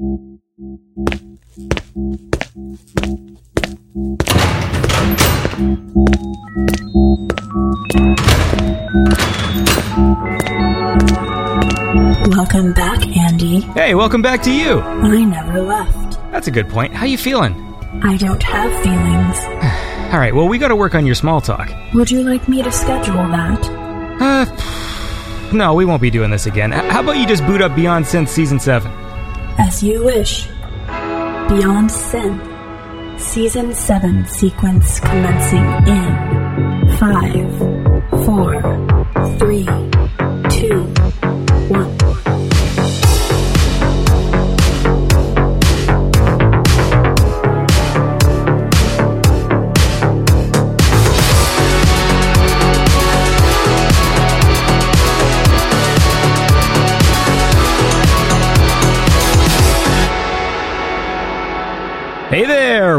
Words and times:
Welcome 0.00 0.22
back, 12.72 13.06
Andy. 13.14 13.60
Hey, 13.60 13.94
welcome 13.94 14.22
back 14.22 14.42
to 14.44 14.50
you. 14.50 14.80
I 14.80 15.22
never 15.22 15.60
left. 15.60 16.18
That's 16.32 16.46
a 16.46 16.50
good 16.50 16.70
point. 16.70 16.94
How 16.94 17.04
you 17.04 17.18
feeling? 17.18 17.52
I 18.02 18.16
don't 18.16 18.42
have 18.42 18.72
feelings. 18.82 19.38
All 20.14 20.18
right, 20.18 20.34
well, 20.34 20.48
we 20.48 20.56
got 20.56 20.68
to 20.68 20.76
work 20.76 20.94
on 20.94 21.04
your 21.04 21.14
small 21.14 21.42
talk. 21.42 21.70
Would 21.92 22.10
you 22.10 22.22
like 22.22 22.48
me 22.48 22.62
to 22.62 22.72
schedule 22.72 23.16
that? 23.16 23.62
Uh, 24.18 25.50
no, 25.52 25.74
we 25.74 25.84
won't 25.84 26.00
be 26.00 26.08
doing 26.08 26.30
this 26.30 26.46
again. 26.46 26.72
How 26.72 27.00
about 27.00 27.18
you 27.18 27.26
just 27.26 27.44
boot 27.46 27.60
up 27.60 27.76
Beyond 27.76 28.06
Synth 28.06 28.28
Season 28.28 28.58
7? 28.58 28.99
As 29.62 29.82
you 29.82 30.02
wish. 30.04 30.46
Beyond 31.50 31.90
Synth. 31.90 33.20
Season 33.20 33.74
7 33.74 34.26
sequence 34.26 35.00
commencing 35.00 35.66
in 35.86 36.96
5, 36.96 38.24
4, 38.24 39.36
3, 39.38 39.66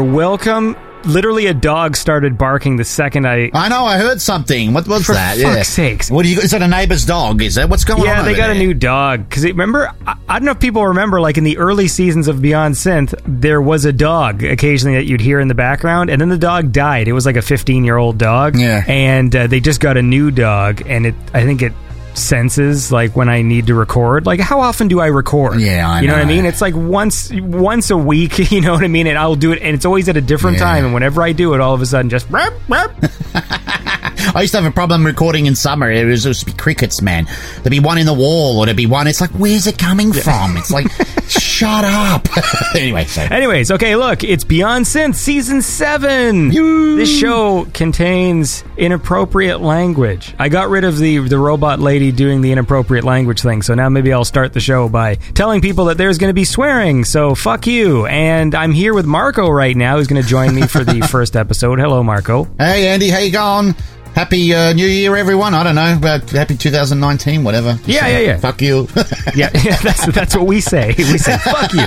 there, 0.02 0.12
welcome. 0.14 0.76
Literally, 1.04 1.46
a 1.46 1.54
dog 1.54 1.96
started 1.96 2.38
barking 2.38 2.76
the 2.76 2.84
second 2.84 3.26
I. 3.26 3.50
I 3.52 3.68
know. 3.68 3.84
I 3.84 3.98
heard 3.98 4.20
something. 4.20 4.72
What 4.72 4.86
was 4.86 5.04
For 5.04 5.14
that? 5.14 5.36
fuck's 5.36 5.66
sakes. 5.68 6.08
What 6.12 6.22
do 6.22 6.28
you? 6.28 6.38
Is 6.38 6.52
that 6.52 6.62
a 6.62 6.68
neighbor's 6.68 7.04
dog? 7.04 7.42
Is 7.42 7.56
that 7.56 7.68
what's 7.68 7.82
going 7.82 8.02
on? 8.02 8.06
Yeah, 8.06 8.22
they 8.22 8.30
over 8.30 8.36
got 8.36 8.50
a 8.50 8.54
there? 8.54 8.62
new 8.62 8.72
dog. 8.72 9.28
Because 9.28 9.44
remember, 9.44 9.92
I, 10.06 10.14
I 10.28 10.38
don't 10.38 10.44
know 10.44 10.52
if 10.52 10.60
people 10.60 10.86
remember, 10.86 11.20
like 11.20 11.38
in 11.38 11.42
the 11.44 11.58
early 11.58 11.88
seasons 11.88 12.28
of 12.28 12.40
Beyond 12.40 12.76
Synth, 12.76 13.20
there 13.26 13.60
was 13.60 13.84
a 13.84 13.92
dog 13.92 14.44
occasionally 14.44 14.96
that 14.96 15.06
you'd 15.06 15.20
hear 15.20 15.40
in 15.40 15.48
the 15.48 15.56
background, 15.56 16.08
and 16.08 16.20
then 16.20 16.28
the 16.28 16.38
dog 16.38 16.70
died. 16.70 17.08
It 17.08 17.14
was 17.14 17.26
like 17.26 17.34
a 17.36 17.42
15 17.42 17.82
year 17.84 17.96
old 17.96 18.16
dog. 18.16 18.56
Yeah. 18.56 18.84
And 18.86 19.34
uh, 19.34 19.48
they 19.48 19.58
just 19.58 19.80
got 19.80 19.96
a 19.96 20.02
new 20.02 20.30
dog, 20.30 20.82
and 20.86 21.04
it, 21.06 21.16
I 21.34 21.42
think 21.44 21.62
it 21.62 21.72
senses 22.18 22.90
like 22.92 23.14
when 23.16 23.28
I 23.28 23.42
need 23.42 23.66
to 23.68 23.74
record. 23.74 24.26
Like, 24.26 24.40
how 24.40 24.60
often 24.60 24.88
do 24.88 25.00
I 25.00 25.06
record? 25.06 25.60
Yeah, 25.60 25.88
I 25.90 26.00
you 26.00 26.06
know, 26.08 26.14
what 26.14 26.22
I 26.22 26.26
mean. 26.26 26.44
It's 26.44 26.60
like 26.60 26.74
once 26.74 27.30
once 27.32 27.90
a 27.90 27.96
week. 27.96 28.38
You 28.52 28.60
know 28.60 28.72
what 28.72 28.84
I 28.84 28.88
mean? 28.88 29.06
And 29.06 29.16
I'll 29.16 29.34
do 29.36 29.52
it, 29.52 29.62
and 29.62 29.74
it's 29.74 29.84
always 29.86 30.08
at 30.08 30.16
a 30.16 30.20
different 30.20 30.58
Yeah. 30.58 30.64
time. 30.64 30.84
And 30.84 30.92
whenever 30.94 31.22
I 31.22 31.32
do 31.32 31.54
it, 31.54 31.60
all 31.60 31.74
of 31.74 31.80
a 31.80 31.86
sudden, 31.86 32.10
just. 32.10 32.26
I 34.34 34.42
used 34.42 34.52
to 34.54 34.60
have 34.60 34.70
a 34.70 34.74
problem 34.74 35.04
recording 35.04 35.46
in 35.46 35.54
summer. 35.56 35.90
It 35.90 36.04
was 36.04 36.22
to 36.22 36.46
be 36.46 36.52
crickets, 36.52 37.02
man. 37.02 37.26
There'd 37.56 37.70
be 37.70 37.80
one 37.80 37.98
in 37.98 38.06
the 38.06 38.14
wall, 38.14 38.58
or 38.58 38.66
there'd 38.66 38.76
be 38.76 38.86
one. 38.86 39.06
It's 39.06 39.20
like, 39.20 39.30
where's 39.30 39.66
it 39.66 39.78
coming 39.78 40.12
from? 40.12 40.56
It's 40.56 40.70
like, 40.70 40.86
shut 41.28 41.84
up. 41.84 42.26
anyway, 42.74 43.04
so 43.04 43.22
Anyways, 43.22 43.70
okay, 43.72 43.96
look, 43.96 44.24
it's 44.24 44.44
Beyond 44.44 44.84
Synth 44.84 45.14
season 45.16 45.62
seven. 45.62 46.48
This 46.50 47.18
show 47.18 47.66
contains 47.74 48.64
inappropriate 48.76 49.60
language. 49.60 50.34
I 50.38 50.48
got 50.48 50.68
rid 50.68 50.84
of 50.84 50.98
the 50.98 51.18
the 51.18 51.38
robot 51.38 51.78
lady 51.80 52.12
doing 52.12 52.40
the 52.40 52.52
inappropriate 52.52 53.04
language 53.04 53.40
thing, 53.42 53.62
so 53.62 53.74
now 53.74 53.88
maybe 53.88 54.12
I'll 54.12 54.24
start 54.24 54.52
the 54.52 54.60
show 54.60 54.88
by 54.88 55.16
telling 55.34 55.60
people 55.60 55.86
that 55.86 55.98
there's 55.98 56.18
going 56.18 56.30
to 56.30 56.34
be 56.34 56.44
swearing. 56.44 57.04
So 57.04 57.34
fuck 57.34 57.66
you. 57.66 58.06
And 58.06 58.54
I'm 58.54 58.72
here 58.72 58.94
with 58.94 59.06
Marco 59.06 59.48
right 59.48 59.76
now, 59.76 59.96
who's 59.96 60.06
going 60.06 60.22
to 60.22 60.28
join 60.28 60.54
me 60.54 60.66
for 60.66 60.84
the 60.84 61.00
first 61.10 61.36
episode. 61.36 61.78
Hello, 61.78 62.02
Marco. 62.02 62.44
hey 62.58 62.88
Andy, 62.88 63.08
how 63.08 63.18
you 63.18 63.32
going? 63.32 63.74
Happy 64.14 64.54
uh, 64.54 64.74
New 64.74 64.86
Year, 64.86 65.16
everyone. 65.16 65.54
I 65.54 65.62
don't 65.64 65.74
know. 65.74 65.98
Uh, 66.06 66.20
happy 66.28 66.54
2019, 66.56 67.44
whatever. 67.44 67.78
Yeah, 67.86 68.06
yeah, 68.08 68.18
yeah. 68.18 68.36
Fuck 68.38 68.60
you. 68.62 68.88
Yeah, 69.34 69.48
yeah, 69.64 69.76
that's 69.76 70.04
that's 70.12 70.36
what 70.36 70.46
we 70.46 70.60
say. 70.60 70.94
We 70.98 71.16
say 71.16 71.38
fuck 71.38 71.72
you. 71.72 71.86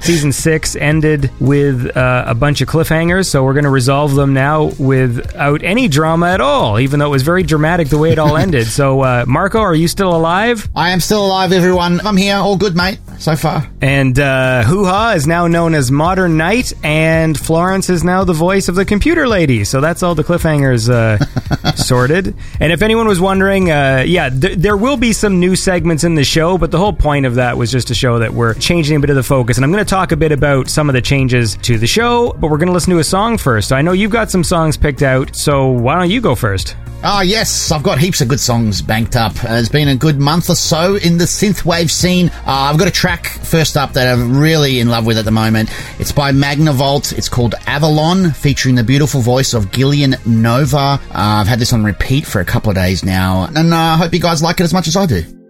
Season 0.00 0.32
six 0.32 0.74
ended 0.74 1.30
with 1.38 1.94
uh, 1.94 2.24
a 2.26 2.34
bunch 2.34 2.62
of 2.62 2.68
cliffhangers, 2.68 3.26
so 3.26 3.44
we're 3.44 3.52
going 3.52 3.64
to 3.64 3.70
resolve 3.70 4.14
them 4.14 4.32
now 4.32 4.70
without 4.78 5.62
any 5.62 5.88
drama 5.88 6.28
at 6.28 6.40
all. 6.40 6.80
Even 6.80 6.98
though 6.98 7.06
it 7.06 7.10
was 7.10 7.22
very 7.24 7.42
dramatic 7.42 7.88
the 7.88 7.98
way 7.98 8.10
it 8.12 8.18
all 8.18 8.38
ended. 8.38 8.66
So, 8.68 9.02
uh, 9.02 9.24
Marco, 9.28 9.58
are 9.60 9.74
you 9.74 9.86
still 9.86 10.16
alive? 10.16 10.66
I 10.74 10.90
am 10.90 11.00
still 11.00 11.26
alive, 11.26 11.52
everyone. 11.52 12.00
I'm 12.06 12.16
here. 12.16 12.36
All 12.36 12.56
good, 12.56 12.74
mate. 12.74 12.98
So 13.18 13.36
far. 13.36 13.68
And 13.82 14.18
uh, 14.18 14.62
Hoo 14.64 14.84
Ha 14.86 15.12
is 15.12 15.26
now 15.26 15.46
known 15.46 15.74
as 15.74 15.90
Modern 15.90 16.38
Knight, 16.38 16.72
and 16.82 17.38
Florence 17.38 17.90
is 17.90 18.02
now 18.02 18.24
the 18.24 18.32
voice 18.32 18.68
of 18.68 18.76
the 18.76 18.84
computer 18.86 19.28
lady. 19.28 19.64
So 19.64 19.80
that's 19.82 20.02
all 20.02 20.14
the 20.14 20.24
cliffhangers 20.24 20.88
uh, 20.88 21.18
sorted. 21.76 22.34
And 22.60 22.72
if 22.72 22.82
anyone 22.82 23.06
was 23.06 23.20
wondering, 23.20 23.70
uh, 23.70 24.04
yeah, 24.06 24.28
th- 24.28 24.58
there 24.58 24.76
will 24.76 24.96
be 24.96 25.12
some 25.12 25.40
new 25.40 25.56
segments 25.56 26.04
in 26.04 26.14
the 26.14 26.24
show, 26.24 26.58
but 26.58 26.70
the 26.70 26.78
whole 26.78 26.92
point 26.92 27.26
of 27.26 27.36
that 27.36 27.56
was 27.56 27.70
just 27.70 27.88
to 27.88 27.94
show 27.94 28.18
that 28.18 28.32
we're 28.32 28.54
changing 28.54 28.96
a 28.96 29.00
bit 29.00 29.10
of 29.10 29.16
the 29.16 29.22
focus. 29.22 29.56
And 29.56 29.64
I'm 29.64 29.72
going 29.72 29.84
to 29.84 29.88
talk 29.88 30.12
a 30.12 30.16
bit 30.16 30.32
about 30.32 30.68
some 30.68 30.88
of 30.88 30.94
the 30.94 31.02
changes 31.02 31.56
to 31.62 31.78
the 31.78 31.86
show, 31.86 32.32
but 32.32 32.50
we're 32.50 32.58
going 32.58 32.68
to 32.68 32.72
listen 32.72 32.92
to 32.92 32.98
a 32.98 33.04
song 33.04 33.38
first. 33.38 33.72
I 33.72 33.82
know 33.82 33.92
you've 33.92 34.10
got 34.10 34.30
some 34.30 34.44
songs 34.44 34.76
picked 34.76 35.02
out, 35.02 35.34
so 35.36 35.68
why 35.68 35.98
don't 35.98 36.10
you 36.10 36.20
go 36.20 36.34
first? 36.34 36.76
Ah, 37.04 37.22
yes, 37.22 37.72
I've 37.72 37.82
got 37.82 37.98
heaps 37.98 38.20
of 38.20 38.28
good 38.28 38.38
songs 38.38 38.80
banked 38.80 39.16
up. 39.16 39.32
Uh, 39.42 39.54
it's 39.54 39.68
been 39.68 39.88
a 39.88 39.96
good 39.96 40.20
month 40.20 40.48
or 40.48 40.54
so 40.54 40.94
in 40.94 41.18
the 41.18 41.24
synthwave 41.24 41.90
scene. 41.90 42.28
Uh, 42.28 42.70
I've 42.70 42.78
got 42.78 42.86
a 42.86 42.92
track 42.92 43.26
first 43.26 43.76
up 43.76 43.94
that 43.94 44.06
I'm 44.06 44.38
really 44.38 44.78
in 44.78 44.88
love 44.88 45.04
with 45.04 45.18
at 45.18 45.24
the 45.24 45.32
moment. 45.32 45.68
It's 45.98 46.12
by 46.12 46.30
Magnavolt. 46.30 47.18
It's 47.18 47.28
called 47.28 47.56
Avalon, 47.66 48.30
featuring 48.30 48.76
the 48.76 48.84
beautiful 48.84 49.20
voice 49.20 49.52
of 49.52 49.72
Gillian 49.72 50.14
Nova. 50.24 50.78
Uh, 50.78 51.00
I've 51.32 51.48
had 51.48 51.58
this 51.58 51.72
on 51.72 51.82
repeat 51.82 52.26
for 52.26 52.40
a 52.40 52.44
couple 52.44 52.70
of 52.70 52.76
days 52.76 53.04
now, 53.04 53.48
and 53.54 53.72
uh, 53.72 53.76
I 53.76 53.96
hope 53.96 54.12
you 54.12 54.20
guys 54.20 54.42
like 54.42 54.60
it 54.60 54.64
as 54.64 54.74
much 54.74 54.86
as 54.86 54.96
I 54.96 55.06
do. 55.06 55.41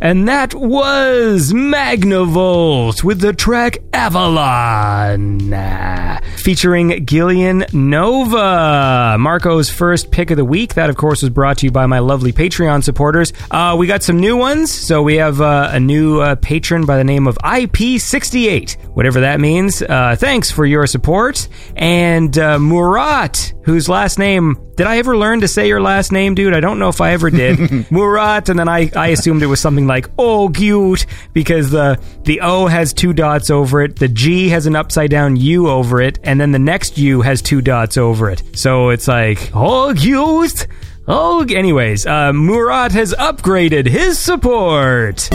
And 0.00 0.28
that 0.28 0.54
was 0.54 1.52
Magnavolt 1.52 3.04
with 3.04 3.20
the 3.20 3.32
track 3.32 3.78
Avalon, 3.92 5.52
featuring 6.38 7.04
Gillian 7.04 7.64
Nova. 7.72 9.16
Marco's 9.18 9.68
first 9.68 10.10
pick 10.10 10.30
of 10.30 10.36
the 10.36 10.44
week. 10.44 10.74
That, 10.74 10.90
of 10.90 10.96
course, 10.96 11.22
was 11.22 11.30
brought 11.30 11.58
to 11.58 11.66
you 11.66 11.72
by 11.72 11.86
my 11.86 11.98
lovely 11.98 12.32
Patreon 12.32 12.82
supporters. 12.82 13.32
Uh, 13.50 13.76
we 13.78 13.86
got 13.86 14.02
some 14.02 14.18
new 14.18 14.36
ones. 14.36 14.70
So 14.70 15.02
we 15.02 15.16
have 15.16 15.40
uh, 15.40 15.70
a 15.72 15.80
new 15.80 16.20
uh, 16.20 16.36
patron 16.36 16.86
by 16.86 16.96
the 16.96 17.04
name 17.04 17.26
of 17.26 17.36
IP68, 17.38 18.76
whatever 18.94 19.20
that 19.20 19.40
means. 19.40 19.82
Uh, 19.82 20.16
thanks 20.18 20.50
for 20.50 20.64
your 20.64 20.86
support. 20.86 21.46
And 21.76 22.36
uh, 22.38 22.58
Murat, 22.58 23.49
whose 23.70 23.88
last 23.88 24.18
name 24.18 24.56
did 24.76 24.86
I 24.86 24.98
ever 24.98 25.16
learn 25.16 25.40
to 25.42 25.48
say 25.48 25.68
your 25.68 25.80
last 25.80 26.10
name, 26.12 26.34
dude? 26.34 26.54
I 26.54 26.60
don't 26.60 26.78
know 26.78 26.88
if 26.88 27.00
I 27.00 27.12
ever 27.12 27.30
did. 27.30 27.58
Murat, 27.90 28.48
and 28.48 28.58
then 28.58 28.68
I, 28.68 28.90
I 28.96 29.08
assumed 29.08 29.42
it 29.42 29.46
was 29.46 29.60
something 29.60 29.86
like 29.86 30.08
oh 30.18 30.48
cute 30.50 31.06
because 31.32 31.70
the 31.70 32.00
the 32.22 32.40
O 32.40 32.66
has 32.66 32.92
two 32.92 33.12
dots 33.12 33.50
over 33.50 33.82
it, 33.82 33.96
the 33.96 34.08
G 34.08 34.48
has 34.48 34.66
an 34.66 34.76
upside 34.76 35.10
down 35.10 35.36
U 35.36 35.68
over 35.68 36.00
it, 36.00 36.18
and 36.24 36.40
then 36.40 36.52
the 36.52 36.58
next 36.58 36.98
U 36.98 37.20
has 37.22 37.42
two 37.42 37.60
dots 37.60 37.96
over 37.96 38.30
it. 38.30 38.42
So 38.54 38.90
it's 38.90 39.08
like 39.08 39.50
oh 39.54 39.94
cute. 39.96 40.66
Oh, 41.12 41.44
anyways, 41.44 42.06
uh, 42.06 42.32
Murat 42.32 42.92
has 42.92 43.12
upgraded 43.14 43.86
his 43.86 44.18
support. 44.18 45.28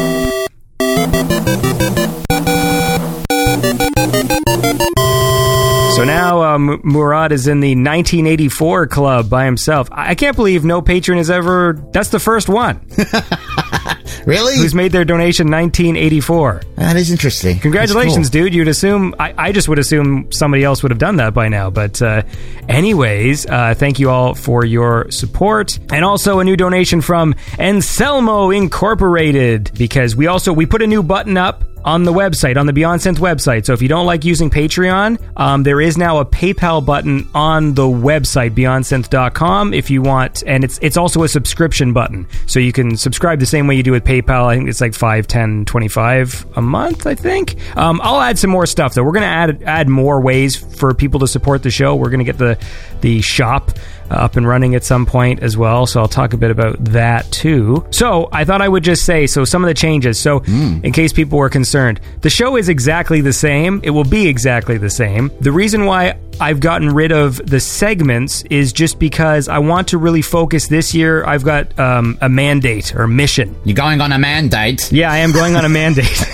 Murat 6.83 7.31
is 7.31 7.48
in 7.48 7.60
the 7.60 7.69
1984 7.75 8.88
club 8.88 9.30
by 9.30 9.45
himself. 9.45 9.88
I 9.92 10.16
can't 10.16 10.36
believe 10.36 10.63
no 10.66 10.81
patron 10.81 11.18
has 11.18 11.30
ever. 11.30 11.74
That's 11.92 12.10
the 12.10 12.19
first 12.19 12.50
one 12.50 12.86
Really? 14.25 14.57
who's 14.57 14.74
made 14.74 14.92
their 14.92 15.06
donation 15.06 15.51
1984. 15.51 16.62
that 16.77 16.95
is 16.95 17.12
interesting. 17.12 17.60
Congratulations, 17.60 18.30
cool. 18.30 18.44
dude. 18.44 18.54
You'd 18.56 18.68
assume 18.68 19.13
I, 19.19 19.33
I 19.38 19.51
just 19.51 19.68
would 19.69 19.77
assume 19.80 20.31
somebody 20.31 20.63
else 20.63 20.81
would 20.83 20.92
have 20.92 21.00
done 21.00 21.18
that 21.18 21.33
by 21.33 21.48
now. 21.48 21.69
But 21.69 22.01
uh, 22.01 22.24
anyways, 22.68 23.45
uh, 23.45 23.75
thank 23.77 24.00
you 24.00 24.10
all 24.10 24.34
for 24.34 24.65
your 24.65 25.10
support, 25.12 25.77
and 25.91 26.03
also 26.03 26.39
a 26.39 26.44
new 26.44 26.58
donation 26.58 27.01
from 27.01 27.36
Anselmo 27.60 28.50
Incorporated 28.51 29.72
because 29.77 30.15
we 30.15 30.27
also 30.27 30.53
we 30.53 30.65
put 30.65 30.82
a 30.82 30.88
new 30.88 31.03
button 31.03 31.38
up 31.38 31.63
on 31.86 32.04
the 32.04 32.12
website, 32.12 32.58
on 32.58 32.65
the 32.65 32.74
Beyond 32.74 33.00
Synth 33.00 33.20
website. 33.20 33.65
So 33.65 33.74
if 33.74 33.82
you 33.82 33.88
don't 33.88 34.08
like 34.08 34.25
using 34.25 34.50
Patreon, 34.50 35.20
um, 35.38 35.63
there 35.63 35.80
is 35.80 35.98
now 35.98 36.18
a 36.18 36.25
PayPal 36.25 36.84
button 36.84 37.30
on 37.36 37.75
the 37.75 37.84
website, 37.84 38.51
beyondsynth.com, 38.51 39.74
if 39.74 39.92
you 39.92 40.01
want. 40.01 40.44
And 40.48 40.63
it's 40.63 40.80
it's 40.82 40.98
also 40.98 41.24
a 41.24 41.30
subscription 41.30 41.94
button. 41.94 42.27
So 42.48 42.60
you 42.60 42.74
can 42.74 42.98
subscribe 42.98 43.39
the 43.39 43.46
same 43.46 43.68
way 43.68 43.75
you 43.75 43.84
do 43.84 43.92
with 43.92 44.04
PayPal. 44.04 44.48
I 44.48 44.56
think 44.58 44.68
it's 44.68 44.82
like 44.82 44.96
5, 44.96 45.27
10, 45.27 45.65
25 45.65 46.46
a 46.56 46.62
month, 46.62 47.06
I 47.06 47.13
think. 47.13 47.56
Um, 47.77 48.01
I'll 48.04 48.22
add 48.22 48.39
some 48.39 48.50
more 48.50 48.65
stuff, 48.65 48.96
though. 48.96 49.04
We're 49.04 49.12
going 49.12 49.22
to 49.22 49.27
add 49.27 49.63
add 49.63 49.88
more 49.88 50.20
ways 50.20 50.56
for 50.56 50.94
people 50.96 51.20
to 51.20 51.27
support 51.27 51.62
the 51.62 51.72
show. 51.72 51.96
We're 51.96 52.10
going 52.10 52.20
to 52.20 52.25
get 52.25 52.39
the, 52.39 52.58
the 53.01 53.22
shop 53.22 53.72
up 54.09 54.35
and 54.35 54.47
running 54.47 54.75
at 54.75 54.83
some 54.83 55.05
point 55.05 55.41
as 55.41 55.57
well. 55.57 55.85
So 55.85 56.01
I'll 56.01 56.07
talk 56.07 56.33
a 56.33 56.38
bit 56.38 56.51
about 56.51 56.83
that 56.85 57.31
too. 57.31 57.85
So 57.91 58.29
I 58.31 58.45
thought 58.45 58.62
I 58.62 58.67
would 58.67 58.83
just 58.83 59.05
say 59.05 59.27
so 59.27 59.45
some 59.45 59.63
of 59.63 59.67
the 59.67 59.74
changes. 59.74 60.19
So 60.19 60.43
in 60.45 60.91
case 60.91 61.13
people 61.13 61.38
were 61.38 61.50
concerned, 61.50 62.00
the 62.21 62.29
show 62.29 62.57
is 62.57 62.69
exactly 62.69 63.21
the 63.21 63.33
same. 63.33 63.81
It 63.83 63.91
will 63.91 64.03
be 64.03 64.27
exactly 64.27 64.77
the 64.77 64.89
same. 64.89 65.31
The 65.39 65.51
reason 65.51 65.85
why 65.85 66.17
I've 66.39 66.59
gotten 66.59 66.89
rid 66.89 67.12
of 67.12 67.38
the 67.50 67.59
segments 67.59 68.43
is 68.43 68.74
just 68.74 69.00
because 69.00 69.47
I 69.47 69.59
want 69.59 69.88
to 69.89 69.97
really 69.97 70.21
focus 70.21 70.67
this 70.67 70.93
year. 70.93 71.25
I've 71.25 71.43
got 71.43 71.77
um, 71.79 72.17
a 72.21 72.27
mandate 72.27 72.95
or 72.95 73.07
mission. 73.07 73.55
You're 73.63 73.75
going 73.75 74.01
on 74.01 74.12
a 74.12 74.19
mandate. 74.19 74.91
Yeah, 74.91 75.12
I 75.12 75.17
am 75.17 75.31
going 75.31 75.55
on 75.55 75.63
a 75.63 75.69
mandate. 75.69 76.05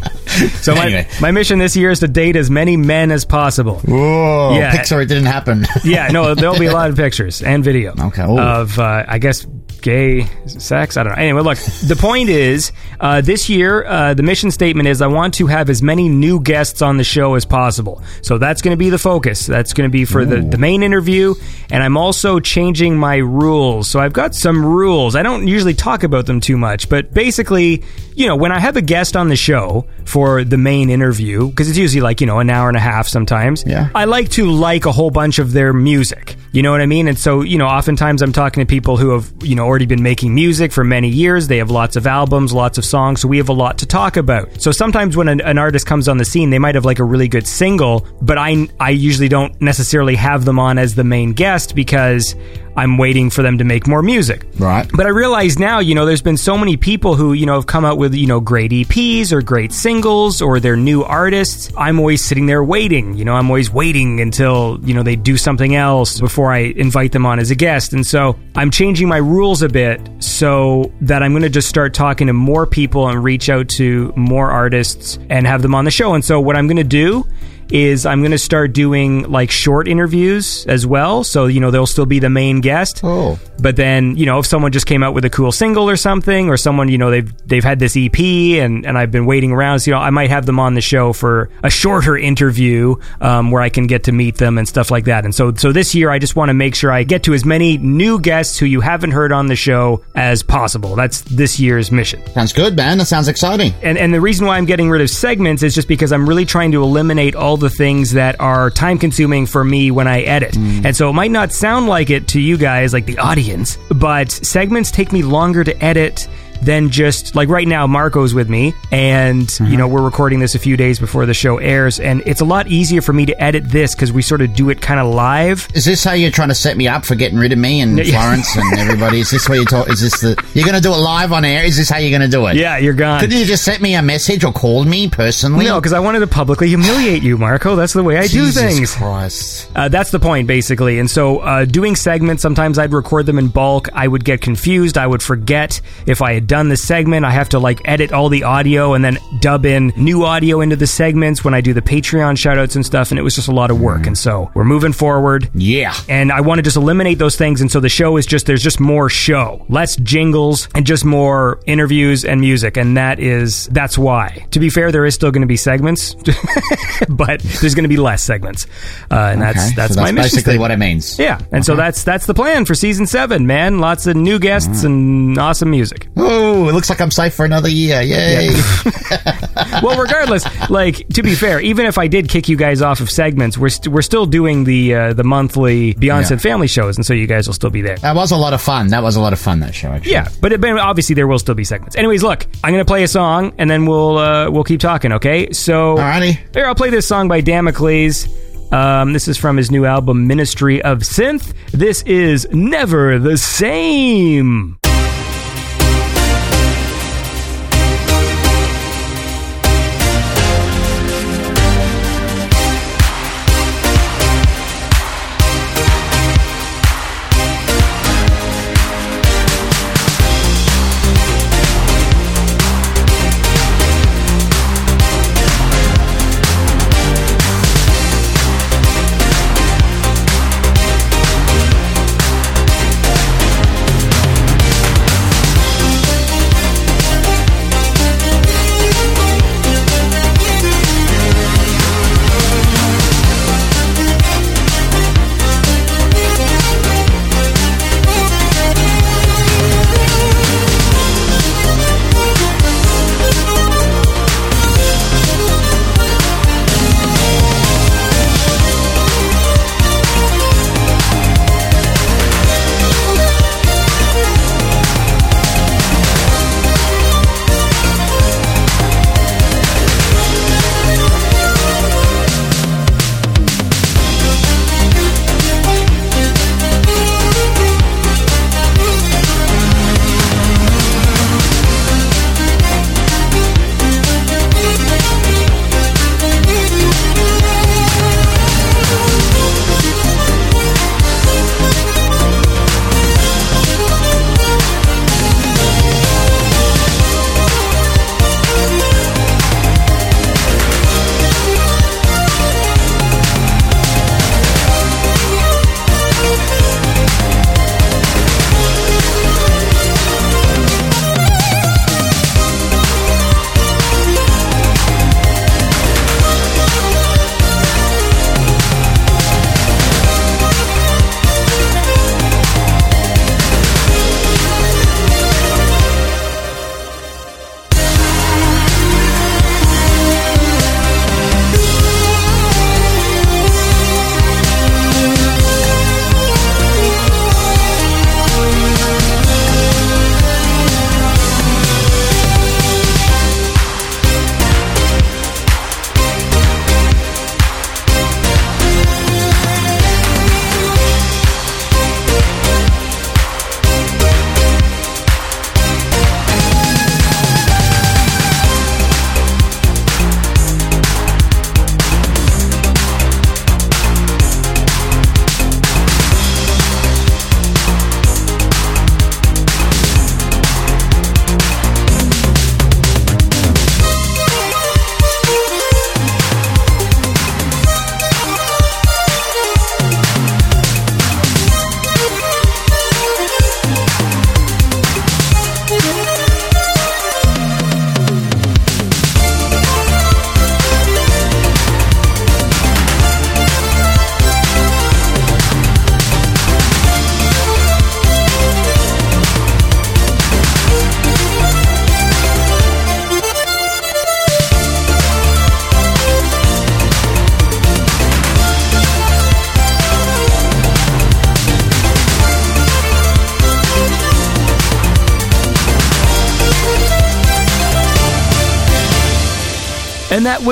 so 0.62 0.74
my, 0.74 0.84
Anyway. 0.86 1.08
my 1.20 1.30
mission 1.30 1.58
this 1.58 1.76
year 1.76 1.90
is 1.90 2.00
to 2.00 2.08
date 2.08 2.36
as 2.36 2.50
many 2.50 2.76
men 2.76 3.10
as 3.10 3.24
possible. 3.24 3.80
Whoa. 3.80 4.56
Yeah. 4.56 4.72
Pixar, 4.76 5.02
it 5.02 5.06
didn't 5.06 5.26
happen. 5.26 5.66
Yeah, 5.84 6.08
no, 6.08 6.34
there'll 6.34 6.58
be 6.58 6.66
a 6.66 6.72
lot 6.72 6.88
of 6.90 6.96
pictures 6.96 7.42
and 7.42 7.62
video. 7.62 7.92
Okay, 7.98 8.22
ooh. 8.24 8.38
Of, 8.38 8.78
uh, 8.78 9.04
I 9.06 9.18
guess, 9.18 9.46
gay 9.82 10.26
sex. 10.46 10.96
I 10.96 11.02
don't 11.02 11.12
know. 11.12 11.18
Anyway, 11.22 11.42
look, 11.42 11.58
the 11.58 11.96
point 11.96 12.30
is, 12.30 12.72
uh, 13.00 13.20
this 13.20 13.50
year, 13.50 13.84
uh, 13.84 14.14
the 14.14 14.22
mission 14.22 14.50
statement 14.50 14.88
is 14.88 15.02
I 15.02 15.06
want 15.08 15.34
to 15.34 15.46
have 15.46 15.68
as 15.68 15.82
many 15.82 16.08
new 16.08 16.40
guests 16.40 16.80
on 16.80 16.96
the 16.96 17.04
show 17.04 17.34
as 17.34 17.44
possible. 17.44 18.02
So 18.22 18.38
that's 18.38 18.62
going 18.62 18.72
to 18.72 18.78
be 18.78 18.88
the 18.88 18.98
focus. 18.98 19.46
That's 19.46 19.74
going 19.74 19.88
to 19.88 19.92
be 19.92 20.06
for 20.06 20.24
the, 20.24 20.40
the 20.40 20.56
main 20.58 20.82
interview. 20.82 21.34
And 21.70 21.82
I'm 21.82 21.98
also 21.98 22.40
changing 22.40 22.96
my 22.96 23.16
rules. 23.16 23.88
So 23.90 24.00
I've 24.00 24.14
got 24.14 24.34
some 24.34 24.64
rules. 24.64 25.14
I 25.16 25.22
don't 25.22 25.46
usually 25.46 25.74
talk 25.74 26.02
about 26.02 26.24
them 26.24 26.40
too 26.40 26.56
much, 26.56 26.88
but 26.88 27.12
basically, 27.12 27.82
you 28.14 28.26
know, 28.26 28.36
when 28.36 28.52
I 28.52 28.58
have 28.60 28.76
a 28.76 28.82
guest 28.82 29.16
on 29.16 29.28
the 29.28 29.36
show 29.36 29.86
for 30.06 30.23
the 30.44 30.56
main 30.58 30.90
interview, 30.90 31.48
because 31.48 31.68
it's 31.68 31.78
usually 31.78 32.00
like, 32.00 32.20
you 32.20 32.26
know, 32.26 32.38
an 32.40 32.50
hour 32.50 32.68
and 32.68 32.76
a 32.76 32.80
half 32.80 33.06
sometimes, 33.08 33.62
Yeah. 33.66 33.88
I 33.94 34.04
like 34.06 34.28
to 34.30 34.50
like 34.50 34.86
a 34.86 34.92
whole 34.92 35.10
bunch 35.10 35.38
of 35.38 35.52
their 35.52 35.72
music. 35.72 36.36
You 36.52 36.62
know 36.62 36.70
what 36.70 36.80
I 36.80 36.86
mean? 36.86 37.08
And 37.08 37.18
so, 37.18 37.42
you 37.42 37.58
know, 37.58 37.66
oftentimes 37.66 38.22
I'm 38.22 38.32
talking 38.32 38.60
to 38.62 38.66
people 38.66 38.96
who 38.96 39.10
have, 39.10 39.32
you 39.42 39.56
know, 39.56 39.64
already 39.64 39.86
been 39.86 40.02
making 40.02 40.34
music 40.34 40.70
for 40.72 40.84
many 40.84 41.08
years. 41.08 41.48
They 41.48 41.58
have 41.58 41.70
lots 41.70 41.96
of 41.96 42.06
albums, 42.06 42.52
lots 42.52 42.78
of 42.78 42.84
songs, 42.84 43.20
so 43.20 43.28
we 43.28 43.38
have 43.38 43.48
a 43.48 43.52
lot 43.52 43.78
to 43.78 43.86
talk 43.86 44.16
about. 44.16 44.60
So 44.62 44.70
sometimes 44.70 45.16
when 45.16 45.28
an, 45.28 45.40
an 45.40 45.58
artist 45.58 45.86
comes 45.86 46.08
on 46.08 46.16
the 46.18 46.24
scene, 46.24 46.50
they 46.50 46.60
might 46.60 46.76
have 46.76 46.84
like 46.84 47.00
a 47.00 47.04
really 47.04 47.26
good 47.28 47.46
single, 47.46 48.06
but 48.22 48.38
I 48.38 48.68
I 48.78 48.90
usually 48.90 49.28
don't 49.28 49.60
necessarily 49.60 50.14
have 50.14 50.44
them 50.44 50.58
on 50.60 50.78
as 50.78 50.94
the 50.94 51.04
main 51.04 51.32
guest 51.32 51.74
because 51.74 52.36
I'm 52.76 52.98
waiting 52.98 53.30
for 53.30 53.42
them 53.42 53.58
to 53.58 53.64
make 53.64 53.86
more 53.86 54.02
music. 54.02 54.46
Right. 54.58 54.88
But 54.92 55.06
I 55.06 55.10
realize 55.10 55.58
now, 55.58 55.78
you 55.78 55.94
know, 55.94 56.06
there's 56.06 56.22
been 56.22 56.36
so 56.36 56.58
many 56.58 56.76
people 56.76 57.14
who, 57.14 57.32
you 57.32 57.46
know, 57.46 57.54
have 57.54 57.66
come 57.66 57.84
out 57.84 57.98
with, 57.98 58.14
you 58.14 58.26
know, 58.26 58.40
great 58.40 58.70
EPs 58.70 59.32
or 59.32 59.42
great 59.42 59.72
singles 59.72 60.42
or 60.42 60.60
they're 60.60 60.76
new 60.76 61.02
artists. 61.02 61.72
I'm 61.76 61.98
always 61.98 62.24
sitting 62.24 62.46
there 62.46 62.64
waiting. 62.64 63.14
You 63.14 63.24
know, 63.24 63.34
I'm 63.34 63.48
always 63.48 63.70
waiting 63.70 64.20
until, 64.20 64.78
you 64.82 64.94
know, 64.94 65.02
they 65.02 65.16
do 65.16 65.36
something 65.36 65.74
else 65.74 66.20
before 66.20 66.52
I 66.52 66.58
invite 66.58 67.12
them 67.12 67.26
on 67.26 67.38
as 67.38 67.50
a 67.50 67.54
guest. 67.54 67.92
And 67.92 68.06
so 68.06 68.38
I'm 68.54 68.70
changing 68.70 69.08
my 69.08 69.18
rules 69.18 69.62
a 69.62 69.68
bit 69.68 70.00
so 70.18 70.92
that 71.02 71.22
I'm 71.22 71.32
going 71.32 71.42
to 71.42 71.50
just 71.50 71.68
start 71.68 71.94
talking 71.94 72.26
to 72.26 72.32
more 72.32 72.66
people 72.66 73.08
and 73.08 73.22
reach 73.22 73.48
out 73.48 73.68
to 73.70 74.12
more 74.16 74.50
artists 74.50 75.18
and 75.30 75.46
have 75.46 75.62
them 75.62 75.74
on 75.74 75.84
the 75.84 75.90
show. 75.90 76.14
And 76.14 76.24
so 76.24 76.40
what 76.40 76.56
I'm 76.56 76.66
going 76.66 76.76
to 76.76 76.84
do 76.84 77.26
is 77.70 78.06
I'm 78.06 78.20
going 78.20 78.32
to 78.32 78.38
start 78.38 78.72
doing 78.72 79.30
like 79.30 79.50
short 79.50 79.88
interviews 79.88 80.66
as 80.66 80.86
well. 80.86 81.24
So, 81.24 81.46
you 81.46 81.60
know, 81.60 81.70
they'll 81.70 81.86
still 81.86 82.06
be 82.06 82.18
the 82.18 82.30
main 82.30 82.60
guest. 82.60 83.00
Oh. 83.02 83.38
But 83.58 83.76
then, 83.76 84.16
you 84.16 84.26
know, 84.26 84.38
if 84.40 84.46
someone 84.46 84.72
just 84.72 84.86
came 84.86 85.02
out 85.02 85.14
with 85.14 85.24
a 85.24 85.30
cool 85.30 85.52
single 85.52 85.88
or 85.88 85.96
something, 85.96 86.48
or 86.48 86.56
someone, 86.56 86.88
you 86.88 86.98
know, 86.98 87.10
they've 87.10 87.46
they've 87.46 87.64
had 87.64 87.78
this 87.78 87.96
EP 87.96 88.18
and, 88.18 88.84
and 88.84 88.98
I've 88.98 89.10
been 89.10 89.26
waiting 89.26 89.52
around, 89.52 89.80
so 89.80 89.90
you 89.90 89.94
know, 89.94 90.00
I 90.00 90.10
might 90.10 90.30
have 90.30 90.46
them 90.46 90.58
on 90.58 90.74
the 90.74 90.80
show 90.80 91.12
for 91.12 91.50
a 91.62 91.70
shorter 91.70 92.16
interview 92.16 92.96
um, 93.20 93.50
where 93.50 93.62
I 93.62 93.68
can 93.68 93.86
get 93.86 94.04
to 94.04 94.12
meet 94.12 94.36
them 94.36 94.58
and 94.58 94.68
stuff 94.68 94.90
like 94.90 95.04
that. 95.04 95.24
And 95.24 95.34
so 95.34 95.54
so 95.54 95.72
this 95.72 95.94
year 95.94 96.10
I 96.10 96.18
just 96.18 96.36
want 96.36 96.48
to 96.48 96.54
make 96.54 96.74
sure 96.74 96.90
I 96.90 97.04
get 97.04 97.22
to 97.24 97.34
as 97.34 97.44
many 97.44 97.78
new 97.78 98.20
guests 98.20 98.58
who 98.58 98.66
you 98.66 98.80
haven't 98.80 99.12
heard 99.12 99.32
on 99.32 99.46
the 99.46 99.56
show 99.56 100.04
as 100.14 100.42
possible. 100.42 100.96
That's 100.96 101.22
this 101.22 101.58
year's 101.60 101.90
mission. 101.90 102.24
Sounds 102.32 102.52
good, 102.52 102.76
man. 102.76 102.98
That 102.98 103.06
sounds 103.06 103.28
exciting. 103.28 103.72
And 103.82 103.96
and 103.96 104.12
the 104.12 104.20
reason 104.20 104.46
why 104.46 104.56
I'm 104.56 104.66
getting 104.66 104.90
rid 104.90 105.00
of 105.00 105.10
segments 105.10 105.62
is 105.62 105.74
just 105.74 105.88
because 105.88 106.12
I'm 106.12 106.28
really 106.28 106.44
trying 106.44 106.72
to 106.72 106.82
eliminate 106.82 107.34
all 107.34 107.53
the 107.56 107.70
things 107.70 108.12
that 108.12 108.40
are 108.40 108.70
time 108.70 108.98
consuming 108.98 109.46
for 109.46 109.64
me 109.64 109.90
when 109.90 110.06
I 110.06 110.22
edit. 110.22 110.52
Mm. 110.52 110.86
And 110.86 110.96
so 110.96 111.10
it 111.10 111.12
might 111.12 111.30
not 111.30 111.52
sound 111.52 111.86
like 111.86 112.10
it 112.10 112.28
to 112.28 112.40
you 112.40 112.56
guys, 112.56 112.92
like 112.92 113.06
the 113.06 113.18
audience, 113.18 113.78
but 113.90 114.30
segments 114.30 114.90
take 114.90 115.12
me 115.12 115.22
longer 115.22 115.64
to 115.64 115.84
edit 115.84 116.28
than 116.62 116.90
just 116.90 117.34
like 117.34 117.48
right 117.48 117.68
now 117.68 117.86
Marco's 117.86 118.32
with 118.34 118.48
me 118.48 118.72
and 118.90 119.58
you 119.60 119.76
know 119.76 119.86
we're 119.88 120.02
recording 120.02 120.38
this 120.38 120.54
a 120.54 120.58
few 120.58 120.76
days 120.76 120.98
before 120.98 121.26
the 121.26 121.34
show 121.34 121.58
airs 121.58 122.00
and 122.00 122.22
it's 122.26 122.40
a 122.40 122.44
lot 122.44 122.66
easier 122.68 123.02
for 123.02 123.12
me 123.12 123.26
to 123.26 123.42
edit 123.42 123.64
this 123.68 123.94
cuz 123.94 124.12
we 124.12 124.22
sort 124.22 124.40
of 124.40 124.54
do 124.54 124.70
it 124.70 124.80
kind 124.80 124.98
of 125.00 125.12
live 125.12 125.68
Is 125.74 125.84
this 125.84 126.02
how 126.04 126.12
you're 126.12 126.30
trying 126.30 126.48
to 126.48 126.54
set 126.54 126.76
me 126.76 126.88
up 126.88 127.04
for 127.04 127.14
getting 127.16 127.38
rid 127.38 127.52
of 127.52 127.58
me 127.58 127.80
and 127.80 128.00
Florence 128.06 128.56
and 128.56 128.78
everybody? 128.78 129.20
Is 129.20 129.30
this 129.30 129.48
what 129.48 129.58
you 129.58 129.64
talk? 129.64 129.88
Is 129.90 130.00
this 130.00 130.20
the 130.20 130.42
you're 130.54 130.64
going 130.64 130.76
to 130.76 130.80
do 130.80 130.92
it 130.92 130.96
live 130.98 131.32
on 131.32 131.44
air? 131.44 131.64
Is 131.64 131.76
this 131.76 131.90
how 131.90 131.98
you're 131.98 132.16
going 132.16 132.28
to 132.30 132.34
do 132.34 132.46
it? 132.46 132.56
yeah 132.56 132.78
you're 132.78 132.94
gone 132.94 133.20
Couldn't 133.20 133.36
you 133.38 133.44
just 133.44 133.64
send 133.64 133.82
me 133.82 133.94
a 133.94 134.02
message 134.02 134.44
or 134.44 134.52
call 134.52 134.84
me 134.84 135.08
personally? 135.08 135.66
no, 135.66 135.80
because 135.80 135.92
I 135.92 135.98
wanted 136.00 136.20
to 136.20 136.26
publicly 136.26 136.68
humiliate 136.68 137.22
you, 137.22 137.36
Marco. 137.36 137.76
That's 137.76 137.92
the 137.92 138.02
way 138.04 138.16
I 138.18 138.22
do 138.22 138.28
Jesus 138.46 138.62
things. 138.62 138.94
Christ. 138.94 139.68
Uh, 139.74 139.88
that's 139.88 140.10
the 140.10 140.20
point, 140.20 140.46
basically. 140.48 140.98
And 140.98 141.10
so, 141.10 141.38
uh, 141.38 141.64
doing 141.64 141.96
segments, 141.96 142.42
sometimes 142.42 142.78
I'd 142.78 142.92
record 142.92 143.26
them 143.26 143.38
in 143.38 143.48
bulk. 143.48 143.88
I 143.92 144.06
would 144.08 144.24
get 144.24 144.40
confused. 144.40 144.96
I 144.98 145.06
would 145.06 145.22
forget 145.22 145.80
if 146.06 146.22
I 146.22 146.34
had 146.34 146.46
done 146.54 146.68
the 146.68 146.76
segment, 146.76 147.24
I 147.24 147.32
have 147.32 147.48
to 147.48 147.58
like 147.58 147.80
edit 147.84 148.12
all 148.12 148.28
the 148.28 148.44
audio 148.44 148.94
and 148.94 149.04
then 149.04 149.18
dub 149.40 149.66
in 149.66 149.92
new 149.96 150.22
audio 150.24 150.60
into 150.60 150.76
the 150.76 150.86
segments 150.86 151.42
when 151.42 151.52
I 151.52 151.60
do 151.60 151.72
the 151.74 151.82
Patreon 151.82 152.34
shoutouts 152.36 152.76
and 152.76 152.86
stuff. 152.86 153.10
And 153.10 153.18
it 153.18 153.22
was 153.22 153.34
just 153.34 153.48
a 153.48 153.52
lot 153.52 153.72
of 153.72 153.80
work. 153.80 154.06
And 154.06 154.16
so 154.16 154.52
we're 154.54 154.62
moving 154.62 154.92
forward. 154.92 155.50
Yeah. 155.52 155.92
And 156.08 156.30
I 156.30 156.42
want 156.42 156.60
to 156.60 156.62
just 156.62 156.76
eliminate 156.76 157.18
those 157.18 157.34
things. 157.34 157.60
And 157.60 157.72
so 157.72 157.80
the 157.80 157.88
show 157.88 158.16
is 158.18 158.24
just, 158.24 158.46
there's 158.46 158.62
just 158.62 158.78
more 158.78 159.08
show, 159.10 159.66
less 159.68 159.96
jingles 159.96 160.68
and 160.76 160.86
just 160.86 161.04
more 161.04 161.58
interviews 161.66 162.24
and 162.24 162.40
music. 162.40 162.76
And 162.76 162.96
that 162.96 163.18
is, 163.18 163.66
that's 163.72 163.98
why. 163.98 164.46
To 164.52 164.60
be 164.60 164.70
fair, 164.70 164.92
there 164.92 165.04
is 165.04 165.16
still 165.16 165.32
going 165.32 165.42
to 165.42 165.48
be 165.48 165.56
segments, 165.56 166.14
but 167.08 167.40
there's 167.40 167.74
going 167.74 167.82
to 167.82 167.88
be 167.88 167.96
less 167.96 168.22
segments. 168.22 168.68
Uh, 169.10 169.30
and 169.32 169.42
that's, 169.42 169.58
Okay, 169.58 169.74
that's 169.74 169.94
so 169.94 170.00
my 170.02 170.12
mission. 170.12 170.22
basically 170.26 170.40
statement. 170.42 170.60
what 170.60 170.70
it 170.70 170.78
means. 170.78 171.18
Yeah, 171.18 171.40
and 171.50 171.64
so 171.66 171.74
that's 171.74 172.04
that's 172.04 172.26
the 172.26 172.34
plan 172.34 172.64
for 172.64 172.74
season 172.76 173.06
seven, 173.06 173.46
man. 173.46 173.78
Lots 173.80 174.06
of 174.06 174.14
new 174.14 174.38
guests 174.38 174.84
and 174.84 175.36
awesome 175.38 175.70
music. 175.70 176.06
Oh, 176.36 176.68
it 176.68 176.72
looks 176.72 176.90
like 176.90 177.00
I'm 177.00 177.10
safe 177.12 177.32
for 177.34 177.44
another 177.44 177.68
year. 177.68 178.00
Yay. 178.02 178.48
well, 179.82 179.96
regardless, 180.00 180.44
like 180.68 181.06
to 181.10 181.22
be 181.22 181.34
fair, 181.34 181.60
even 181.60 181.86
if 181.86 181.96
I 181.96 182.08
did 182.08 182.28
kick 182.28 182.48
you 182.48 182.56
guys 182.56 182.82
off 182.82 182.98
of 183.00 183.08
segments, 183.08 183.56
we're 183.56 183.68
st- 183.68 183.92
we're 183.94 184.02
still 184.02 184.26
doing 184.26 184.64
the 184.64 184.94
uh, 184.94 185.12
the 185.12 185.22
monthly 185.22 185.92
Beyond 185.94 186.26
Synth 186.26 186.30
Yeah. 186.30 186.36
Family 186.38 186.66
shows, 186.66 186.96
and 186.96 187.06
so 187.06 187.14
you 187.14 187.26
guys 187.28 187.46
will 187.46 187.54
still 187.54 187.70
be 187.70 187.82
there. 187.82 187.96
That 187.98 188.16
was 188.16 188.32
a 188.32 188.36
lot 188.36 188.52
of 188.52 188.60
fun. 188.60 188.88
That 188.88 189.02
was 189.04 189.14
a 189.14 189.20
lot 189.20 189.32
of 189.32 189.38
fun, 189.38 189.60
that 189.60 189.74
show, 189.74 189.88
actually. 189.88 190.12
Yeah, 190.12 190.28
but, 190.40 190.52
it, 190.52 190.60
but 190.60 190.76
obviously 190.78 191.14
there 191.14 191.26
will 191.28 191.38
still 191.38 191.54
be 191.54 191.64
segments. 191.64 191.94
Anyways, 191.96 192.22
look, 192.24 192.46
I'm 192.64 192.72
gonna 192.72 192.84
play 192.84 193.04
a 193.04 193.08
song, 193.08 193.52
and 193.58 193.70
then 193.70 193.86
we'll 193.86 194.18
uh, 194.18 194.50
we'll 194.50 194.64
keep 194.64 194.80
talking. 194.80 195.12
Okay, 195.12 195.52
so 195.52 195.96
Alrighty. 195.96 196.38
here 196.52 196.66
I'll 196.66 196.74
play 196.74 196.90
this 196.90 197.06
song 197.06 197.28
by 197.28 197.40
Damocles. 197.42 198.26
Um, 198.72 199.12
this 199.12 199.28
is 199.28 199.38
from 199.38 199.56
his 199.56 199.70
new 199.70 199.84
album 199.84 200.26
Ministry 200.26 200.82
of 200.82 200.98
Synth. 201.00 201.54
This 201.70 202.02
is 202.02 202.48
Never 202.50 203.20
the 203.20 203.36
Same. 203.38 204.78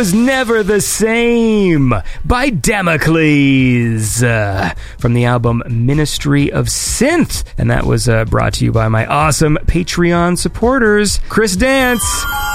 Was 0.02 0.12
Never 0.12 0.64
the 0.64 0.80
Same 0.80 1.94
by 2.24 2.50
Damocles 2.50 4.20
uh, 4.20 4.74
from 4.98 5.14
the 5.14 5.26
album 5.26 5.62
Ministry 5.68 6.50
of 6.50 6.66
Synth. 6.66 7.44
And 7.56 7.70
that 7.70 7.86
was 7.86 8.08
uh, 8.08 8.24
brought 8.24 8.54
to 8.54 8.64
you 8.64 8.72
by 8.72 8.88
my 8.88 9.06
awesome 9.06 9.58
Patreon 9.66 10.38
supporters. 10.38 11.20
Chris 11.28 11.54
Dance, 11.54 12.02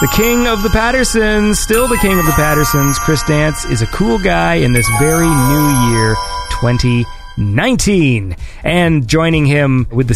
the 0.01 0.12
king 0.13 0.46
of 0.46 0.62
the 0.62 0.70
Pattersons, 0.72 1.58
still 1.58 1.88
the 1.88 1.96
king 2.00 2.20
of 2.20 2.25
the 2.25 2.34
Pattersons. 2.34 3.00
Chris 3.00 3.24
Dance 3.24 3.63
is 3.63 3.82
a 3.82 3.88
cool 3.88 4.20
guy 4.20 4.56
in 4.56 4.74
this 4.74 4.89
very 5.00 5.25
new 5.25 5.94
year, 5.94 6.16
2019. 6.60 7.06
19. 7.38 8.36
And 8.63 9.08
joining 9.08 9.46
him 9.46 9.88
with 9.92 10.08
the 10.08 10.16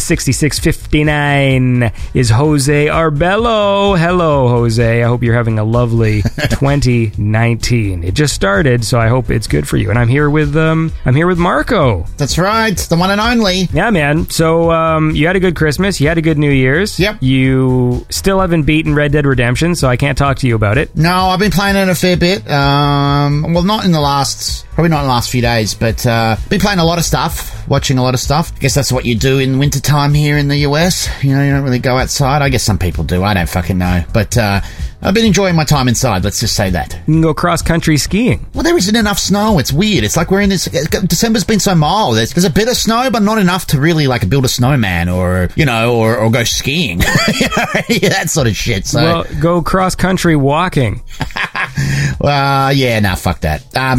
6659 0.92 1.90
is 2.12 2.28
Jose 2.28 2.86
Arbello. 2.86 3.98
Hello, 3.98 4.48
Jose. 4.48 5.02
I 5.02 5.06
hope 5.06 5.22
you're 5.22 5.34
having 5.34 5.58
a 5.58 5.64
lovely 5.64 6.20
2019. 6.50 8.04
It 8.04 8.12
just 8.14 8.34
started, 8.34 8.84
so 8.84 9.00
I 9.00 9.08
hope 9.08 9.30
it's 9.30 9.46
good 9.46 9.66
for 9.66 9.78
you. 9.78 9.88
And 9.88 9.98
I'm 9.98 10.08
here 10.08 10.28
with 10.28 10.54
um 10.54 10.92
I'm 11.06 11.14
here 11.14 11.26
with 11.26 11.38
Marco. 11.38 12.04
That's 12.18 12.36
right, 12.36 12.76
the 12.76 12.96
one 12.96 13.10
and 13.10 13.22
only. 13.22 13.68
Yeah, 13.72 13.88
man. 13.90 14.28
So 14.28 14.70
um 14.70 15.12
you 15.16 15.26
had 15.26 15.34
a 15.36 15.40
good 15.40 15.56
Christmas, 15.56 15.98
you 15.98 16.08
had 16.08 16.18
a 16.18 16.22
good 16.22 16.36
New 16.36 16.50
Year's. 16.50 17.00
Yep. 17.00 17.22
You 17.22 18.04
still 18.10 18.40
haven't 18.40 18.64
beaten 18.64 18.94
Red 18.94 19.12
Dead 19.12 19.24
Redemption, 19.24 19.74
so 19.74 19.88
I 19.88 19.96
can't 19.96 20.18
talk 20.18 20.36
to 20.38 20.46
you 20.46 20.54
about 20.54 20.76
it. 20.76 20.94
No, 20.94 21.10
I've 21.28 21.38
been 21.40 21.50
playing 21.50 21.76
it 21.76 21.88
a 21.88 21.94
fair 21.94 22.18
bit. 22.18 22.48
Um, 22.50 23.54
well, 23.54 23.62
not 23.62 23.86
in 23.86 23.92
the 23.92 24.00
last, 24.00 24.66
probably 24.74 24.90
not 24.90 25.00
in 25.00 25.06
the 25.06 25.12
last 25.12 25.30
few 25.30 25.40
days, 25.40 25.72
but 25.72 26.04
uh, 26.06 26.36
been 26.50 26.60
playing 26.60 26.80
a 26.80 26.84
lot 26.84 26.98
of 26.98 27.04
stuff, 27.04 27.66
watching 27.66 27.96
a 27.96 28.02
lot 28.02 28.12
of 28.12 28.20
stuff. 28.20 28.52
I 28.56 28.58
guess 28.58 28.74
that's 28.74 28.92
what 28.92 29.06
you 29.06 29.14
do 29.16 29.38
in 29.38 29.58
wintertime 29.58 30.12
here 30.12 30.36
in 30.36 30.48
the 30.48 30.58
US. 30.68 30.81
You 31.22 31.36
know, 31.36 31.44
you 31.44 31.52
don't 31.52 31.62
really 31.62 31.78
go 31.78 31.96
outside. 31.96 32.42
I 32.42 32.48
guess 32.48 32.64
some 32.64 32.78
people 32.78 33.04
do. 33.04 33.22
I 33.22 33.34
don't 33.34 33.48
fucking 33.48 33.78
know. 33.78 34.04
But 34.12 34.36
uh, 34.36 34.60
I've 35.04 35.14
been 35.14 35.24
enjoying 35.24 35.56
my 35.56 35.64
time 35.64 35.88
inside. 35.88 36.22
Let's 36.22 36.38
just 36.38 36.54
say 36.54 36.70
that. 36.70 36.94
You 36.94 37.14
can 37.14 37.20
go 37.22 37.34
cross 37.34 37.60
country 37.60 37.96
skiing. 37.96 38.46
Well, 38.54 38.62
there 38.62 38.76
isn't 38.76 38.94
enough 38.94 39.18
snow. 39.18 39.58
It's 39.58 39.72
weird. 39.72 40.04
It's 40.04 40.16
like 40.16 40.30
we're 40.30 40.40
in 40.42 40.48
this. 40.48 40.66
December's 40.66 41.42
been 41.42 41.58
so 41.58 41.74
mild. 41.74 42.16
There's, 42.16 42.32
there's 42.32 42.44
a 42.44 42.50
bit 42.50 42.68
of 42.68 42.76
snow, 42.76 43.10
but 43.10 43.22
not 43.22 43.38
enough 43.38 43.66
to 43.68 43.80
really 43.80 44.06
like 44.06 44.28
build 44.28 44.44
a 44.44 44.48
snowman 44.48 45.08
or 45.08 45.48
you 45.56 45.64
know 45.64 45.96
or, 45.96 46.16
or 46.16 46.30
go 46.30 46.44
skiing. 46.44 47.00
you 47.40 47.48
know, 47.48 48.08
that 48.10 48.26
sort 48.28 48.46
of 48.46 48.54
shit. 48.54 48.86
So, 48.86 49.02
Well, 49.02 49.24
go 49.40 49.60
cross 49.60 49.96
country 49.96 50.36
walking. 50.36 51.02
uh, 52.20 52.72
yeah, 52.74 53.00
nah, 53.00 53.16
fuck 53.16 53.40
that. 53.40 53.62
Um, 53.76 53.98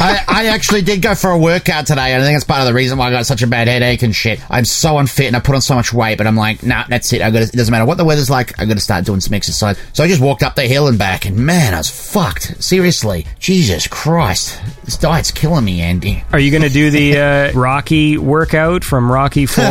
I, 0.00 0.24
I 0.26 0.46
actually 0.48 0.82
did 0.82 1.02
go 1.02 1.14
for 1.14 1.30
a 1.30 1.38
workout 1.38 1.86
today, 1.86 2.12
and 2.12 2.22
I 2.22 2.26
think 2.26 2.36
that's 2.36 2.44
part 2.44 2.60
of 2.60 2.66
the 2.66 2.74
reason 2.74 2.98
why 2.98 3.08
I 3.08 3.10
got 3.10 3.26
such 3.26 3.42
a 3.42 3.46
bad 3.46 3.68
headache 3.68 4.02
and 4.02 4.14
shit. 4.14 4.40
I'm 4.50 4.64
so 4.64 4.98
unfit, 4.98 5.26
and 5.26 5.36
I 5.36 5.40
put 5.40 5.54
on 5.54 5.60
so 5.60 5.74
much 5.74 5.92
weight, 5.92 6.18
but 6.18 6.26
I'm 6.26 6.36
like, 6.36 6.62
nah, 6.62 6.84
that's 6.88 7.12
it. 7.12 7.22
I 7.22 7.30
got. 7.30 7.42
It 7.42 7.52
doesn't 7.52 7.72
matter 7.72 7.86
what 7.86 7.96
the 7.96 8.04
weather's 8.04 8.30
like. 8.30 8.58
I 8.58 8.66
got 8.66 8.74
to 8.74 8.80
start 8.80 9.04
doing 9.04 9.20
some 9.20 9.34
exercise. 9.34 9.78
So 9.92 10.04
I 10.04 10.08
just 10.10 10.20
walked 10.20 10.42
up 10.42 10.56
the 10.56 10.62
hill 10.62 10.88
and 10.88 10.98
back, 10.98 11.24
and 11.24 11.36
man, 11.36 11.72
I 11.72 11.78
was 11.78 11.88
fucked. 11.88 12.62
Seriously, 12.62 13.26
Jesus 13.38 13.86
Christ, 13.86 14.60
this 14.84 14.96
diet's 14.96 15.30
killing 15.30 15.64
me, 15.64 15.80
Andy. 15.80 16.24
Are 16.32 16.40
you 16.40 16.50
going 16.50 16.64
to 16.64 16.68
do 16.68 16.90
the 16.90 17.18
uh, 17.52 17.52
Rocky 17.52 18.18
workout 18.18 18.82
from 18.82 19.10
Rocky 19.10 19.46
4? 19.46 19.64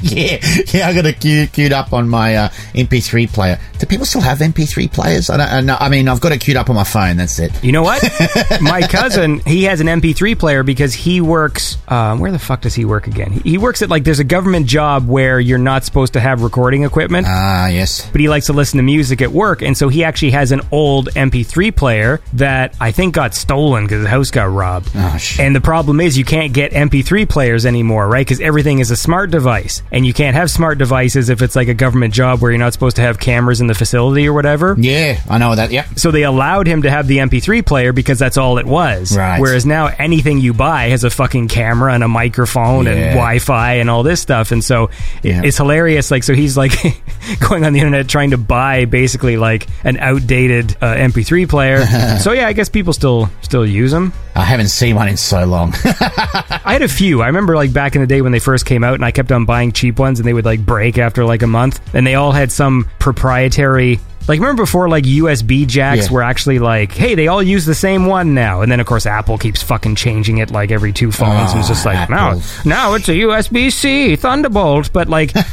yeah, 0.00 0.38
yeah, 0.72 0.88
I 0.88 0.94
got 0.94 1.06
it 1.06 1.18
queued, 1.20 1.52
queued 1.52 1.72
up 1.72 1.92
on 1.92 2.08
my 2.08 2.36
uh, 2.36 2.48
MP3 2.74 3.28
player. 3.28 3.58
Do 3.80 3.86
people 3.86 4.06
still 4.06 4.20
have 4.20 4.38
MP3 4.38 4.92
players? 4.92 5.30
I 5.30 5.36
don't. 5.36 5.68
I, 5.68 5.86
I 5.86 5.88
mean, 5.88 6.08
I've 6.08 6.20
got 6.20 6.30
it 6.30 6.38
queued 6.38 6.56
up 6.56 6.70
on 6.70 6.76
my 6.76 6.84
phone. 6.84 7.16
That's 7.16 7.40
it. 7.40 7.64
You 7.64 7.72
know 7.72 7.82
what? 7.82 8.02
My 8.60 8.82
cousin, 8.82 9.40
he 9.40 9.64
has 9.64 9.80
an 9.80 9.88
MP3 9.88 10.38
player 10.38 10.62
because 10.62 10.94
he 10.94 11.20
works. 11.20 11.76
Uh, 11.88 12.16
where 12.16 12.30
the 12.30 12.38
fuck 12.38 12.60
does 12.60 12.74
he 12.74 12.84
work 12.84 13.08
again? 13.08 13.32
He, 13.32 13.50
he 13.50 13.58
works 13.58 13.82
at 13.82 13.90
like 13.90 14.04
there's 14.04 14.20
a 14.20 14.24
government 14.24 14.66
job 14.66 15.08
where 15.08 15.40
you're 15.40 15.58
not 15.58 15.84
supposed 15.84 16.12
to 16.12 16.20
have 16.20 16.42
recording 16.42 16.84
equipment. 16.84 17.26
Ah, 17.28 17.66
yes. 17.66 18.08
but 18.10 18.20
he 18.20 18.28
likes 18.28 18.46
to 18.46 18.52
listen 18.52 18.76
to 18.76 18.82
music 18.84 19.20
at 19.24 19.32
work, 19.32 19.60
and 19.62 19.76
so 19.76 19.88
he 19.88 20.04
actually 20.04 20.30
has 20.30 20.52
an 20.52 20.60
old 20.70 21.08
MP3 21.14 21.74
player 21.74 22.20
that 22.34 22.76
I 22.80 22.92
think 22.92 23.14
got 23.14 23.34
stolen 23.34 23.84
because 23.84 24.02
the 24.04 24.08
house 24.08 24.30
got 24.30 24.44
robbed. 24.52 24.90
Oh. 24.94 25.18
And 25.40 25.56
the 25.56 25.60
problem 25.60 26.00
is 26.00 26.16
you 26.16 26.24
can't 26.24 26.52
get 26.52 26.70
MP3 26.72 27.28
players 27.28 27.66
anymore, 27.66 28.06
right? 28.08 28.24
Because 28.24 28.40
everything 28.40 28.78
is 28.78 28.90
a 28.92 28.96
smart 28.96 29.30
device, 29.32 29.82
and 29.90 30.06
you 30.06 30.12
can't 30.14 30.36
have 30.36 30.50
smart 30.50 30.78
devices 30.78 31.28
if 31.28 31.42
it's 31.42 31.56
like 31.56 31.68
a 31.68 31.74
government 31.74 32.14
job 32.14 32.40
where 32.40 32.52
you're 32.52 32.58
not 32.58 32.72
supposed 32.72 32.96
to 32.96 33.02
have 33.02 33.18
cameras 33.18 33.60
in 33.60 33.66
the 33.66 33.74
facility 33.74 34.28
or 34.28 34.32
whatever. 34.32 34.76
Yeah, 34.78 35.20
I 35.28 35.38
know 35.38 35.54
that. 35.54 35.72
Yeah. 35.72 35.86
So 35.96 36.10
they 36.10 36.22
allowed 36.22 36.66
him 36.66 36.82
to 36.82 36.90
have 36.90 37.06
the 37.08 37.18
MP3 37.18 37.64
player 37.66 37.92
because 37.92 38.18
that's 38.18 38.36
all 38.36 38.58
it 38.58 38.66
was. 38.66 39.16
Right. 39.16 39.40
Whereas 39.40 39.64
now 39.64 39.86
anything 39.98 40.38
you 40.40 40.52
buy 40.52 40.88
has 40.90 41.02
a 41.04 41.10
fucking 41.10 41.48
camera 41.48 41.92
and 41.94 42.04
a 42.04 42.08
microphone 42.08 42.86
and 42.86 42.98
Wi-Fi 43.14 43.74
and 43.74 43.88
all 43.88 44.02
this 44.02 44.20
stuff, 44.20 44.52
and 44.52 44.62
so 44.62 44.90
Yeah. 45.22 45.40
it's 45.44 45.56
hilarious. 45.56 46.10
Like, 46.10 46.22
so 46.24 46.34
he's 46.34 46.56
like 46.56 46.72
going 47.48 47.64
on 47.64 47.72
the 47.72 47.78
internet 47.80 48.08
trying 48.08 48.30
to 48.30 48.38
buy 48.38 48.84
basically 48.84 49.13
like 49.22 49.66
an 49.84 49.96
outdated 49.98 50.72
uh, 50.80 50.94
MP3 50.94 51.48
player. 51.48 51.84
so 52.18 52.32
yeah, 52.32 52.46
I 52.46 52.52
guess 52.52 52.68
people 52.68 52.92
still 52.92 53.30
still 53.42 53.66
use 53.66 53.90
them. 53.92 54.12
I 54.34 54.44
haven't 54.44 54.68
seen 54.68 54.96
one 54.96 55.08
in 55.08 55.16
so 55.16 55.44
long. 55.44 55.72
I 55.84 56.72
had 56.72 56.82
a 56.82 56.88
few. 56.88 57.22
I 57.22 57.26
remember 57.28 57.54
like 57.56 57.72
back 57.72 57.94
in 57.94 58.00
the 58.00 58.06
day 58.06 58.20
when 58.22 58.32
they 58.32 58.38
first 58.40 58.66
came 58.66 58.82
out, 58.84 58.94
and 58.94 59.04
I 59.04 59.10
kept 59.10 59.30
on 59.32 59.44
buying 59.44 59.72
cheap 59.72 59.98
ones, 59.98 60.18
and 60.20 60.26
they 60.26 60.32
would 60.32 60.44
like 60.44 60.64
break 60.64 60.98
after 60.98 61.24
like 61.24 61.42
a 61.42 61.46
month, 61.46 61.80
and 61.94 62.06
they 62.06 62.14
all 62.14 62.32
had 62.32 62.50
some 62.50 62.88
proprietary. 62.98 64.00
Like 64.26 64.40
remember 64.40 64.62
before 64.62 64.88
like 64.88 65.04
USB 65.04 65.66
jacks 65.66 66.06
Yeah. 66.06 66.12
were 66.14 66.22
actually 66.22 66.58
like, 66.58 66.92
hey, 66.92 67.14
they 67.14 67.28
all 67.28 67.42
use 67.42 67.66
the 67.66 67.74
same 67.74 68.06
one 68.06 68.32
now, 68.34 68.62
and 68.62 68.72
then 68.72 68.80
of 68.80 68.86
course 68.86 69.04
Apple 69.04 69.36
keeps 69.36 69.62
fucking 69.62 69.96
changing 69.96 70.38
it 70.38 70.50
like 70.50 70.70
every 70.70 70.92
two 70.94 71.12
phones, 71.12 71.50
and 71.50 71.60
it's 71.60 71.68
just 71.68 71.84
like 71.84 72.08
now, 72.08 72.40
now 72.64 72.94
it's 72.94 73.08
a 73.08 73.12
USB 73.12 73.70
C 73.70 74.16
Thunderbolt, 74.16 74.92
but 74.92 75.08
like. 75.08 75.32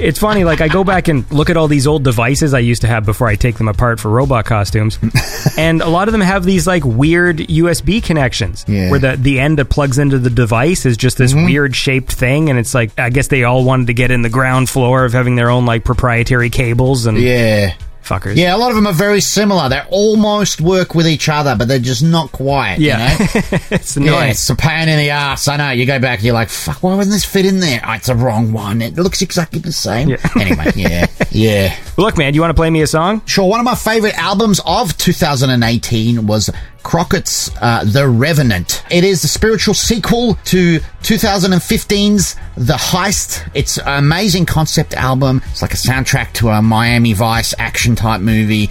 It's 0.00 0.18
funny, 0.18 0.44
like 0.44 0.60
I 0.60 0.68
go 0.68 0.82
back 0.84 1.08
and 1.08 1.30
look 1.30 1.50
at 1.50 1.56
all 1.56 1.68
these 1.68 1.86
old 1.86 2.02
devices 2.04 2.54
I 2.54 2.60
used 2.60 2.82
to 2.82 2.88
have 2.88 3.04
before 3.04 3.28
I 3.28 3.34
take 3.36 3.56
them 3.58 3.68
apart 3.68 4.00
for 4.00 4.08
robot 4.10 4.46
costumes, 4.46 4.98
and 5.58 5.82
a 5.82 5.88
lot 5.88 6.08
of 6.08 6.12
them 6.12 6.20
have 6.22 6.44
these 6.44 6.66
like 6.66 6.84
weird 6.84 7.36
USB 7.38 8.02
connections 8.02 8.64
Yeah. 8.66 8.90
where 8.90 8.98
the 8.98 9.16
the 9.16 9.38
end 9.40 9.58
that 9.58 9.66
plugs 9.66 9.98
into 9.98 10.18
the 10.18 10.30
device 10.30 10.86
is 10.86 10.96
just 10.96 11.18
Mm-hmm. 11.18 11.36
this 11.36 11.46
weird 11.50 11.76
shaped 11.76 12.12
thing, 12.12 12.48
and 12.50 12.58
it's 12.58 12.74
like 12.74 12.98
I 12.98 13.10
guess 13.10 13.28
they 13.28 13.44
all 13.44 13.64
wanted 13.64 13.88
to 13.88 13.94
get 13.94 14.10
in 14.10 14.22
the 14.22 14.30
ground 14.30 14.68
floor 14.70 15.04
of 15.04 15.12
having 15.12 15.34
their 15.36 15.50
own 15.50 15.66
like 15.66 15.84
proprietary 15.84 16.50
cables 16.50 17.06
and 17.06 17.18
yeah. 17.18 17.74
Fuckers. 18.10 18.36
Yeah, 18.36 18.54
a 18.54 18.58
lot 18.58 18.70
of 18.70 18.76
them 18.76 18.86
are 18.86 18.92
very 18.92 19.20
similar. 19.20 19.68
They 19.68 19.80
almost 19.90 20.60
work 20.60 20.94
with 20.94 21.06
each 21.06 21.28
other, 21.28 21.54
but 21.56 21.68
they're 21.68 21.78
just 21.78 22.02
not 22.02 22.32
quite. 22.32 22.78
Yeah. 22.78 23.12
You 23.12 23.18
know? 23.18 23.26
it's 23.70 23.96
Yeah, 23.96 24.24
it's 24.24 24.50
a 24.50 24.56
pain 24.56 24.88
in 24.88 24.98
the 24.98 25.10
ass. 25.10 25.48
I 25.48 25.56
know. 25.56 25.70
You 25.70 25.86
go 25.86 25.98
back, 25.98 26.22
you're 26.22 26.34
like, 26.34 26.48
fuck, 26.48 26.82
why 26.82 26.94
wouldn't 26.94 27.12
this 27.12 27.24
fit 27.24 27.46
in 27.46 27.60
there? 27.60 27.80
Oh, 27.86 27.92
it's 27.92 28.08
the 28.08 28.14
wrong 28.14 28.52
one. 28.52 28.82
It 28.82 28.96
looks 28.96 29.22
exactly 29.22 29.60
the 29.60 29.72
same. 29.72 30.08
Yeah. 30.08 30.16
Anyway, 30.40 30.72
yeah. 30.74 31.06
Yeah. 31.30 31.76
Look, 31.98 32.16
man, 32.16 32.32
do 32.32 32.36
you 32.36 32.40
want 32.40 32.50
to 32.50 32.54
play 32.54 32.70
me 32.70 32.80
a 32.80 32.86
song? 32.86 33.20
Sure, 33.26 33.46
one 33.46 33.60
of 33.60 33.64
my 33.64 33.74
favorite 33.74 34.16
albums 34.16 34.58
of 34.64 34.96
2018 34.96 36.26
was 36.26 36.48
Crockett's 36.82 37.50
uh, 37.60 37.84
The 37.84 38.08
Revenant. 38.08 38.84
It 38.90 39.04
is 39.04 39.22
the 39.22 39.28
spiritual 39.28 39.74
sequel 39.74 40.34
to 40.46 40.80
2015's 41.02 42.36
The 42.56 42.74
Heist. 42.74 43.48
It's 43.54 43.78
an 43.78 44.04
amazing 44.04 44.46
concept 44.46 44.94
album. 44.94 45.42
It's 45.50 45.62
like 45.62 45.72
a 45.72 45.76
soundtrack 45.76 46.32
to 46.34 46.48
a 46.48 46.62
Miami 46.62 47.12
Vice 47.12 47.54
action 47.58 47.96
type 47.96 48.20
movie. 48.20 48.70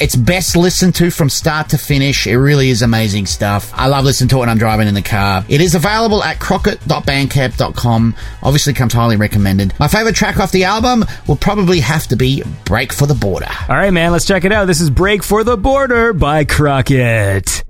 It's 0.00 0.16
best 0.16 0.56
listened 0.56 0.94
to 0.94 1.10
from 1.10 1.28
start 1.28 1.68
to 1.70 1.78
finish. 1.78 2.26
It 2.26 2.38
really 2.38 2.70
is 2.70 2.80
amazing 2.80 3.26
stuff. 3.26 3.70
I 3.74 3.86
love 3.86 4.06
listening 4.06 4.28
to 4.30 4.36
it 4.36 4.38
when 4.40 4.48
I'm 4.48 4.56
driving 4.56 4.88
in 4.88 4.94
the 4.94 5.02
car. 5.02 5.44
It 5.46 5.60
is 5.60 5.74
available 5.74 6.24
at 6.24 6.40
crockett.bandcamp.com. 6.40 8.16
Obviously 8.42 8.72
comes 8.72 8.94
highly 8.94 9.16
recommended. 9.16 9.74
My 9.78 9.88
favorite 9.88 10.14
track 10.16 10.38
off 10.38 10.52
the 10.52 10.64
album 10.64 11.04
will 11.28 11.36
probably 11.36 11.80
have 11.80 12.06
to 12.08 12.16
be 12.16 12.42
Break 12.64 12.94
for 12.94 13.04
the 13.06 13.14
Border. 13.14 13.50
All 13.68 13.76
right, 13.76 13.90
man, 13.90 14.10
let's 14.10 14.24
check 14.24 14.44
it 14.44 14.52
out. 14.52 14.64
This 14.66 14.80
is 14.80 14.88
Break 14.88 15.22
for 15.22 15.44
the 15.44 15.58
Border 15.58 16.14
by 16.14 16.46
Crockett. 16.46 17.62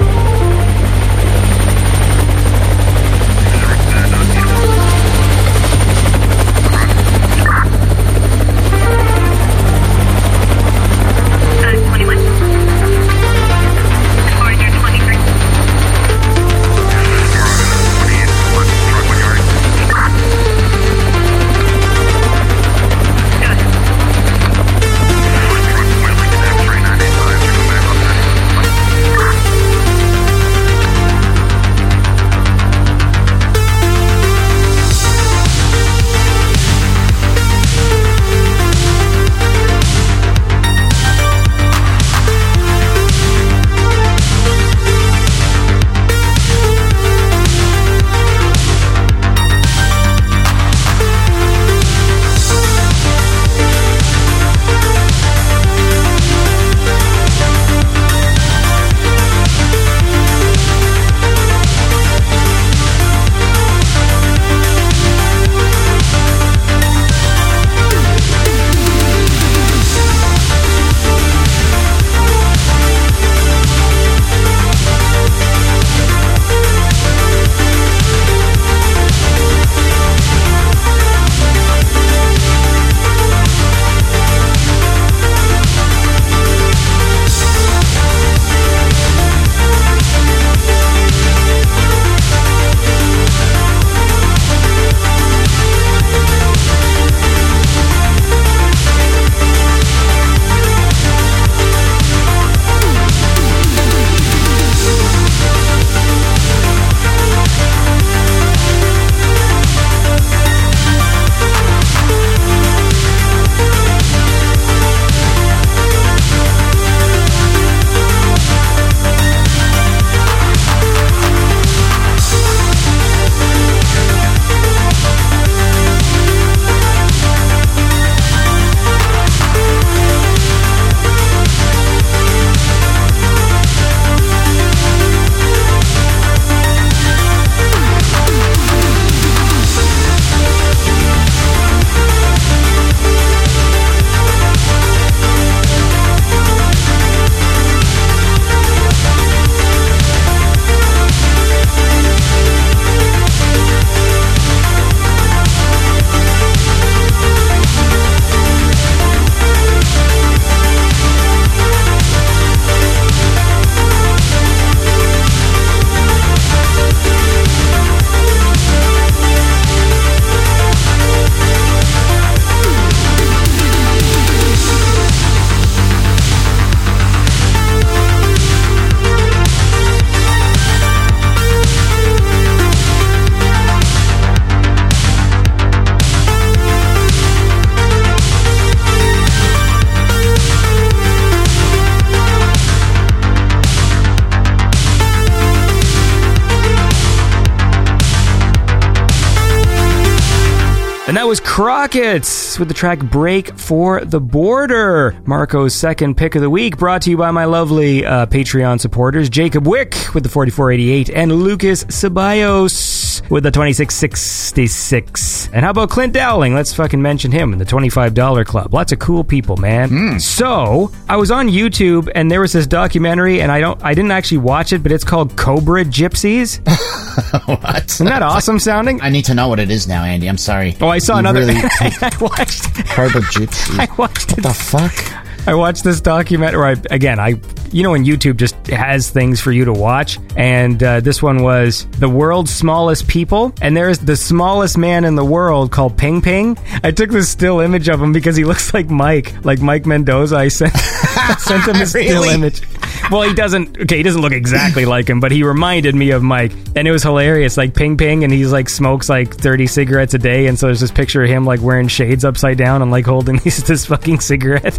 Crockett's 201.60 202.49
with 202.60 202.68
the 202.68 202.74
track 202.74 203.00
Break 203.00 203.56
for 203.58 204.04
the 204.04 204.20
Border. 204.20 205.20
Marco's 205.24 205.74
second 205.74 206.16
pick 206.16 206.34
of 206.36 206.42
the 206.42 206.50
week, 206.50 206.76
brought 206.76 207.02
to 207.02 207.10
you 207.10 207.16
by 207.16 207.30
my 207.32 207.46
lovely 207.46 208.04
uh, 208.06 208.26
Patreon 208.26 208.78
supporters, 208.78 209.28
Jacob 209.28 209.66
Wick 209.66 209.94
with 210.14 210.22
the 210.22 210.28
4488 210.28 211.10
and 211.10 211.32
Lucas 211.32 211.84
Ceballos 211.84 213.28
with 213.30 213.42
the 213.44 213.50
2666. 213.50 215.48
And 215.52 215.64
how 215.64 215.70
about 215.70 215.90
Clint 215.90 216.12
Dowling? 216.12 216.54
Let's 216.54 216.72
fucking 216.74 217.00
mention 217.02 217.32
him 217.32 217.52
in 217.52 217.58
the 217.58 217.64
$25 217.64 218.44
club. 218.46 218.72
Lots 218.72 218.92
of 218.92 218.98
cool 218.98 219.24
people, 219.24 219.56
man. 219.56 220.20
So, 220.20 220.92
I 221.08 221.16
was 221.16 221.30
on 221.30 221.48
YouTube 221.48 222.10
and 222.14 222.30
there 222.30 222.40
was 222.40 222.52
this 222.52 222.66
documentary 222.66 223.40
and 223.40 223.50
I 223.50 223.60
don't 223.60 223.82
I 223.82 223.94
didn't 223.94 224.10
actually 224.12 224.38
watch 224.38 224.72
it, 224.72 224.82
but 224.82 224.92
it's 224.92 225.04
called 225.04 225.36
Cobra 225.36 225.84
Gypsies. 225.84 226.60
what? 227.46 227.84
Isn't 227.90 228.06
that 228.06 228.22
awesome 228.22 228.58
sounding? 228.58 229.00
I 229.00 229.08
need 229.08 229.24
to 229.26 229.34
know 229.34 229.48
what 229.48 229.58
it 229.58 229.70
is 229.70 229.88
now, 229.88 230.04
Andy. 230.04 230.28
I'm 230.28 230.38
sorry. 230.38 230.76
Oh, 230.80 230.88
I 230.88 230.98
saw 230.98 231.14
You 231.14 231.20
another. 231.20 231.40
Really 231.40 231.54
I 231.80 232.44
watched. 232.50 232.88
Cobra 232.88 233.20
Gypsy. 233.22 233.78
I 233.88 233.94
watched 233.96 234.32
it. 234.32 234.42
the 234.42 234.52
fuck? 234.54 235.29
I 235.46 235.54
watched 235.54 235.84
this 235.84 236.00
documentary. 236.00 236.64
I, 236.64 236.76
again, 236.90 237.18
I 237.18 237.40
you 237.72 237.82
know 237.82 237.92
when 237.92 238.04
YouTube 238.04 238.36
just 238.36 238.54
has 238.66 239.10
things 239.10 239.40
for 239.40 239.52
you 239.52 239.64
to 239.64 239.72
watch, 239.72 240.18
and 240.36 240.82
uh, 240.82 241.00
this 241.00 241.22
one 241.22 241.42
was 241.42 241.86
the 241.98 242.08
world's 242.08 242.52
smallest 242.52 243.08
people, 243.08 243.52
and 243.62 243.76
there 243.76 243.88
is 243.88 243.98
the 243.98 244.16
smallest 244.16 244.76
man 244.76 245.04
in 245.04 245.14
the 245.14 245.24
world 245.24 245.70
called 245.70 245.96
Ping 245.96 246.20
Ping. 246.20 246.58
I 246.82 246.90
took 246.90 247.10
this 247.10 247.28
still 247.28 247.60
image 247.60 247.88
of 247.88 248.02
him 248.02 248.12
because 248.12 248.36
he 248.36 248.44
looks 248.50 248.74
like 248.74 248.90
Mike, 248.90 249.44
like 249.44 249.60
Mike 249.60 249.86
Mendoza. 249.86 250.36
I 250.36 250.48
sent 250.48 250.72
I 250.74 251.36
sent 251.38 251.66
him 251.68 251.82
a 251.82 251.86
still 251.86 252.24
image. 252.24 252.62
Well, 253.10 253.22
he 253.22 253.34
doesn't. 253.34 253.80
Okay, 253.80 253.98
he 253.98 254.02
doesn't 254.02 254.20
look 254.20 254.32
exactly 254.32 254.84
like 254.84 255.08
him, 255.08 255.20
but 255.20 255.32
he 255.32 255.42
reminded 255.42 255.94
me 255.94 256.10
of 256.10 256.22
Mike, 256.22 256.52
and 256.76 256.86
it 256.86 256.92
was 256.92 257.02
hilarious. 257.02 257.56
Like 257.56 257.74
Ping 257.74 257.96
Ping, 257.96 258.24
and 258.24 258.32
he's 258.32 258.52
like 258.52 258.68
smokes 258.68 259.08
like 259.08 259.34
thirty 259.34 259.66
cigarettes 259.66 260.14
a 260.14 260.18
day, 260.18 260.46
and 260.46 260.58
so 260.58 260.66
there's 260.66 260.80
this 260.80 260.90
picture 260.90 261.22
of 261.22 261.28
him 261.28 261.44
like 261.44 261.60
wearing 261.60 261.88
shades 261.88 262.24
upside 262.24 262.58
down 262.58 262.82
and 262.82 262.90
like 262.90 263.06
holding 263.06 263.36
this, 263.38 263.62
this 263.62 263.86
fucking 263.86 264.20
cigarette. 264.20 264.78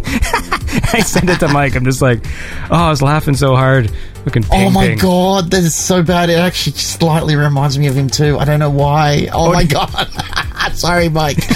I 0.94 1.00
sent 1.00 1.30
it 1.30 1.40
to 1.40 1.48
Mike. 1.48 1.74
I'm 1.74 1.84
just 1.84 2.02
like, 2.02 2.24
oh, 2.70 2.76
I 2.76 2.90
was 2.90 3.02
laughing 3.02 3.34
so 3.34 3.56
hard. 3.56 3.90
Looking 4.24 4.42
Ping 4.44 4.66
Oh 4.66 4.70
my 4.70 4.88
Ping. 4.88 4.98
god, 4.98 5.50
that 5.50 5.64
is 5.64 5.74
so 5.74 6.02
bad. 6.02 6.30
It 6.30 6.38
actually 6.38 6.72
slightly 6.76 7.34
reminds 7.34 7.78
me 7.78 7.86
of 7.88 7.96
him 7.96 8.08
too. 8.08 8.38
I 8.38 8.44
don't 8.44 8.60
know 8.60 8.70
why. 8.70 9.28
Oh, 9.32 9.48
oh 9.48 9.52
my 9.52 9.64
god. 9.64 10.08
Sorry, 10.74 11.08
Mike. 11.08 11.38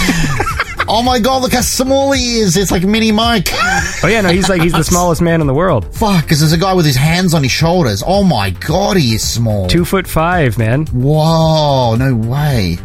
oh 0.88 1.02
my 1.04 1.20
god, 1.20 1.42
look 1.42 1.52
how 1.52 1.60
small 1.60 2.12
he 2.12 2.38
is. 2.38 2.56
It's 2.56 2.70
like 2.72 2.82
mini 2.82 3.12
Mike. 3.12 3.48
Oh 3.52 4.08
yeah, 4.08 4.20
no, 4.22 4.30
he's 4.30 4.48
like 4.48 4.62
he's 4.62 4.72
the 4.72 4.82
smallest 4.82 5.22
man 5.22 5.40
in 5.40 5.46
the 5.46 5.54
world. 5.54 5.94
Fuck, 5.94 6.24
because 6.24 6.40
there's 6.40 6.52
a 6.52 6.58
guy 6.58 6.74
with 6.74 6.86
his 6.86 6.96
hands 6.96 7.34
on 7.34 7.42
his 7.42 7.52
shoulders. 7.52 8.02
Oh 8.04 8.24
my 8.24 8.50
god, 8.50 8.96
he 8.96 9.14
is 9.14 9.26
small. 9.28 9.68
Two 9.68 9.84
foot 9.84 10.08
five, 10.08 10.58
man. 10.58 10.86
Whoa, 10.86 11.94
no 11.94 12.14
way. 12.14 12.78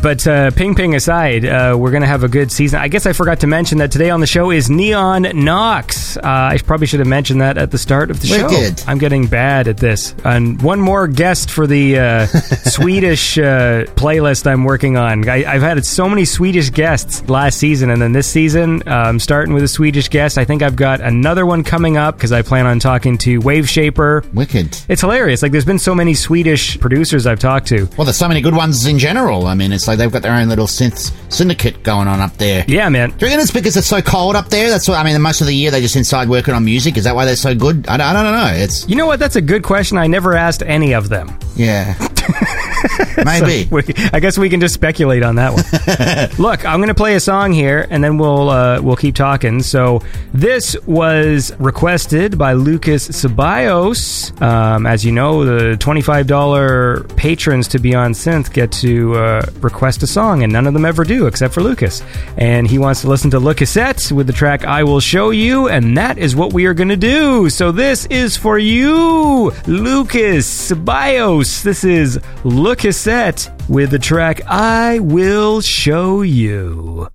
But 0.00 0.26
uh, 0.26 0.50
ping 0.52 0.74
ping 0.74 0.94
aside, 0.94 1.44
uh, 1.44 1.76
we're 1.78 1.90
going 1.90 2.02
to 2.02 2.06
have 2.08 2.22
a 2.22 2.28
good 2.28 2.52
season. 2.52 2.80
I 2.80 2.88
guess 2.88 3.04
I 3.06 3.12
forgot 3.12 3.40
to 3.40 3.46
mention 3.46 3.78
that 3.78 3.90
today 3.90 4.10
on 4.10 4.20
the 4.20 4.26
show 4.26 4.50
is 4.50 4.70
Neon 4.70 5.22
Nox. 5.34 6.16
Uh, 6.16 6.20
I 6.24 6.58
probably 6.64 6.86
should 6.86 7.00
have 7.00 7.08
mentioned 7.08 7.40
that 7.40 7.58
at 7.58 7.70
the 7.70 7.78
start 7.78 8.10
of 8.10 8.20
the 8.20 8.26
show. 8.28 8.48
I'm 8.86 8.98
getting 8.98 9.26
bad 9.26 9.66
at 9.66 9.78
this. 9.78 10.14
And 10.24 10.60
one 10.62 10.80
more 10.80 11.08
guest 11.08 11.50
for 11.50 11.66
the 11.66 11.98
uh, 11.98 12.26
Swedish 12.66 13.38
uh, 13.38 13.84
playlist 13.96 14.46
I'm 14.46 14.64
working 14.64 14.96
on. 14.96 15.28
I, 15.28 15.44
I've 15.44 15.62
had 15.62 15.84
so 15.84 16.08
many 16.08 16.24
Swedish 16.24 16.70
guests 16.70 17.28
last 17.28 17.58
season, 17.58 17.90
and 17.90 18.00
then 18.00 18.12
this 18.12 18.28
season 18.28 18.82
I'm 18.86 19.18
starting 19.18 19.52
with 19.52 19.64
a 19.64 19.68
Swedish 19.68 20.08
guest. 20.08 20.38
I 20.38 20.44
think 20.44 20.62
I've 20.62 20.76
got 20.76 21.00
another 21.00 21.44
one 21.44 21.64
coming 21.64 21.96
up 21.96 22.16
because 22.16 22.32
I 22.32 22.42
plan 22.42 22.66
on 22.66 22.78
talking 22.78 23.18
to 23.18 23.40
Waveshaper. 23.40 24.32
Wicked. 24.32 24.78
It's 24.88 25.00
hilarious. 25.00 25.42
Like, 25.42 25.52
there's 25.52 25.64
been 25.64 25.78
so 25.78 25.94
many 25.94 26.14
Swedish 26.14 26.78
producers 26.78 27.26
I've 27.26 27.40
talked 27.40 27.66
to. 27.68 27.88
Well, 27.96 28.04
there's 28.04 28.16
so 28.16 28.28
many 28.28 28.40
good 28.40 28.54
ones 28.54 28.86
in 28.86 28.98
general. 28.98 29.46
I 29.46 29.54
mean, 29.54 29.72
it's 29.72 29.87
like 29.88 29.98
they've 29.98 30.12
got 30.12 30.22
their 30.22 30.32
own 30.32 30.48
little 30.48 30.66
synth 30.66 31.12
syndicate 31.32 31.82
going 31.82 32.06
on 32.08 32.20
up 32.20 32.36
there. 32.36 32.64
Yeah, 32.68 32.88
man. 32.88 33.10
Do 33.10 33.16
you 33.20 33.26
reckon 33.26 33.40
it's 33.40 33.50
because 33.50 33.76
it's 33.76 33.86
so 33.86 34.00
cold 34.00 34.36
up 34.36 34.48
there? 34.48 34.70
That's 34.70 34.88
what 34.88 34.96
I 34.98 35.04
mean. 35.04 35.20
Most 35.20 35.40
of 35.40 35.46
the 35.46 35.54
year 35.54 35.70
they're 35.70 35.80
just 35.80 35.96
inside 35.96 36.28
working 36.28 36.54
on 36.54 36.64
music. 36.64 36.96
Is 36.96 37.04
that 37.04 37.14
why 37.14 37.24
they're 37.24 37.36
so 37.36 37.54
good? 37.54 37.88
I 37.88 37.96
don't, 37.96 38.06
I 38.06 38.22
don't 38.22 38.32
know. 38.32 38.52
It's 38.62 38.88
You 38.88 38.96
know 38.96 39.06
what? 39.06 39.18
That's 39.18 39.36
a 39.36 39.40
good 39.42 39.62
question. 39.64 39.98
I 39.98 40.06
never 40.06 40.34
asked 40.36 40.62
any 40.62 40.94
of 40.94 41.08
them. 41.08 41.36
yeah, 41.56 41.94
maybe. 43.24 43.68
We, 43.70 43.82
I 44.12 44.20
guess 44.20 44.38
we 44.38 44.48
can 44.48 44.60
just 44.60 44.74
speculate 44.74 45.22
on 45.22 45.36
that 45.36 45.52
one. 45.52 46.38
Look, 46.38 46.64
I'm 46.64 46.78
going 46.78 46.88
to 46.88 46.94
play 46.94 47.14
a 47.14 47.20
song 47.20 47.52
here, 47.52 47.86
and 47.90 48.02
then 48.04 48.18
we'll 48.18 48.48
uh, 48.50 48.80
we'll 48.82 48.96
keep 48.96 49.14
talking. 49.14 49.62
So 49.62 50.02
this 50.32 50.76
was 50.86 51.52
requested 51.58 52.36
by 52.38 52.52
Lucas 52.52 53.08
Ceballos. 53.08 54.40
Um, 54.42 54.86
as 54.86 55.04
you 55.04 55.12
know, 55.12 55.44
the 55.44 55.76
twenty-five 55.76 56.26
dollar 56.26 57.04
patrons 57.16 57.68
to 57.68 57.78
Beyond 57.78 58.14
Synth 58.14 58.52
get 58.52 58.70
to 58.72 59.14
uh, 59.14 59.46
request 59.60 59.77
a 59.82 60.06
song, 60.06 60.42
and 60.42 60.52
none 60.52 60.66
of 60.66 60.74
them 60.74 60.84
ever 60.84 61.04
do, 61.04 61.26
except 61.26 61.54
for 61.54 61.62
Lucas. 61.62 62.02
And 62.36 62.66
he 62.66 62.78
wants 62.78 63.00
to 63.02 63.08
listen 63.08 63.30
to 63.30 63.40
Le 63.40 63.54
Cassette 63.54 64.10
with 64.12 64.26
the 64.26 64.32
track 64.32 64.64
"I 64.64 64.82
Will 64.82 65.00
Show 65.00 65.30
You," 65.30 65.68
and 65.68 65.96
that 65.96 66.18
is 66.18 66.36
what 66.36 66.52
we 66.52 66.66
are 66.66 66.74
going 66.74 66.88
to 66.88 66.96
do. 66.96 67.48
So 67.48 67.72
this 67.72 68.06
is 68.06 68.36
for 68.36 68.58
you, 68.58 69.52
Lucas 69.66 70.46
Ceballos. 70.46 71.62
This 71.62 71.84
is 71.84 72.20
Le 72.44 72.76
Cassette 72.76 73.50
with 73.68 73.90
the 73.90 73.98
track 73.98 74.42
I 74.46 74.98
Will 74.98 75.60
Show. 75.60 76.22
You 76.22 77.08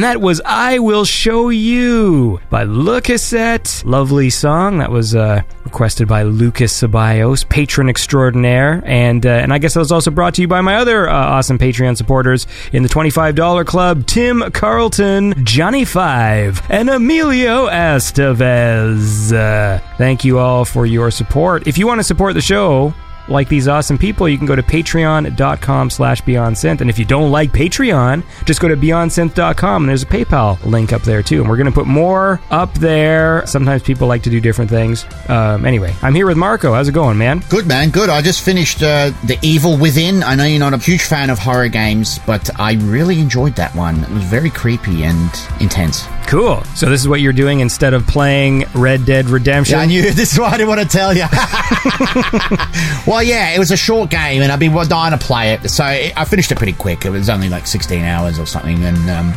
And 0.00 0.04
that 0.06 0.22
was 0.22 0.40
I 0.46 0.78
Will 0.78 1.04
Show 1.04 1.50
You 1.50 2.40
by 2.48 2.64
Lucasette. 2.64 3.84
Lovely 3.84 4.30
song. 4.30 4.78
That 4.78 4.90
was 4.90 5.14
uh, 5.14 5.42
requested 5.64 6.08
by 6.08 6.22
Lucas 6.22 6.72
Ceballos, 6.72 7.46
patron 7.46 7.90
extraordinaire. 7.90 8.82
And, 8.86 9.26
uh, 9.26 9.28
and 9.28 9.52
I 9.52 9.58
guess 9.58 9.74
that 9.74 9.80
was 9.80 9.92
also 9.92 10.10
brought 10.10 10.36
to 10.36 10.40
you 10.40 10.48
by 10.48 10.62
my 10.62 10.76
other 10.76 11.06
uh, 11.06 11.12
awesome 11.12 11.58
Patreon 11.58 11.98
supporters 11.98 12.46
in 12.72 12.82
the 12.82 12.88
$25 12.88 13.66
club 13.66 14.06
Tim 14.06 14.50
Carlton, 14.52 15.44
Johnny 15.44 15.84
Five, 15.84 16.62
and 16.70 16.88
Emilio 16.88 17.68
Estevez. 17.68 19.34
Uh, 19.34 19.80
thank 19.98 20.24
you 20.24 20.38
all 20.38 20.64
for 20.64 20.86
your 20.86 21.10
support. 21.10 21.66
If 21.66 21.76
you 21.76 21.86
want 21.86 22.00
to 22.00 22.04
support 22.04 22.32
the 22.32 22.40
show, 22.40 22.94
like 23.30 23.48
these 23.48 23.68
awesome 23.68 23.96
people, 23.96 24.28
you 24.28 24.36
can 24.36 24.46
go 24.46 24.56
to 24.56 24.62
patreon.com 24.62 25.90
slash 25.90 26.22
beyondsynth. 26.22 26.80
And 26.80 26.90
if 26.90 26.98
you 26.98 27.04
don't 27.04 27.30
like 27.30 27.52
Patreon, 27.52 28.24
just 28.44 28.60
go 28.60 28.68
to 28.68 28.76
beyondsynth.com 28.76 29.82
and 29.82 29.88
there's 29.88 30.02
a 30.02 30.06
PayPal 30.06 30.62
link 30.64 30.92
up 30.92 31.02
there 31.02 31.22
too. 31.22 31.40
And 31.40 31.48
we're 31.48 31.56
going 31.56 31.66
to 31.66 31.72
put 31.72 31.86
more 31.86 32.40
up 32.50 32.72
there. 32.74 33.46
Sometimes 33.46 33.82
people 33.82 34.08
like 34.08 34.22
to 34.24 34.30
do 34.30 34.40
different 34.40 34.70
things. 34.70 35.04
Um, 35.28 35.64
anyway, 35.64 35.94
I'm 36.02 36.14
here 36.14 36.26
with 36.26 36.36
Marco. 36.36 36.72
How's 36.72 36.88
it 36.88 36.92
going, 36.92 37.18
man? 37.18 37.42
Good 37.48 37.66
man, 37.66 37.90
good. 37.90 38.10
I 38.10 38.22
just 38.22 38.42
finished 38.42 38.82
uh, 38.82 39.10
The 39.24 39.38
Evil 39.42 39.76
Within. 39.76 40.22
I 40.22 40.34
know 40.34 40.44
you're 40.44 40.58
not 40.58 40.74
a 40.74 40.78
huge 40.78 41.02
fan 41.02 41.30
of 41.30 41.38
horror 41.38 41.68
games, 41.68 42.18
but 42.26 42.50
I 42.58 42.74
really 42.74 43.20
enjoyed 43.20 43.54
that 43.56 43.74
one. 43.74 44.02
It 44.02 44.10
was 44.10 44.24
very 44.24 44.50
creepy 44.50 45.04
and 45.04 45.30
intense. 45.60 46.06
Cool. 46.30 46.62
So 46.76 46.88
this 46.88 47.00
is 47.00 47.08
what 47.08 47.20
you're 47.20 47.32
doing 47.32 47.58
instead 47.58 47.92
of 47.92 48.06
playing 48.06 48.64
Red 48.72 49.04
Dead 49.04 49.26
Redemption. 49.26 49.74
Yeah, 49.74 49.82
I 49.82 49.86
knew 49.86 50.02
this 50.12 50.32
is 50.32 50.38
why 50.38 50.46
I 50.46 50.58
didn't 50.58 50.68
want 50.68 50.80
to 50.80 50.86
tell 50.86 51.12
you. 51.12 51.24
well, 53.04 53.20
yeah, 53.20 53.50
it 53.50 53.58
was 53.58 53.72
a 53.72 53.76
short 53.76 54.10
game, 54.10 54.40
and 54.40 54.52
I've 54.52 54.60
been 54.60 54.72
dying 54.86 55.10
to 55.10 55.18
play 55.18 55.54
it. 55.54 55.68
So 55.68 55.84
it, 55.86 56.16
I 56.16 56.24
finished 56.24 56.52
it 56.52 56.56
pretty 56.56 56.74
quick. 56.74 57.04
It 57.04 57.10
was 57.10 57.28
only 57.28 57.48
like 57.48 57.66
16 57.66 58.04
hours 58.04 58.38
or 58.38 58.46
something, 58.46 58.84
and 58.84 59.10
um, 59.10 59.34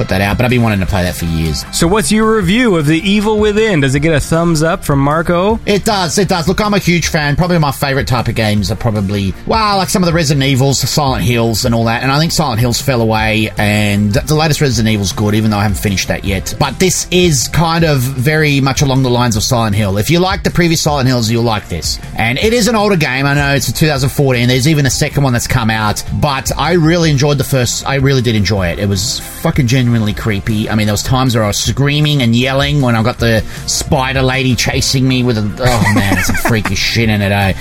got 0.00 0.08
that 0.08 0.20
out. 0.20 0.36
But 0.36 0.44
I've 0.44 0.50
been 0.50 0.62
wanting 0.62 0.80
to 0.80 0.86
play 0.86 1.02
that 1.02 1.14
for 1.14 1.26
years. 1.26 1.64
So 1.76 1.86
what's 1.86 2.10
your 2.10 2.36
review 2.36 2.76
of 2.76 2.86
The 2.86 2.98
Evil 2.98 3.38
Within? 3.38 3.80
Does 3.80 3.94
it 3.94 4.00
get 4.00 4.14
a 4.14 4.20
thumbs 4.20 4.62
up 4.62 4.84
from 4.84 4.98
Marco? 4.98 5.60
It 5.66 5.84
does, 5.84 6.18
it 6.18 6.28
does. 6.28 6.48
Look, 6.48 6.60
I'm 6.60 6.74
a 6.74 6.78
huge 6.78 7.08
fan. 7.08 7.36
Probably 7.36 7.58
my 7.58 7.72
favorite 7.72 8.08
type 8.08 8.28
of 8.28 8.34
games 8.34 8.70
are 8.70 8.76
probably, 8.76 9.34
well, 9.46 9.76
like 9.76 9.88
some 9.88 10.02
of 10.02 10.06
the 10.06 10.12
Resident 10.12 10.44
Evils, 10.44 10.78
Silent 10.80 11.24
Hills, 11.24 11.64
and 11.64 11.74
all 11.74 11.84
that. 11.84 12.02
And 12.02 12.10
I 12.10 12.18
think 12.18 12.32
Silent 12.32 12.60
Hills 12.60 12.80
fell 12.80 13.00
away, 13.00 13.50
and 13.58 14.12
the 14.12 14.34
latest 14.34 14.60
Resident 14.60 14.92
Evil's 14.92 15.12
good, 15.12 15.34
even 15.34 15.50
though 15.50 15.58
I 15.58 15.62
haven't 15.62 15.78
finished 15.78 16.08
that 16.08 16.24
yet. 16.24 16.54
But 16.58 16.78
this 16.78 17.06
is 17.10 17.48
kind 17.48 17.84
of 17.84 18.00
very 18.00 18.60
much 18.60 18.82
along 18.82 19.02
the 19.02 19.10
lines 19.10 19.36
of 19.36 19.42
Silent 19.42 19.76
Hill. 19.76 19.98
If 19.98 20.10
you 20.10 20.18
like 20.18 20.42
the 20.42 20.50
previous 20.50 20.80
Silent 20.80 21.08
Hills, 21.08 21.30
you'll 21.30 21.42
like 21.42 21.68
this. 21.68 21.98
And 22.16 22.38
it 22.38 22.52
is 22.52 22.68
an 22.68 22.74
older 22.74 22.96
game. 22.96 23.26
I 23.26 23.34
know 23.34 23.54
it's 23.54 23.68
a 23.68 23.74
2014. 23.74 24.48
There's 24.48 24.68
even 24.68 24.86
a 24.86 24.90
second 24.90 25.22
one 25.22 25.32
that's 25.32 25.46
come 25.46 25.70
out, 25.70 26.02
but 26.20 26.50
I 26.56 26.72
really 26.72 27.10
enjoyed 27.10 27.38
the 27.38 27.44
first. 27.44 27.86
I 27.86 27.96
really 27.96 28.22
did 28.22 28.34
enjoy 28.34 28.68
it. 28.68 28.78
It 28.78 28.88
was 28.88 29.20
fucking 29.42 29.66
genuinely 29.90 30.14
creepy. 30.14 30.70
I 30.70 30.76
mean, 30.76 30.86
there 30.86 30.94
was 30.94 31.02
times 31.02 31.34
where 31.34 31.42
I 31.42 31.48
was 31.48 31.58
screaming 31.58 32.22
and 32.22 32.34
yelling 32.34 32.80
when 32.80 32.94
I 32.94 33.02
got 33.02 33.18
the 33.18 33.40
spider 33.66 34.22
lady 34.22 34.54
chasing 34.54 35.06
me 35.06 35.24
with 35.24 35.36
a. 35.36 35.40
Oh 35.40 35.94
man, 35.94 36.16
it's 36.16 36.28
some 36.28 36.36
freaky 36.36 36.74
shit 36.76 37.08
in 37.08 37.20
it, 37.20 37.32
eh? 37.32 37.54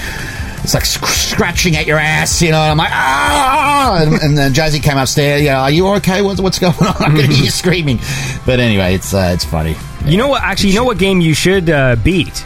It's 0.61 0.75
like 0.75 0.85
sc- 0.85 1.07
scratching 1.07 1.75
at 1.75 1.87
your 1.87 1.97
ass, 1.97 2.39
you 2.41 2.51
know. 2.51 2.59
And 2.59 2.71
I'm 2.71 2.77
like, 2.77 2.91
ah! 2.91 3.99
And, 4.01 4.13
and 4.21 4.37
then 4.37 4.53
Josie 4.53 4.79
came 4.79 4.97
upstairs. 4.97 5.41
You 5.41 5.47
know, 5.47 5.55
are 5.55 5.71
you 5.71 5.87
okay? 5.95 6.21
What's, 6.21 6.39
what's 6.39 6.59
going 6.59 6.75
on? 6.75 6.87
I 6.99 7.05
can 7.05 7.31
hear 7.31 7.45
you 7.45 7.49
screaming. 7.49 7.97
But 8.45 8.59
anyway, 8.59 8.93
it's 8.93 9.11
uh, 9.11 9.31
it's 9.33 9.45
funny. 9.45 9.75
You 10.05 10.17
know 10.17 10.27
what? 10.27 10.43
Actually, 10.43 10.69
you 10.69 10.75
know 10.75 10.83
what 10.83 10.99
game 10.99 11.19
you 11.19 11.33
should 11.33 11.71
uh, 11.71 11.95
beat? 11.95 12.37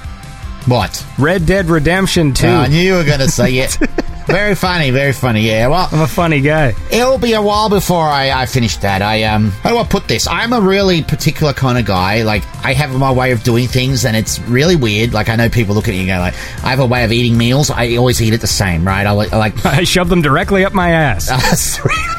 What? 0.65 1.05
Red 1.19 1.45
Dead 1.45 1.65
Redemption 1.65 2.33
2. 2.33 2.47
Uh, 2.47 2.51
I 2.51 2.67
knew 2.67 2.79
you 2.79 2.93
were 2.93 3.03
going 3.03 3.19
to 3.19 3.29
say 3.29 3.57
it. 3.57 3.77
very 4.25 4.55
funny, 4.55 4.91
very 4.91 5.13
funny. 5.13 5.41
Yeah. 5.41 5.67
Well, 5.67 5.87
I'm 5.91 6.01
a 6.01 6.07
funny 6.07 6.41
guy. 6.41 6.73
It'll 6.91 7.17
be 7.17 7.33
a 7.33 7.41
while 7.41 7.69
before 7.69 8.05
I, 8.05 8.31
I 8.31 8.45
finish 8.45 8.77
that. 8.77 9.01
I 9.01 9.23
um 9.23 9.51
how 9.51 9.69
do 9.71 9.77
I 9.77 9.83
put 9.83 10.07
this? 10.07 10.27
I'm 10.27 10.53
a 10.53 10.61
really 10.61 11.03
particular 11.03 11.53
kind 11.53 11.77
of 11.77 11.85
guy. 11.85 12.23
Like 12.23 12.43
I 12.65 12.73
have 12.73 12.97
my 12.97 13.11
way 13.11 13.31
of 13.31 13.43
doing 13.43 13.67
things 13.67 14.05
and 14.05 14.15
it's 14.15 14.39
really 14.41 14.75
weird. 14.75 15.13
Like 15.13 15.29
I 15.29 15.35
know 15.35 15.49
people 15.49 15.75
look 15.75 15.87
at 15.87 15.93
you 15.93 16.01
and 16.01 16.09
go 16.09 16.19
like, 16.19 16.33
I 16.63 16.69
have 16.69 16.79
a 16.79 16.85
way 16.85 17.03
of 17.03 17.11
eating 17.11 17.37
meals. 17.37 17.69
I 17.69 17.95
always 17.95 18.21
eat 18.21 18.33
it 18.33 18.41
the 18.41 18.47
same, 18.47 18.85
right? 18.85 19.05
I 19.05 19.11
like, 19.11 19.33
I 19.33 19.37
like 19.37 19.65
I 19.65 19.83
shove 19.83 20.09
them 20.09 20.21
directly 20.21 20.65
up 20.65 20.73
my 20.73 20.91
ass. 20.91 21.29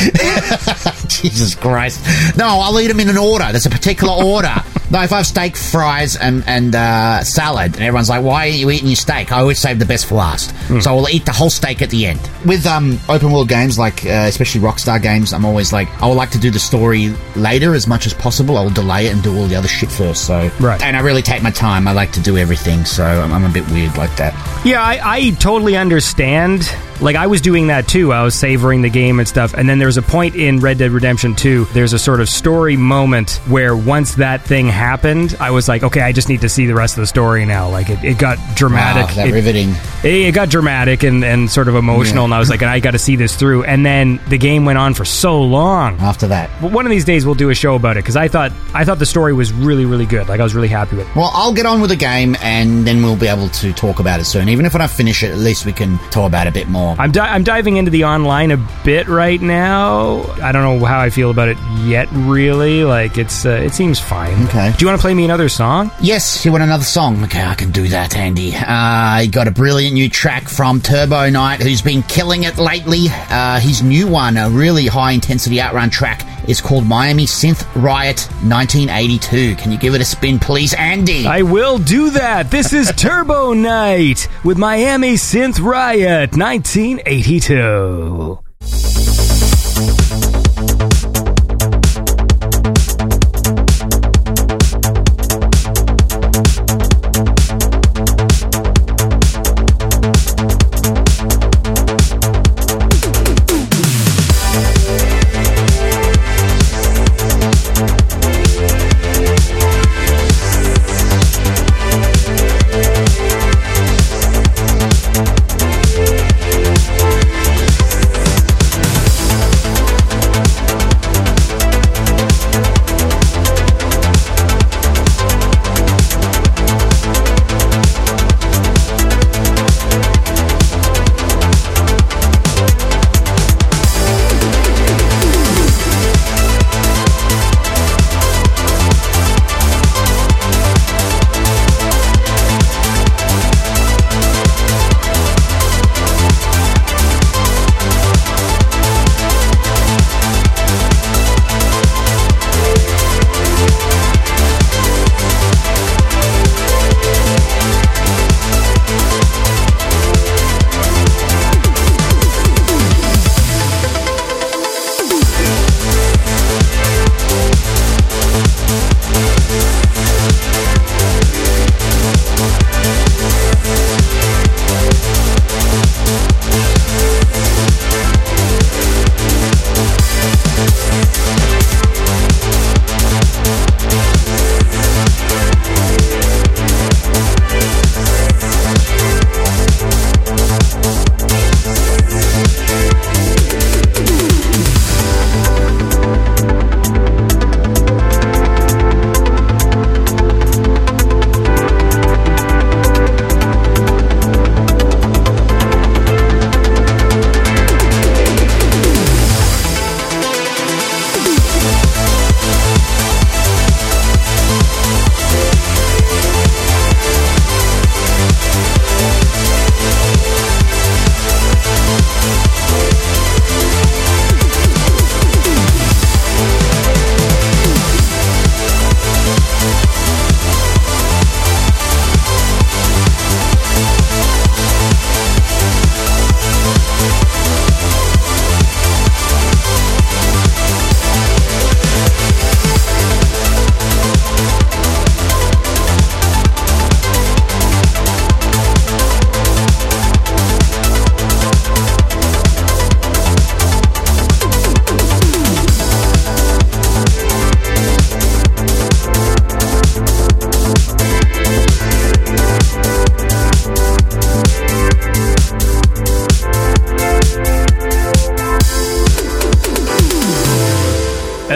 Jesus 1.09 1.55
Christ. 1.55 2.01
No, 2.37 2.47
I'll 2.47 2.79
eat 2.81 2.89
them 2.89 3.01
in 3.01 3.09
an 3.09 3.19
order. 3.19 3.47
There's 3.51 3.67
a 3.67 3.71
particular 3.71 4.13
order. 4.13 4.53
no, 4.91 5.03
if 5.03 5.13
I 5.13 5.19
have 5.19 5.27
steak, 5.27 5.57
fries, 5.57 6.17
and, 6.17 6.45
and 6.47 6.75
uh, 6.75 7.23
salad, 7.25 7.75
and 7.75 7.83
everyone's 7.83 8.09
like, 8.09 8.23
why 8.23 8.47
are 8.47 8.51
you 8.51 8.71
eating 8.71 8.89
your 8.89 8.97
steak? 8.97 9.33
I 9.33 9.41
always 9.41 9.59
save 9.59 9.79
the 9.79 9.87
best 9.87 10.07
for 10.07 10.17
last. 10.17 10.55
So 10.83 10.91
I 10.91 10.95
will 10.95 11.09
eat 11.09 11.25
the 11.27 11.33
whole 11.33 11.51
steak 11.51 11.83
at 11.83 11.91
the 11.91 12.07
end. 12.07 12.21
With 12.45 12.67
um, 12.67 12.99
open 13.09 13.31
world 13.33 13.49
games, 13.49 13.79
like 13.79 14.05
uh, 14.07 14.27
especially 14.29 14.61
Rockstar 14.61 15.01
games, 15.03 15.33
I'm 15.33 15.45
always 15.45 15.73
like, 15.73 15.89
I 16.03 16.07
would 16.09 16.17
like 16.17 16.31
to 16.31 16.39
do 16.39 16.51
the 16.51 16.59
story 16.59 17.09
later 17.37 17.75
as 17.75 17.87
much 17.87 18.07
as 18.07 18.15
possible. 18.15 18.57
I 18.59 18.63
will 18.63 18.71
delay 18.71 19.07
it 19.07 19.13
and 19.13 19.23
do 19.23 19.37
all 19.37 19.47
the 19.47 19.57
other 19.57 19.69
shit 19.69 19.91
first. 19.91 20.27
So, 20.27 20.51
Right. 20.61 20.81
And 20.83 20.97
I 20.97 21.01
really 21.01 21.23
take 21.23 21.43
my 21.43 21.51
time. 21.51 21.87
I 21.89 21.93
like 21.93 22.13
to 22.13 22.21
do 22.21 22.37
everything. 22.37 22.85
So 22.85 23.05
I'm, 23.05 23.33
I'm 23.33 23.45
a 23.45 23.53
bit 23.53 23.69
weird 23.71 23.97
like 23.97 24.15
that. 24.17 24.35
Yeah, 24.65 24.83
I, 24.83 25.01
I 25.03 25.31
totally 25.33 25.77
understand. 25.77 26.69
Like, 27.01 27.17
I 27.17 27.27
was 27.27 27.41
doing 27.41 27.67
that 27.69 27.87
too. 27.89 28.13
I 28.13 28.23
was 28.23 28.35
savoring 28.35 28.83
the 28.83 28.91
game 28.91 29.19
and 29.19 29.29
stuff. 29.29 29.55
And 29.55 29.69
then 29.69 29.79
there 29.79 29.87
was 29.89 29.97
a 29.97 30.03
point 30.03 30.35
in 30.37 30.61
Red 30.61 30.79
Dead 30.79 30.91
Redemption 30.91 31.35
2, 31.35 31.67
there's 31.73 31.93
a 31.93 31.99
sort 31.99 32.21
of 32.21 32.29
story 32.29 32.77
moment 32.77 33.41
where 33.47 33.77
once 33.77 34.15
that 34.17 34.43
thing 34.43 34.67
happened, 34.69 35.37
I 35.41 35.51
was 35.51 35.69
like, 35.69 35.83
okay, 35.83 36.01
I 36.01 36.13
just 36.13 36.29
need 36.29 36.41
to 36.43 36.49
see 36.49 36.67
the 36.67 36.75
rest 36.75 36.97
of 36.97 37.03
the 37.03 37.07
story 37.07 37.45
now. 37.45 37.69
Like, 37.69 37.91
it, 37.91 38.03
it 38.05 38.19
got 38.19 38.39
dramatic. 38.57 39.09
Wow, 39.09 39.15
that 39.17 39.29
It- 39.29 39.33
riveting. 39.33 39.71
it, 40.03 40.29
it 40.29 40.35
got 40.35 40.49
dramatic 40.51 41.03
and, 41.03 41.25
and 41.25 41.51
sort 41.51 41.69
of 41.69 41.75
emotional, 41.75 42.23
Yeah. 42.23 42.25
and 42.27 42.35
I 42.35 42.39
was 42.39 42.51
like, 42.51 42.63
and 42.63 42.71
I 42.71 42.81
got 42.81 42.93
to 42.93 42.99
see 42.99 43.17
this 43.17 43.35
through. 43.37 43.65
And 43.65 43.85
then 43.85 44.21
the 44.29 44.39
game 44.39 44.65
went 44.65 44.79
on 44.79 44.95
for 44.95 45.05
so 45.05 45.43
long. 45.43 45.99
After 46.01 46.27
that. 46.29 46.51
But 46.61 46.73
one 46.73 46.87
of 46.87 46.91
these 46.91 47.05
days 47.05 47.25
we'll 47.27 47.35
do 47.35 47.51
a 47.51 47.55
show 47.55 47.75
about 47.75 47.97
it 47.97 48.05
because 48.05 48.17
I 48.17 48.29
thought 48.29 48.53
I 48.75 48.85
thought 48.85 48.99
the 48.99 49.07
story 49.07 49.33
was 49.33 49.53
really 49.53 49.85
really 49.85 50.07
good. 50.07 50.29
Like 50.29 50.41
I 50.41 50.43
was 50.43 50.55
really 50.55 50.69
happy 50.69 50.97
with. 50.97 51.09
it. 51.09 51.17
Well, 51.17 51.31
I'll 51.35 51.53
get 51.53 51.67
on 51.67 51.81
with 51.81 51.91
the 51.91 51.97
game 51.97 52.37
and 52.41 52.87
then 52.87 53.03
we'll 53.03 53.17
be 53.17 53.27
able 53.27 53.49
to 53.49 53.73
talk 53.73 54.01
about 54.01 54.21
it 54.21 54.25
soon. 54.25 54.49
Even 54.49 54.67
if 54.67 54.75
I 54.75 54.79
don't 54.79 54.91
finish 54.91 55.23
it, 55.23 55.31
at 55.31 55.39
least 55.39 55.65
we 55.67 55.73
can 55.73 55.99
talk 56.11 56.27
about 56.27 56.47
it 56.47 56.51
a 56.51 56.53
bit 56.53 56.69
more. 56.69 56.84
I'm 56.99 57.11
di- 57.13 57.27
I'm 57.29 57.45
diving 57.45 57.77
into 57.77 57.91
the 57.91 58.05
online 58.05 58.51
a 58.51 58.57
bit 58.85 59.09
right 59.09 59.41
now. 59.41 60.23
I 60.43 60.53
don't 60.53 60.63
know 60.81 60.85
how 60.85 61.01
I 61.01 61.11
feel 61.11 61.31
about 61.31 61.49
it 61.49 61.59
yet. 61.83 62.09
Really, 62.13 62.85
like 62.85 63.19
it's 63.19 63.45
uh, 63.47 63.51
it 63.51 63.73
seems 63.73 63.99
fine. 64.01 64.45
Okay. 64.49 64.73
Do 64.77 64.85
you 64.85 64.87
want 64.89 64.99
to 65.01 65.03
play 65.03 65.15
me 65.15 65.25
another 65.25 65.49
song? 65.49 65.91
Yes, 66.01 66.45
you 66.45 66.53
want 66.53 66.63
another 66.65 66.85
song? 66.85 67.23
Okay, 67.25 67.43
I 67.45 67.55
can 67.55 67.71
do 67.71 67.89
that, 67.89 68.17
Andy. 68.17 68.55
Uh, 68.55 68.65
I 68.69 69.27
got 69.31 69.49
a 69.49 69.51
brilliant 69.51 69.95
new 69.95 70.09
track 70.09 70.49
from 70.49 70.81
Turbo 70.81 71.31
Knight, 71.31 71.61
who's 71.63 71.83
been 71.83 72.03
killing 72.05 72.45
it 72.45 72.59
lately. 72.59 73.07
Uh, 73.11 73.59
his 73.61 73.83
new 73.83 74.07
one, 74.07 74.37
a 74.37 74.49
really 74.51 74.87
high 74.87 75.13
intensity 75.13 75.61
outrun 75.61 75.91
track, 75.91 76.27
is 76.49 76.61
called 76.61 76.87
Miami 76.87 77.25
Synth 77.25 77.65
Riot 77.75 78.21
1982. 78.43 79.57
Can 79.57 79.73
you 79.73 79.79
give 79.79 79.95
it 79.95 80.01
a 80.01 80.05
spin, 80.05 80.39
please, 80.39 80.75
Andy? 80.75 81.27
I 81.27 81.43
will 81.43 81.79
do 81.79 82.11
that. 82.11 82.51
This 82.51 82.73
is 82.73 82.93
Turbo 82.97 83.53
Night 83.55 84.29
with 84.45 84.59
Miami 84.59 85.15
Synth 85.15 85.61
Riot 85.61 86.37
1982. 86.75 89.04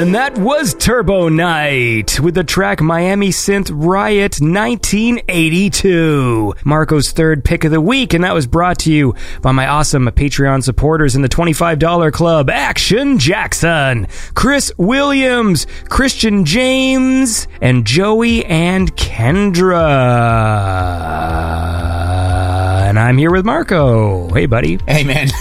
And 0.08 0.14
that 0.14 0.38
was 0.38 0.72
Turbo 0.72 1.28
Night 1.28 2.18
with 2.18 2.34
the 2.34 2.42
track 2.42 2.80
Miami 2.80 3.28
Synth 3.28 3.70
Riot 3.70 4.38
1982. 4.40 6.54
Marco's 6.64 7.12
third 7.12 7.44
pick 7.44 7.64
of 7.64 7.72
the 7.72 7.80
week, 7.82 8.14
and 8.14 8.24
that 8.24 8.32
was 8.32 8.46
brought 8.46 8.78
to 8.78 8.90
you 8.90 9.14
by 9.42 9.52
my 9.52 9.66
awesome 9.66 10.06
Patreon 10.06 10.64
supporters 10.64 11.14
in 11.14 11.20
the 11.20 11.28
$25 11.28 12.10
club 12.14 12.48
Action 12.48 13.18
Jackson, 13.18 14.06
Chris 14.32 14.72
Williams, 14.78 15.66
Christian 15.90 16.46
James, 16.46 17.46
and 17.60 17.86
Joey 17.86 18.46
and 18.46 18.96
Kendra. 18.96 19.76
And 22.98 23.06
I'm 23.06 23.16
here 23.16 23.30
with 23.30 23.46
Marco. 23.46 24.28
Hey, 24.34 24.46
buddy. 24.46 24.76
Hey, 24.88 25.04
man. 25.04 25.28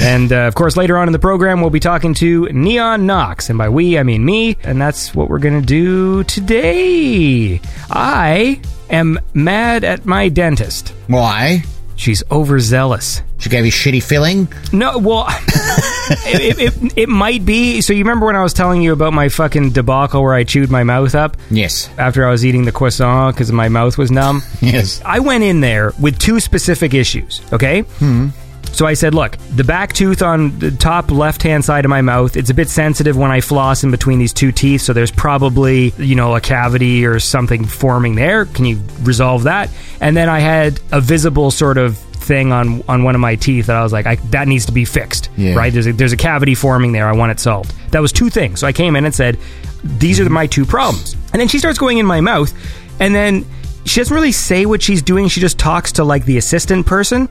And 0.00 0.32
uh, 0.32 0.48
of 0.48 0.56
course, 0.56 0.76
later 0.76 0.98
on 0.98 1.08
in 1.08 1.12
the 1.12 1.20
program, 1.20 1.60
we'll 1.60 1.70
be 1.70 1.78
talking 1.78 2.12
to 2.14 2.46
Neon 2.46 3.06
Nox. 3.06 3.50
And 3.50 3.56
by 3.56 3.68
we, 3.68 3.96
I 3.98 4.02
mean 4.02 4.24
me. 4.24 4.56
And 4.64 4.80
that's 4.80 5.14
what 5.14 5.28
we're 5.28 5.38
going 5.38 5.60
to 5.60 5.64
do 5.64 6.24
today. 6.24 7.60
I 7.88 8.60
am 8.90 9.20
mad 9.32 9.84
at 9.84 10.06
my 10.06 10.28
dentist. 10.28 10.88
Why? 11.06 11.62
She's 11.94 12.24
overzealous. 12.32 13.22
She 13.38 13.48
gave 13.48 13.64
you 13.64 13.70
shitty 13.70 14.02
filling? 14.02 14.48
No, 14.72 14.98
well, 14.98 15.28
it, 16.26 16.58
it, 16.58 16.82
it, 16.84 16.92
it 16.96 17.08
might 17.08 17.44
be. 17.44 17.80
So, 17.80 17.92
you 17.92 18.00
remember 18.00 18.26
when 18.26 18.36
I 18.36 18.42
was 18.42 18.52
telling 18.52 18.82
you 18.82 18.92
about 18.92 19.12
my 19.12 19.28
fucking 19.28 19.70
debacle 19.70 20.22
where 20.22 20.34
I 20.34 20.44
chewed 20.44 20.70
my 20.70 20.84
mouth 20.84 21.14
up 21.14 21.36
Yes. 21.50 21.88
after 21.98 22.26
I 22.26 22.30
was 22.30 22.44
eating 22.44 22.64
the 22.64 22.72
croissant 22.72 23.34
because 23.34 23.50
my 23.52 23.68
mouth 23.68 23.98
was 23.98 24.10
numb? 24.10 24.42
Yes. 24.60 25.02
I 25.04 25.18
went 25.18 25.44
in 25.44 25.60
there 25.60 25.92
with 26.00 26.18
two 26.18 26.38
specific 26.40 26.94
issues, 26.94 27.40
okay? 27.52 27.80
Hmm. 27.80 28.28
So 28.72 28.86
I 28.86 28.94
said, 28.94 29.12
look, 29.14 29.36
the 29.54 29.64
back 29.64 29.92
tooth 29.92 30.22
on 30.22 30.58
the 30.58 30.70
top 30.70 31.10
left 31.10 31.42
hand 31.42 31.62
side 31.64 31.84
of 31.84 31.90
my 31.90 32.00
mouth, 32.00 32.36
it's 32.38 32.48
a 32.48 32.54
bit 32.54 32.70
sensitive 32.70 33.18
when 33.18 33.30
I 33.30 33.42
floss 33.42 33.84
in 33.84 33.90
between 33.90 34.18
these 34.18 34.32
two 34.32 34.50
teeth, 34.50 34.80
so 34.80 34.92
there's 34.94 35.10
probably, 35.10 35.90
you 35.98 36.14
know, 36.14 36.34
a 36.36 36.40
cavity 36.40 37.04
or 37.04 37.18
something 37.20 37.64
forming 37.66 38.14
there. 38.14 38.46
Can 38.46 38.64
you 38.64 38.80
resolve 39.02 39.42
that? 39.42 39.68
And 40.00 40.16
then 40.16 40.30
I 40.30 40.38
had 40.38 40.80
a 40.90 41.00
visible 41.02 41.50
sort 41.50 41.76
of 41.76 41.98
thing 42.22 42.52
on 42.52 42.82
on 42.88 43.02
one 43.04 43.14
of 43.14 43.20
my 43.20 43.36
teeth 43.36 43.66
that 43.66 43.76
I 43.76 43.82
was 43.82 43.92
like, 43.92 44.06
I, 44.06 44.16
that 44.30 44.48
needs 44.48 44.66
to 44.66 44.72
be 44.72 44.84
fixed, 44.84 45.28
Yeah. 45.36 45.54
right? 45.54 45.72
There's 45.72 45.86
a, 45.86 45.92
there's 45.92 46.12
a 46.12 46.16
cavity 46.16 46.54
forming 46.54 46.92
there. 46.92 47.06
I 47.08 47.12
want 47.12 47.32
it 47.32 47.40
solved. 47.40 47.72
That 47.92 48.00
was 48.00 48.12
two 48.12 48.30
things. 48.30 48.60
So 48.60 48.66
I 48.66 48.72
came 48.72 48.96
in 48.96 49.04
and 49.04 49.14
said, 49.14 49.38
these 49.84 50.18
are 50.20 50.28
my 50.30 50.46
two 50.46 50.64
problems. 50.64 51.14
And 51.32 51.40
then 51.40 51.48
she 51.48 51.58
starts 51.58 51.78
going 51.78 51.98
in 51.98 52.06
my 52.06 52.20
mouth, 52.20 52.52
and 53.00 53.14
then 53.14 53.44
she 53.84 54.00
doesn't 54.00 54.14
really 54.14 54.32
say 54.32 54.64
what 54.66 54.80
she's 54.82 55.02
doing. 55.02 55.28
She 55.28 55.40
just 55.40 55.58
talks 55.58 55.92
to 55.92 56.04
like 56.04 56.24
the 56.24 56.38
assistant 56.38 56.86
person. 56.86 57.28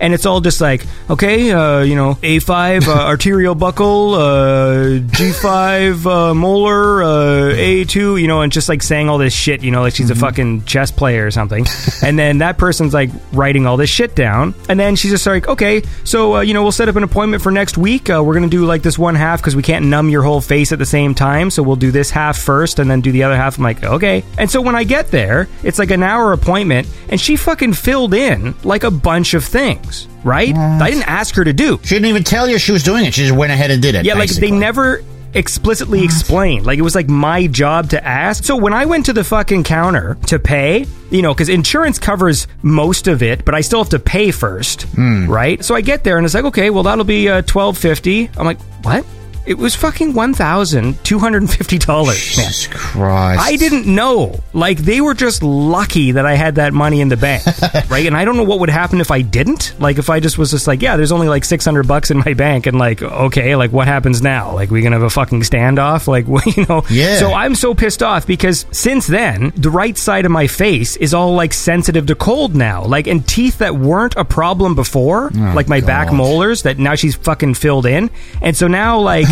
And 0.00 0.14
it's 0.14 0.26
all 0.26 0.40
just 0.40 0.60
like, 0.60 0.84
okay, 1.10 1.50
uh, 1.50 1.80
you 1.80 1.94
know, 1.94 2.14
A5 2.22 2.88
uh, 2.88 2.90
arterial 3.06 3.54
buckle, 3.54 4.14
uh, 4.14 4.98
G5 4.98 6.06
uh, 6.06 6.34
molar, 6.34 7.02
uh, 7.02 7.54
A2, 7.54 8.20
you 8.20 8.28
know, 8.28 8.42
and 8.42 8.52
just 8.52 8.68
like 8.68 8.82
saying 8.82 9.08
all 9.08 9.18
this 9.18 9.34
shit, 9.34 9.62
you 9.62 9.70
know, 9.70 9.82
like 9.82 9.94
she's 9.94 10.10
a 10.10 10.14
fucking 10.14 10.64
chess 10.64 10.90
player 10.90 11.26
or 11.26 11.30
something. 11.30 11.66
and 12.02 12.18
then 12.18 12.38
that 12.38 12.58
person's 12.58 12.94
like 12.94 13.10
writing 13.32 13.66
all 13.66 13.76
this 13.76 13.90
shit 13.90 14.14
down. 14.14 14.54
And 14.68 14.78
then 14.78 14.96
she's 14.96 15.10
just 15.10 15.26
like, 15.26 15.48
okay, 15.48 15.82
so, 16.04 16.36
uh, 16.36 16.40
you 16.40 16.54
know, 16.54 16.62
we'll 16.62 16.72
set 16.72 16.88
up 16.88 16.96
an 16.96 17.02
appointment 17.02 17.42
for 17.42 17.52
next 17.52 17.78
week. 17.78 18.10
Uh, 18.10 18.22
we're 18.24 18.34
going 18.34 18.48
to 18.48 18.56
do 18.56 18.64
like 18.64 18.82
this 18.82 18.98
one 18.98 19.14
half 19.14 19.40
because 19.40 19.56
we 19.56 19.62
can't 19.62 19.86
numb 19.86 20.08
your 20.08 20.22
whole 20.22 20.40
face 20.40 20.72
at 20.72 20.78
the 20.78 20.86
same 20.86 21.14
time. 21.14 21.50
So 21.50 21.62
we'll 21.62 21.76
do 21.76 21.90
this 21.90 22.10
half 22.10 22.38
first 22.38 22.78
and 22.78 22.90
then 22.90 23.00
do 23.00 23.12
the 23.12 23.22
other 23.22 23.36
half. 23.36 23.58
I'm 23.58 23.64
like, 23.64 23.82
okay. 23.84 24.24
And 24.38 24.50
so 24.50 24.60
when 24.60 24.74
I 24.74 24.84
get 24.84 25.10
there, 25.10 25.48
it's 25.62 25.78
like 25.78 25.90
an 25.90 26.02
hour 26.02 26.32
appointment 26.32 26.88
and 27.08 27.20
she 27.20 27.36
fucking 27.36 27.74
filled 27.74 28.14
in 28.14 28.54
like 28.64 28.84
a 28.84 28.90
bunch 28.90 29.34
of 29.34 29.44
things, 29.44 29.81
right? 30.24 30.54
I 30.54 30.90
didn't 30.90 31.08
ask 31.08 31.34
her 31.36 31.44
to 31.44 31.52
do. 31.52 31.78
She 31.82 31.94
didn't 31.94 32.06
even 32.08 32.24
tell 32.24 32.48
you 32.48 32.58
she 32.58 32.72
was 32.72 32.82
doing 32.82 33.04
it. 33.04 33.14
She 33.14 33.22
just 33.22 33.34
went 33.36 33.52
ahead 33.52 33.70
and 33.70 33.82
did 33.82 33.94
it. 33.94 34.04
Yeah, 34.04 34.14
like 34.14 34.30
they 34.30 34.50
never 34.50 35.02
explicitly 35.34 36.04
explained. 36.04 36.66
Like 36.66 36.78
it 36.78 36.82
was 36.82 36.94
like 36.94 37.08
my 37.08 37.46
job 37.46 37.90
to 37.90 38.04
ask. 38.06 38.44
So 38.44 38.56
when 38.56 38.72
I 38.72 38.84
went 38.84 39.06
to 39.06 39.12
the 39.12 39.24
fucking 39.24 39.64
counter 39.64 40.16
to 40.26 40.38
pay, 40.38 40.86
you 41.10 41.22
know, 41.22 41.32
because 41.32 41.48
insurance 41.48 41.98
covers 41.98 42.46
most 42.62 43.06
of 43.08 43.22
it, 43.22 43.44
but 43.44 43.54
I 43.54 43.62
still 43.62 43.80
have 43.82 43.90
to 43.90 43.98
pay 43.98 44.30
first, 44.30 44.86
right? 44.96 45.64
So 45.64 45.74
I 45.74 45.80
get 45.80 46.04
there 46.04 46.18
and 46.18 46.24
it's 46.26 46.34
like, 46.34 46.44
okay, 46.44 46.70
well 46.70 46.82
that'll 46.82 47.04
be 47.04 47.28
uh, 47.28 47.42
twelve 47.42 47.78
fifty. 47.78 48.28
I'm 48.36 48.44
like, 48.44 48.60
what? 48.82 49.06
It 49.44 49.58
was 49.58 49.74
fucking 49.74 50.14
one 50.14 50.34
thousand 50.34 51.02
two 51.04 51.18
hundred 51.18 51.42
and 51.42 51.52
fifty 51.52 51.78
dollars, 51.78 52.36
man. 52.36 52.46
Jesus 52.46 52.68
Christ. 52.68 53.40
I 53.42 53.56
didn't 53.56 53.86
know. 53.92 54.38
Like 54.52 54.78
they 54.78 55.00
were 55.00 55.14
just 55.14 55.42
lucky 55.42 56.12
that 56.12 56.24
I 56.24 56.34
had 56.34 56.54
that 56.56 56.72
money 56.72 57.00
in 57.00 57.08
the 57.08 57.16
bank, 57.16 57.44
right? 57.90 58.06
And 58.06 58.16
I 58.16 58.24
don't 58.24 58.36
know 58.36 58.44
what 58.44 58.60
would 58.60 58.70
happen 58.70 59.00
if 59.00 59.10
I 59.10 59.22
didn't. 59.22 59.74
Like 59.80 59.98
if 59.98 60.10
I 60.10 60.20
just 60.20 60.38
was 60.38 60.52
just 60.52 60.66
like, 60.68 60.80
yeah, 60.80 60.96
there's 60.96 61.10
only 61.10 61.28
like 61.28 61.44
600 61.44 61.88
bucks 61.88 62.10
in 62.12 62.18
my 62.18 62.34
bank, 62.34 62.66
and 62.66 62.78
like, 62.78 63.02
okay, 63.02 63.56
like 63.56 63.72
what 63.72 63.88
happens 63.88 64.22
now? 64.22 64.52
Like 64.52 64.70
we 64.70 64.80
gonna 64.80 64.96
have 64.96 65.02
a 65.02 65.10
fucking 65.10 65.40
standoff? 65.40 66.06
Like 66.06 66.26
you 66.56 66.64
know? 66.66 66.84
Yeah. 66.88 67.18
So 67.18 67.32
I'm 67.32 67.56
so 67.56 67.74
pissed 67.74 68.02
off 68.02 68.26
because 68.26 68.64
since 68.70 69.08
then, 69.08 69.52
the 69.56 69.70
right 69.70 69.98
side 69.98 70.24
of 70.24 70.30
my 70.30 70.46
face 70.46 70.96
is 70.96 71.14
all 71.14 71.34
like 71.34 71.52
sensitive 71.52 72.06
to 72.06 72.14
cold 72.14 72.54
now. 72.54 72.84
Like 72.84 73.08
and 73.08 73.26
teeth 73.26 73.58
that 73.58 73.74
weren't 73.74 74.14
a 74.16 74.24
problem 74.24 74.76
before, 74.76 75.30
oh, 75.34 75.52
like 75.56 75.68
my 75.68 75.80
back 75.80 76.12
molars 76.12 76.62
that 76.62 76.78
now 76.78 76.94
she's 76.94 77.16
fucking 77.16 77.54
filled 77.54 77.86
in, 77.86 78.08
and 78.40 78.56
so 78.56 78.68
now 78.68 79.00
like. 79.00 79.26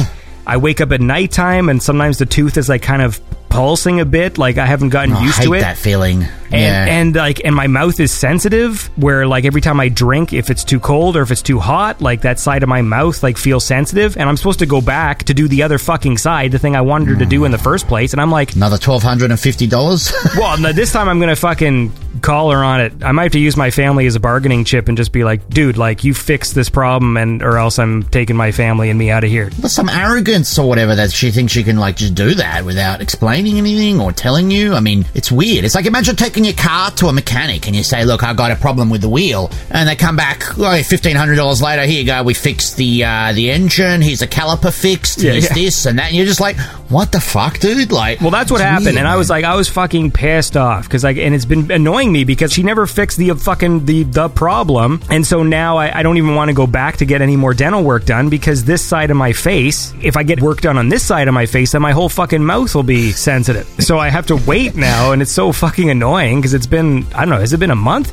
I 0.50 0.56
wake 0.56 0.80
up 0.80 0.90
at 0.90 1.00
nighttime 1.00 1.68
and 1.68 1.80
sometimes 1.80 2.18
the 2.18 2.26
tooth 2.26 2.56
is 2.56 2.68
like 2.68 2.82
kind 2.82 3.02
of 3.02 3.20
pulsing 3.50 4.00
a 4.00 4.04
bit. 4.06 4.38
Like 4.38 4.56
I 4.56 4.64
haven't 4.66 4.88
gotten 4.90 5.14
Oh, 5.14 5.20
used 5.20 5.42
to 5.42 5.52
it. 5.54 5.60
that 5.60 5.76
feeling. 5.76 6.24
And, 6.52 6.60
yeah. 6.62 6.86
and 6.86 7.14
like 7.14 7.44
and 7.44 7.54
my 7.54 7.68
mouth 7.68 8.00
is 8.00 8.10
sensitive 8.10 8.90
where 9.00 9.24
like 9.24 9.44
every 9.44 9.60
time 9.60 9.78
I 9.78 9.88
drink 9.88 10.32
if 10.32 10.50
it's 10.50 10.64
too 10.64 10.80
cold 10.80 11.16
or 11.16 11.22
if 11.22 11.30
it's 11.30 11.42
too 11.42 11.60
hot 11.60 12.00
like 12.02 12.22
that 12.22 12.40
side 12.40 12.64
of 12.64 12.68
my 12.68 12.82
mouth 12.82 13.22
like 13.22 13.38
feels 13.38 13.64
sensitive 13.64 14.16
and 14.16 14.28
I'm 14.28 14.36
supposed 14.36 14.58
to 14.58 14.66
go 14.66 14.80
back 14.80 15.22
to 15.24 15.34
do 15.34 15.46
the 15.46 15.62
other 15.62 15.78
fucking 15.78 16.18
side 16.18 16.50
the 16.50 16.58
thing 16.58 16.74
I 16.74 16.80
wanted 16.80 17.06
her 17.10 17.16
to 17.20 17.24
do 17.26 17.44
in 17.44 17.52
the 17.52 17.58
first 17.58 17.86
place 17.86 18.12
and 18.14 18.20
I'm 18.20 18.32
like 18.32 18.56
Another 18.56 18.78
twelve 18.78 19.00
hundred 19.04 19.30
and 19.30 19.38
fifty 19.38 19.68
dollars. 19.68 20.12
well 20.36 20.58
no, 20.58 20.72
this 20.72 20.90
time 20.92 21.08
I'm 21.08 21.20
gonna 21.20 21.36
fucking 21.36 21.92
call 22.20 22.50
her 22.50 22.64
on 22.64 22.80
it 22.80 22.94
I 23.04 23.12
might 23.12 23.22
have 23.24 23.32
to 23.32 23.38
use 23.38 23.56
my 23.56 23.70
family 23.70 24.06
as 24.06 24.16
a 24.16 24.20
bargaining 24.20 24.64
chip 24.64 24.88
and 24.88 24.96
just 24.96 25.12
be 25.12 25.22
like 25.22 25.48
dude 25.50 25.76
like 25.76 26.02
you 26.02 26.14
fix 26.14 26.52
this 26.52 26.68
problem 26.68 27.16
and 27.16 27.44
or 27.44 27.58
else 27.58 27.78
I'm 27.78 28.02
taking 28.02 28.34
my 28.34 28.50
family 28.50 28.90
and 28.90 28.98
me 28.98 29.10
out 29.12 29.22
of 29.22 29.30
here 29.30 29.50
There's 29.50 29.72
some 29.72 29.88
arrogance 29.88 30.58
or 30.58 30.68
whatever 30.68 30.96
that 30.96 31.12
she 31.12 31.30
thinks 31.30 31.52
she 31.52 31.62
can 31.62 31.76
like 31.76 31.94
just 31.94 32.16
do 32.16 32.34
that 32.34 32.64
without 32.64 33.00
explaining 33.00 33.39
anything 33.46 34.00
or 34.00 34.12
telling 34.12 34.50
you. 34.50 34.74
I 34.74 34.80
mean, 34.80 35.04
it's 35.14 35.30
weird. 35.30 35.64
It's 35.64 35.74
like 35.74 35.86
imagine 35.86 36.16
taking 36.16 36.44
your 36.44 36.54
car 36.54 36.90
to 36.92 37.06
a 37.06 37.12
mechanic 37.12 37.66
and 37.66 37.74
you 37.76 37.82
say, 37.82 38.04
"Look, 38.04 38.22
I 38.22 38.32
got 38.34 38.50
a 38.50 38.56
problem 38.56 38.90
with 38.90 39.00
the 39.00 39.08
wheel," 39.08 39.50
and 39.70 39.88
they 39.88 39.96
come 39.96 40.16
back, 40.16 40.56
like 40.58 40.80
oh, 40.80 40.88
fifteen 40.88 41.16
hundred 41.16 41.36
dollars 41.36 41.62
later. 41.62 41.84
Here 41.84 42.00
you 42.00 42.06
go. 42.06 42.22
We 42.22 42.34
fixed 42.34 42.76
the 42.76 43.04
uh, 43.04 43.32
the 43.32 43.50
engine. 43.50 44.02
Here's 44.02 44.22
a 44.22 44.28
caliper 44.28 44.72
fixed. 44.72 45.22
Yeah, 45.22 45.32
Here's 45.32 45.44
yeah. 45.44 45.54
this 45.54 45.86
and 45.86 45.98
that. 45.98 46.08
And 46.08 46.16
you're 46.16 46.26
just 46.26 46.40
like, 46.40 46.58
"What 46.88 47.12
the 47.12 47.20
fuck, 47.20 47.58
dude?" 47.58 47.92
Like, 47.92 48.20
Well, 48.20 48.30
that's 48.30 48.50
what 48.50 48.60
happened, 48.60 48.86
weird, 48.86 48.98
and 48.98 49.08
I 49.08 49.16
was 49.16 49.30
like, 49.30 49.44
I 49.44 49.56
was 49.56 49.68
fucking 49.68 50.10
pissed 50.12 50.56
off 50.56 50.84
because 50.84 51.04
like, 51.04 51.16
and 51.16 51.34
it's 51.34 51.44
been 51.44 51.70
annoying 51.70 52.12
me 52.12 52.24
because 52.24 52.52
she 52.52 52.62
never 52.62 52.86
fixed 52.86 53.16
the 53.18 53.30
fucking 53.34 53.86
the 53.86 54.02
the 54.04 54.28
problem, 54.28 55.00
and 55.10 55.26
so 55.26 55.42
now 55.42 55.76
I, 55.78 56.00
I 56.00 56.02
don't 56.02 56.16
even 56.18 56.34
want 56.34 56.48
to 56.48 56.54
go 56.54 56.66
back 56.66 56.98
to 56.98 57.04
get 57.06 57.22
any 57.22 57.36
more 57.36 57.54
dental 57.54 57.82
work 57.82 58.04
done 58.04 58.28
because 58.28 58.64
this 58.64 58.82
side 58.82 59.10
of 59.10 59.16
my 59.16 59.32
face, 59.32 59.92
if 60.02 60.16
I 60.16 60.22
get 60.22 60.40
work 60.40 60.60
done 60.60 60.78
on 60.78 60.88
this 60.88 61.02
side 61.04 61.28
of 61.28 61.34
my 61.34 61.46
face, 61.46 61.72
then 61.72 61.82
my 61.82 61.92
whole 61.92 62.08
fucking 62.08 62.44
mouth 62.44 62.74
will 62.74 62.82
be 62.82 63.12
sensitive. 63.30 63.68
So 63.78 63.96
I 63.98 64.08
have 64.08 64.26
to 64.26 64.36
wait 64.36 64.74
now, 64.74 65.12
and 65.12 65.22
it's 65.22 65.30
so 65.30 65.52
fucking 65.52 65.88
annoying 65.88 66.40
because 66.40 66.52
it's 66.52 66.66
been 66.66 67.06
I 67.14 67.20
don't 67.20 67.30
know, 67.30 67.38
has 67.38 67.52
it 67.52 67.60
been 67.60 67.70
a 67.70 67.76
month? 67.92 68.12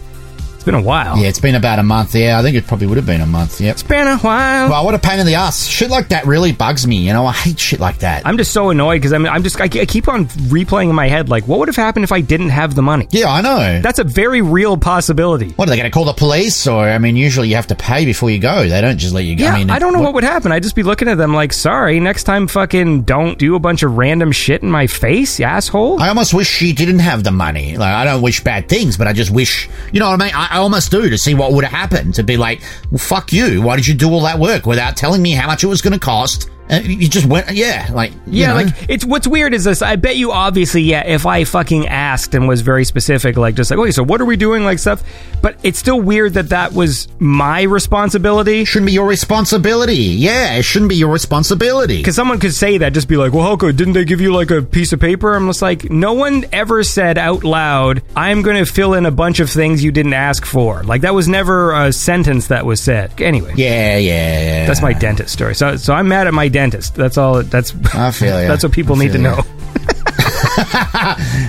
Been 0.67 0.75
a 0.75 0.81
while. 0.81 1.17
Yeah, 1.17 1.29
it's 1.29 1.39
been 1.39 1.55
about 1.55 1.79
a 1.79 1.83
month. 1.83 2.13
Yeah, 2.13 2.37
I 2.37 2.41
think 2.41 2.57
it 2.57 2.67
probably 2.67 2.87
would 2.87 2.97
have 2.97 3.05
been 3.05 3.21
a 3.21 3.25
month. 3.25 3.61
Yeah, 3.61 3.71
It's 3.71 3.83
been 3.83 4.05
a 4.05 4.17
while. 4.17 4.69
Well, 4.69 4.83
what 4.83 4.93
a 4.95 4.99
pain 4.99 5.17
in 5.17 5.25
the 5.25 5.35
ass. 5.35 5.65
Shit 5.65 5.89
like 5.89 6.09
that 6.09 6.25
really 6.27 6.51
bugs 6.51 6.85
me. 6.85 6.97
You 6.97 7.13
know, 7.13 7.25
I 7.25 7.31
hate 7.31 7.57
shit 7.57 7.79
like 7.79 7.99
that. 7.99 8.27
I'm 8.27 8.37
just 8.37 8.51
so 8.51 8.69
annoyed 8.69 8.97
because 8.97 9.13
I'm, 9.13 9.25
I'm 9.25 9.43
just 9.43 9.61
I 9.61 9.69
keep 9.69 10.09
on 10.09 10.25
replaying 10.25 10.89
in 10.89 10.95
my 10.95 11.07
head 11.07 11.29
like, 11.29 11.47
what 11.47 11.59
would 11.59 11.69
have 11.69 11.77
happened 11.77 12.03
if 12.03 12.11
I 12.11 12.19
didn't 12.19 12.49
have 12.49 12.75
the 12.75 12.81
money? 12.81 13.07
yeah, 13.11 13.31
I 13.31 13.39
know. 13.39 13.79
That's 13.81 13.99
a 13.99 14.03
very 14.03 14.41
real 14.41 14.75
possibility. 14.75 15.51
What 15.51 15.69
are 15.69 15.71
they 15.71 15.77
going 15.77 15.89
to 15.89 15.93
call 15.93 16.03
the 16.03 16.11
police? 16.11 16.67
Or 16.67 16.83
I 16.83 16.97
mean, 16.97 17.15
usually 17.15 17.47
you 17.47 17.55
have 17.55 17.67
to 17.67 17.75
pay 17.75 18.03
before 18.03 18.29
you 18.29 18.39
go. 18.39 18.67
They 18.67 18.81
don't 18.81 18.97
just 18.97 19.13
let 19.13 19.23
you 19.23 19.37
go. 19.37 19.45
Yeah, 19.45 19.53
I, 19.53 19.57
mean, 19.59 19.69
I 19.69 19.79
don't 19.79 19.93
know 19.93 20.01
what 20.01 20.15
would 20.15 20.25
happen. 20.25 20.51
I'd 20.51 20.63
just 20.63 20.75
be 20.75 20.83
looking 20.83 21.07
at 21.07 21.17
them 21.17 21.33
like, 21.33 21.53
sorry, 21.53 22.01
next 22.01 22.25
time 22.25 22.45
fucking 22.45 23.03
don't 23.03 23.39
do 23.39 23.55
a 23.55 23.59
bunch 23.59 23.83
of 23.83 23.95
random 23.95 24.33
shit 24.33 24.63
in 24.63 24.69
my 24.69 24.87
face, 24.87 25.39
you 25.39 25.45
asshole. 25.45 26.01
I 26.01 26.09
almost 26.09 26.33
wish 26.33 26.49
she 26.49 26.73
didn't 26.73 26.99
have 26.99 27.23
the 27.23 27.31
money. 27.31 27.77
Like, 27.77 27.93
I 27.93 28.03
don't 28.03 28.21
wish 28.21 28.43
bad 28.43 28.67
things, 28.67 28.97
but 28.97 29.07
I 29.07 29.13
just 29.13 29.31
wish, 29.31 29.69
you 29.93 30.01
know 30.01 30.09
what 30.09 30.21
I 30.21 30.25
mean? 30.25 30.33
I, 30.35 30.56
I 30.57 30.59
almost 30.59 30.89
do 30.89 31.07
to 31.07 31.19
see 31.19 31.35
what 31.35 31.51
would 31.51 31.63
have 31.63 31.71
happened. 31.71 32.15
To 32.15 32.23
be 32.23 32.35
like, 32.35 32.63
well, 32.89 32.97
fuck 32.97 33.31
you. 33.31 33.61
Why 33.61 33.75
did 33.75 33.85
you 33.85 33.93
do 33.93 34.11
all 34.11 34.21
that 34.21 34.39
work 34.39 34.65
without 34.65 34.97
telling 34.97 35.21
me 35.21 35.33
how 35.33 35.45
much 35.45 35.63
it 35.63 35.67
was 35.67 35.83
going 35.83 35.93
to 35.93 35.99
cost? 35.99 36.49
You 36.69 37.07
just 37.07 37.25
went, 37.25 37.49
yeah, 37.51 37.89
like, 37.93 38.11
you 38.11 38.41
yeah, 38.41 38.47
know. 38.47 38.55
like 38.55 38.89
it's 38.89 39.05
what's 39.05 39.25
weird 39.25 39.53
is 39.53 39.63
this. 39.63 39.81
I 39.81 39.95
bet 39.95 40.17
you 40.17 40.31
obviously, 40.33 40.81
yeah. 40.81 41.05
If 41.05 41.25
I 41.25 41.45
fucking 41.45 41.87
asked 41.87 42.35
and 42.35 42.47
was 42.47 42.61
very 42.61 42.83
specific, 42.83 43.37
like 43.37 43.55
just 43.55 43.71
like, 43.71 43.79
okay, 43.79 43.91
so 43.91 44.03
what 44.03 44.19
are 44.19 44.25
we 44.25 44.35
doing, 44.35 44.65
like 44.65 44.79
stuff. 44.79 45.01
But 45.41 45.57
it's 45.63 45.79
still 45.79 46.01
weird 46.01 46.33
that 46.33 46.49
that 46.49 46.73
was 46.73 47.07
my 47.19 47.61
responsibility. 47.61 48.65
shouldn't 48.65 48.87
be 48.87 48.93
your 48.93 49.07
responsibility. 49.07 49.95
Yeah, 49.95 50.55
it 50.55 50.63
shouldn't 50.63 50.89
be 50.89 50.95
your 50.95 51.11
responsibility. 51.11 51.97
Because 51.97 52.15
someone 52.15 52.39
could 52.39 52.53
say 52.53 52.79
that, 52.79 52.93
just 52.93 53.07
be 53.07 53.15
like, 53.15 53.31
well, 53.33 53.43
how? 53.43 53.55
Didn't 53.55 53.93
they 53.93 54.03
give 54.03 54.19
you 54.19 54.33
like 54.33 54.51
a 54.51 54.61
piece 54.61 54.91
of 54.91 54.99
paper? 54.99 55.35
I'm 55.35 55.47
just 55.47 55.61
like, 55.61 55.89
no 55.89 56.13
one 56.13 56.45
ever 56.51 56.83
said 56.83 57.17
out 57.17 57.43
loud, 57.43 58.03
I'm 58.15 58.41
going 58.41 58.63
to 58.63 58.69
fill 58.69 58.93
in 58.93 59.05
a 59.05 59.11
bunch 59.11 59.39
of 59.39 59.49
things 59.49 59.83
you 59.83 59.91
didn't 59.91 60.13
ask 60.13 60.45
for. 60.45 60.83
Like, 60.83 61.01
that 61.01 61.13
was 61.13 61.27
never 61.27 61.73
a 61.73 61.93
sentence 61.93 62.47
that 62.47 62.65
was 62.65 62.81
said. 62.81 63.21
Anyway. 63.21 63.53
Yeah, 63.55 63.97
yeah, 63.97 64.41
yeah. 64.41 64.65
That's 64.67 64.81
my 64.81 64.93
dentist 64.93 65.31
story. 65.33 65.55
So, 65.55 65.77
so 65.77 65.93
I'm 65.93 66.07
mad 66.07 66.27
at 66.27 66.33
my 66.33 66.47
dentist. 66.47 66.56
That's 66.65 67.17
all. 67.17 67.43
That's 67.43 67.73
I 67.93 68.11
feel 68.11 68.41
ya. 68.41 68.47
that's 68.51 68.63
what 68.63 68.71
people 68.71 68.95
need 68.95 69.13
to 69.13 69.19
ya. 69.19 69.35
know. 69.35 69.43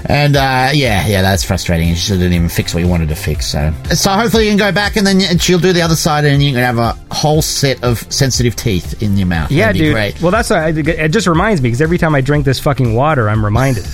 And 0.09 0.37
uh, 0.37 0.71
yeah, 0.73 1.07
yeah, 1.07 1.23
that's 1.23 1.45
frustrating. 1.45 1.95
She 1.95 2.15
didn't 2.15 2.33
even 2.33 2.49
fix 2.49 2.73
what 2.73 2.83
you 2.83 2.89
wanted 2.89 3.11
to 3.11 3.15
fix. 3.15 3.47
So, 3.47 3.73
so 3.95 4.11
hopefully 4.13 4.45
you 4.45 4.51
can 4.51 4.59
go 4.59 4.73
back 4.73 4.97
and 4.97 5.07
then 5.07 5.39
she'll 5.39 5.59
do 5.59 5.73
the 5.73 5.83
other 5.83 5.97
side, 5.97 6.25
and 6.25 6.43
you 6.43 6.53
can 6.53 6.63
have 6.63 6.79
a 6.79 7.15
whole 7.15 7.43
set 7.43 7.83
of 7.85 8.11
sensitive 8.13 8.57
teeth 8.57 9.03
in 9.03 9.19
your 9.19 9.27
mouth. 9.27 9.51
Yeah, 9.51 9.67
That'd 9.67 10.15
dude. 10.15 10.23
Well, 10.23 10.33
that's 10.33 10.51
why 10.51 10.67
I, 10.67 10.69
it 10.71 11.11
just 11.11 11.27
reminds 11.27 11.61
me 11.61 11.69
because 11.69 11.83
every 11.83 11.99
time 11.99 12.15
I 12.15 12.23
drink 12.23 12.47
this 12.47 12.59
fucking 12.59 12.95
water, 12.95 13.29
I'm 13.29 13.45
reminded. 13.45 13.85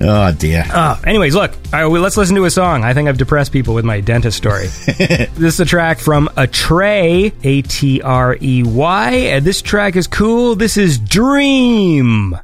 Oh 0.00 0.32
dear. 0.32 0.64
Oh, 0.72 1.00
anyways, 1.04 1.34
look, 1.34 1.52
right, 1.72 1.86
well, 1.86 2.00
let's 2.00 2.16
listen 2.16 2.36
to 2.36 2.44
a 2.44 2.50
song. 2.50 2.84
I 2.84 2.94
think 2.94 3.08
I've 3.08 3.18
depressed 3.18 3.52
people 3.52 3.74
with 3.74 3.84
my 3.84 4.00
dentist 4.00 4.36
story. 4.36 4.66
this 4.86 5.54
is 5.54 5.60
a 5.60 5.64
track 5.64 5.98
from 5.98 6.28
Atrey, 6.36 7.32
A 7.42 7.62
T 7.62 8.00
R 8.02 8.36
E 8.40 8.62
Y, 8.62 9.10
and 9.10 9.44
this 9.44 9.62
track 9.62 9.96
is 9.96 10.06
cool. 10.06 10.54
This 10.54 10.76
is. 10.76 10.98
Dream 11.08 12.34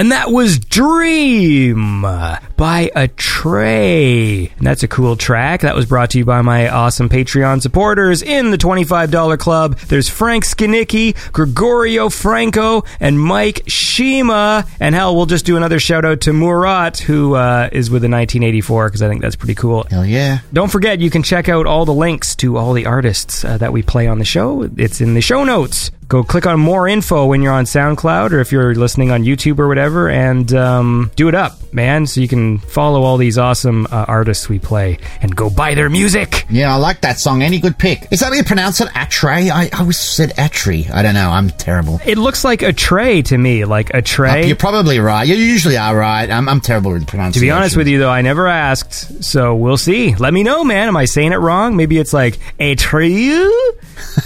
And 0.00 0.12
that 0.12 0.32
was 0.32 0.58
Dream 0.58 2.00
by 2.00 2.90
Atrey. 2.96 4.50
And 4.56 4.66
that's 4.66 4.82
a 4.82 4.88
cool 4.88 5.14
track. 5.14 5.60
That 5.60 5.76
was 5.76 5.84
brought 5.84 6.08
to 6.12 6.18
you 6.18 6.24
by 6.24 6.40
my 6.40 6.70
awesome 6.70 7.10
Patreon 7.10 7.60
supporters 7.60 8.22
in 8.22 8.50
the 8.50 8.56
$25 8.56 9.38
club. 9.38 9.76
There's 9.76 10.08
Frank 10.08 10.46
Skinicki, 10.46 11.32
Gregorio 11.32 12.08
Franco, 12.08 12.82
and 12.98 13.20
Mike 13.20 13.64
Shima. 13.66 14.64
And 14.80 14.94
hell, 14.94 15.14
we'll 15.14 15.26
just 15.26 15.44
do 15.44 15.58
another 15.58 15.78
shout 15.78 16.06
out 16.06 16.22
to 16.22 16.32
Murat, 16.32 17.00
who 17.00 17.34
uh, 17.34 17.68
is 17.70 17.90
with 17.90 18.00
the 18.00 18.08
1984, 18.08 18.88
because 18.88 19.02
I 19.02 19.08
think 19.10 19.20
that's 19.20 19.36
pretty 19.36 19.54
cool. 19.54 19.86
Hell 19.90 20.06
yeah. 20.06 20.38
Don't 20.50 20.72
forget, 20.72 21.00
you 21.00 21.10
can 21.10 21.22
check 21.22 21.50
out 21.50 21.66
all 21.66 21.84
the 21.84 21.92
links 21.92 22.34
to 22.36 22.56
all 22.56 22.72
the 22.72 22.86
artists 22.86 23.44
uh, 23.44 23.58
that 23.58 23.74
we 23.74 23.82
play 23.82 24.06
on 24.06 24.18
the 24.18 24.24
show. 24.24 24.62
It's 24.78 25.02
in 25.02 25.12
the 25.12 25.20
show 25.20 25.44
notes. 25.44 25.90
Go 26.10 26.24
click 26.24 26.44
on 26.44 26.58
more 26.58 26.88
info 26.88 27.26
when 27.26 27.40
you're 27.40 27.52
on 27.52 27.66
SoundCloud 27.66 28.32
or 28.32 28.40
if 28.40 28.50
you're 28.50 28.74
listening 28.74 29.12
on 29.12 29.22
YouTube 29.22 29.60
or 29.60 29.68
whatever, 29.68 30.10
and 30.10 30.52
um, 30.54 31.12
do 31.14 31.28
it 31.28 31.36
up, 31.36 31.72
man, 31.72 32.04
so 32.04 32.20
you 32.20 32.26
can 32.26 32.58
follow 32.58 33.02
all 33.02 33.16
these 33.16 33.38
awesome 33.38 33.86
uh, 33.92 34.06
artists 34.08 34.48
we 34.48 34.58
play 34.58 34.98
and 35.22 35.36
go 35.36 35.48
buy 35.48 35.76
their 35.76 35.88
music. 35.88 36.46
Yeah, 36.50 36.74
I 36.74 36.78
like 36.78 37.02
that 37.02 37.20
song. 37.20 37.44
Any 37.44 37.60
good 37.60 37.78
pick? 37.78 38.08
Is 38.10 38.18
that 38.18 38.26
how 38.26 38.32
you 38.32 38.42
pronounce 38.42 38.80
it? 38.80 38.88
Atre? 38.88 39.52
I, 39.52 39.66
I 39.72 39.78
always 39.78 40.00
said 40.00 40.32
Atri. 40.36 40.88
I 40.92 41.02
don't 41.02 41.14
know. 41.14 41.30
I'm 41.30 41.48
terrible. 41.50 42.00
It 42.04 42.18
looks 42.18 42.42
like 42.42 42.62
a 42.62 42.72
tray 42.72 43.22
to 43.22 43.38
me, 43.38 43.64
like 43.64 43.94
a 43.94 44.02
tray. 44.02 44.48
You're 44.48 44.56
probably 44.56 44.98
right. 44.98 45.22
You 45.28 45.36
usually 45.36 45.76
are 45.76 45.96
right. 45.96 46.28
I'm, 46.28 46.48
I'm 46.48 46.60
terrible 46.60 46.90
with 46.90 47.06
pronunciation. 47.06 47.34
To 47.34 47.40
be 47.40 47.52
honest 47.52 47.76
with 47.76 47.86
you, 47.86 48.00
though, 48.00 48.10
I 48.10 48.22
never 48.22 48.48
asked, 48.48 49.22
so 49.22 49.54
we'll 49.54 49.76
see. 49.76 50.16
Let 50.16 50.34
me 50.34 50.42
know, 50.42 50.64
man. 50.64 50.88
Am 50.88 50.96
I 50.96 51.04
saying 51.04 51.30
it 51.30 51.36
wrong? 51.36 51.76
Maybe 51.76 51.98
it's 51.98 52.12
like 52.12 52.40
a 52.58 52.74
tree. 52.74 53.30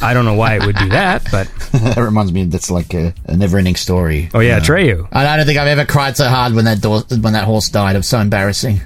I 0.01 0.15
don't 0.15 0.25
know 0.25 0.33
why 0.33 0.55
it 0.55 0.65
would 0.65 0.77
do 0.77 0.89
that, 0.89 1.27
but 1.31 1.47
that 1.95 1.97
reminds 1.97 2.33
me. 2.33 2.45
That's 2.45 2.71
like 2.71 2.95
a, 2.95 3.13
a 3.27 3.37
never-ending 3.37 3.77
story. 3.77 4.31
oh 4.35 4.41
yeah, 4.41 4.57
uh, 4.57 4.61
You 4.61 4.61
know? 4.61 5.03
Atreyu. 5.05 5.09
I 5.13 5.37
don't 5.37 5.47
think 5.47 5.59
I've 5.59 5.69
ever 5.69 5.85
cried 5.85 6.17
so 6.17 6.29
hard 6.29 6.55
when 6.55 6.65
that 6.67 6.81
door, 6.81 7.01
when 7.11 7.33
that 7.33 7.45
horse 7.45 7.69
died. 7.69 7.97
It 7.97 7.99
was 7.99 8.09
so 8.09 8.21
embarrassing. 8.21 8.81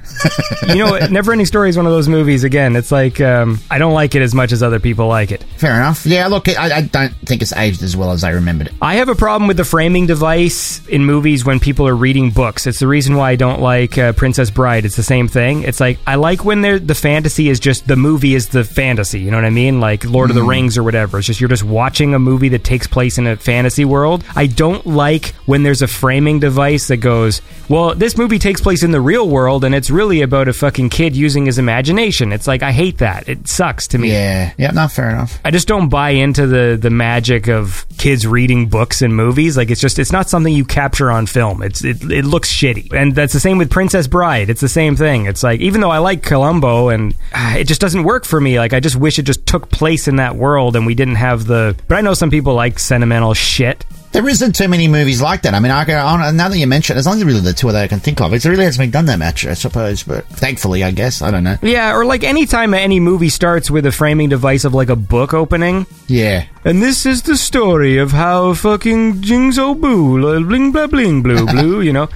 You 0.68 0.76
know, 0.76 0.98
Never 1.06 1.32
Ending 1.32 1.46
Story 1.46 1.70
is 1.70 1.76
one 1.76 1.86
of 1.86 1.92
those 1.92 2.08
movies. 2.08 2.44
Again, 2.44 2.76
it's 2.76 2.92
like 2.92 3.20
um, 3.20 3.60
I 3.70 3.78
don't 3.78 3.94
like 3.94 4.14
it 4.14 4.22
as 4.22 4.34
much 4.34 4.52
as 4.52 4.62
other 4.62 4.80
people 4.80 5.08
like 5.08 5.30
it. 5.30 5.42
Fair 5.56 5.76
enough. 5.76 6.04
Yeah, 6.06 6.26
look, 6.26 6.48
I, 6.48 6.76
I 6.76 6.80
don't 6.82 7.14
think 7.26 7.42
it's 7.42 7.52
aged 7.52 7.82
as 7.82 7.96
well 7.96 8.12
as 8.12 8.24
I 8.24 8.30
remembered 8.30 8.68
it. 8.68 8.74
I 8.80 8.96
have 8.96 9.08
a 9.08 9.14
problem 9.14 9.48
with 9.48 9.56
the 9.56 9.64
framing 9.64 10.06
device 10.06 10.86
in 10.88 11.04
movies 11.04 11.44
when 11.44 11.60
people 11.60 11.86
are 11.88 11.96
reading 11.96 12.30
books. 12.30 12.66
It's 12.66 12.80
the 12.80 12.86
reason 12.86 13.16
why 13.16 13.30
I 13.30 13.36
don't 13.36 13.60
like 13.60 13.98
uh, 13.98 14.12
Princess 14.12 14.50
Bride. 14.50 14.84
It's 14.84 14.96
the 14.96 15.02
same 15.02 15.28
thing. 15.28 15.62
It's 15.62 15.80
like 15.80 15.98
I 16.06 16.14
like 16.14 16.44
when 16.44 16.62
the 16.62 16.94
fantasy 16.94 17.48
is 17.48 17.60
just 17.60 17.86
the 17.86 17.96
movie 17.96 18.34
is 18.34 18.48
the 18.48 18.64
fantasy. 18.64 19.20
You 19.20 19.30
know 19.30 19.36
what 19.36 19.44
I 19.44 19.50
mean? 19.50 19.80
Like 19.80 20.04
Lord 20.04 20.30
of 20.30 20.36
the 20.36 20.42
Rings 20.42 20.78
or 20.78 20.82
whatever. 20.82 21.18
It's 21.18 21.26
just 21.26 21.40
you're 21.40 21.48
just 21.48 21.64
watching 21.64 22.14
a 22.14 22.18
movie 22.18 22.48
that 22.50 22.64
takes 22.64 22.86
place 22.86 23.18
in 23.18 23.26
a 23.26 23.36
fantasy 23.36 23.84
world. 23.84 24.24
I 24.34 24.46
don't 24.46 24.86
like 24.86 25.34
when 25.46 25.62
there's 25.62 25.82
a 25.82 25.86
framing 25.88 26.40
device 26.40 26.88
that 26.88 26.98
goes, 26.98 27.42
well, 27.68 27.94
this 27.94 28.16
movie 28.16 28.38
takes 28.38 28.60
place 28.60 28.82
in 28.82 28.90
the 28.90 29.00
real 29.00 29.28
world 29.28 29.64
and 29.64 29.74
it's 29.74 29.90
really 29.90 30.07
about 30.22 30.48
a 30.48 30.52
fucking 30.52 30.88
kid 30.88 31.14
using 31.14 31.46
his 31.46 31.58
imagination. 31.58 32.32
It's 32.32 32.46
like 32.46 32.62
I 32.62 32.72
hate 32.72 32.98
that. 32.98 33.28
It 33.28 33.46
sucks 33.48 33.86
to 33.88 33.98
me. 33.98 34.10
Yeah, 34.10 34.52
yeah, 34.58 34.70
not 34.70 34.92
fair 34.92 35.10
enough. 35.10 35.38
I 35.44 35.50
just 35.50 35.68
don't 35.68 35.88
buy 35.88 36.10
into 36.10 36.46
the 36.46 36.78
the 36.80 36.90
magic 36.90 37.48
of 37.48 37.86
kids 37.98 38.26
reading 38.26 38.68
books 38.68 39.02
and 39.02 39.14
movies. 39.14 39.56
Like 39.56 39.70
it's 39.70 39.80
just 39.80 39.98
it's 39.98 40.12
not 40.12 40.28
something 40.28 40.52
you 40.52 40.64
capture 40.64 41.10
on 41.10 41.26
film. 41.26 41.62
It's 41.62 41.84
it, 41.84 42.02
it 42.10 42.24
looks 42.24 42.52
shitty, 42.52 42.92
and 42.92 43.14
that's 43.14 43.32
the 43.32 43.40
same 43.40 43.58
with 43.58 43.70
Princess 43.70 44.06
Bride. 44.06 44.50
It's 44.50 44.60
the 44.60 44.68
same 44.68 44.96
thing. 44.96 45.26
It's 45.26 45.42
like 45.42 45.60
even 45.60 45.80
though 45.80 45.90
I 45.90 45.98
like 45.98 46.22
Columbo 46.22 46.88
and 46.88 47.14
ah, 47.34 47.54
it 47.56 47.64
just 47.64 47.80
doesn't 47.80 48.04
work 48.04 48.24
for 48.24 48.40
me. 48.40 48.58
Like 48.58 48.72
I 48.72 48.80
just 48.80 48.96
wish 48.96 49.18
it 49.18 49.24
just 49.24 49.46
took 49.46 49.70
place 49.70 50.08
in 50.08 50.16
that 50.16 50.36
world 50.36 50.76
and 50.76 50.86
we 50.86 50.94
didn't 50.94 51.16
have 51.16 51.46
the. 51.46 51.76
But 51.86 51.98
I 51.98 52.00
know 52.00 52.14
some 52.14 52.30
people 52.30 52.54
like 52.54 52.78
sentimental 52.78 53.34
shit. 53.34 53.84
There 54.12 54.26
isn't 54.26 54.54
too 54.54 54.68
many 54.68 54.88
movies 54.88 55.20
like 55.20 55.42
that. 55.42 55.54
I 55.54 55.60
mean, 55.60 55.70
I 55.70 55.84
go 55.84 55.98
on, 55.98 56.36
now 56.36 56.48
that 56.48 56.56
you 56.58 56.66
mention 56.66 56.94
it, 56.94 56.96
there's 56.96 57.06
only 57.06 57.24
really 57.24 57.40
the 57.40 57.52
two 57.52 57.70
that 57.70 57.82
I 57.82 57.88
can 57.88 58.00
think 58.00 58.20
of. 58.20 58.32
It 58.32 58.44
really 58.44 58.64
hasn't 58.64 58.82
been 58.82 58.90
done 58.90 59.06
that 59.06 59.18
much, 59.18 59.46
I 59.46 59.54
suppose, 59.54 60.02
but 60.02 60.24
thankfully, 60.26 60.82
I 60.82 60.90
guess. 60.92 61.20
I 61.20 61.30
don't 61.30 61.44
know. 61.44 61.56
Yeah, 61.62 61.94
or 61.94 62.04
like 62.06 62.24
anytime 62.24 62.72
any 62.72 63.00
movie 63.00 63.28
starts 63.28 63.70
with 63.70 63.84
a 63.84 63.92
framing 63.92 64.28
device 64.30 64.64
of 64.64 64.72
like 64.72 64.88
a 64.88 64.96
book 64.96 65.34
opening. 65.34 65.86
Yeah. 66.06 66.46
And 66.64 66.82
this 66.82 67.04
is 67.04 67.22
the 67.22 67.36
story 67.36 67.98
of 67.98 68.12
how 68.12 68.54
fucking 68.54 69.20
Jingzo 69.22 69.78
Boo, 69.78 70.44
bling 70.44 70.72
blah 70.72 70.86
bling 70.86 71.22
blue 71.22 71.46
blue, 71.52 71.80
you 71.82 71.92
know. 71.92 72.08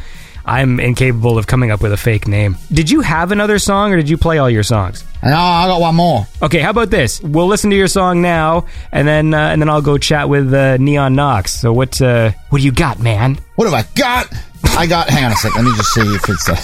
I'm 0.45 0.81
incapable 0.81 1.39
of 1.39 1.47
coming 1.47 1.71
up 1.71 1.83
with 1.83 1.93
a 1.93 1.97
fake 1.97 2.27
name. 2.27 2.57
Did 2.73 2.91
you 2.91 3.03
have 3.03 3.31
another 3.33 3.59
song 3.59 3.93
or 3.93 3.97
did 3.97 4.09
you 4.09 4.17
play 4.17 4.39
all 4.39 4.51
your 4.51 4.65
songs? 4.65 5.05
Oh, 5.25 5.31
I 5.31 5.69
got 5.69 5.81
one 5.81 5.95
more. 5.95 6.27
Okay, 6.43 6.59
how 6.59 6.71
about 6.71 6.91
this? 6.91 7.21
We'll 7.23 7.47
listen 7.47 7.71
to 7.71 7.77
your 7.77 7.87
song 7.87 8.23
now, 8.23 8.67
and 8.91 9.07
then 9.07 9.33
uh, 9.33 9.39
and 9.39 9.63
then 9.63 9.69
I'll 9.69 9.83
go 9.83 9.97
chat 9.97 10.29
with 10.29 10.53
uh, 10.53 10.79
Neon 10.79 11.15
Nox. 11.15 11.53
So 11.53 11.73
what 11.73 12.03
uh, 12.03 12.33
what 12.49 12.59
do 12.59 12.65
you 12.65 12.73
got, 12.73 12.99
man? 12.99 13.39
What 13.55 13.71
have 13.71 13.75
I 13.75 13.87
got? 13.95 14.27
I 14.77 14.87
got. 14.87 15.09
Hang 15.11 15.25
on 15.25 15.33
a 15.33 15.37
sec. 15.37 15.55
Let 15.55 15.65
me 15.65 15.71
just 15.77 15.95
see 15.95 16.01
if 16.01 16.29
it's. 16.29 16.49
Uh, 16.49 16.57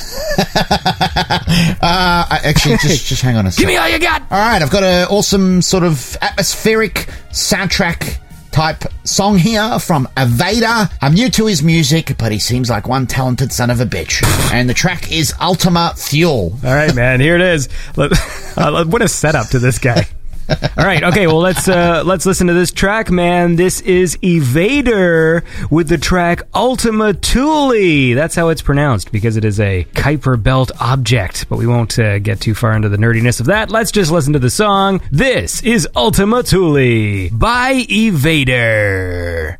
uh, 1.82 2.38
actually, 2.42 2.78
just 2.78 3.06
just 3.06 3.22
hang 3.22 3.36
on 3.36 3.46
a 3.46 3.52
sec. 3.52 3.60
Give 3.60 3.68
me 3.68 3.76
all 3.76 3.88
you 3.88 4.00
got. 4.00 4.22
All 4.22 4.38
right, 4.38 4.60
I've 4.60 4.70
got 4.70 4.82
an 4.82 5.06
awesome 5.08 5.62
sort 5.62 5.84
of 5.84 6.16
atmospheric 6.20 7.08
soundtrack 7.30 8.18
type 8.50 8.84
song 9.04 9.38
here 9.38 9.78
from 9.78 10.06
Evader. 10.16 10.90
I'm 11.00 11.14
new 11.14 11.28
to 11.30 11.46
his 11.46 11.62
music, 11.62 12.16
but 12.18 12.32
he 12.32 12.38
seems 12.38 12.70
like 12.70 12.88
one 12.88 13.06
talented 13.06 13.52
son 13.52 13.70
of 13.70 13.80
a 13.80 13.86
bitch. 13.86 14.22
And 14.52 14.68
the 14.68 14.74
track 14.74 15.10
is 15.12 15.32
Ultima 15.40 15.92
Thule. 15.96 16.58
All 16.64 16.74
right, 16.74 16.94
man. 16.94 17.20
Here 17.20 17.36
it 17.36 17.42
is. 17.42 17.68
Uh, 18.58 18.84
what 18.86 19.02
a 19.02 19.06
setup 19.06 19.46
to 19.46 19.60
this 19.60 19.78
guy. 19.78 20.04
All 20.48 20.84
right, 20.84 21.02
okay. 21.02 21.26
Well, 21.26 21.40
let's 21.40 21.68
uh, 21.68 22.02
let's 22.06 22.24
listen 22.24 22.46
to 22.46 22.54
this 22.54 22.72
track, 22.72 23.10
man. 23.10 23.56
This 23.56 23.80
is 23.82 24.16
Evader 24.18 25.44
with 25.70 25.88
the 25.88 25.98
track 25.98 26.42
Ultima 26.54 27.12
Thule. 27.12 28.14
That's 28.14 28.34
how 28.34 28.48
it's 28.48 28.62
pronounced 28.62 29.12
because 29.12 29.36
it 29.36 29.44
is 29.44 29.60
a 29.60 29.84
Kuiper 29.94 30.42
belt 30.42 30.70
object. 30.80 31.48
But 31.48 31.58
we 31.58 31.66
won't 31.66 31.98
uh, 31.98 32.18
get 32.18 32.40
too 32.40 32.54
far 32.54 32.72
into 32.72 32.88
the 32.88 32.96
nerdiness 32.96 33.40
of 33.40 33.46
that. 33.46 33.70
Let's 33.70 33.92
just 33.92 34.10
listen 34.10 34.32
to 34.32 34.38
the 34.38 34.50
song. 34.50 35.02
This 35.10 35.62
is 35.62 35.86
Ultima 35.94 36.42
Thule 36.42 37.28
by 37.30 37.82
Evader. 37.82 39.58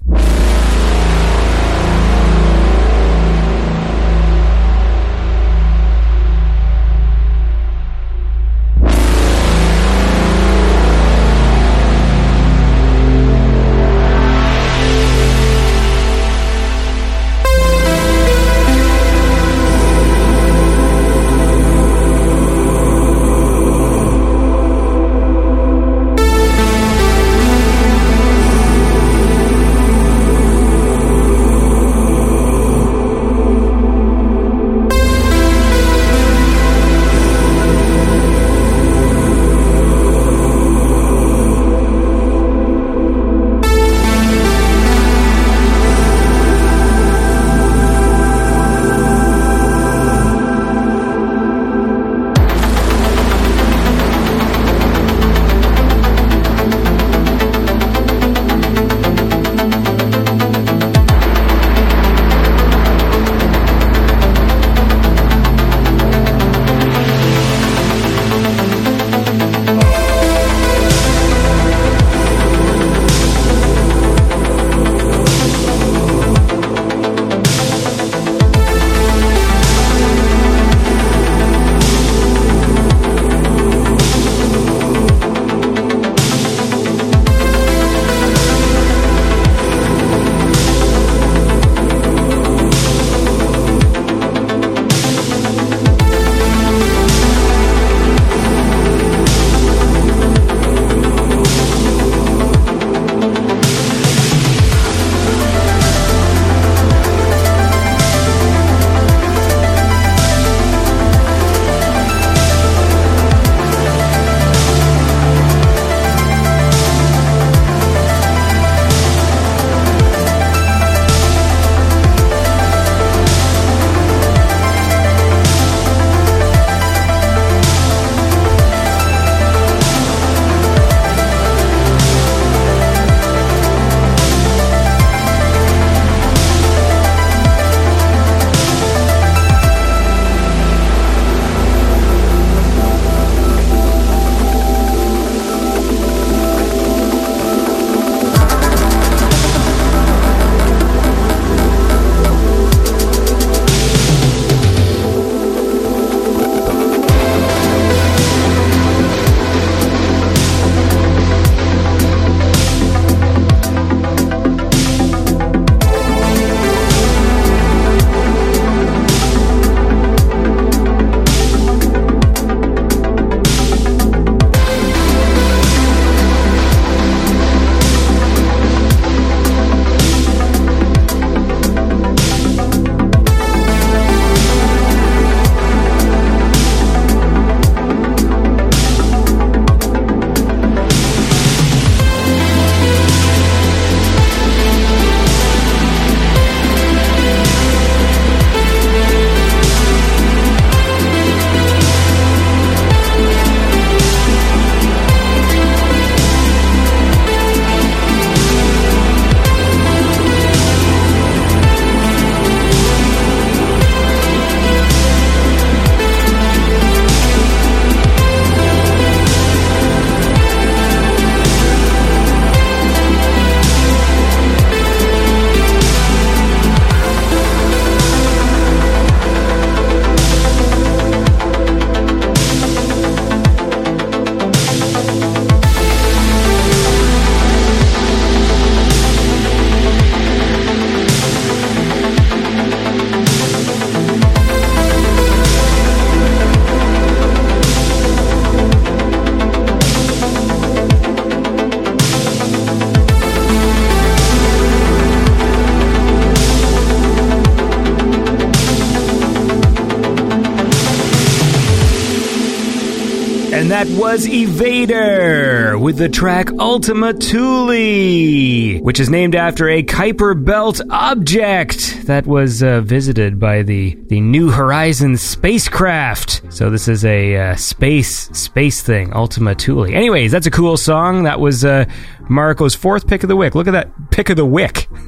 The 265.99 266.09
track 266.09 266.53
Ultima 266.61 267.13
Thule, 267.13 268.81
which 268.83 269.01
is 269.01 269.11
named 269.11 269.35
after 269.35 269.69
a 269.69 269.83
Kuiper 269.83 270.45
Belt 270.45 270.81
object 270.91 272.07
that 272.07 272.25
was 272.25 272.63
uh, 272.63 272.83
visited 272.83 273.41
by 273.41 273.65
the, 273.65 273.99
the 274.07 274.21
New 274.21 274.49
Horizons 274.49 275.21
spacecraft. 275.21 276.43
So 276.51 276.71
this 276.71 276.87
is 276.87 277.05
a 277.05 277.37
uh, 277.37 277.57
space 277.57 278.31
space 278.31 278.81
thing, 278.81 279.13
Ultima 279.13 279.57
Thule. 279.57 279.87
Anyways, 279.87 280.31
that's 280.31 280.47
a 280.47 280.53
cool 280.53 280.77
song. 280.77 281.25
That 281.25 281.41
was 281.41 281.65
uh, 281.65 281.87
Marco's 282.31 282.77
fourth 282.77 283.09
pick 283.09 283.25
of 283.25 283.29
the 283.29 283.37
wick. 283.37 283.57
Look 283.57 283.67
at 283.67 283.73
that 283.73 283.91
pick 284.13 284.31
of 284.31 284.37
the 284.37 284.47
wick. 284.47 284.89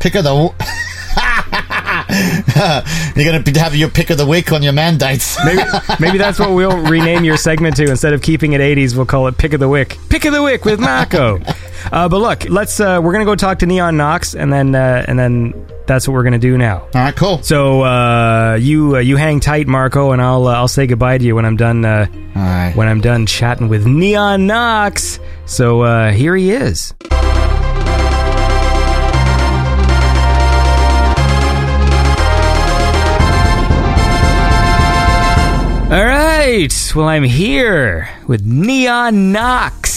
Pick 0.00 0.14
of 0.14 0.24
the. 0.24 0.32
You're 3.16 3.24
going 3.24 3.42
to 3.42 3.60
have 3.60 3.74
your 3.74 3.88
pick 3.88 4.10
of 4.10 4.18
the 4.18 4.26
week 4.26 4.52
on 4.52 4.62
your 4.62 4.72
mandates. 4.72 5.36
Maybe, 5.44 5.62
maybe 5.98 6.18
that's 6.18 6.38
what 6.38 6.52
we'll 6.52 6.76
rename 6.90 7.24
your 7.24 7.36
segment 7.36 7.76
to. 7.76 7.88
Instead 7.88 8.12
of 8.12 8.22
keeping 8.22 8.52
it 8.52 8.60
80s, 8.60 8.96
we'll 8.96 9.06
call 9.06 9.26
it 9.26 9.36
Pick 9.36 9.52
of 9.52 9.60
the 9.60 9.68
Wick. 9.68 9.98
Pick 10.16 10.24
of 10.24 10.32
the 10.32 10.42
Wick 10.42 10.64
with 10.64 10.80
Marco. 10.80 11.38
uh, 11.92 12.08
but 12.08 12.16
look, 12.16 12.48
let's. 12.48 12.80
Uh, 12.80 13.00
we're 13.02 13.12
gonna 13.12 13.26
go 13.26 13.34
talk 13.34 13.58
to 13.58 13.66
Neon 13.66 13.98
Nox, 13.98 14.34
and 14.34 14.50
then 14.50 14.74
uh, 14.74 15.04
and 15.06 15.18
then 15.18 15.52
that's 15.84 16.08
what 16.08 16.14
we're 16.14 16.22
gonna 16.22 16.38
do 16.38 16.56
now. 16.56 16.78
All 16.78 16.90
right, 16.94 17.14
cool. 17.14 17.42
So 17.42 17.82
uh, 17.82 18.54
you 18.58 18.96
uh, 18.96 19.00
you 19.00 19.16
hang 19.18 19.40
tight, 19.40 19.66
Marco, 19.66 20.12
and 20.12 20.22
I'll 20.22 20.46
uh, 20.46 20.54
I'll 20.54 20.68
say 20.68 20.86
goodbye 20.86 21.18
to 21.18 21.22
you 21.22 21.34
when 21.34 21.44
I'm 21.44 21.56
done. 21.58 21.84
Uh, 21.84 22.06
All 22.34 22.42
right. 22.42 22.72
when 22.74 22.88
I'm 22.88 23.02
done 23.02 23.26
chatting 23.26 23.68
with 23.68 23.84
Neon 23.86 24.46
Nox. 24.46 25.20
So 25.44 25.82
uh, 25.82 26.12
here 26.12 26.34
he 26.34 26.50
is. 26.50 26.94
All 35.92 36.04
right. 36.06 36.92
Well, 36.96 37.06
I'm 37.06 37.22
here 37.22 38.08
with 38.26 38.46
Neon 38.46 39.30
Nox. 39.32 39.95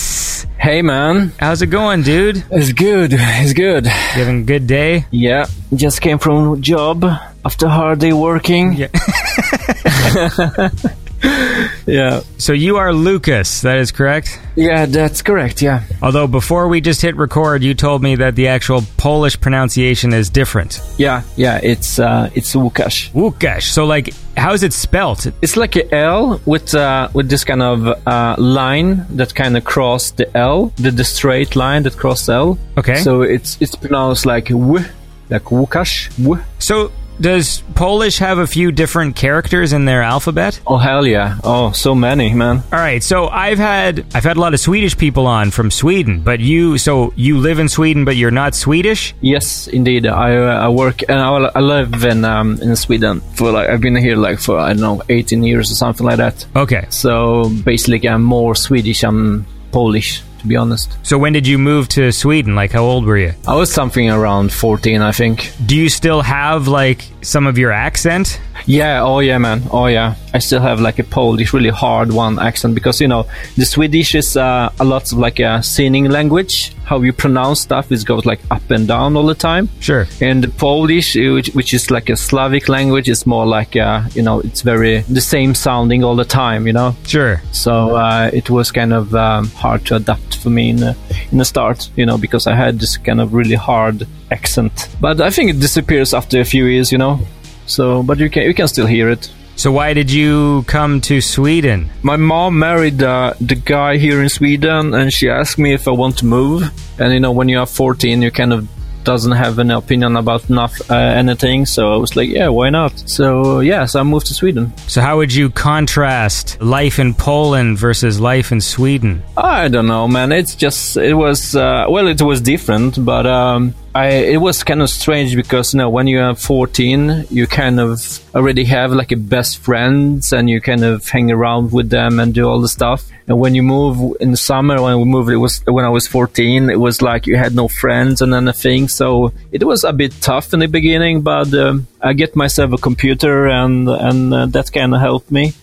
Hey 0.60 0.82
man, 0.82 1.32
How's 1.40 1.62
it 1.62 1.68
going, 1.68 2.02
dude? 2.04 2.44
it's 2.52 2.74
good. 2.74 3.14
It's 3.14 3.54
good. 3.54 3.86
You 3.86 3.92
having 3.92 4.42
a 4.42 4.44
good 4.44 4.68
day? 4.68 5.06
Yeah, 5.10 5.46
just 5.74 6.02
came 6.02 6.18
from 6.20 6.62
job 6.62 7.06
after 7.46 7.70
hard 7.70 8.00
day 8.00 8.12
working. 8.12 8.74
Yeah. 8.74 8.90
yeah, 11.86 12.22
So 12.38 12.54
you 12.54 12.78
are 12.78 12.94
Lucas, 12.94 13.62
that 13.62 13.78
is 13.78 13.92
correct? 13.92 14.40
yeah, 14.56 14.86
that's 14.86 15.22
correct. 15.22 15.62
Yeah, 15.62 15.84
Although 16.02 16.28
before 16.28 16.68
we 16.68 16.82
just 16.82 17.02
hit 17.02 17.16
record, 17.16 17.64
you 17.64 17.74
told 17.74 18.02
me 18.02 18.16
that 18.16 18.36
the 18.36 18.48
actual 18.48 18.82
Polish 18.98 19.40
pronunciation 19.40 20.14
is 20.14 20.30
different. 20.30 20.82
yeah, 20.98 21.22
yeah. 21.36 21.60
It's 21.64 22.00
uh, 22.00 22.30
it's 22.36 22.56
Łukasz. 22.56 23.12
Łukasz. 23.14 23.64
So 23.72 23.86
like, 23.86 24.14
how's 24.38 24.64
it 24.64 24.74
spelt? 24.74 25.28
It's 25.42 25.56
like 25.58 25.76
a 25.76 25.94
L 25.94 26.40
with 26.46 26.74
uh, 26.76 27.10
with 27.14 27.30
this 27.30 27.44
kind 27.44 27.62
of 27.62 27.88
uh, 28.08 28.36
line 28.38 29.06
that 29.18 29.34
kind 29.36 29.58
of 29.58 29.64
cross 29.64 30.12
the 30.12 30.26
L, 30.38 30.72
the, 30.78 30.92
the 30.92 31.04
straight 31.04 31.56
line 31.56 31.84
that 31.84 31.98
cross 31.98 32.30
L. 32.30 32.58
Okay. 32.78 32.96
So 33.04 33.22
it's 33.24 33.58
it's 33.62 33.76
pronounced 33.76 34.26
like 34.26 34.50
W, 34.50 34.84
like 35.30 35.44
Łukasz. 35.52 36.10
W. 36.18 36.42
So 36.60 36.92
does 37.20 37.62
Polish 37.76 38.20
have 38.20 38.38
a 38.38 38.48
few 38.48 38.72
different 38.72 39.16
characters 39.16 39.74
in 39.74 39.86
their 39.86 40.02
alphabet? 40.02 40.60
Oh 40.66 40.78
hell 40.78 41.06
yeah! 41.06 41.38
Oh, 41.44 41.72
so 41.72 41.96
many, 41.96 42.34
man. 42.34 42.64
All 42.72 42.80
right. 42.80 43.04
So 43.04 43.28
I've 43.28 43.58
had 43.58 44.06
I've 44.14 44.24
had 44.24 44.38
a 44.38 44.40
lot 44.40 44.54
of 44.54 44.60
Swedish 44.60 44.98
people 44.98 45.28
on 45.28 45.52
from 45.52 45.72
Sweden, 45.72 46.22
but 46.22 46.40
you 46.40 46.78
so 46.78 47.14
you 47.16 47.38
live 47.38 47.60
in 47.60 47.70
Sweden, 47.70 48.06
but 48.06 48.16
you're 48.16 48.32
not 48.32 48.56
Swedish. 48.56 49.14
Yes, 49.22 49.68
indeed. 49.68 50.06
I 50.08 50.38
uh, 50.38 50.66
I 50.66 50.70
work 50.70 51.02
and 51.10 51.20
I, 51.20 51.52
I 51.56 51.60
live 51.60 52.04
in 52.04 52.26
um, 52.26 52.60
in 52.62 52.76
Sweden 52.76 53.22
for 53.36 53.52
like 53.52 53.70
I've 53.70 53.82
been 53.82 53.96
here 53.96 54.16
like 54.16 54.40
for 54.40 54.58
I 54.58 54.74
don't 54.74 54.82
know 54.82 55.02
18 55.10 55.44
years 55.44 55.72
or 55.72 55.76
something 55.76 56.06
like 56.06 56.18
that. 56.18 56.46
Okay. 56.56 56.86
So 56.90 57.50
basically, 57.64 58.08
I'm 58.08 58.24
more 58.24 58.56
Swedish. 58.56 59.04
I'm 59.04 59.46
Polish, 59.72 60.24
to 60.40 60.48
be 60.48 60.56
honest. 60.56 60.98
So 61.04 61.18
when 61.18 61.34
did 61.34 61.48
you 61.48 61.58
move 61.58 61.88
to 61.90 62.12
Sweden? 62.12 62.56
Like 62.56 62.72
how 62.72 62.84
old 62.84 63.06
were 63.06 63.18
you? 63.18 63.34
I 63.48 63.56
was 63.56 63.72
something 63.72 64.10
around 64.10 64.52
14, 64.52 65.02
I 65.02 65.12
think. 65.12 65.52
Do 65.66 65.76
you 65.76 65.90
still 65.90 66.22
have 66.22 66.68
like 66.68 67.04
some 67.22 67.48
of 67.48 67.58
your 67.58 67.72
accent? 67.72 68.40
Yeah. 68.66 69.04
Oh 69.04 69.20
yeah, 69.20 69.38
man. 69.38 69.64
Oh 69.72 69.88
yeah. 69.88 70.16
I 70.34 70.40
still 70.40 70.60
have 70.60 70.80
like 70.80 71.00
a 71.00 71.04
Polish, 71.04 71.54
really 71.54 71.70
hard 71.70 72.12
one 72.12 72.38
accent 72.40 72.76
because 72.76 73.02
you 73.02 73.08
know 73.08 73.26
the 73.58 73.66
Swedish 73.66 74.14
is 74.14 74.38
uh, 74.38 74.72
a 74.80 74.84
lot 74.84 75.12
of 75.12 75.18
like 75.18 75.40
a 75.40 75.64
singing 75.64 76.06
language. 76.10 76.76
How 76.86 77.02
you 77.02 77.14
pronounce 77.14 77.62
stuff 77.62 77.92
is 77.92 78.04
goes 78.04 78.26
like 78.26 78.40
up 78.52 78.70
and 78.70 78.88
down 78.88 79.16
all 79.16 79.26
the 79.26 79.36
time. 79.36 79.70
Sure. 79.80 80.08
And 80.22 80.44
the 80.44 80.50
Polish, 80.50 81.16
uh, 81.16 81.34
which, 81.34 81.50
which 81.50 81.74
is 81.74 81.92
like 81.92 82.10
a 82.10 82.18
Slavic 82.18 82.68
language, 82.68 83.10
is 83.10 83.26
more 83.26 83.46
like 83.46 83.76
uh, 83.76 84.04
you 84.14 84.22
know 84.22 84.40
it's 84.42 84.62
very 84.62 85.02
the 85.02 85.22
same 85.22 85.56
sounding 85.56 86.04
all 86.04 86.16
the 86.16 86.26
time. 86.26 86.68
You 86.68 86.74
know. 86.74 86.96
Sure. 87.06 87.42
So 87.52 87.96
uh, 87.96 88.30
it 88.34 88.50
was 88.50 88.72
kind 88.72 88.94
of 88.94 89.16
um, 89.16 89.48
hard 89.48 89.86
to 89.88 89.96
adapt 89.96 90.29
for 90.36 90.50
me 90.50 90.70
in 90.70 90.78
the, 90.78 90.96
in 91.32 91.38
the 91.38 91.46
start, 91.46 91.90
you 91.96 92.06
know, 92.06 92.18
because 92.18 92.48
I 92.48 92.56
had 92.56 92.80
this 92.80 92.98
kind 92.98 93.22
of 93.22 93.34
really 93.34 93.56
hard 93.56 94.08
accent. 94.32 94.90
But 95.00 95.22
I 95.22 95.30
think 95.30 95.50
it 95.50 95.60
disappears 95.60 96.14
after 96.14 96.40
a 96.40 96.46
few 96.46 96.66
years, 96.66 96.92
you 96.92 96.98
know. 96.98 97.20
So, 97.66 98.02
but 98.04 98.18
you 98.18 98.30
can 98.30 98.44
you 98.44 98.54
can 98.54 98.68
still 98.68 98.88
hear 98.88 99.10
it. 99.10 99.32
So 99.56 99.74
why 99.74 99.94
did 99.94 100.10
you 100.10 100.64
come 100.68 101.02
to 101.02 101.20
Sweden? 101.20 101.90
My 102.02 102.16
mom 102.16 102.58
married 102.58 103.04
uh, 103.04 103.34
the 103.42 103.56
guy 103.56 103.98
here 103.98 104.24
in 104.24 104.30
Sweden, 104.30 104.94
and 104.94 105.12
she 105.12 105.30
asked 105.30 105.60
me 105.60 105.74
if 105.74 105.86
I 105.86 105.92
want 105.92 106.18
to 106.20 106.26
move. 106.26 106.72
And 106.98 107.14
you 107.14 107.20
know, 107.20 107.34
when 107.34 107.50
you 107.50 107.60
are 107.60 107.66
14, 107.66 108.22
you 108.22 108.32
kind 108.32 108.54
of 108.54 108.68
doesn't 109.04 109.32
have 109.32 109.60
an 109.60 109.72
opinion 109.72 110.16
about 110.18 110.50
enough 110.50 110.80
uh, 110.90 110.96
anything. 110.96 111.66
So 111.66 111.94
I 111.94 111.98
was 111.98 112.16
like, 112.16 112.30
yeah, 112.30 112.50
why 112.50 112.70
not? 112.70 112.98
So 113.10 113.60
yeah, 113.60 113.86
so 113.86 114.00
I 114.00 114.04
moved 114.04 114.28
to 114.28 114.34
Sweden. 114.34 114.74
So 114.88 115.02
how 115.02 115.18
would 115.18 115.34
you 115.34 115.50
contrast 115.50 116.62
life 116.62 117.00
in 117.00 117.14
Poland 117.14 117.78
versus 117.78 118.20
life 118.20 118.52
in 118.52 118.62
Sweden? 118.62 119.24
I 119.38 119.68
don't 119.68 119.88
know, 119.88 120.08
man. 120.08 120.32
It's 120.32 120.56
just 120.56 120.98
it 120.98 121.14
was 121.14 121.56
uh, 121.56 121.86
well, 121.90 122.08
it 122.08 122.22
was 122.22 122.42
different, 122.42 123.04
but 123.04 123.26
um, 123.26 123.74
I 123.96 124.08
it 124.08 124.38
was 124.38 124.64
kind 124.64 124.82
of 124.82 124.90
strange 124.90 125.36
because 125.36 125.74
you 125.74 125.80
know 125.80 125.90
when 125.90 126.08
you 126.08 126.20
are 126.20 126.36
14, 126.36 127.26
you 127.30 127.48
kind 127.48 127.80
of 127.80 128.00
already 128.36 128.64
have 128.66 128.92
like 128.92 129.12
a 129.12 129.18
best 129.18 129.58
friends 129.60 130.32
and 130.32 130.50
you 130.50 130.62
kind 130.62 130.84
of 130.84 131.08
hang 131.08 131.32
around 131.32 131.72
with 131.72 131.90
them 131.90 132.20
and 132.20 132.34
do 132.34 132.48
all 132.48 132.62
the 132.62 132.70
stuff. 132.70 133.10
And 133.28 133.40
when 133.40 133.56
you 133.56 133.64
move 133.64 134.16
in 134.20 134.32
the 134.32 134.38
summer, 134.38 134.82
when 134.82 134.98
we 135.00 135.06
moved, 135.06 135.30
it 135.30 135.38
was 135.38 135.64
when 135.66 135.86
I 135.86 135.90
was 135.90 136.08
14, 136.08 136.70
it 136.70 136.80
was 136.80 137.02
like 137.02 137.28
you 137.28 137.38
had 137.38 137.56
no 137.56 137.68
friends 137.68 138.22
and 138.22 138.34
anything. 138.34 138.88
So 138.88 139.34
it 139.52 139.64
was 139.64 139.84
a 139.84 139.94
bit 139.94 140.14
tough 140.22 140.54
in 140.54 140.60
the 140.60 140.68
beginning, 140.68 141.22
but 141.22 141.54
um, 141.54 141.88
I 142.02 142.14
get 142.14 142.36
myself 142.36 142.74
a 142.74 142.78
computer 142.78 143.48
and 143.48 143.90
and 143.90 144.34
uh, 144.34 144.46
that 144.48 144.72
kind 144.72 144.94
of 144.94 145.02
helped 145.02 145.32
me 145.32 145.54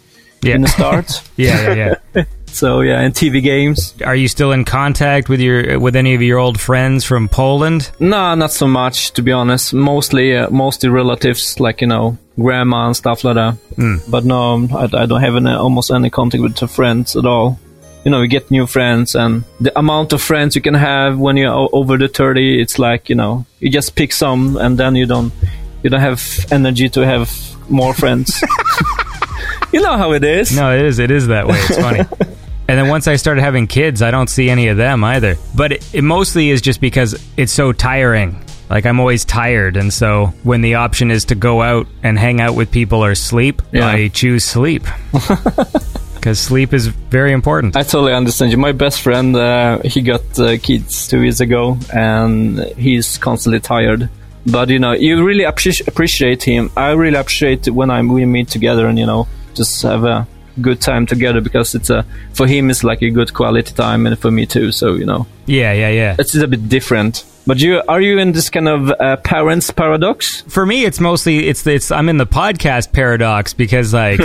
in 0.42 0.62
the 0.62 0.68
start. 0.68 1.22
yeah, 1.36 1.74
yeah, 1.74 1.94
yeah. 2.14 2.24
so 2.56 2.80
yeah, 2.80 3.00
and 3.00 3.12
TV 3.12 3.42
games. 3.42 3.94
Are 4.02 4.16
you 4.16 4.28
still 4.28 4.52
in 4.52 4.64
contact 4.64 5.28
with 5.28 5.40
your 5.40 5.78
with 5.78 5.94
any 5.94 6.14
of 6.14 6.22
your 6.22 6.38
old 6.38 6.58
friends 6.58 7.04
from 7.04 7.28
Poland? 7.28 7.90
No, 8.00 8.34
not 8.34 8.50
so 8.50 8.66
much 8.66 9.12
to 9.12 9.22
be 9.22 9.30
honest. 9.30 9.74
Mostly, 9.74 10.34
uh, 10.34 10.48
mostly 10.50 10.88
relatives, 10.88 11.60
like 11.60 11.82
you 11.82 11.86
know, 11.86 12.16
grandma 12.40 12.86
and 12.86 12.96
stuff 12.96 13.24
like 13.24 13.34
that. 13.34 13.58
But 14.08 14.24
no, 14.24 14.66
I, 14.74 14.84
I 14.84 15.06
don't 15.06 15.20
have 15.20 15.36
any, 15.36 15.50
almost 15.50 15.90
any 15.90 16.08
contact 16.08 16.42
with 16.42 16.56
the 16.56 16.66
friends 16.66 17.14
at 17.14 17.26
all. 17.26 17.58
You 18.04 18.10
know, 18.10 18.22
you 18.22 18.28
get 18.28 18.50
new 18.50 18.66
friends, 18.66 19.14
and 19.14 19.44
the 19.60 19.76
amount 19.78 20.14
of 20.14 20.22
friends 20.22 20.56
you 20.56 20.62
can 20.62 20.74
have 20.74 21.18
when 21.18 21.36
you're 21.36 21.68
over 21.72 21.98
the 21.98 22.08
thirty, 22.08 22.60
it's 22.62 22.78
like 22.78 23.10
you 23.10 23.16
know, 23.16 23.44
you 23.60 23.70
just 23.70 23.96
pick 23.96 24.12
some, 24.12 24.56
and 24.56 24.78
then 24.78 24.94
you 24.94 25.04
don't, 25.04 25.32
you 25.82 25.90
don't 25.90 26.00
have 26.00 26.22
energy 26.50 26.88
to 26.88 27.04
have 27.04 27.30
more 27.68 27.92
friends. 27.92 28.42
you 29.72 29.82
know 29.82 29.96
how 29.96 30.12
it 30.12 30.24
is. 30.24 30.56
No, 30.56 30.74
it 30.74 30.84
is. 30.84 30.98
It 30.98 31.10
is 31.10 31.26
that 31.26 31.46
way. 31.46 31.58
It's 31.58 31.76
funny. 31.76 32.04
and 32.68 32.78
then 32.78 32.88
once 32.88 33.06
I 33.08 33.16
started 33.16 33.42
having 33.42 33.66
kids, 33.66 34.02
I 34.02 34.10
don't 34.10 34.28
see 34.28 34.50
any 34.50 34.68
of 34.68 34.76
them 34.76 35.04
either. 35.04 35.36
But 35.54 35.72
it, 35.72 35.94
it 35.94 36.02
mostly 36.02 36.50
is 36.50 36.60
just 36.60 36.80
because 36.80 37.20
it's 37.36 37.52
so 37.52 37.72
tiring. 37.72 38.42
Like 38.68 38.84
I'm 38.84 38.98
always 38.98 39.24
tired, 39.24 39.76
and 39.76 39.92
so 39.92 40.26
when 40.42 40.60
the 40.60 40.74
option 40.74 41.10
is 41.12 41.26
to 41.26 41.34
go 41.36 41.62
out 41.62 41.86
and 42.02 42.18
hang 42.18 42.40
out 42.40 42.56
with 42.56 42.70
people 42.72 43.04
or 43.04 43.14
sleep, 43.14 43.62
Yeah. 43.72 43.86
I 43.86 44.08
choose 44.08 44.44
sleep 44.44 44.82
because 46.14 46.40
sleep 46.40 46.72
is 46.72 46.88
very 46.88 47.32
important. 47.32 47.76
I 47.76 47.82
totally 47.84 48.12
understand 48.12 48.50
you. 48.50 48.58
My 48.58 48.72
best 48.72 49.00
friend, 49.02 49.36
uh, 49.36 49.78
he 49.84 50.02
got 50.02 50.38
uh, 50.40 50.58
kids 50.58 51.06
two 51.06 51.22
years 51.22 51.40
ago, 51.40 51.78
and 51.94 52.58
he's 52.76 53.18
constantly 53.18 53.60
tired. 53.60 54.08
But 54.44 54.68
you 54.70 54.78
know, 54.80 54.92
you 54.92 55.24
really 55.24 55.44
appreci- 55.44 55.86
appreciate 55.86 56.42
him. 56.42 56.70
I 56.76 56.90
really 56.90 57.16
appreciate 57.18 57.68
when 57.68 57.90
I 57.90 58.00
we 58.02 58.24
meet 58.24 58.48
together 58.48 58.86
and 58.88 58.98
you 58.98 59.06
know 59.06 59.28
just 59.54 59.82
have 59.82 60.04
a 60.04 60.26
good 60.60 60.80
time 60.80 61.06
together 61.06 61.40
because 61.40 61.74
it's 61.74 61.90
a 61.90 62.04
for 62.32 62.46
him 62.46 62.70
it's 62.70 62.84
like 62.84 63.02
a 63.02 63.10
good 63.10 63.34
quality 63.34 63.74
time 63.74 64.06
and 64.06 64.18
for 64.18 64.30
me 64.30 64.46
too. 64.46 64.72
So 64.72 64.94
you 64.94 65.06
know, 65.06 65.26
yeah, 65.46 65.72
yeah, 65.72 65.90
yeah. 65.90 66.16
it's 66.18 66.34
a 66.34 66.46
bit 66.46 66.68
different. 66.68 67.24
But 67.46 67.60
you 67.60 67.80
are 67.86 68.00
you 68.00 68.18
in 68.18 68.32
this 68.32 68.50
kind 68.50 68.68
of 68.68 68.90
uh, 68.90 69.16
parents 69.18 69.70
paradox? 69.70 70.42
For 70.42 70.66
me, 70.66 70.84
it's 70.84 70.98
mostly 70.98 71.46
it's 71.46 71.64
it's 71.66 71.92
I'm 71.92 72.08
in 72.08 72.16
the 72.16 72.26
podcast 72.26 72.92
paradox 72.92 73.54
because 73.54 73.94
like 73.94 74.20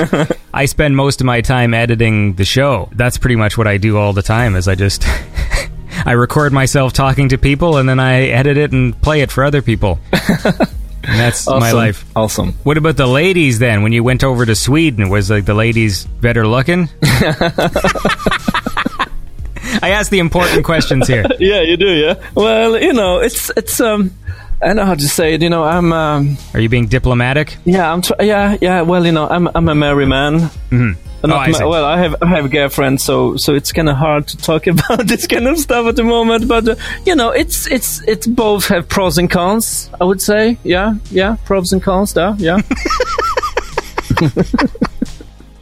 I 0.54 0.66
spend 0.66 0.98
most 0.98 1.22
of 1.22 1.26
my 1.26 1.42
time 1.42 1.74
editing 1.74 2.34
the 2.34 2.46
show. 2.46 2.90
That's 2.94 3.20
pretty 3.20 3.36
much 3.36 3.58
what 3.58 3.68
I 3.68 3.78
do 3.78 3.98
all 3.98 4.14
the 4.14 4.24
time. 4.24 4.56
Is 4.56 4.68
I 4.68 4.74
just 4.74 5.06
I 6.06 6.14
record 6.14 6.52
myself 6.52 6.94
talking 6.94 7.30
to 7.30 7.38
people 7.38 7.78
and 7.78 7.88
then 7.88 8.00
I 8.00 8.30
edit 8.30 8.58
it 8.58 8.72
and 8.72 9.00
play 9.02 9.22
it 9.22 9.32
for 9.32 9.44
other 9.44 9.62
people. 9.62 10.00
and 11.04 11.20
that's 11.20 11.48
my 11.48 11.72
life. 11.72 12.06
Awesome. 12.16 12.54
What 12.64 12.78
about 12.78 12.98
the 12.98 13.08
ladies 13.08 13.60
then? 13.60 13.82
When 13.84 13.92
you 13.92 14.04
went 14.04 14.24
over 14.24 14.46
to 14.46 14.56
Sweden, 14.56 15.10
was 15.10 15.30
like 15.30 15.46
the 15.46 15.54
ladies 15.54 16.06
better 16.06 16.46
looking? 16.48 16.90
I 19.84 19.90
asked 19.92 20.12
the 20.12 20.20
important 20.20 20.64
questions 20.66 21.08
here. 21.08 21.26
Yeah, 21.40 21.62
you 21.62 21.76
do. 21.78 21.88
Yeah. 21.88 22.16
Well, 22.36 22.80
you 22.80 22.94
know, 22.94 23.20
it's 23.20 23.50
it's 23.58 23.80
um, 23.82 24.12
I 24.62 24.68
don't 24.68 24.76
know 24.76 24.86
how 24.86 24.94
to 24.96 25.08
say 25.08 25.34
it. 25.34 25.42
You 25.42 25.50
know, 25.50 25.64
I'm 25.64 25.92
um, 25.92 26.38
Are 26.54 26.60
you 26.60 26.70
being 26.70 26.86
diplomatic? 26.88 27.58
yeah, 27.66 27.92
I'm 27.92 28.02
tr- 28.02 28.14
yeah, 28.22 28.58
yeah. 28.62 28.82
Well, 28.82 29.06
you 29.06 29.12
know, 29.12 29.28
I'm 29.28 29.48
I'm 29.56 29.68
a 29.70 29.76
merry 29.76 30.06
man. 30.06 30.40
Mm-hmm. 30.70 30.92
Oh, 31.24 31.32
I 31.32 31.66
well, 31.66 31.86
I 31.86 32.00
have 32.00 32.16
I 32.22 32.28
have 32.28 32.46
a 32.46 32.50
girlfriend, 32.50 33.00
so 33.00 33.38
so 33.38 33.54
it's 33.54 33.72
kind 33.72 33.90
of 33.90 33.96
hard 33.96 34.28
to 34.30 34.38
talk 34.38 34.66
about 34.68 35.08
this 35.08 35.28
kind 35.28 35.48
of 35.48 35.60
stuff 35.60 35.86
at 35.86 35.96
the 35.96 36.04
moment. 36.04 36.48
But 36.48 36.68
uh, 36.68 36.76
you 37.06 37.16
know, 37.16 37.30
it's 37.30 37.68
it's 37.68 38.02
it's 38.08 38.26
both 38.26 38.68
have 38.70 38.90
pros 38.90 39.18
and 39.18 39.30
cons. 39.30 39.90
I 40.00 40.04
would 40.04 40.22
say, 40.22 40.58
yeah, 40.64 40.96
yeah, 41.12 41.38
pros 41.46 41.74
and 41.74 41.82
cons. 41.82 42.14
There, 42.14 42.36
yeah. 42.38 42.62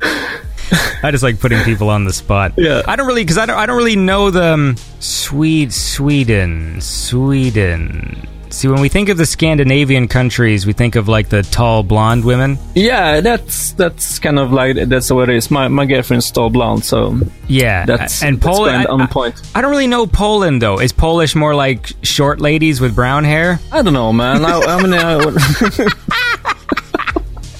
I 1.01 1.11
just 1.11 1.23
like 1.23 1.39
putting 1.39 1.63
people 1.63 1.89
on 1.89 2.05
the 2.05 2.13
spot. 2.13 2.53
Yeah. 2.57 2.83
I 2.87 2.95
don't 2.95 3.07
really 3.07 3.23
because 3.23 3.37
I 3.37 3.45
don't 3.45 3.57
I 3.57 3.65
don't 3.65 3.77
really 3.77 3.95
know 3.95 4.31
them. 4.31 4.69
um, 4.69 4.75
Swede 4.99 5.73
Sweden 5.73 6.81
Sweden. 6.81 8.27
See, 8.51 8.67
when 8.67 8.81
we 8.81 8.89
think 8.89 9.09
of 9.09 9.17
the 9.17 9.25
Scandinavian 9.25 10.07
countries, 10.07 10.65
we 10.65 10.73
think 10.73 10.95
of 10.95 11.07
like 11.07 11.29
the 11.29 11.43
tall 11.43 11.83
blonde 11.83 12.25
women. 12.25 12.57
Yeah, 12.75 13.21
that's 13.21 13.73
that's 13.73 14.19
kind 14.19 14.39
of 14.39 14.51
like 14.51 14.75
that's 14.89 15.11
what 15.11 15.29
it 15.29 15.35
is. 15.35 15.51
My 15.51 15.67
my 15.67 15.85
girlfriend's 15.85 16.31
tall 16.31 16.49
blonde, 16.49 16.83
so 16.83 17.19
Yeah, 17.47 17.85
That's- 17.85 18.23
and 18.23 18.39
that's 18.41 18.57
Poland. 18.57 18.87
on 18.87 19.01
I, 19.01 19.05
point. 19.07 19.35
I 19.53 19.61
don't 19.61 19.71
really 19.71 19.87
know 19.87 20.07
Poland 20.07 20.61
though. 20.61 20.79
Is 20.79 20.91
Polish 20.91 21.35
more 21.35 21.53
like 21.55 21.91
short 22.01 22.41
ladies 22.41 22.81
with 22.81 22.95
brown 22.95 23.23
hair? 23.23 23.59
I 23.71 23.81
don't 23.81 23.93
know, 23.93 24.11
man. 24.11 24.43
I, 24.45 24.59
I 24.59 24.81
mean, 24.81 24.93
I 24.93 25.15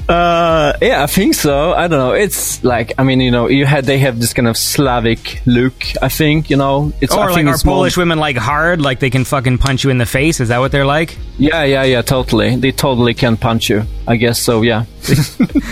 uh, 0.10 0.74
yeah, 0.82 1.04
I 1.04 1.08
think 1.08 1.36
so. 1.36 1.72
I 1.74 1.88
don't 1.88 2.00
know. 2.00 2.14
It's 2.14 2.64
like 2.64 2.94
I 2.98 3.04
mean, 3.04 3.22
you 3.22 3.30
know, 3.32 3.48
you 3.48 3.66
had 3.66 3.86
they 3.86 4.00
have 4.00 4.20
this 4.20 4.34
kind 4.34 4.48
of 4.48 4.58
Slavic 4.58 5.42
look. 5.46 5.74
I 6.02 6.10
think 6.10 6.50
you 6.50 6.58
know, 6.58 6.92
it's 7.00 7.14
Or 7.14 7.30
I 7.30 7.32
like 7.32 7.46
are 7.46 7.52
more- 7.66 7.76
Polish 7.76 7.96
women 7.96 8.18
like 8.18 8.36
hard, 8.36 8.82
like 8.82 9.00
they 9.00 9.10
can 9.12 9.24
fucking 9.24 9.60
punch 9.60 9.84
you 9.84 9.92
in 9.92 10.00
the 10.00 10.06
face? 10.08 10.40
Is 10.40 10.50
that 10.50 10.58
what 10.58 10.72
they're 10.72 10.86
like? 10.86 11.18
Yeah, 11.38 11.64
yeah, 11.64 11.84
yeah. 11.84 12.02
Totally. 12.02 12.56
They 12.56 12.72
totally 12.72 13.14
can 13.14 13.38
punch 13.38 13.70
you. 13.70 13.84
I 14.08 14.16
guess 14.16 14.42
so. 14.42 14.64
Yeah. 14.64 14.86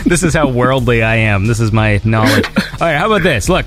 this 0.06 0.24
is 0.24 0.34
how 0.34 0.50
worldly 0.50 1.02
I 1.04 1.16
am. 1.16 1.48
This 1.48 1.60
is 1.60 1.72
my 1.72 2.00
knowledge. 2.04 2.46
All 2.46 2.78
right, 2.88 2.96
how 2.96 3.08
about 3.08 3.24
this? 3.24 3.50
Look, 3.50 3.66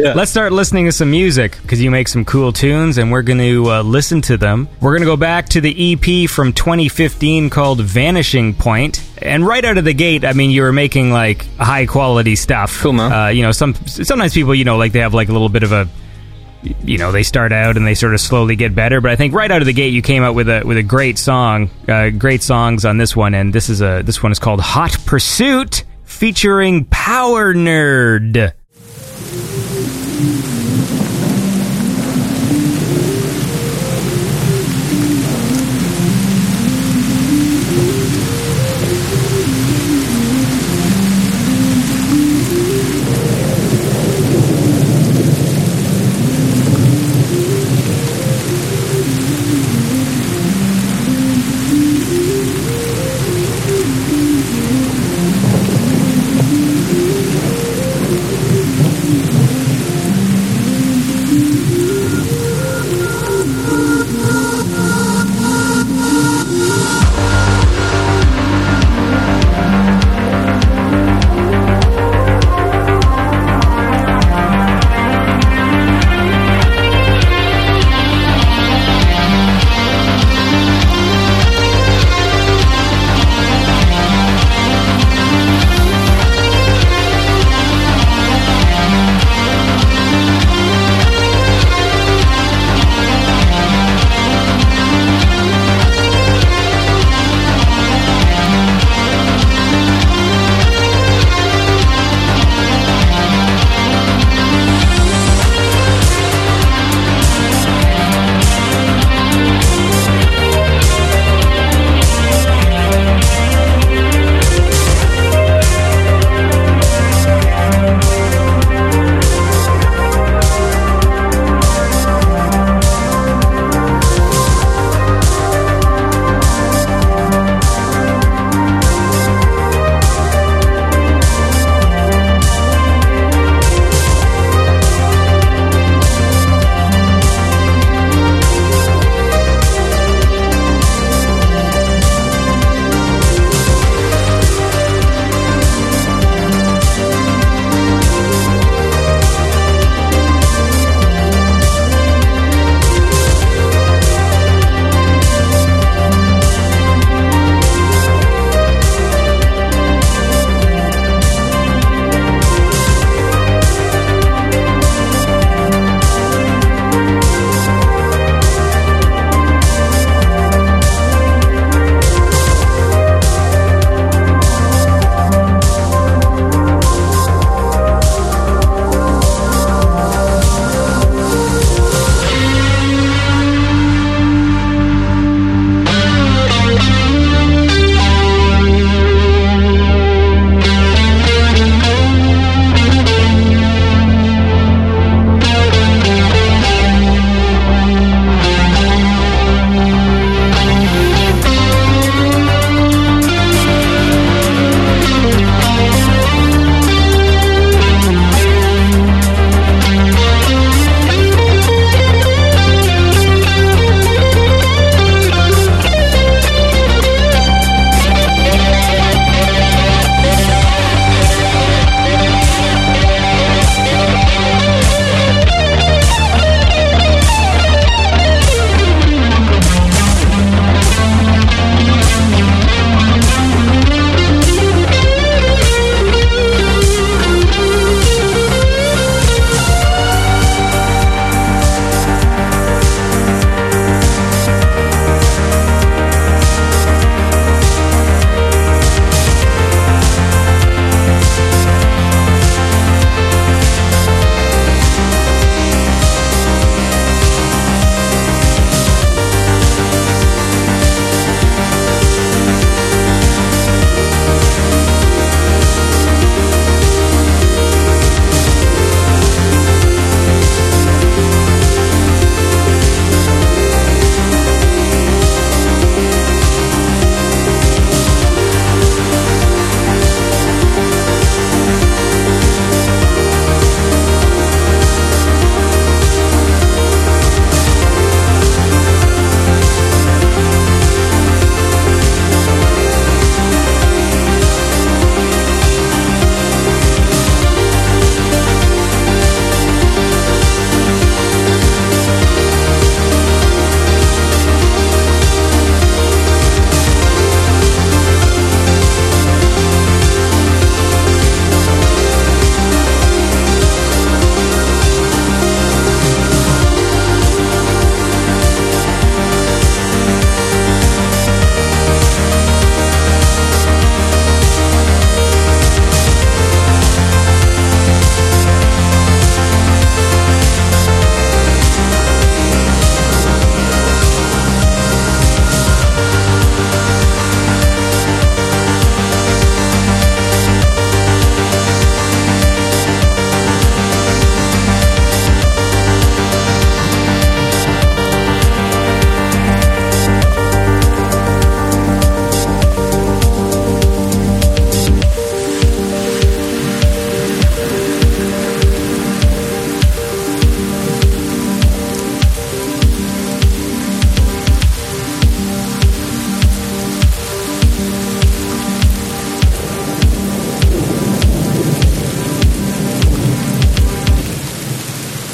Yeah. 0.00 0.14
let's 0.14 0.30
start 0.30 0.52
listening 0.52 0.86
to 0.86 0.92
some 0.92 1.10
music 1.10 1.58
because 1.62 1.80
you 1.80 1.90
make 1.90 2.08
some 2.08 2.24
cool 2.24 2.52
tunes, 2.52 2.98
and 2.98 3.12
we're 3.12 3.22
going 3.22 3.38
to 3.38 3.70
uh, 3.70 3.82
listen 3.82 4.20
to 4.22 4.36
them. 4.36 4.68
We're 4.80 4.92
going 4.92 5.02
to 5.02 5.06
go 5.06 5.16
back 5.16 5.48
to 5.50 5.60
the 5.60 5.92
EP 5.92 6.28
from 6.28 6.52
2015 6.52 7.50
called 7.50 7.80
"Vanishing 7.80 8.54
Point," 8.54 9.02
and 9.20 9.46
right 9.46 9.64
out 9.64 9.78
of 9.78 9.84
the 9.84 9.94
gate, 9.94 10.24
I 10.24 10.32
mean, 10.32 10.50
you 10.50 10.62
were 10.62 10.72
making 10.72 11.10
like 11.10 11.44
high 11.56 11.86
quality 11.86 12.36
stuff. 12.36 12.80
Cool, 12.80 12.94
man. 12.94 13.12
Uh, 13.12 13.28
you 13.28 13.42
know, 13.42 13.52
some 13.52 13.74
sometimes 13.86 14.32
people, 14.34 14.54
you 14.54 14.64
know, 14.64 14.76
like 14.76 14.92
they 14.92 15.00
have 15.00 15.14
like 15.14 15.28
a 15.28 15.32
little 15.32 15.48
bit 15.48 15.62
of 15.62 15.72
a 15.72 15.88
you 16.84 16.98
know 16.98 17.10
they 17.10 17.22
start 17.22 17.52
out 17.52 17.76
and 17.76 17.86
they 17.86 17.94
sort 17.94 18.12
of 18.12 18.20
slowly 18.20 18.54
get 18.54 18.74
better 18.74 19.00
but 19.00 19.10
i 19.10 19.16
think 19.16 19.32
right 19.32 19.50
out 19.50 19.62
of 19.62 19.66
the 19.66 19.72
gate 19.72 19.94
you 19.94 20.02
came 20.02 20.22
out 20.22 20.34
with 20.34 20.46
a 20.46 20.62
with 20.62 20.76
a 20.76 20.82
great 20.82 21.18
song 21.18 21.70
uh, 21.88 22.10
great 22.10 22.42
songs 22.42 22.84
on 22.84 22.98
this 22.98 23.16
one 23.16 23.32
and 23.32 23.54
this 23.54 23.70
is 23.70 23.80
a 23.80 24.02
this 24.04 24.22
one 24.22 24.30
is 24.30 24.38
called 24.38 24.60
hot 24.60 24.94
pursuit 25.06 25.84
featuring 26.04 26.84
power 26.84 27.54
nerd 27.54 28.52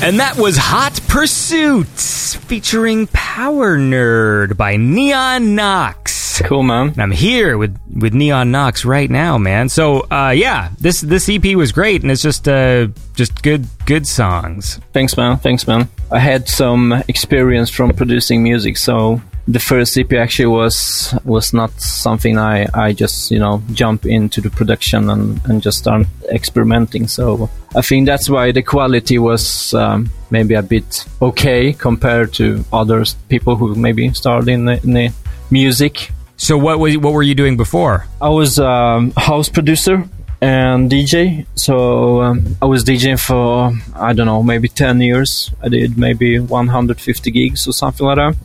And 0.07 0.21
that 0.21 0.37
was 0.37 0.57
Hot 0.57 1.01
Pursuits 1.09 2.37
featuring 2.37 3.09
Power 3.09 3.77
Nerd 3.77 4.57
by 4.57 4.77
Neon 4.77 5.57
Nox. 5.57 6.41
Cool, 6.45 6.63
man. 6.63 6.91
And 6.91 7.03
I'm 7.03 7.11
here 7.11 7.59
with, 7.59 7.77
with 7.93 8.15
Neon 8.15 8.53
Nox 8.53 8.85
right 8.85 9.11
now, 9.11 9.37
man. 9.37 9.69
So, 9.69 10.03
uh, 10.03 10.31
yeah, 10.31 10.71
this 10.79 11.01
this 11.01 11.29
EP 11.29 11.57
was 11.57 11.73
great, 11.73 12.03
and 12.03 12.13
it's 12.13 12.23
just 12.23 12.47
uh, 12.47 12.87
just 13.15 13.43
good 13.43 13.67
good 13.85 14.07
songs. 14.07 14.79
Thanks, 14.93 15.17
man. 15.17 15.39
Thanks, 15.39 15.67
man. 15.67 15.89
I 16.13 16.21
had 16.21 16.49
some 16.49 16.93
experience 17.09 17.69
from 17.69 17.91
producing 17.91 18.45
music, 18.45 18.77
so 18.77 19.21
the 19.49 19.61
first 19.61 19.97
EP 19.97 20.13
actually 20.15 20.47
was 20.47 21.15
was 21.25 21.53
not 21.53 21.71
something 21.81 22.37
I, 22.37 22.67
I 22.75 22.93
just 22.93 23.31
you 23.31 23.39
know 23.39 23.63
jump 23.73 24.05
into 24.05 24.41
the 24.41 24.51
production 24.51 25.09
and, 25.09 25.41
and 25.47 25.63
just 25.63 25.79
start 25.79 26.07
experimenting. 26.31 27.07
So 27.07 27.49
I 27.75 27.83
think 27.83 28.07
that's 28.07 28.29
why 28.29 28.53
the 28.53 28.63
quality 28.63 29.19
was 29.19 29.73
um, 29.75 30.11
maybe 30.31 30.55
a 30.55 30.63
bit 30.63 31.05
okay 31.23 31.73
compared 31.73 32.33
to 32.35 32.65
others 32.73 33.15
people 33.29 33.57
who 33.57 33.75
maybe 33.75 34.13
started 34.15 34.49
in 34.49 34.65
the, 34.65 34.83
in 34.83 34.93
the 34.95 35.13
music. 35.51 36.11
So, 36.39 36.59
what 36.59 36.79
was 36.79 36.99
what 36.99 37.13
were 37.13 37.23
you 37.23 37.35
doing 37.35 37.57
before? 37.57 38.07
I 38.21 38.29
was 38.29 38.59
um, 38.59 39.13
house 39.17 39.49
producer 39.49 40.09
and 40.47 40.89
DJ. 40.89 41.45
So 41.57 42.23
um, 42.23 42.57
I 42.63 42.67
was 42.67 42.85
DJing 42.85 43.19
for 43.19 43.73
I 44.09 44.13
don't 44.13 44.27
know 44.27 44.43
maybe 44.43 44.69
ten 44.69 45.01
years. 45.01 45.51
I 45.63 45.69
did 45.69 45.99
maybe 45.99 46.39
150 46.39 47.31
gigs 47.31 47.67
or 47.67 47.73
something 47.73 48.07
like 48.07 48.17
that, 48.17 48.37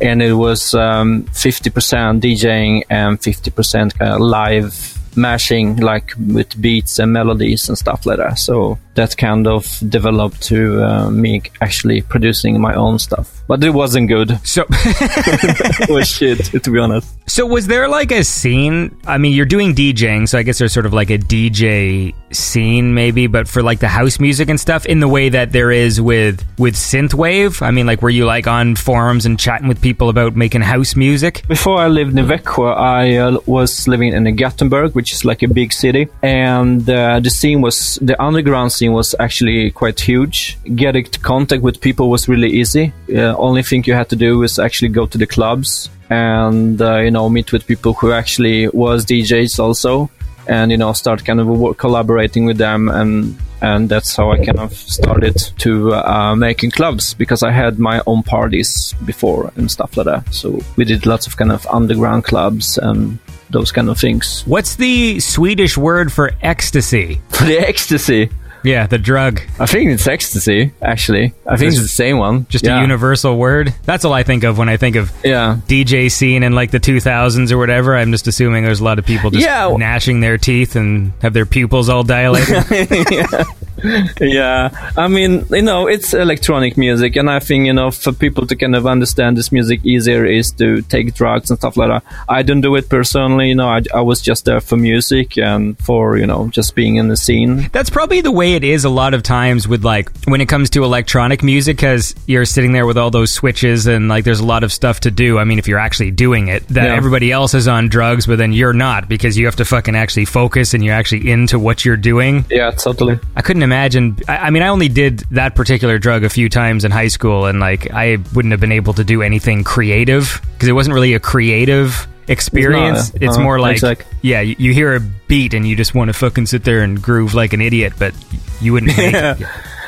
and 0.00 0.22
it 0.22 0.34
was 0.34 0.74
um, 0.74 1.24
50% 1.24 2.20
DJing 2.20 2.82
and 2.90 3.18
50% 3.18 3.98
kind 3.98 4.12
of 4.12 4.20
live 4.20 4.98
mashing 5.16 5.76
like 5.76 6.12
with 6.18 6.60
beats 6.60 6.98
and 6.98 7.12
melodies 7.12 7.68
and 7.70 7.78
stuff 7.78 8.04
like 8.04 8.18
that. 8.18 8.38
So 8.38 8.78
that 8.96 9.16
kind 9.16 9.46
of 9.46 9.64
developed 9.88 10.42
to 10.42 10.82
uh, 10.82 11.10
me 11.10 11.42
actually 11.60 12.02
producing 12.02 12.60
my 12.60 12.74
own 12.74 12.98
stuff, 12.98 13.42
but 13.46 13.62
it 13.62 13.70
wasn't 13.70 14.08
good. 14.08 14.38
So, 14.46 14.64
it 14.70 15.90
was 15.90 16.08
shit 16.16 16.38
to 16.62 16.70
be 16.70 16.78
honest. 16.78 17.08
so 17.28 17.46
was 17.46 17.66
there 17.66 17.88
like 17.88 18.12
a 18.12 18.24
scene? 18.24 18.96
I 19.06 19.18
mean, 19.18 19.32
you're 19.32 19.46
doing 19.46 19.74
DJing, 19.74 20.28
so 20.28 20.38
I 20.38 20.42
guess 20.42 20.58
there's 20.58 20.72
sort 20.72 20.86
of 20.86 20.92
like 20.92 21.10
a 21.10 21.18
DJ 21.18 22.14
scene, 22.32 22.94
maybe, 22.94 23.26
but 23.26 23.48
for 23.48 23.62
like 23.62 23.80
the 23.80 23.88
house 23.88 24.18
music 24.18 24.48
and 24.48 24.58
stuff, 24.58 24.86
in 24.86 25.00
the 25.00 25.08
way 25.08 25.28
that 25.28 25.52
there 25.52 25.70
is 25.70 26.00
with 26.00 26.44
with 26.58 26.74
synthwave. 26.74 27.62
I 27.62 27.70
mean, 27.70 27.86
like, 27.86 28.02
were 28.02 28.10
you 28.10 28.24
like 28.26 28.46
on 28.46 28.76
forums 28.76 29.26
and 29.26 29.38
chatting 29.38 29.68
with 29.68 29.80
people 29.80 30.08
about 30.08 30.36
making 30.36 30.62
house 30.62 30.96
music? 30.96 31.44
Before 31.48 31.78
I 31.78 31.88
lived 31.88 32.18
in 32.18 32.26
Växjö, 32.26 32.76
I 32.76 33.16
uh, 33.16 33.38
was 33.46 33.86
living 33.88 34.12
in 34.12 34.36
Gothenburg, 34.36 34.94
which 34.94 35.12
is 35.12 35.24
like 35.24 35.42
a 35.42 35.48
big 35.48 35.72
city, 35.72 36.08
and 36.22 36.88
uh, 36.88 37.20
the 37.20 37.30
scene 37.30 37.60
was 37.60 37.98
the 38.02 38.20
underground 38.22 38.72
scene 38.72 38.85
was 38.92 39.14
actually 39.18 39.70
quite 39.70 40.00
huge. 40.00 40.58
Getting 40.74 41.04
contact 41.04 41.62
with 41.62 41.80
people 41.80 42.10
was 42.10 42.28
really 42.28 42.50
easy. 42.50 42.92
Uh, 43.08 43.36
only 43.36 43.62
thing 43.62 43.84
you 43.86 43.94
had 43.94 44.08
to 44.10 44.16
do 44.16 44.38
was 44.38 44.58
actually 44.58 44.88
go 44.88 45.06
to 45.06 45.18
the 45.18 45.26
clubs 45.26 45.90
and 46.10 46.80
uh, 46.80 46.98
you 46.98 47.10
know 47.10 47.28
meet 47.28 47.52
with 47.52 47.66
people 47.66 47.92
who 47.94 48.12
actually 48.12 48.68
was 48.68 49.04
DJs 49.04 49.58
also, 49.58 50.10
and 50.46 50.70
you 50.70 50.78
know 50.78 50.92
start 50.92 51.24
kind 51.24 51.40
of 51.40 51.46
work, 51.46 51.78
collaborating 51.78 52.44
with 52.44 52.58
them 52.58 52.88
and. 52.88 53.36
And 53.62 53.88
that's 53.88 54.14
how 54.14 54.32
I 54.32 54.44
kind 54.44 54.58
of 54.58 54.74
started 54.74 55.34
to 55.60 55.94
uh, 55.94 56.36
making 56.36 56.72
clubs 56.72 57.14
because 57.14 57.42
I 57.42 57.50
had 57.50 57.78
my 57.78 58.02
own 58.06 58.22
parties 58.22 58.94
before 59.06 59.50
and 59.56 59.70
stuff 59.70 59.96
like 59.96 60.04
that. 60.04 60.32
So 60.32 60.60
we 60.76 60.84
did 60.84 61.06
lots 61.06 61.26
of 61.26 61.38
kind 61.38 61.50
of 61.50 61.66
underground 61.68 62.24
clubs 62.24 62.76
and 62.76 63.18
those 63.50 63.72
kind 63.72 63.88
of 63.88 63.98
things. 63.98 64.42
What's 64.46 64.76
the 64.76 65.20
Swedish 65.20 65.76
word 65.76 66.12
for 66.12 66.32
ecstasy? 66.42 67.20
For 67.30 67.44
the 67.50 67.58
ecstasy, 67.58 68.30
Yeah, 68.66 68.86
the 68.86 68.98
drug. 68.98 69.40
I 69.60 69.66
think 69.66 69.90
it's 69.90 70.06
ecstasy. 70.06 70.72
Actually, 70.82 71.32
I 71.46 71.56
think 71.56 71.72
it's 71.72 71.80
the 71.80 71.88
same 71.88 72.18
one. 72.18 72.46
Just 72.48 72.64
yeah. 72.64 72.78
a 72.78 72.80
universal 72.82 73.36
word. 73.36 73.72
That's 73.84 74.04
all 74.04 74.12
I 74.12 74.22
think 74.24 74.42
of 74.44 74.58
when 74.58 74.68
I 74.68 74.76
think 74.76 74.96
of 74.96 75.12
Yeah. 75.24 75.58
DJ 75.68 76.10
scene 76.10 76.42
in 76.42 76.52
like 76.52 76.70
the 76.72 76.80
2000s 76.80 77.52
or 77.52 77.58
whatever. 77.58 77.96
I'm 77.96 78.10
just 78.10 78.26
assuming 78.26 78.64
there's 78.64 78.80
a 78.80 78.84
lot 78.84 78.98
of 78.98 79.06
people 79.06 79.30
just 79.30 79.44
Yeah. 79.44 79.72
gnashing 79.76 80.20
their 80.20 80.36
teeth 80.38 80.74
and 80.76 81.12
have 81.22 81.32
their 81.32 81.46
pupils 81.46 81.88
all 81.88 82.02
dilated. 82.02 82.64
yeah 84.20 84.92
i 84.96 85.08
mean 85.08 85.44
you 85.50 85.62
know 85.62 85.86
it's 85.86 86.14
electronic 86.14 86.76
music 86.76 87.16
and 87.16 87.30
i 87.30 87.38
think 87.38 87.66
you 87.66 87.72
know 87.72 87.90
for 87.90 88.12
people 88.12 88.46
to 88.46 88.56
kind 88.56 88.74
of 88.74 88.86
understand 88.86 89.36
this 89.36 89.52
music 89.52 89.84
easier 89.84 90.24
is 90.24 90.50
to 90.52 90.82
take 90.82 91.14
drugs 91.14 91.50
and 91.50 91.58
stuff 91.58 91.76
like 91.76 91.88
that 91.88 92.02
i 92.28 92.42
don't 92.42 92.60
do 92.60 92.74
it 92.76 92.88
personally 92.88 93.48
you 93.48 93.54
know 93.54 93.68
i, 93.68 93.82
I 93.94 94.00
was 94.00 94.20
just 94.20 94.44
there 94.44 94.60
for 94.60 94.76
music 94.76 95.36
and 95.38 95.78
for 95.78 96.16
you 96.16 96.26
know 96.26 96.48
just 96.48 96.74
being 96.74 96.96
in 96.96 97.08
the 97.08 97.16
scene 97.16 97.68
That's 97.72 97.90
probably 97.90 98.20
the 98.20 98.32
way 98.32 98.54
it 98.54 98.64
is 98.64 98.84
a 98.84 98.90
lot 98.90 99.14
of 99.14 99.22
times 99.22 99.68
with 99.68 99.84
like 99.84 100.10
when 100.26 100.40
it 100.40 100.48
comes 100.48 100.70
to 100.70 100.84
electronic 100.84 101.42
music 101.42 101.76
because 101.76 102.14
you're 102.26 102.44
sitting 102.44 102.72
there 102.72 102.86
with 102.86 102.96
all 102.96 103.10
those 103.10 103.32
switches 103.32 103.86
and 103.86 104.08
like 104.08 104.24
there's 104.24 104.40
a 104.40 104.46
lot 104.46 104.64
of 104.64 104.72
stuff 104.72 105.00
to 105.00 105.10
do. 105.10 105.38
I 105.38 105.44
mean, 105.44 105.58
if 105.58 105.68
you're 105.68 105.78
actually 105.78 106.10
doing 106.10 106.48
it, 106.48 106.66
that 106.68 106.84
Yeah. 106.86 106.94
everybody 106.94 107.30
else 107.32 107.54
is 107.54 107.68
on 107.68 107.88
drugs, 107.88 108.26
but 108.26 108.38
then 108.38 108.52
you're 108.52 108.72
not 108.72 109.08
because 109.08 109.36
you 109.36 109.46
have 109.46 109.56
to 109.56 109.64
fucking 109.64 109.94
actually 109.96 110.24
focus 110.24 110.74
and 110.74 110.84
you're 110.84 110.94
actually 110.94 111.30
into 111.30 111.58
what 111.58 111.84
you're 111.84 111.96
doing. 111.96 112.44
yeah 112.50 112.70
totally 112.70 113.18
I 113.36 113.42
couldn't 113.42 113.62
imagine. 113.66 114.18
I, 114.26 114.36
I 114.38 114.50
mean, 114.50 114.62
I 114.62 114.68
only 114.68 114.88
did 114.88 115.18
that 115.30 115.54
particular 115.54 115.98
drug 115.98 116.24
a 116.24 116.30
few 116.30 116.48
times 116.48 116.84
in 116.84 116.90
high 116.90 117.08
school, 117.08 117.46
and 117.46 117.60
like 117.60 117.90
I 117.92 118.16
wouldn't 118.34 118.52
have 118.52 118.60
been 118.60 118.72
able 118.72 118.94
to 118.94 119.04
do 119.04 119.22
anything 119.22 119.64
creative 119.64 120.40
because 120.54 120.68
it 120.68 120.72
wasn't 120.72 120.94
really 120.94 121.12
a 121.12 121.20
creative 121.20 122.08
experience. 122.28 123.12
It's, 123.14 123.36
not, 123.36 123.36
uh, 123.36 123.42
more 123.42 123.60
like, 123.60 123.74
exact. 123.74 124.06
yeah, 124.22 124.40
you, 124.40 124.56
you 124.58 124.72
hear 124.72 124.94
a 124.94 125.00
beat 125.00 125.54
and 125.54 125.66
you 125.66 125.76
just 125.76 125.94
want 125.94 126.08
to 126.08 126.12
fucking 126.12 126.46
sit 126.46 126.64
there 126.64 126.80
and 126.80 127.00
groove 127.00 127.34
like 127.34 127.52
an 127.52 127.60
idiot, 127.60 127.92
but 127.98 128.14
you 128.60 128.72
wouldn't 128.72 128.96
make 128.96 129.14
it. 129.14 129.46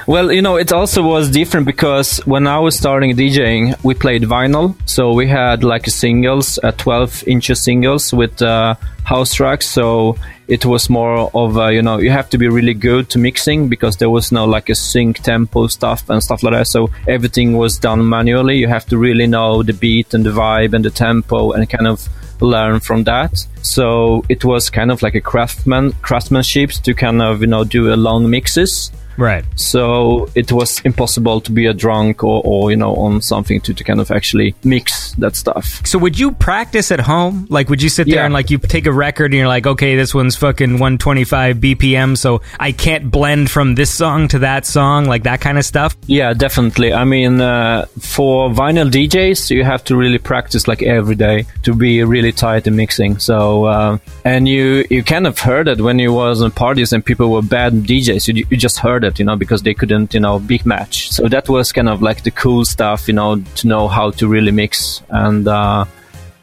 Well, 0.09 0.32
you 0.32 0.40
know, 0.40 0.56
it 0.56 0.72
also 0.72 1.02
was 1.02 1.28
different 1.28 1.66
because 1.66 2.16
when 2.24 2.47
I 2.47 2.59
was 2.60 2.74
starting 2.74 3.14
DJing, 3.14 3.76
we 3.85 3.93
played 3.93 4.22
vinyl. 4.22 4.74
So 4.86 5.12
we 5.12 5.26
had 5.28 5.62
like 5.62 5.85
singles, 5.85 6.59
uh, 6.62 6.72
12 6.72 7.28
inch 7.28 7.55
singles 7.55 8.14
with 8.14 8.40
uh, 8.40 8.76
house 9.05 9.35
tracks. 9.35 9.68
So 9.68 10.16
it 10.47 10.64
was 10.64 10.89
more 10.89 11.30
of, 11.35 11.59
a, 11.59 11.74
you 11.74 11.82
know, 11.82 11.98
you 11.98 12.10
have 12.10 12.30
to 12.30 12.39
be 12.39 12.48
really 12.48 12.72
good 12.72 13.10
to 13.10 13.18
mixing 13.18 13.68
because 13.68 13.98
there 13.98 14.09
was 14.09 14.32
no 14.32 14.47
like 14.47 14.70
a 14.70 14.74
sync 14.74 15.18
tempo 15.18 15.66
stuff 15.66 16.09
and 16.09 16.22
stuff 16.22 16.43
like 16.43 16.55
that. 16.55 16.68
So 16.68 16.89
everything 17.06 17.59
was 17.59 17.78
done 17.78 18.09
manually. 18.09 18.56
You 18.56 18.68
have 18.68 18.86
to 18.86 18.97
really 18.97 19.26
know 19.26 19.62
the 19.62 19.74
beat 19.74 20.14
and 20.14 20.24
the 20.24 20.30
vibe 20.30 20.72
and 20.72 20.86
the 20.86 20.90
tempo 20.90 21.52
and 21.52 21.68
kind 21.68 21.86
of 21.86 22.09
learn 22.40 22.80
from 22.80 23.05
that. 23.05 23.47
So 23.60 24.24
it 24.30 24.43
was 24.43 24.70
kind 24.70 24.90
of 24.90 25.02
like 25.02 25.16
a 25.16 25.20
craftsman 25.20 25.93
craftsmanship 26.01 26.70
to 26.85 26.94
kind 26.94 27.20
of, 27.20 27.43
you 27.43 27.47
know, 27.47 27.64
do 27.64 27.93
a 27.93 27.97
long 27.97 28.30
mixes 28.30 28.90
Right. 29.18 29.44
so 29.56 30.28
it 30.34 30.50
was 30.52 30.80
impossible 30.84 31.40
to 31.42 31.52
be 31.52 31.66
a 31.66 31.74
drunk 31.74 32.22
or, 32.24 32.40
or 32.44 32.70
you 32.70 32.76
know 32.76 32.94
on 32.96 33.20
something 33.20 33.60
to, 33.62 33.74
to 33.74 33.82
kind 33.84 34.00
of 34.00 34.10
actually 34.10 34.54
mix 34.64 35.12
that 35.18 35.34
stuff 35.36 35.66
So 35.86 35.98
would 35.98 36.18
you 36.18 36.32
practice 36.32 36.90
at 36.92 37.00
home? 37.00 37.46
Like, 37.50 37.68
would 37.70 37.82
you 37.82 37.88
sit 37.88 38.06
there 38.06 38.16
Yeah. 38.16 38.24
and 38.26 38.34
like 38.34 38.50
you 38.50 38.58
take 38.58 38.86
a 38.86 38.92
record 38.92 39.32
and 39.32 39.38
you're 39.38 39.48
like, 39.56 39.66
okay, 39.66 39.96
this 39.96 40.14
one's 40.14 40.36
fucking 40.36 40.72
125 40.78 41.56
BPM, 41.58 42.16
so 42.16 42.40
I 42.60 42.72
can't 42.72 43.10
blend 43.10 43.50
from 43.50 43.74
this 43.74 43.90
song 43.90 44.28
to 44.28 44.38
that 44.40 44.66
song, 44.66 45.06
like 45.06 45.24
that 45.24 45.40
kind 45.40 45.58
of 45.58 45.64
stuff. 45.64 45.96
yeah 46.06 46.32
definitely 46.34 46.92
i 46.92 47.04
mean 47.04 47.40
uh, 47.40 47.86
for 48.14 48.50
vinyl 48.50 48.88
djs 48.90 49.50
you 49.50 49.64
have 49.64 49.82
to 49.84 49.96
really 49.96 50.18
practice 50.18 50.66
like 50.68 50.82
every 50.82 51.14
day 51.14 51.44
to 51.62 51.74
be 51.74 52.02
really 52.14 52.32
tight 52.32 52.66
in 52.66 52.74
mixing 52.76 53.18
so 53.18 53.64
uh, 53.74 53.98
and 54.24 54.48
you 54.48 54.84
you 54.90 55.02
kind 55.02 55.26
of 55.26 55.38
heard 55.38 55.66
it 55.68 55.80
when 55.80 55.98
you 55.98 56.12
was 56.12 56.40
in 56.40 56.50
parties 56.50 56.92
and 56.92 57.04
people 57.04 57.30
were 57.34 57.42
bad 57.42 57.72
djs 57.88 58.22
you, 58.28 58.44
you 58.50 58.56
just 58.56 58.78
heard 58.78 59.04
it 59.04 59.07
you 59.16 59.24
know 59.24 59.36
because 59.36 59.62
they 59.62 59.74
couldn't 59.74 60.14
you 60.14 60.20
know 60.20 60.39
big 60.39 60.66
match. 60.66 61.10
So 61.10 61.28
that 61.28 61.48
was 61.48 61.72
kind 61.72 61.89
of 61.89 62.02
like 62.02 62.22
the 62.24 62.30
cool 62.30 62.64
stuff 62.64 63.09
you 63.09 63.14
know 63.14 63.40
to 63.56 63.66
know 63.66 63.89
how 63.89 64.10
to 64.12 64.28
really 64.28 64.52
mix. 64.52 65.02
And 65.09 65.47
uh, 65.47 65.85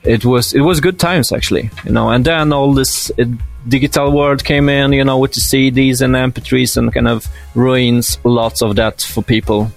it 0.03 0.23
was 0.23 0.53
it 0.53 0.61
was 0.61 0.79
good 0.79 0.99
times 0.99 1.31
actually 1.31 1.69
you 1.83 1.91
know. 1.91 2.09
And 2.09 2.23
then 2.25 2.53
all 2.53 2.73
this 2.73 3.11
uh, 3.19 3.25
digital 3.67 4.11
world 4.11 4.43
came 4.43 4.69
in 4.69 4.93
you 4.93 5.03
know 5.03 5.17
with 5.17 5.33
the 5.33 5.41
cds 5.41 6.01
and 6.01 6.13
mp3s 6.13 6.77
and 6.77 6.93
kind 6.93 7.07
of 7.07 7.27
ruins 7.55 8.19
lots 8.23 8.61
of 8.61 8.75
that 8.75 9.01
for 9.01 9.23
people. 9.23 9.71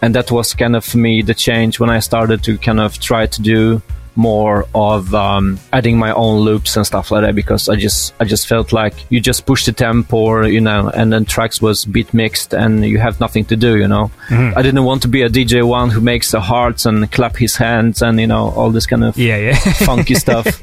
And 0.00 0.16
that 0.16 0.32
was 0.32 0.54
kind 0.54 0.74
of 0.74 0.84
for 0.84 0.98
me 0.98 1.22
the 1.22 1.34
change 1.34 1.78
when 1.78 1.90
i 1.90 2.00
started 2.00 2.42
to 2.44 2.58
kind 2.58 2.80
of 2.80 2.98
try 2.98 3.26
to 3.26 3.42
do 3.42 3.82
more 4.14 4.66
of 4.74 5.14
um, 5.14 5.58
adding 5.72 5.98
my 5.98 6.12
own 6.12 6.40
loops 6.40 6.76
and 6.76 6.86
stuff 6.86 7.10
like 7.10 7.22
that 7.22 7.34
because 7.34 7.68
I 7.68 7.76
just 7.76 8.12
I 8.20 8.24
just 8.24 8.46
felt 8.46 8.72
like 8.72 8.94
you 9.10 9.20
just 9.20 9.46
push 9.46 9.64
the 9.66 9.72
tempo 9.72 10.44
you 10.44 10.60
know 10.60 10.88
and 10.94 11.12
then 11.12 11.24
tracks 11.24 11.62
was 11.62 11.84
beat 11.84 12.12
mixed 12.12 12.52
and 12.52 12.84
you 12.84 12.98
have 12.98 13.20
nothing 13.20 13.44
to 13.46 13.56
do 13.56 13.76
you 13.78 13.88
know 13.88 14.10
I 14.30 14.60
didn't 14.62 14.84
want 14.84 15.02
to 15.02 15.08
be 15.08 15.22
a 15.22 15.28
DJ 15.28 15.62
one 15.66 15.90
who 15.90 16.00
makes 16.00 16.30
the 16.30 16.40
hearts 16.40 16.84
and 16.86 17.10
clap 17.10 17.36
his 17.36 17.56
hands 17.56 18.02
and 18.02 18.20
you 18.20 18.26
know 18.26 18.50
all 18.50 18.70
this 18.70 18.86
kind 18.86 19.04
of 19.04 19.16
Yeah, 19.16 19.36
yeah. 19.36 19.54
funky 19.86 20.14
stuff. 20.14 20.46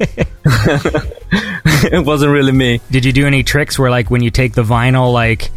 it 1.84 2.04
wasn't 2.06 2.32
really 2.32 2.52
me. 2.52 2.80
Did 2.90 3.04
you 3.04 3.12
do 3.12 3.26
any 3.26 3.42
tricks 3.42 3.78
where 3.78 3.90
like 3.90 4.10
when 4.10 4.22
you 4.22 4.30
take 4.30 4.54
the 4.54 4.62
vinyl 4.62 5.12
like 5.12 5.50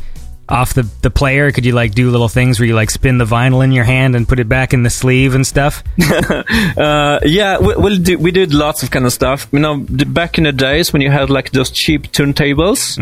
off 0.50 0.74
the 0.74 0.84
the 1.02 1.10
player, 1.10 1.52
could 1.52 1.66
you 1.66 1.72
like 1.72 1.94
do 1.94 2.10
little 2.12 2.28
things 2.28 2.60
where 2.60 2.68
you 2.68 2.76
like 2.76 2.92
spin 2.92 3.18
the 3.18 3.26
vinyl 3.26 3.64
in 3.64 3.72
your 3.72 3.86
hand 3.86 4.16
and 4.16 4.28
put 4.28 4.40
it 4.40 4.50
back 4.50 4.74
in 4.74 4.84
the 4.84 4.90
sleeve 4.90 5.36
and 5.36 5.46
stuff? 5.48 5.84
Uh, 6.76 7.20
yeah, 7.24 7.60
we, 7.60 7.76
we'll 7.76 7.98
do, 7.98 8.18
we 8.18 8.32
did 8.32 8.54
lots 8.54 8.84
of 8.84 8.90
kind 8.92 9.06
of 9.06 9.14
stuff. 9.14 9.48
You 9.52 9.60
know, 9.60 9.78
back 9.78 10.38
in 10.38 10.44
the 10.46 10.52
days 10.52 10.92
when 10.92 11.02
you 11.02 11.12
had 11.12 11.30
like 11.30 11.52
those 11.52 11.70
cheap 11.72 12.12
turntables, 12.12 12.98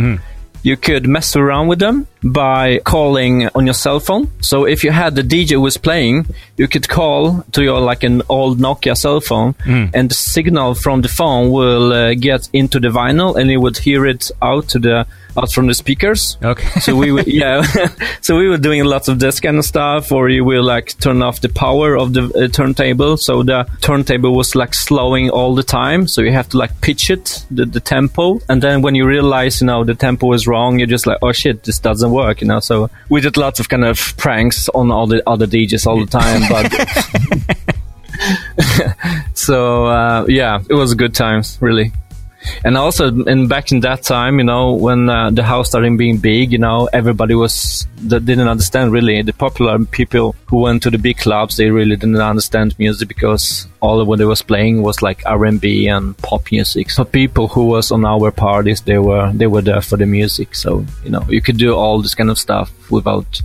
you 0.63 0.77
could 0.77 1.07
mess 1.07 1.35
around 1.35 1.67
with 1.67 1.79
them 1.79 2.05
by 2.23 2.79
calling 2.79 3.47
on 3.55 3.65
your 3.65 3.73
cell 3.73 3.99
phone. 3.99 4.29
So 4.41 4.65
if 4.65 4.83
you 4.83 4.91
had 4.91 5.15
the 5.15 5.23
DJ 5.23 5.51
who 5.51 5.61
was 5.61 5.77
playing, 5.77 6.27
you 6.57 6.67
could 6.67 6.87
call 6.87 7.43
to 7.53 7.63
your 7.63 7.79
like 7.79 8.03
an 8.03 8.21
old 8.29 8.59
Nokia 8.59 8.95
cell 8.95 9.21
phone, 9.21 9.55
and 9.93 10.09
the 10.11 10.15
signal 10.15 10.75
from 10.75 11.01
the 11.01 11.07
phone 11.09 11.49
will 11.49 11.93
uh, 11.93 12.13
get 12.13 12.49
into 12.53 12.79
the 12.79 12.89
vinyl, 12.89 13.35
and 13.35 13.49
you 13.49 13.59
would 13.59 13.77
hear 13.77 14.05
it 14.05 14.29
out 14.41 14.67
to 14.69 14.79
the 14.79 15.07
out 15.37 15.51
from 15.51 15.67
the 15.67 15.73
speakers. 15.73 16.37
Okay. 16.43 16.79
so 16.79 16.95
we 16.95 17.11
were, 17.11 17.21
yeah, 17.27 17.61
so 18.21 18.37
we 18.37 18.47
were 18.47 18.57
doing 18.57 18.83
lots 18.83 19.07
of 19.07 19.19
this 19.19 19.39
kind 19.39 19.57
of 19.57 19.65
stuff, 19.65 20.11
or 20.11 20.29
you 20.29 20.43
will 20.43 20.63
like 20.63 20.97
turn 20.99 21.21
off 21.21 21.41
the 21.41 21.49
power 21.49 21.97
of 21.97 22.13
the 22.13 22.23
uh, 22.33 22.47
turntable, 22.47 23.17
so 23.17 23.43
the 23.43 23.67
turntable 23.81 24.35
was 24.35 24.55
like 24.55 24.73
slowing 24.73 25.29
all 25.29 25.55
the 25.55 25.63
time, 25.63 26.07
so 26.07 26.21
you 26.21 26.31
have 26.31 26.49
to 26.49 26.57
like 26.57 26.81
pitch 26.81 27.09
it 27.09 27.45
the, 27.51 27.65
the 27.65 27.79
tempo, 27.79 28.39
and 28.49 28.61
then 28.61 28.81
when 28.81 28.95
you 28.95 29.05
realize 29.05 29.61
you 29.61 29.67
know 29.67 29.83
the 29.83 29.95
tempo 29.95 30.33
is 30.33 30.47
wrong, 30.47 30.79
you're 30.79 30.87
just 30.87 31.07
like, 31.07 31.17
oh 31.21 31.31
shit, 31.31 31.63
this 31.63 31.79
doesn't 31.79 32.11
work, 32.11 32.41
you 32.41 32.47
know. 32.47 32.59
So 32.59 32.89
we 33.09 33.21
did 33.21 33.37
lots 33.37 33.59
of 33.59 33.69
kind 33.69 33.85
of 33.85 34.15
pranks 34.17 34.69
on 34.69 34.91
all 34.91 35.07
the 35.07 35.27
other 35.27 35.47
DJs 35.47 35.87
all 35.87 35.99
the 35.99 36.05
time, 36.05 36.41
but. 36.49 36.71
so 39.33 39.85
uh, 39.85 40.25
yeah, 40.27 40.61
it 40.69 40.73
was 40.73 40.93
good 40.93 41.15
times, 41.15 41.57
really. 41.61 41.91
And 42.63 42.77
also, 42.77 43.07
and 43.25 43.47
back 43.47 43.71
in 43.71 43.81
that 43.81 44.03
time, 44.03 44.39
you 44.39 44.43
know, 44.43 44.73
when 44.73 45.09
uh, 45.09 45.31
the 45.31 45.43
house 45.43 45.69
started 45.69 45.97
being 45.97 46.17
big, 46.17 46.51
you 46.51 46.57
know, 46.57 46.89
everybody 46.91 47.35
was 47.35 47.87
that 48.07 48.25
didn't 48.25 48.47
understand 48.47 48.91
really. 48.91 49.21
The 49.21 49.33
popular 49.33 49.77
people 49.85 50.35
who 50.47 50.61
went 50.61 50.83
to 50.83 50.89
the 50.89 50.97
big 50.97 51.17
clubs, 51.17 51.57
they 51.57 51.69
really 51.69 51.95
didn't 51.95 52.17
understand 52.17 52.77
music 52.79 53.07
because 53.07 53.67
all 53.79 53.99
of 54.01 54.07
what 54.07 54.19
they 54.19 54.25
was 54.25 54.41
playing 54.41 54.81
was 54.81 55.01
like 55.01 55.21
R 55.25 55.45
and 55.45 55.61
B 55.61 55.87
and 55.87 56.17
pop 56.17 56.51
music. 56.51 56.89
So 56.89 57.03
people 57.03 57.47
who 57.47 57.65
was 57.65 57.91
on 57.91 58.05
our 58.05 58.31
parties, 58.31 58.81
they 58.81 58.97
were 58.97 59.31
they 59.33 59.47
were 59.47 59.61
there 59.61 59.81
for 59.81 59.97
the 59.97 60.05
music. 60.05 60.55
So 60.55 60.85
you 61.03 61.11
know, 61.11 61.25
you 61.29 61.41
could 61.41 61.57
do 61.57 61.75
all 61.75 62.01
this 62.01 62.15
kind 62.15 62.29
of 62.29 62.39
stuff 62.39 62.71
without 62.89 63.41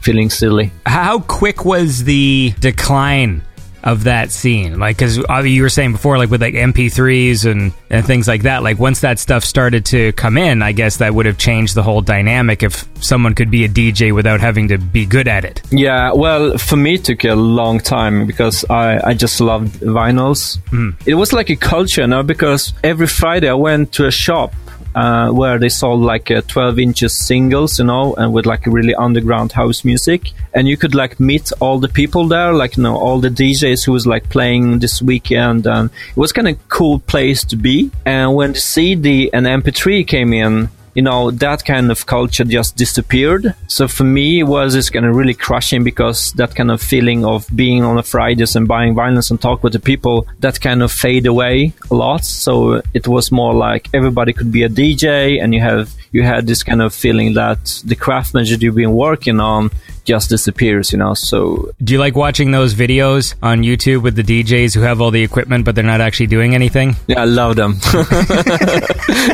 feeling 0.00 0.30
silly. 0.30 0.72
How 0.86 1.20
quick 1.20 1.64
was 1.64 2.04
the 2.04 2.54
decline 2.58 3.42
of 3.82 4.04
that 4.04 4.30
scene? 4.30 4.78
Like, 4.78 4.96
because 4.96 5.16
you 5.16 5.62
were 5.62 5.68
saying 5.68 5.92
before, 5.92 6.18
like 6.18 6.30
with 6.30 6.42
like 6.42 6.54
MP3s 6.54 7.50
and, 7.50 7.72
and 7.90 8.06
things 8.06 8.28
like 8.28 8.42
that, 8.42 8.62
like 8.62 8.78
once 8.78 9.00
that 9.00 9.18
stuff 9.18 9.44
started 9.44 9.84
to 9.86 10.12
come 10.12 10.36
in, 10.38 10.62
I 10.62 10.72
guess 10.72 10.98
that 10.98 11.14
would 11.14 11.26
have 11.26 11.38
changed 11.38 11.74
the 11.74 11.82
whole 11.82 12.00
dynamic 12.00 12.62
if 12.62 12.86
someone 13.02 13.34
could 13.34 13.50
be 13.50 13.64
a 13.64 13.68
DJ 13.68 14.14
without 14.14 14.40
having 14.40 14.68
to 14.68 14.78
be 14.78 15.06
good 15.06 15.28
at 15.28 15.44
it. 15.44 15.62
Yeah, 15.70 16.12
well, 16.12 16.58
for 16.58 16.76
me, 16.76 16.94
it 16.94 17.04
took 17.04 17.24
a 17.24 17.34
long 17.34 17.80
time 17.80 18.26
because 18.26 18.64
I, 18.68 19.00
I 19.10 19.14
just 19.14 19.40
loved 19.40 19.80
vinyls. 19.80 20.58
Mm. 20.68 20.94
It 21.06 21.14
was 21.14 21.32
like 21.32 21.50
a 21.50 21.56
culture 21.56 22.06
now 22.06 22.22
because 22.22 22.72
every 22.84 23.06
Friday 23.06 23.48
I 23.48 23.54
went 23.54 23.92
to 23.94 24.06
a 24.06 24.10
shop 24.10 24.54
uh, 24.94 25.30
where 25.30 25.58
they 25.58 25.68
sold 25.68 26.00
like 26.00 26.30
uh, 26.30 26.42
12 26.48 26.78
inches 26.78 27.18
singles, 27.18 27.78
you 27.78 27.84
know, 27.84 28.14
and 28.14 28.32
with 28.32 28.46
like 28.46 28.66
really 28.66 28.94
underground 28.94 29.52
house 29.52 29.84
music. 29.84 30.32
And 30.54 30.68
you 30.68 30.76
could 30.76 30.94
like 30.94 31.20
meet 31.20 31.52
all 31.60 31.78
the 31.78 31.88
people 31.88 32.26
there, 32.28 32.52
like, 32.52 32.76
you 32.76 32.82
know, 32.82 32.96
all 32.96 33.20
the 33.20 33.28
DJs 33.28 33.84
who 33.84 33.92
was 33.92 34.06
like 34.06 34.28
playing 34.28 34.80
this 34.80 35.00
weekend. 35.00 35.66
And 35.66 35.90
it 35.90 36.16
was 36.16 36.32
kind 36.32 36.48
of 36.48 36.68
cool 36.68 36.98
place 36.98 37.44
to 37.44 37.56
be. 37.56 37.90
And 38.04 38.34
when 38.34 38.52
the 38.52 38.60
CD 38.60 39.32
and 39.32 39.46
MP3 39.46 40.06
came 40.06 40.32
in, 40.32 40.68
you 41.00 41.04
know 41.04 41.30
that 41.30 41.64
kind 41.64 41.90
of 41.90 42.04
culture 42.04 42.44
just 42.44 42.76
disappeared. 42.76 43.54
So 43.68 43.88
for 43.88 44.04
me 44.04 44.40
it 44.40 44.48
was 44.56 44.74
just 44.74 44.92
kind 44.92 45.06
of 45.06 45.16
really 45.16 45.32
crushing 45.46 45.82
because 45.82 46.32
that 46.34 46.54
kind 46.54 46.70
of 46.70 46.82
feeling 46.82 47.24
of 47.24 47.46
being 47.62 47.82
on 47.82 47.96
a 47.96 48.02
fridays 48.02 48.54
and 48.54 48.68
buying 48.68 48.94
violence 48.94 49.30
and 49.30 49.40
talk 49.40 49.62
with 49.64 49.72
the 49.72 49.84
people 49.92 50.26
that 50.40 50.60
kind 50.60 50.82
of 50.82 50.92
fade 50.92 51.26
away 51.26 51.72
a 51.90 51.94
lot. 51.94 52.26
So 52.26 52.82
it 52.92 53.08
was 53.08 53.32
more 53.32 53.54
like 53.54 53.88
everybody 53.94 54.34
could 54.34 54.52
be 54.52 54.62
a 54.62 54.68
dj 54.68 55.42
and 55.42 55.54
you 55.54 55.62
have 55.70 55.86
you 56.12 56.22
had 56.22 56.46
this 56.46 56.62
kind 56.62 56.82
of 56.82 56.92
feeling 56.92 57.32
that 57.42 57.60
the 57.90 57.96
craftsmanship 57.96 58.60
you've 58.60 58.82
been 58.84 58.96
working 59.08 59.40
on 59.40 59.70
just 60.12 60.28
disappears 60.36 60.92
you 60.92 60.98
know 61.02 61.14
so 61.14 61.38
Do 61.82 61.92
you 61.94 62.00
like 62.06 62.16
watching 62.24 62.48
those 62.58 62.72
videos 62.84 63.34
on 63.50 63.62
YouTube 63.62 64.02
with 64.02 64.16
the 64.20 64.26
DJs 64.32 64.74
who 64.74 64.82
have 64.90 65.00
all 65.00 65.12
the 65.18 65.24
equipment 65.30 65.64
but 65.64 65.74
they're 65.74 65.92
not 65.94 66.02
actually 66.06 66.30
doing 66.36 66.54
anything? 66.54 66.96
Yeah, 67.06 67.22
I 67.22 67.26
love 67.40 67.54
them. 67.56 67.72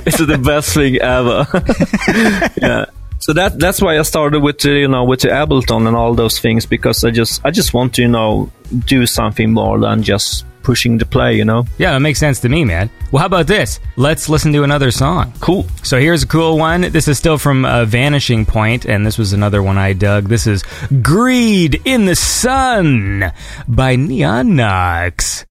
it's 0.09 0.19
the 0.35 0.41
best 0.53 0.75
thing 0.75 0.95
ever. 1.19 1.47
yeah. 2.67 2.85
So 3.19 3.33
that 3.33 3.59
that's 3.59 3.81
why 3.81 3.99
I 3.99 4.03
started 4.03 4.41
with 4.43 4.59
the, 4.59 4.73
you 4.85 4.89
know 4.89 5.05
with 5.05 5.21
the 5.21 5.29
Ableton 5.29 5.89
and 5.89 5.97
all 5.97 6.15
those 6.15 6.39
things 6.39 6.67
because 6.67 7.05
I 7.05 7.11
just 7.11 7.41
I 7.45 7.51
just 7.51 7.73
want 7.75 7.95
to 7.95 8.03
you 8.03 8.09
know 8.09 8.51
do 8.95 9.07
something 9.07 9.53
more 9.53 9.79
than 9.81 10.03
just 10.03 10.45
pushing 10.67 10.99
to 10.99 11.07
play. 11.07 11.37
You 11.37 11.45
know. 11.45 11.65
Yeah, 11.79 11.93
that 11.93 12.01
makes 12.01 12.19
sense 12.19 12.41
to 12.41 12.49
me, 12.49 12.65
man. 12.65 12.91
Well, 13.13 13.21
how 13.21 13.27
about 13.27 13.47
this? 13.47 13.81
Let's 13.97 14.29
listen 14.29 14.53
to 14.53 14.65
another 14.65 14.91
song. 14.91 15.33
Cool. 15.41 15.65
So 15.83 15.99
here's 15.99 16.25
a 16.25 16.27
cool 16.27 16.59
one. 16.59 16.81
This 16.83 17.09
is 17.09 17.17
still 17.17 17.39
from 17.39 17.65
uh, 17.65 17.85
Vanishing 17.85 18.45
Point, 18.45 18.85
and 18.85 19.07
this 19.07 19.17
was 19.17 19.33
another 19.33 19.63
one 19.63 19.79
I 19.79 19.93
dug. 19.93 20.29
This 20.29 20.47
is 20.47 20.65
Greed 21.01 21.81
in 21.85 22.05
the 22.05 22.17
Sun 22.17 23.33
by 23.69 23.97
Neon 23.97 24.57
Nox. 24.57 25.47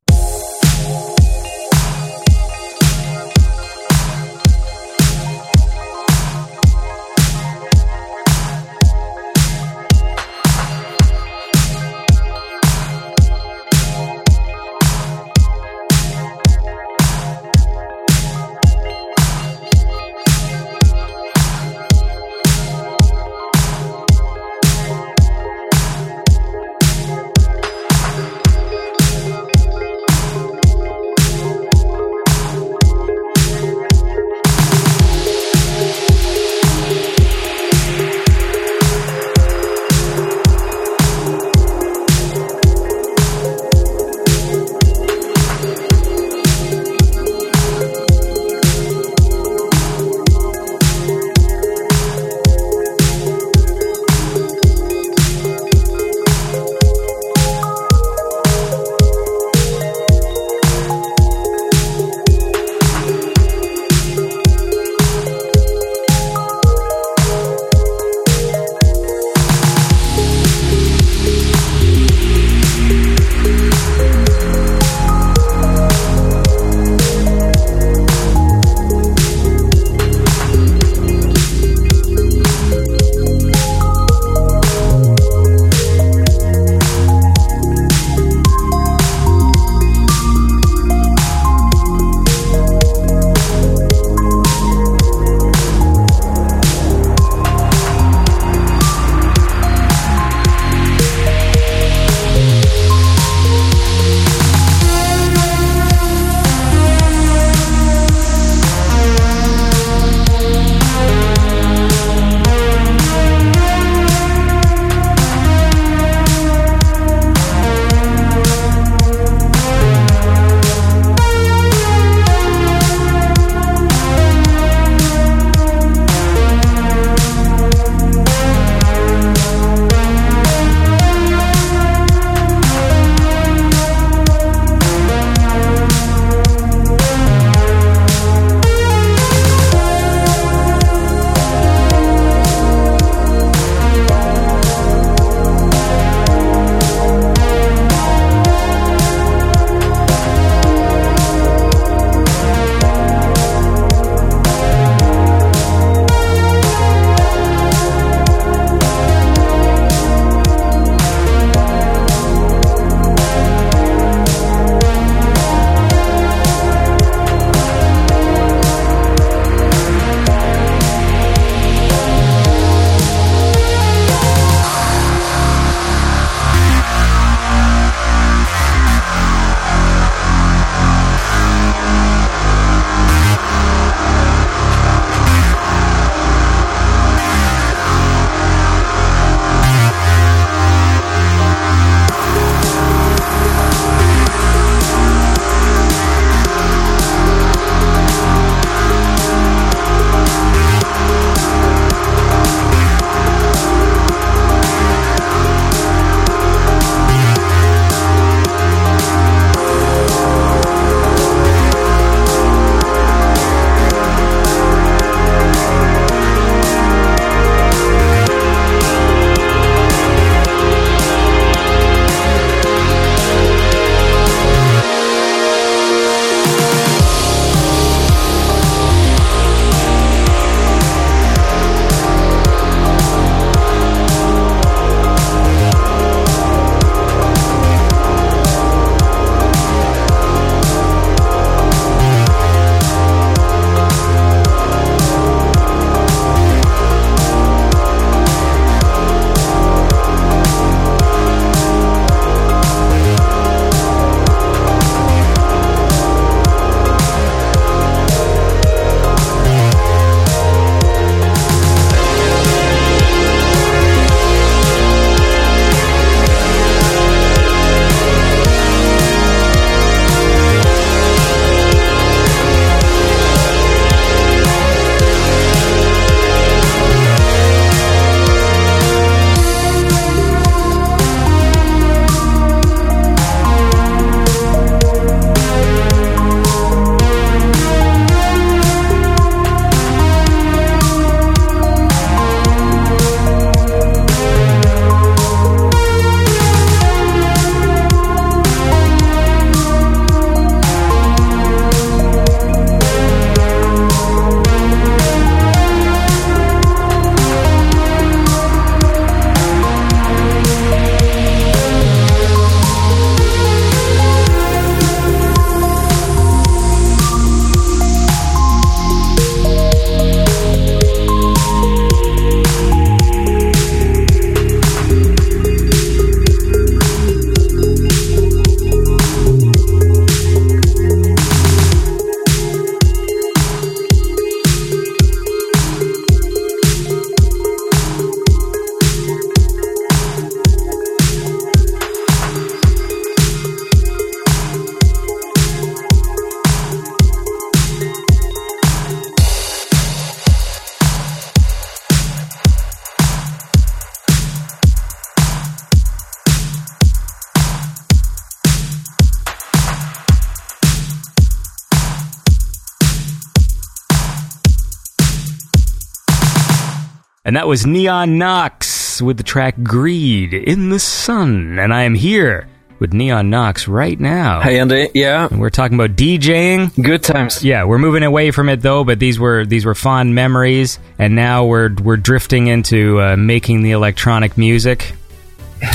That 367.45 367.49
was 367.49 367.63
Neon 367.67 368.17
Nox 368.17 369.03
with 369.03 369.17
the 369.17 369.23
track 369.23 369.53
Greed 369.61 370.33
in 370.33 370.71
the 370.71 370.79
Sun. 370.79 371.59
And 371.59 371.71
I 371.71 371.83
am 371.83 371.93
here 371.93 372.47
with 372.79 372.91
Neon 372.91 373.29
Nox 373.29 373.67
right 373.67 373.99
now. 373.99 374.41
Hey 374.41 374.57
Andy, 374.57 374.89
yeah, 374.95 375.27
And 375.29 375.39
we're 375.39 375.51
talking 375.51 375.75
about 375.75 375.91
DJing. 375.95 376.73
good 376.83 377.03
times. 377.03 377.43
Yeah, 377.43 377.65
we're 377.65 377.77
moving 377.77 378.01
away 378.01 378.31
from 378.31 378.49
it 378.49 378.63
though, 378.63 378.83
but 378.83 378.97
these 378.97 379.19
were 379.19 379.45
these 379.45 379.63
were 379.63 379.75
fond 379.75 380.15
memories, 380.15 380.79
and 380.97 381.13
now 381.13 381.45
we're 381.45 381.71
we're 381.83 381.97
drifting 381.97 382.47
into 382.47 382.99
uh, 382.99 383.15
making 383.15 383.61
the 383.61 383.73
electronic 383.73 384.39
music. 384.39 384.93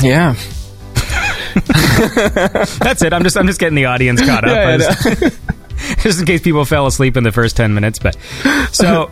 Yeah, 0.03 0.33
That's 2.81 3.01
it. 3.01 3.13
I'm 3.13 3.23
just 3.23 3.37
I'm 3.37 3.47
just 3.47 3.61
getting 3.61 3.77
the 3.77 3.85
audience 3.85 4.19
caught 4.19 4.43
up. 4.43 4.53
Yeah, 4.53 4.77
I 4.89 5.95
just 6.03 6.19
in 6.19 6.25
case 6.25 6.41
people 6.41 6.65
fell 6.65 6.85
asleep 6.85 7.15
in 7.15 7.23
the 7.23 7.31
first 7.31 7.55
10 7.55 7.73
minutes 7.73 7.97
but 7.97 8.15
so 8.71 9.09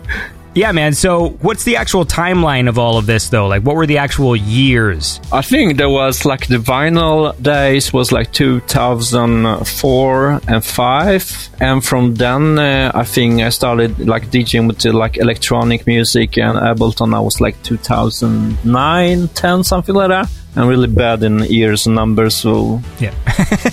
yeah 0.55 0.71
man. 0.71 0.93
So 0.93 1.29
what's 1.41 1.63
the 1.63 1.75
actual 1.75 2.05
timeline 2.05 2.67
of 2.67 2.77
all 2.77 2.97
of 2.97 3.05
this 3.05 3.29
though? 3.29 3.47
Like 3.47 3.63
what 3.63 3.75
were 3.75 3.85
the 3.85 3.97
actual 3.97 4.35
years? 4.35 5.19
I 5.31 5.41
think 5.41 5.77
there 5.77 5.89
was 5.89 6.25
like 6.25 6.47
the 6.47 6.57
vinyl 6.57 7.39
days 7.41 7.93
was 7.93 8.11
like 8.11 8.31
2004 8.33 10.41
and 10.47 10.65
5 10.65 11.49
and 11.59 11.83
from 11.83 12.15
then 12.15 12.59
uh, 12.59 12.91
I 12.93 13.03
think 13.03 13.41
I 13.41 13.49
started 13.49 14.07
like 14.07 14.29
DJing 14.31 14.67
with 14.67 14.79
the, 14.79 14.93
like 14.93 15.17
electronic 15.17 15.87
music 15.87 16.37
and 16.37 16.57
Ableton. 16.57 17.15
I 17.15 17.19
was 17.19 17.41
like 17.41 17.61
2009 17.63 19.27
10 19.27 19.63
something 19.63 19.95
like 19.95 20.09
that 20.09 20.29
I'm 20.55 20.67
really 20.67 20.87
bad 20.87 21.23
in 21.23 21.39
years 21.45 21.85
and 21.85 21.95
numbers 21.95 22.35
so 22.35 22.81
yeah 22.99 23.13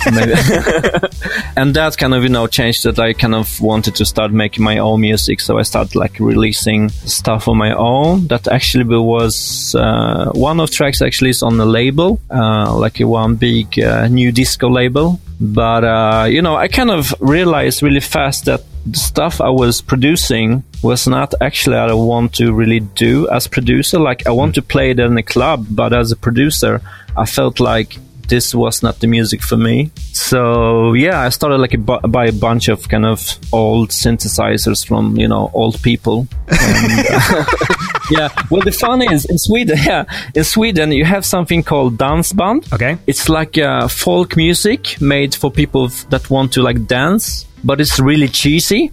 and 1.56 1.74
that 1.74 1.96
kind 1.98 2.14
of 2.14 2.22
you 2.22 2.28
know 2.28 2.46
changed 2.46 2.84
that 2.84 2.98
I 2.98 3.12
kind 3.12 3.34
of 3.34 3.60
wanted 3.60 3.94
to 3.96 4.04
start 4.04 4.32
making 4.32 4.64
my 4.64 4.78
own 4.78 5.00
music, 5.00 5.40
so 5.40 5.58
I 5.58 5.62
started 5.62 5.94
like 5.94 6.18
releasing 6.20 6.88
stuff 6.88 7.48
on 7.48 7.56
my 7.56 7.72
own. 7.72 8.26
That 8.28 8.48
actually 8.48 8.84
was 8.84 9.74
uh, 9.74 10.30
one 10.34 10.60
of 10.60 10.70
tracks 10.70 11.02
actually 11.02 11.30
is 11.30 11.42
on 11.42 11.56
the 11.56 11.66
label, 11.66 12.20
uh, 12.30 12.76
like 12.76 13.00
a 13.00 13.06
one 13.06 13.36
big 13.36 13.78
uh, 13.80 14.08
new 14.08 14.32
disco 14.32 14.68
label. 14.68 15.20
But 15.40 15.84
uh, 15.84 16.26
you 16.28 16.42
know, 16.42 16.56
I 16.56 16.68
kind 16.68 16.90
of 16.90 17.14
realized 17.20 17.82
really 17.82 18.00
fast 18.00 18.44
that 18.46 18.62
the 18.86 18.98
stuff 18.98 19.40
I 19.40 19.50
was 19.50 19.80
producing 19.82 20.62
was 20.82 21.06
not 21.08 21.34
actually 21.40 21.76
what 21.76 21.90
I 21.90 21.94
want 21.94 22.34
to 22.34 22.52
really 22.52 22.80
do 22.80 23.28
as 23.30 23.46
producer. 23.48 23.98
Like 23.98 24.26
I 24.26 24.30
want 24.30 24.54
to 24.54 24.62
play 24.62 24.90
it 24.90 25.00
in 25.00 25.18
a 25.18 25.22
club, 25.22 25.66
but 25.70 25.92
as 25.92 26.12
a 26.12 26.16
producer, 26.16 26.80
I 27.16 27.26
felt 27.26 27.58
like 27.60 27.98
this 28.28 28.54
was 28.54 28.82
not 28.82 28.98
the 29.00 29.06
music 29.06 29.40
for 29.42 29.56
me. 29.56 29.90
So 30.12 30.92
yeah, 30.94 31.20
I 31.20 31.28
started 31.30 31.58
like 31.58 31.74
a 31.74 31.78
bu- 31.78 32.00
buy 32.08 32.26
a 32.26 32.32
bunch 32.32 32.68
of 32.68 32.88
kind 32.88 33.06
of 33.06 33.38
old 33.52 33.90
synthesizers 33.90 34.86
from 34.86 35.16
you 35.16 35.28
know 35.28 35.50
old 35.54 35.80
people. 35.82 36.26
And, 36.48 37.06
yeah, 38.10 38.28
well 38.50 38.62
the 38.62 38.72
fun 38.72 39.02
is 39.02 39.24
in 39.26 39.38
Sweden. 39.38 39.78
Yeah, 39.86 40.04
in 40.34 40.42
Sweden 40.44 40.90
you 40.92 41.04
have 41.04 41.24
something 41.24 41.62
called 41.62 41.98
dansband. 41.98 42.72
okay 42.72 42.98
It's 43.06 43.28
like 43.28 43.56
uh, 43.58 43.86
folk 43.88 44.36
music 44.36 45.00
made 45.00 45.34
for 45.34 45.50
people 45.50 45.88
that 46.10 46.28
want 46.30 46.52
to 46.54 46.62
like 46.62 46.86
dance, 46.86 47.45
but 47.64 47.80
it's 47.80 47.98
really 47.98 48.28
cheesy. 48.28 48.90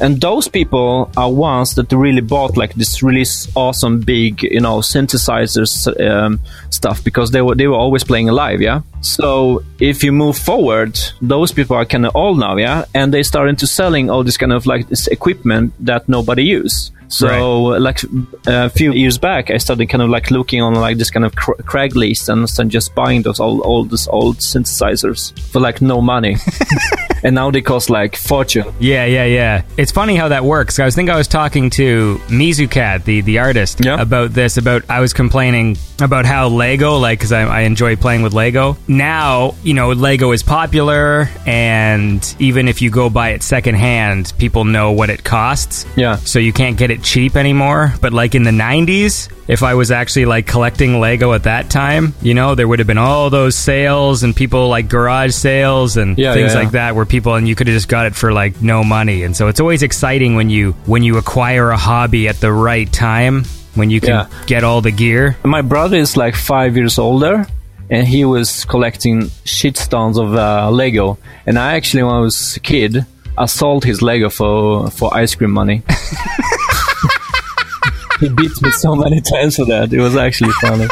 And 0.00 0.20
those 0.20 0.48
people 0.48 1.10
are 1.16 1.30
ones 1.30 1.74
that 1.76 1.90
really 1.92 2.20
bought 2.20 2.56
like 2.56 2.74
this 2.74 3.02
really 3.02 3.24
awesome 3.54 4.00
big, 4.00 4.42
you 4.42 4.60
know, 4.60 4.78
synthesizers 4.78 5.86
um, 6.06 6.40
stuff 6.70 7.02
because 7.02 7.30
they 7.30 7.40
were 7.42 7.54
they 7.54 7.66
were 7.66 7.76
always 7.76 8.04
playing 8.04 8.26
live, 8.26 8.60
yeah. 8.60 8.82
So 9.00 9.62
if 9.80 10.02
you 10.04 10.12
move 10.12 10.36
forward, 10.36 10.98
those 11.22 11.52
people 11.52 11.76
are 11.76 11.86
kind 11.86 12.04
of 12.06 12.14
old 12.14 12.38
now, 12.38 12.56
yeah, 12.56 12.84
and 12.94 13.14
they 13.14 13.22
started 13.22 13.58
to 13.60 13.66
selling 13.66 14.10
all 14.10 14.24
this 14.24 14.36
kind 14.36 14.52
of 14.52 14.66
like 14.66 14.88
this 14.88 15.06
equipment 15.06 15.72
that 15.80 16.08
nobody 16.08 16.44
use. 16.44 16.90
So 17.08 17.60
like 17.78 18.02
uh, 18.04 18.66
a 18.66 18.68
few 18.70 18.92
years 18.92 19.18
back, 19.18 19.50
I 19.50 19.58
started 19.58 19.86
kind 19.88 20.02
of 20.02 20.10
like 20.10 20.30
looking 20.30 20.60
on 20.62 20.74
like 20.74 20.98
this 20.98 21.10
kind 21.10 21.24
of 21.24 21.34
cr- 21.36 21.52
Craigslist 21.62 22.28
and 22.28 22.48
started 22.48 22.70
just 22.70 22.94
buying 22.94 23.22
those 23.22 23.40
all, 23.40 23.60
all 23.60 23.84
these 23.84 24.08
old 24.08 24.38
synthesizers 24.38 25.38
for 25.52 25.60
like 25.60 25.80
no 25.80 26.00
money. 26.00 26.36
and 27.22 27.34
now 27.34 27.50
they 27.50 27.62
cost 27.62 27.90
like 27.90 28.14
fortune. 28.16 28.64
yeah 28.78 29.04
yeah 29.06 29.24
yeah 29.24 29.62
it's 29.76 29.90
funny 29.90 30.14
how 30.16 30.28
that 30.28 30.44
works 30.44 30.78
i 30.78 30.84
was 30.84 30.94
think 30.94 31.08
i 31.08 31.16
was 31.16 31.26
talking 31.26 31.70
to 31.70 32.20
mizukat 32.28 33.04
the 33.04 33.22
the 33.22 33.38
artist 33.38 33.80
Yeah. 33.82 34.00
about 34.00 34.32
this 34.34 34.58
about 34.58 34.84
i 34.90 35.00
was 35.00 35.12
complaining 35.14 35.78
about 36.00 36.26
how 36.26 36.48
lego 36.48 36.98
like 36.98 37.18
because 37.18 37.32
I, 37.32 37.42
I 37.44 37.60
enjoy 37.62 37.96
playing 37.96 38.22
with 38.22 38.34
lego 38.34 38.76
now 38.86 39.54
you 39.62 39.72
know 39.72 39.92
lego 39.92 40.32
is 40.32 40.42
popular 40.42 41.28
and 41.46 42.20
even 42.38 42.68
if 42.68 42.82
you 42.82 42.90
go 42.90 43.08
buy 43.08 43.30
it 43.30 43.42
secondhand 43.42 44.32
people 44.38 44.64
know 44.64 44.92
what 44.92 45.08
it 45.08 45.24
costs 45.24 45.86
Yeah. 45.96 46.16
so 46.16 46.38
you 46.38 46.52
can't 46.52 46.76
get 46.76 46.90
it 46.90 46.95
cheap 47.02 47.36
anymore. 47.36 47.92
But 48.00 48.12
like 48.12 48.34
in 48.34 48.42
the 48.42 48.50
90s, 48.50 49.28
if 49.48 49.62
I 49.62 49.74
was 49.74 49.90
actually 49.90 50.24
like 50.26 50.46
collecting 50.46 51.00
Lego 51.00 51.32
at 51.32 51.44
that 51.44 51.70
time, 51.70 52.14
you 52.22 52.34
know, 52.34 52.54
there 52.54 52.66
would 52.66 52.78
have 52.78 52.86
been 52.88 52.98
all 52.98 53.30
those 53.30 53.54
sales 53.54 54.22
and 54.22 54.34
people 54.34 54.68
like 54.68 54.88
garage 54.88 55.32
sales 55.32 55.96
and 55.96 56.18
Yeah, 56.18 56.34
things 56.34 56.52
yeah, 56.52 56.58
like 56.58 56.66
yeah. 56.66 56.70
that 56.88 56.96
where 56.96 57.04
people 57.06 57.34
and 57.34 57.46
you 57.48 57.54
could 57.54 57.66
have 57.68 57.74
just 57.76 57.88
got 57.88 58.06
it 58.06 58.14
for 58.14 58.32
like 58.32 58.60
no 58.62 58.82
money. 58.84 59.22
And 59.22 59.36
so 59.36 59.48
it's 59.48 59.60
always 59.60 59.82
exciting 59.82 60.34
when 60.36 60.50
you 60.50 60.72
when 60.86 61.02
you 61.02 61.18
acquire 61.18 61.70
a 61.70 61.76
hobby 61.76 62.28
at 62.28 62.36
the 62.40 62.52
right 62.52 62.90
time 62.92 63.44
when 63.74 63.90
you 63.90 64.00
can 64.00 64.26
get 64.46 64.64
all 64.64 64.80
the 64.80 64.90
gear. 64.90 65.36
My 65.44 65.62
brother 65.62 65.98
is 65.98 66.16
like 66.16 66.34
five 66.34 66.76
years 66.76 66.98
older. 66.98 67.46
And 67.88 68.04
he 68.04 68.24
was 68.24 68.64
collecting 68.64 69.26
shitstones 69.44 70.18
of 70.20 70.34
uh, 70.34 70.70
Lego. 70.72 71.18
And 71.46 71.56
I 71.56 71.74
actually, 71.76 72.02
when 72.02 72.14
I 72.14 72.18
was 72.18 72.56
a 72.56 72.60
kid, 72.60 73.06
I 73.38 73.46
sold 73.46 73.84
his 73.84 74.02
Lego 74.02 74.30
for, 74.30 74.90
for 74.90 75.14
ice 75.14 75.34
cream 75.34 75.50
money. 75.50 75.82
he 78.20 78.28
beat 78.30 78.62
me 78.62 78.70
so 78.70 78.96
many 78.96 79.20
times 79.20 79.56
for 79.56 79.66
that. 79.66 79.92
It 79.92 80.00
was 80.00 80.16
actually 80.16 80.52
funny. 80.52 80.86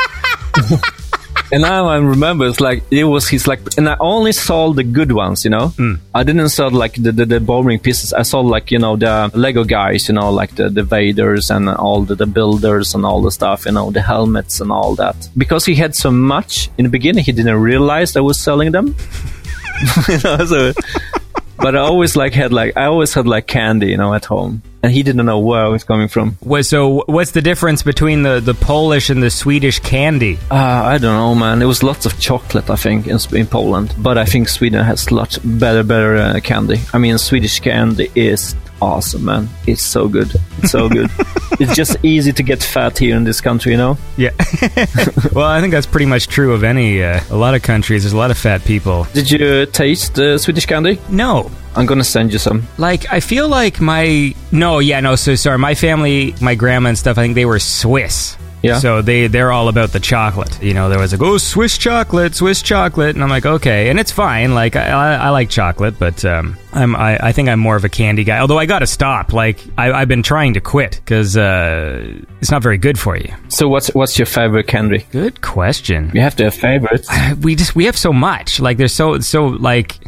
and 1.52 1.62
now 1.62 1.86
I 1.86 1.96
remember 1.96 2.46
it's 2.46 2.60
like 2.60 2.82
it 2.90 3.04
was 3.04 3.28
his 3.28 3.46
like, 3.46 3.60
and 3.78 3.88
I 3.88 3.96
only 3.98 4.32
sold 4.32 4.76
the 4.76 4.84
good 4.84 5.12
ones, 5.12 5.44
you 5.44 5.50
know. 5.50 5.68
Hmm. 5.68 5.94
I 6.14 6.22
didn't 6.22 6.50
sell 6.50 6.70
like 6.70 6.94
the, 6.94 7.12
the 7.12 7.24
the 7.24 7.40
boring 7.40 7.78
pieces. 7.78 8.12
I 8.12 8.22
sold 8.22 8.46
like 8.46 8.70
you 8.70 8.78
know 8.78 8.96
the 8.96 9.30
Lego 9.34 9.64
guys, 9.64 10.08
you 10.08 10.14
know, 10.14 10.30
like 10.30 10.54
the 10.56 10.68
the 10.68 10.82
Vaders 10.82 11.54
and 11.54 11.68
all 11.68 12.02
the, 12.02 12.14
the 12.14 12.26
builders 12.26 12.94
and 12.94 13.06
all 13.06 13.22
the 13.22 13.30
stuff, 13.30 13.66
you 13.66 13.72
know, 13.72 13.90
the 13.90 14.02
helmets 14.02 14.60
and 14.60 14.70
all 14.70 14.94
that. 14.96 15.16
Because 15.36 15.64
he 15.64 15.74
had 15.74 15.94
so 15.94 16.10
much 16.10 16.70
in 16.76 16.84
the 16.84 16.90
beginning, 16.90 17.24
he 17.24 17.32
didn't 17.32 17.60
realize 17.60 18.16
I 18.16 18.20
was 18.20 18.38
selling 18.38 18.72
them. 18.72 18.88
you 20.08 20.18
know, 20.22 20.44
so. 20.44 20.72
But 21.56 21.76
I 21.76 21.80
always 21.80 22.16
like 22.16 22.34
had 22.34 22.52
like 22.52 22.76
I 22.76 22.84
always 22.86 23.14
had 23.14 23.26
like 23.26 23.46
candy, 23.46 23.88
you 23.88 23.96
know, 23.96 24.12
at 24.14 24.24
home, 24.24 24.62
and 24.82 24.92
he 24.92 25.02
didn't 25.02 25.24
know 25.24 25.38
where 25.38 25.64
I 25.64 25.68
was 25.68 25.84
coming 25.84 26.08
from. 26.08 26.36
Was 26.42 26.68
so 26.68 27.04
what's 27.06 27.30
the 27.30 27.42
difference 27.42 27.82
between 27.82 28.22
the 28.22 28.40
the 28.40 28.54
Polish 28.54 29.10
and 29.10 29.22
the 29.22 29.30
Swedish 29.30 29.78
candy? 29.80 30.38
Uh, 30.50 30.54
I 30.54 30.98
don't 30.98 31.16
know, 31.16 31.34
man. 31.34 31.62
It 31.62 31.66
was 31.66 31.82
lots 31.82 32.06
of 32.06 32.18
chocolate, 32.18 32.68
I 32.70 32.76
think, 32.76 33.06
in, 33.06 33.18
in 33.32 33.46
Poland. 33.46 33.94
But 33.98 34.18
I 34.18 34.24
think 34.24 34.48
Sweden 34.48 34.84
has 34.84 35.10
lots 35.10 35.38
better, 35.38 35.82
better 35.82 36.16
uh, 36.16 36.40
candy. 36.40 36.80
I 36.92 36.98
mean, 36.98 37.18
Swedish 37.18 37.60
candy 37.60 38.10
is 38.14 38.54
awesome, 38.80 39.24
man. 39.24 39.48
It's 39.66 39.82
so 39.82 40.08
good. 40.08 40.34
It's 40.58 40.70
so 40.70 40.88
good. 40.88 41.10
it's 41.60 41.74
just 41.74 41.96
easy 42.02 42.32
to 42.32 42.42
get 42.42 42.62
fat 42.62 42.98
here 42.98 43.16
in 43.16 43.24
this 43.24 43.40
country, 43.40 43.72
you 43.72 43.78
know? 43.78 43.98
Yeah. 44.16 44.30
well, 45.32 45.46
I 45.46 45.60
think 45.60 45.72
that's 45.72 45.86
pretty 45.86 46.06
much 46.06 46.28
true 46.28 46.52
of 46.52 46.64
any 46.64 47.02
uh, 47.02 47.20
a 47.30 47.36
lot 47.36 47.54
of 47.54 47.62
countries. 47.62 48.02
There's 48.02 48.12
a 48.12 48.16
lot 48.16 48.30
of 48.30 48.38
fat 48.38 48.64
people. 48.64 49.06
Did 49.12 49.30
you 49.30 49.66
taste 49.66 50.14
the 50.14 50.38
Swedish 50.38 50.66
candy? 50.66 51.00
No, 51.08 51.50
I'm 51.74 51.86
gonna 51.86 52.04
send 52.04 52.32
you 52.32 52.38
some. 52.38 52.66
Like, 52.78 53.12
I 53.12 53.20
feel 53.20 53.48
like 53.48 53.80
my 53.80 54.34
no, 54.52 54.78
yeah, 54.78 55.00
no. 55.00 55.16
So 55.16 55.34
sorry, 55.34 55.58
my 55.58 55.74
family, 55.74 56.34
my 56.40 56.54
grandma 56.54 56.90
and 56.90 56.98
stuff. 56.98 57.18
I 57.18 57.22
think 57.22 57.34
they 57.34 57.46
were 57.46 57.58
Swiss. 57.58 58.36
Yeah. 58.64 58.78
So 58.78 59.02
they 59.02 59.26
they're 59.26 59.52
all 59.52 59.68
about 59.68 59.92
the 59.92 60.00
chocolate. 60.00 60.62
You 60.62 60.74
know, 60.74 60.88
there 60.88 60.98
was 60.98 61.12
like, 61.12 61.20
oh, 61.22 61.38
Swiss 61.38 61.76
chocolate, 61.76 62.34
Swiss 62.34 62.62
chocolate, 62.62 63.14
and 63.14 63.22
I'm 63.22 63.30
like, 63.30 63.46
okay, 63.46 63.90
and 63.90 64.00
it's 64.00 64.10
fine. 64.10 64.54
Like, 64.54 64.74
I, 64.74 64.88
I, 64.88 65.14
I 65.14 65.28
like 65.30 65.50
chocolate, 65.50 65.98
but 65.98 66.24
um, 66.24 66.56
I'm 66.72 66.96
I, 66.96 67.28
I 67.28 67.32
think 67.32 67.48
I'm 67.48 67.60
more 67.60 67.76
of 67.76 67.84
a 67.84 67.88
candy 67.88 68.24
guy. 68.24 68.38
Although 68.38 68.58
I 68.58 68.66
got 68.66 68.78
to 68.80 68.86
stop. 68.86 69.32
Like, 69.32 69.60
I, 69.76 69.92
I've 69.92 70.08
been 70.08 70.22
trying 70.22 70.54
to 70.54 70.60
quit 70.60 70.92
because 71.04 71.36
uh, 71.36 72.20
it's 72.40 72.50
not 72.50 72.62
very 72.62 72.78
good 72.78 72.98
for 72.98 73.16
you. 73.16 73.32
So 73.48 73.68
what's 73.68 73.88
what's 73.94 74.18
your 74.18 74.26
favorite 74.26 74.66
candy? 74.66 75.06
Good 75.12 75.42
question. 75.42 76.10
You 76.14 76.22
have 76.22 76.36
to 76.36 76.44
have 76.44 76.54
favorites. 76.54 77.08
we 77.42 77.54
just 77.54 77.76
we 77.76 77.84
have 77.84 77.96
so 77.96 78.12
much 78.12 78.60
like 78.60 78.76
there's 78.78 78.94
so 78.94 79.18
so 79.20 79.46
like 79.46 79.98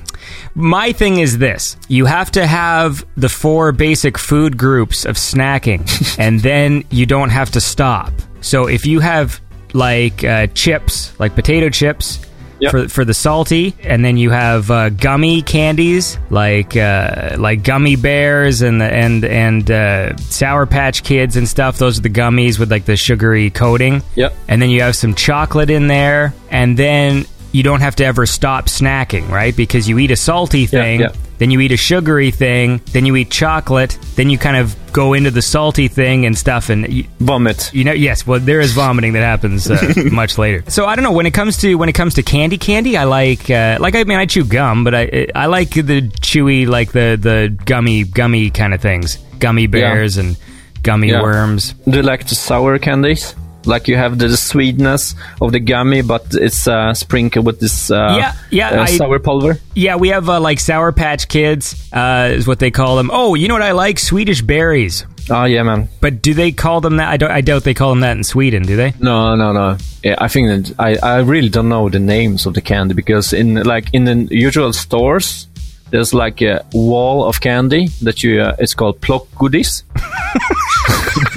my 0.55 0.93
thing 0.93 1.19
is 1.19 1.39
this 1.39 1.77
you 1.89 2.07
have 2.07 2.31
to 2.33 2.47
have 2.47 3.05
the 3.17 3.29
four 3.29 3.73
basic 3.73 4.19
food 4.19 4.57
groups 4.57 5.05
of 5.05 5.17
snacking 5.17 5.85
and 6.19 6.41
then 6.41 6.85
you 6.91 7.07
don't 7.07 7.31
have 7.31 7.51
to 7.51 7.61
stop 7.61 8.13
so 8.47 8.67
if 8.69 8.87
you 8.87 9.01
have 9.01 9.41
like 9.73 10.23
uh, 10.25 10.47
chips 10.49 11.19
like 11.21 11.35
potato 11.35 11.69
chips 11.69 12.21
Yep. 12.59 12.71
for, 12.71 12.89
for 12.89 13.05
the 13.05 13.13
salty, 13.13 13.75
and 13.83 14.03
then 14.03 14.17
you 14.17 14.31
have 14.31 14.71
uh, 14.71 14.89
gummy 14.89 15.43
candies 15.43 16.17
like 16.31 16.75
uh, 16.75 17.37
like 17.39 17.63
gummy 17.63 17.97
bears 17.97 18.63
and 18.63 18.81
the, 18.81 18.87
and 18.87 19.27
and 19.27 19.71
uh, 19.71 20.17
Sour 20.17 20.65
Patch 20.65 21.03
Kids 21.05 21.37
and 21.37 21.47
stuff. 21.47 21.77
Those 21.77 21.99
are 21.99 22.01
the 22.01 22.09
gummies 22.09 22.59
with 22.59 22.71
like 22.71 22.87
the 22.87 22.97
sugary 22.97 23.51
coating 23.51 24.01
Yep. 24.15 24.35
and 24.49 24.63
then 24.63 24.71
you 24.71 24.81
have 24.81 24.97
some 24.97 25.15
chocolate 25.15 25.69
in 25.69 25.87
there, 25.87 26.33
and 26.51 26.79
then 26.79 27.27
you 27.57 27.63
don't 27.63 27.81
have 27.81 27.97
to 27.97 28.05
ever 28.05 28.27
stop 28.27 28.67
snacking, 28.67 29.27
right? 29.31 29.57
Because 29.57 29.89
you 29.89 29.99
eat 29.99 30.11
a 30.11 30.17
salty 30.17 30.67
thing, 30.67 31.01
yeah. 31.01 31.13
then 31.39 31.51
you 31.51 31.59
eat 31.61 31.73
a 31.73 31.77
sugary 31.77 32.31
thing, 32.31 32.81
then 32.93 33.07
you 33.07 33.17
eat 33.17 33.31
chocolate, 33.31 33.99
then 34.17 34.29
you 34.29 34.37
kind 34.37 34.57
of 34.59 34.77
go 34.93 35.15
into 35.15 35.31
the 35.31 35.41
salty 35.41 35.89
thing 35.89 36.27
and 36.27 36.37
stuff, 36.37 36.69
and 36.69 36.87
you, 36.93 37.05
Vomit. 37.21 37.73
you 37.73 37.85
know, 37.85 37.93
yes, 37.93 38.27
well, 38.27 38.39
there 38.41 38.61
is 38.61 38.73
vomiting 38.73 39.15
that 39.15 39.23
happens 39.23 39.71
uh, 39.71 39.79
much 40.13 40.37
later. 40.39 40.63
So 40.71 40.85
I 40.87 40.97
don't 40.97 41.03
know 41.03 41.13
when 41.13 41.27
it 41.27 41.33
comes 41.35 41.57
to 41.59 41.75
when 41.77 41.89
it 41.89 41.95
comes 41.95 42.15
to 42.15 42.23
candy, 42.23 42.59
candy. 42.59 42.97
I 42.97 43.05
like 43.05 43.49
uh, 43.51 43.79
like 43.81 43.95
I 43.95 44.05
mean 44.05 44.19
I 44.19 44.27
chew 44.27 44.45
gum, 44.45 44.85
but 44.85 44.95
I 44.95 45.29
I 45.35 45.47
like 45.47 45.71
the 45.71 46.03
chewy 46.21 46.67
like 46.67 46.93
the 46.93 47.17
the 47.21 47.57
gummy 47.65 48.05
gummy 48.05 48.51
kind 48.51 48.75
of 48.75 48.83
things, 48.83 49.17
gummy 49.39 49.67
bears 49.67 50.19
and 50.19 50.37
gummy 50.83 51.09
Yeah. 51.11 51.23
worms. 51.23 51.73
Do 51.89 51.97
you 51.97 52.03
like 52.03 52.29
the 52.29 52.35
sour 52.35 52.79
candies? 52.79 53.35
Like 53.67 53.89
you 53.89 53.97
have 53.97 54.19
the, 54.19 54.29
the 54.29 54.37
sweetness 54.37 55.15
of 55.41 55.53
the 55.53 55.61
gummy, 55.61 56.03
but 56.03 56.27
it's 56.33 56.67
uh, 56.69 56.95
sprinkled 56.95 57.45
with 57.47 57.61
this 57.61 57.91
uh, 57.91 58.17
Yeah, 58.19 58.35
yeah, 58.51 58.81
uh, 58.81 58.83
I- 58.85 58.97
sour 58.97 59.19
pulver. 59.19 59.59
Yeah, 59.75 59.97
we 59.97 60.09
have 60.09 60.29
uh, 60.29 60.41
like 60.41 60.61
Sour 60.61 60.93
Patch 60.93 61.29
Kids 61.29 61.91
uh, 61.93 62.31
is 62.33 62.47
what 62.47 62.59
they 62.61 62.71
call 62.71 62.97
them. 62.97 63.11
Oh, 63.13 63.35
you 63.35 63.49
know 63.49 63.55
what 63.55 63.63
I 63.63 63.73
like? 63.73 63.99
Swedish 63.99 64.41
berries. 64.43 65.05
Oh 65.29 65.45
yeah, 65.45 65.65
man. 65.65 65.89
But 66.01 66.23
do 66.23 66.35
they 66.35 66.53
call 66.53 66.81
them 66.81 66.99
that? 66.99 67.09
I 67.09 67.17
don't. 67.17 67.31
I 67.33 67.41
doubt 67.41 67.65
they 67.65 67.75
call 67.75 67.91
them 67.91 68.01
that 68.01 68.17
in 68.17 68.23
Sweden. 68.23 68.63
Do 68.63 68.77
they? 68.77 68.93
No, 69.01 69.35
no, 69.35 69.53
no. 69.53 69.77
Yeah, 70.05 70.15
I 70.19 70.29
think 70.29 70.47
that 70.49 70.75
I, 70.79 70.97
I 71.03 71.19
really 71.23 71.49
don't 71.49 71.69
know 71.69 71.89
the 71.89 71.99
names 71.99 72.47
of 72.47 72.55
the 72.55 72.61
candy 72.61 72.95
because 72.95 73.33
in 73.33 73.57
like 73.65 73.89
in 73.93 74.05
the 74.05 74.29
usual 74.31 74.73
stores, 74.73 75.49
there's 75.91 76.15
like 76.15 76.41
a 76.43 76.65
wall 76.73 77.25
of 77.25 77.41
candy 77.41 77.89
that 78.03 78.23
you 78.23 78.41
uh, 78.41 78.55
it's 78.61 78.73
called 78.75 79.01
plock 79.01 79.27
goodies. 79.35 79.83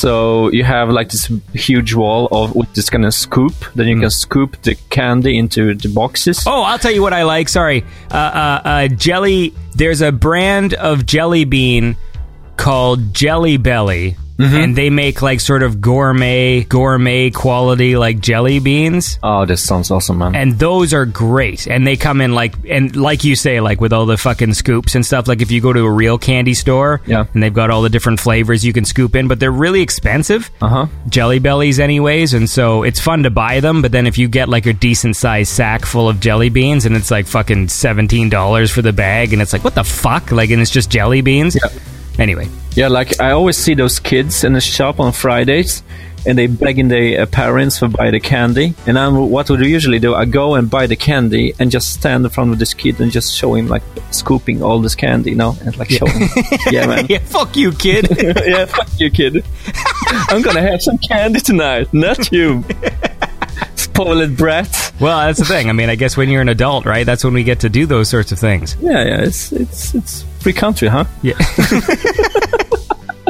so 0.00 0.50
you 0.50 0.64
have 0.64 0.88
like 0.88 1.10
this 1.10 1.30
huge 1.52 1.92
wall 1.92 2.26
of 2.32 2.56
with 2.56 2.72
this 2.72 2.88
kind 2.88 3.04
of 3.04 3.12
scoop. 3.12 3.52
Then 3.74 3.86
you 3.86 4.00
can 4.00 4.08
scoop 4.10 4.62
the 4.62 4.74
candy 4.88 5.36
into 5.36 5.74
the 5.74 5.88
boxes. 5.88 6.42
Oh, 6.46 6.62
I'll 6.62 6.78
tell 6.78 6.90
you 6.90 7.02
what 7.02 7.12
I 7.12 7.24
like. 7.24 7.50
Sorry, 7.50 7.84
uh, 8.10 8.16
uh, 8.16 8.60
uh, 8.64 8.88
jelly. 8.88 9.52
There's 9.74 10.00
a 10.00 10.10
brand 10.10 10.72
of 10.72 11.04
jelly 11.04 11.44
bean 11.44 11.96
called 12.56 13.12
Jelly 13.12 13.58
Belly, 13.58 14.16
and 14.42 14.74
they 14.76 14.90
make 14.90 15.22
like 15.22 15.40
sort 15.40 15.62
of 15.62 15.80
gourmet, 15.80 16.62
gourmet 16.64 17.30
quality 17.30 17.96
like 17.96 18.20
jelly 18.20 18.58
beans. 18.58 19.18
Oh, 19.22 19.44
this 19.44 19.62
sounds 19.64 19.90
awesome, 19.90 20.18
man. 20.18 20.34
and 20.34 20.58
those 20.58 20.92
are 20.94 21.04
great 21.06 21.66
and 21.66 21.86
they 21.86 21.96
come 21.96 22.20
in 22.20 22.32
like 22.34 22.54
and 22.68 22.94
like 22.96 23.24
you 23.24 23.36
say 23.36 23.60
like 23.60 23.80
with 23.80 23.92
all 23.92 24.06
the 24.06 24.16
fucking 24.16 24.54
scoops 24.54 24.94
and 24.94 25.04
stuff 25.04 25.28
like 25.28 25.42
if 25.42 25.50
you 25.50 25.60
go 25.60 25.72
to 25.72 25.80
a 25.80 25.90
real 25.90 26.18
candy 26.18 26.54
store 26.54 27.00
Yeah. 27.06 27.26
and 27.34 27.42
they've 27.42 27.52
got 27.52 27.70
all 27.70 27.82
the 27.82 27.88
different 27.90 28.20
flavors 28.20 28.64
you 28.64 28.72
can 28.72 28.84
scoop 28.84 29.14
in 29.14 29.28
but 29.28 29.38
they're 29.40 29.50
really 29.52 29.82
expensive 29.82 30.50
Uh 30.60 30.68
huh. 30.68 30.86
jelly 31.08 31.38
bellies 31.38 31.78
anyways 31.78 32.34
and 32.34 32.48
so 32.48 32.82
it's 32.82 33.00
fun 33.00 33.22
to 33.24 33.30
buy 33.30 33.60
them 33.60 33.82
but 33.82 33.92
then 33.92 34.06
if 34.06 34.16
you 34.18 34.28
get 34.28 34.48
like 34.48 34.66
a 34.66 34.72
decent 34.72 35.16
sized 35.16 35.52
sack 35.52 35.84
full 35.84 36.08
of 36.08 36.20
jelly 36.20 36.48
beans 36.48 36.86
and 36.86 36.96
it's 36.96 37.10
like 37.10 37.26
fucking 37.26 37.66
$17 37.66 38.70
for 38.70 38.82
the 38.82 38.92
bag 38.92 39.32
and 39.32 39.42
it's 39.42 39.52
like 39.52 39.64
what 39.64 39.74
the 39.74 39.84
fuck 39.84 40.30
like 40.32 40.50
and 40.50 40.60
it's 40.62 40.70
just 40.70 40.90
jelly 40.90 41.20
beans 41.20 41.54
Yeah. 41.56 41.70
anyway 42.18 42.48
Yeah, 42.76 42.88
like 42.88 43.20
I 43.20 43.32
always 43.32 43.56
see 43.56 43.74
those 43.74 43.98
kids 43.98 44.44
in 44.44 44.52
the 44.52 44.60
shop 44.60 45.00
on 45.00 45.12
Fridays, 45.12 45.82
and 46.26 46.38
they 46.38 46.46
begging 46.46 46.88
their 46.88 47.22
uh, 47.22 47.26
parents 47.26 47.78
for 47.78 47.88
buy 47.88 48.10
the 48.10 48.20
candy. 48.20 48.74
And 48.86 48.98
I'm, 48.98 49.30
what 49.30 49.50
would 49.50 49.60
I 49.60 49.66
usually 49.66 49.98
do? 49.98 50.14
I 50.14 50.24
go 50.24 50.54
and 50.54 50.70
buy 50.70 50.86
the 50.86 50.96
candy 50.96 51.54
and 51.58 51.70
just 51.70 51.92
stand 51.92 52.24
in 52.24 52.30
front 52.30 52.52
of 52.52 52.58
this 52.58 52.74
kid 52.74 53.00
and 53.00 53.10
just 53.10 53.34
show 53.34 53.54
him 53.54 53.68
like 53.68 53.82
scooping 54.10 54.62
all 54.62 54.80
this 54.80 54.94
candy, 54.94 55.30
you 55.30 55.36
know, 55.36 55.56
and 55.64 55.76
like 55.78 55.90
show 55.90 56.06
him. 56.06 56.28
yeah, 56.70 56.86
man. 56.86 57.06
yeah 57.08 57.18
fuck 57.18 57.56
you 57.56 57.72
kid 57.72 58.06
yeah, 58.46 58.66
fuck 58.66 58.88
you, 59.00 59.10
kid. 59.10 59.44
I'm 60.28 60.42
gonna 60.42 60.62
have 60.62 60.82
some 60.82 60.98
candy 60.98 61.40
tonight, 61.40 61.92
not 61.92 62.30
you. 62.30 62.64
Spoiled 64.04 64.36
brat. 64.36 64.92
well 65.00 65.18
that's 65.26 65.38
the 65.38 65.44
thing 65.44 65.68
i 65.68 65.72
mean 65.72 65.88
i 65.90 65.94
guess 65.94 66.16
when 66.16 66.28
you're 66.28 66.40
an 66.42 66.48
adult 66.48 66.84
right 66.86 67.04
that's 67.06 67.22
when 67.24 67.34
we 67.34 67.44
get 67.44 67.60
to 67.60 67.68
do 67.68 67.86
those 67.86 68.08
sorts 68.08 68.32
of 68.32 68.38
things 68.38 68.76
Yeah, 68.80 69.04
yeah. 69.04 69.20
It's 69.22 69.52
it's 69.52 69.94
it's 69.94 70.22
free 70.40 70.52
country, 70.54 70.88
huh? 70.88 71.04
Yeah. 71.22 71.34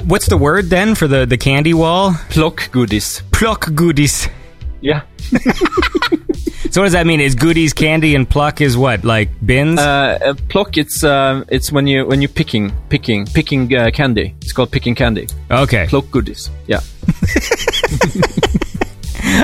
What's 0.04 0.26
the 0.28 0.36
word 0.36 0.70
then 0.70 0.94
for 0.94 1.06
the, 1.08 1.26
the 1.26 1.36
candy 1.36 1.74
wall? 1.74 2.14
Pluck 2.30 2.70
goodies. 2.72 3.22
Pluck 3.32 3.72
goodies. 3.74 4.28
Yeah. 4.80 5.02
So 6.70 6.82
what 6.82 6.86
does 6.86 6.92
that 6.92 7.06
mean? 7.06 7.20
Is 7.20 7.34
goodies 7.34 7.72
candy 7.72 8.14
and 8.14 8.28
pluck 8.30 8.60
is 8.60 8.76
what? 8.76 9.02
Like 9.04 9.28
bins? 9.44 9.80
Uh, 9.80 10.18
uh, 10.24 10.34
plock. 10.48 10.76
It's 10.76 11.02
uh, 11.02 11.42
it's 11.48 11.72
when 11.72 11.88
you 11.88 12.06
when 12.06 12.22
you're 12.22 12.28
picking 12.28 12.72
picking 12.88 13.26
picking 13.26 13.74
uh, 13.74 13.90
candy. 13.90 14.36
It's 14.40 14.52
called 14.52 14.70
picking 14.70 14.94
candy. 14.94 15.26
okay. 15.50 15.86
Pluck 15.88 16.08
goodies. 16.12 16.48
Yeah. 16.68 16.78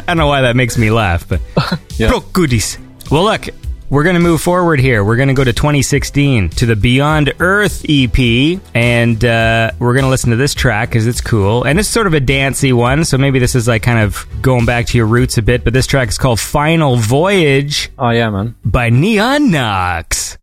I 0.09 0.13
don't 0.15 0.19
know 0.19 0.27
why 0.29 0.43
that 0.43 0.57
makes 0.57 0.79
me 0.79 0.91
laugh, 0.91 1.29
but 1.29 1.41
Yeah. 1.99 2.11
pluck 2.11 2.33
goodies. 2.33 2.79
Well, 3.11 3.25
look, 3.25 3.49
we're 3.89 4.03
going 4.03 4.15
to 4.15 4.21
move 4.21 4.41
forward 4.41 4.81
here. 4.81 5.05
We're 5.05 5.17
going 5.17 5.29
to 5.29 5.35
go 5.35 5.45
to 5.45 5.53
2016 5.53 6.49
to 6.51 6.67
the 6.67 6.75
Beyond 6.77 7.33
Earth 7.39 7.85
EP, 7.89 8.61
and 8.75 9.25
uh, 9.25 9.71
we're 9.79 9.93
going 9.95 10.05
to 10.05 10.09
listen 10.09 10.31
to 10.31 10.37
this 10.37 10.55
track 10.55 10.89
because 10.89 11.07
it's 11.07 11.21
cool. 11.21 11.63
And 11.65 11.79
it's 11.79 11.89
sort 11.89 12.07
of 12.09 12.15
a 12.15 12.21
dancey 12.21 12.73
one, 12.73 13.05
so 13.05 13.17
maybe 13.17 13.39
this 13.39 13.55
is 13.55 13.69
like 13.69 13.83
kind 13.83 14.01
of 14.01 14.27
going 14.43 14.65
back 14.67 14.87
to 14.87 14.99
your 14.99 15.07
roots 15.07 15.39
a 15.39 15.43
bit. 15.43 15.63
But 15.63 15.73
this 15.73 15.87
track 15.87 16.09
is 16.09 16.19
called 16.19 16.41
Final 16.41 16.97
Voyage 16.97 17.91
Oh 17.99 18.11
yeah, 18.11 18.29
man. 18.31 18.57
by 18.65 18.91
Neon 18.91 19.51
Nox. 19.53 20.37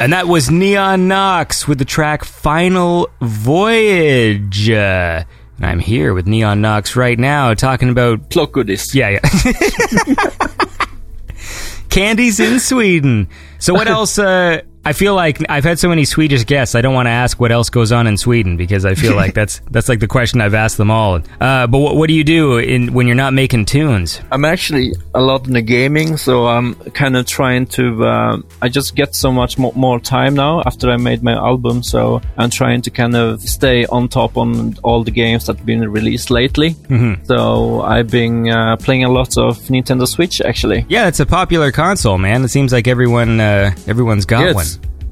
And 0.00 0.14
that 0.14 0.26
was 0.26 0.50
Neon 0.50 1.08
Nox 1.08 1.68
with 1.68 1.78
the 1.78 1.84
track 1.84 2.24
Final 2.24 3.10
Voyage. 3.20 4.70
Uh, 4.70 5.24
and 5.58 5.66
I'm 5.66 5.78
here 5.78 6.14
with 6.14 6.26
Neon 6.26 6.62
Nox 6.62 6.96
right 6.96 7.18
now 7.18 7.52
talking 7.52 7.90
about. 7.90 8.30
Clock 8.30 8.52
goodies. 8.52 8.94
Yeah, 8.94 9.10
yeah. 9.10 9.20
Candies 11.90 12.40
in 12.40 12.60
Sweden. 12.60 13.28
So, 13.58 13.74
what 13.74 13.88
else? 13.88 14.18
Uh, 14.18 14.62
I 14.84 14.94
feel 14.94 15.14
like 15.14 15.38
I've 15.50 15.64
had 15.64 15.78
so 15.78 15.88
many 15.88 16.04
Swedish 16.04 16.44
guests. 16.44 16.74
I 16.74 16.80
don't 16.80 16.94
want 16.94 17.06
to 17.06 17.10
ask 17.10 17.38
what 17.38 17.52
else 17.52 17.68
goes 17.68 17.92
on 17.92 18.06
in 18.06 18.16
Sweden 18.16 18.56
because 18.56 18.84
I 18.86 18.94
feel 18.94 19.14
like 19.14 19.34
that's 19.40 19.60
that's 19.70 19.88
like 19.88 20.00
the 20.00 20.08
question 20.08 20.40
I've 20.40 20.54
asked 20.54 20.78
them 20.78 20.90
all. 20.90 21.20
Uh, 21.40 21.66
but 21.66 21.78
what, 21.78 21.96
what 21.96 22.08
do 22.08 22.14
you 22.14 22.24
do 22.24 22.56
in 22.58 22.94
when 22.94 23.06
you're 23.06 23.16
not 23.16 23.34
making 23.34 23.66
tunes? 23.66 24.20
I'm 24.32 24.44
actually 24.44 24.92
a 25.14 25.20
lot 25.20 25.46
in 25.46 25.52
the 25.52 25.60
gaming, 25.62 26.16
so 26.16 26.46
I'm 26.46 26.74
kind 26.92 27.16
of 27.16 27.26
trying 27.26 27.66
to. 27.66 28.04
Uh, 28.04 28.38
I 28.62 28.68
just 28.68 28.96
get 28.96 29.14
so 29.14 29.30
much 29.30 29.58
more, 29.58 29.72
more 29.74 30.00
time 30.00 30.34
now 30.34 30.62
after 30.64 30.90
I 30.90 30.96
made 30.96 31.22
my 31.22 31.34
album, 31.34 31.82
so 31.82 32.22
I'm 32.38 32.50
trying 32.50 32.80
to 32.82 32.90
kind 32.90 33.14
of 33.16 33.42
stay 33.42 33.84
on 33.86 34.08
top 34.08 34.38
on 34.38 34.76
all 34.82 35.04
the 35.04 35.10
games 35.10 35.46
that 35.46 35.56
have 35.56 35.66
been 35.66 35.86
released 35.90 36.30
lately. 36.30 36.70
Mm-hmm. 36.70 37.24
So 37.24 37.82
I've 37.82 38.10
been 38.10 38.48
uh, 38.48 38.76
playing 38.76 39.04
a 39.04 39.10
lot 39.10 39.36
of 39.36 39.58
Nintendo 39.68 40.08
Switch 40.08 40.40
actually. 40.40 40.86
Yeah, 40.88 41.06
it's 41.08 41.20
a 41.20 41.26
popular 41.26 41.70
console, 41.70 42.16
man. 42.16 42.44
It 42.44 42.48
seems 42.48 42.72
like 42.72 42.88
everyone 42.88 43.40
uh, 43.40 43.72
everyone's 43.86 44.24
got 44.24 44.46
Yeah, 44.46 44.52
one. 44.54 44.66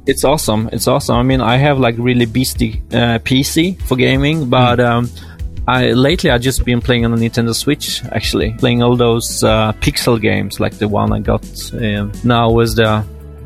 It's, 0.09 0.25
awesome. 0.25 0.69
It's 0.73 0.89
awesome. 0.89 1.17
I 1.17 1.23
mean, 1.23 1.41
I 1.41 1.57
have 1.57 1.79
like 1.79 1.95
really 1.99 2.27
beastie 2.27 2.83
uh, 2.93 3.19
PC 3.21 3.81
for 3.83 3.97
gaming, 3.97 4.49
but 4.51 4.81
um, 4.81 5.09
I 5.69 5.93
lately 5.93 6.31
I 6.31 6.39
just 6.39 6.65
been 6.65 6.81
playing 6.81 7.05
on 7.05 7.15
the 7.15 7.29
Nintendo 7.29 7.55
Switch. 7.55 8.03
Actually, 8.07 8.55
playing 8.55 8.83
all 8.83 8.97
those 8.97 9.45
uh, 9.45 9.73
pixel 9.81 10.21
games, 10.21 10.61
like 10.61 10.79
the 10.79 10.89
one 10.89 11.13
I 11.13 11.21
got 11.21 11.45
um, 11.75 12.13
now 12.25 12.51
was 12.51 12.75
the 12.75 13.05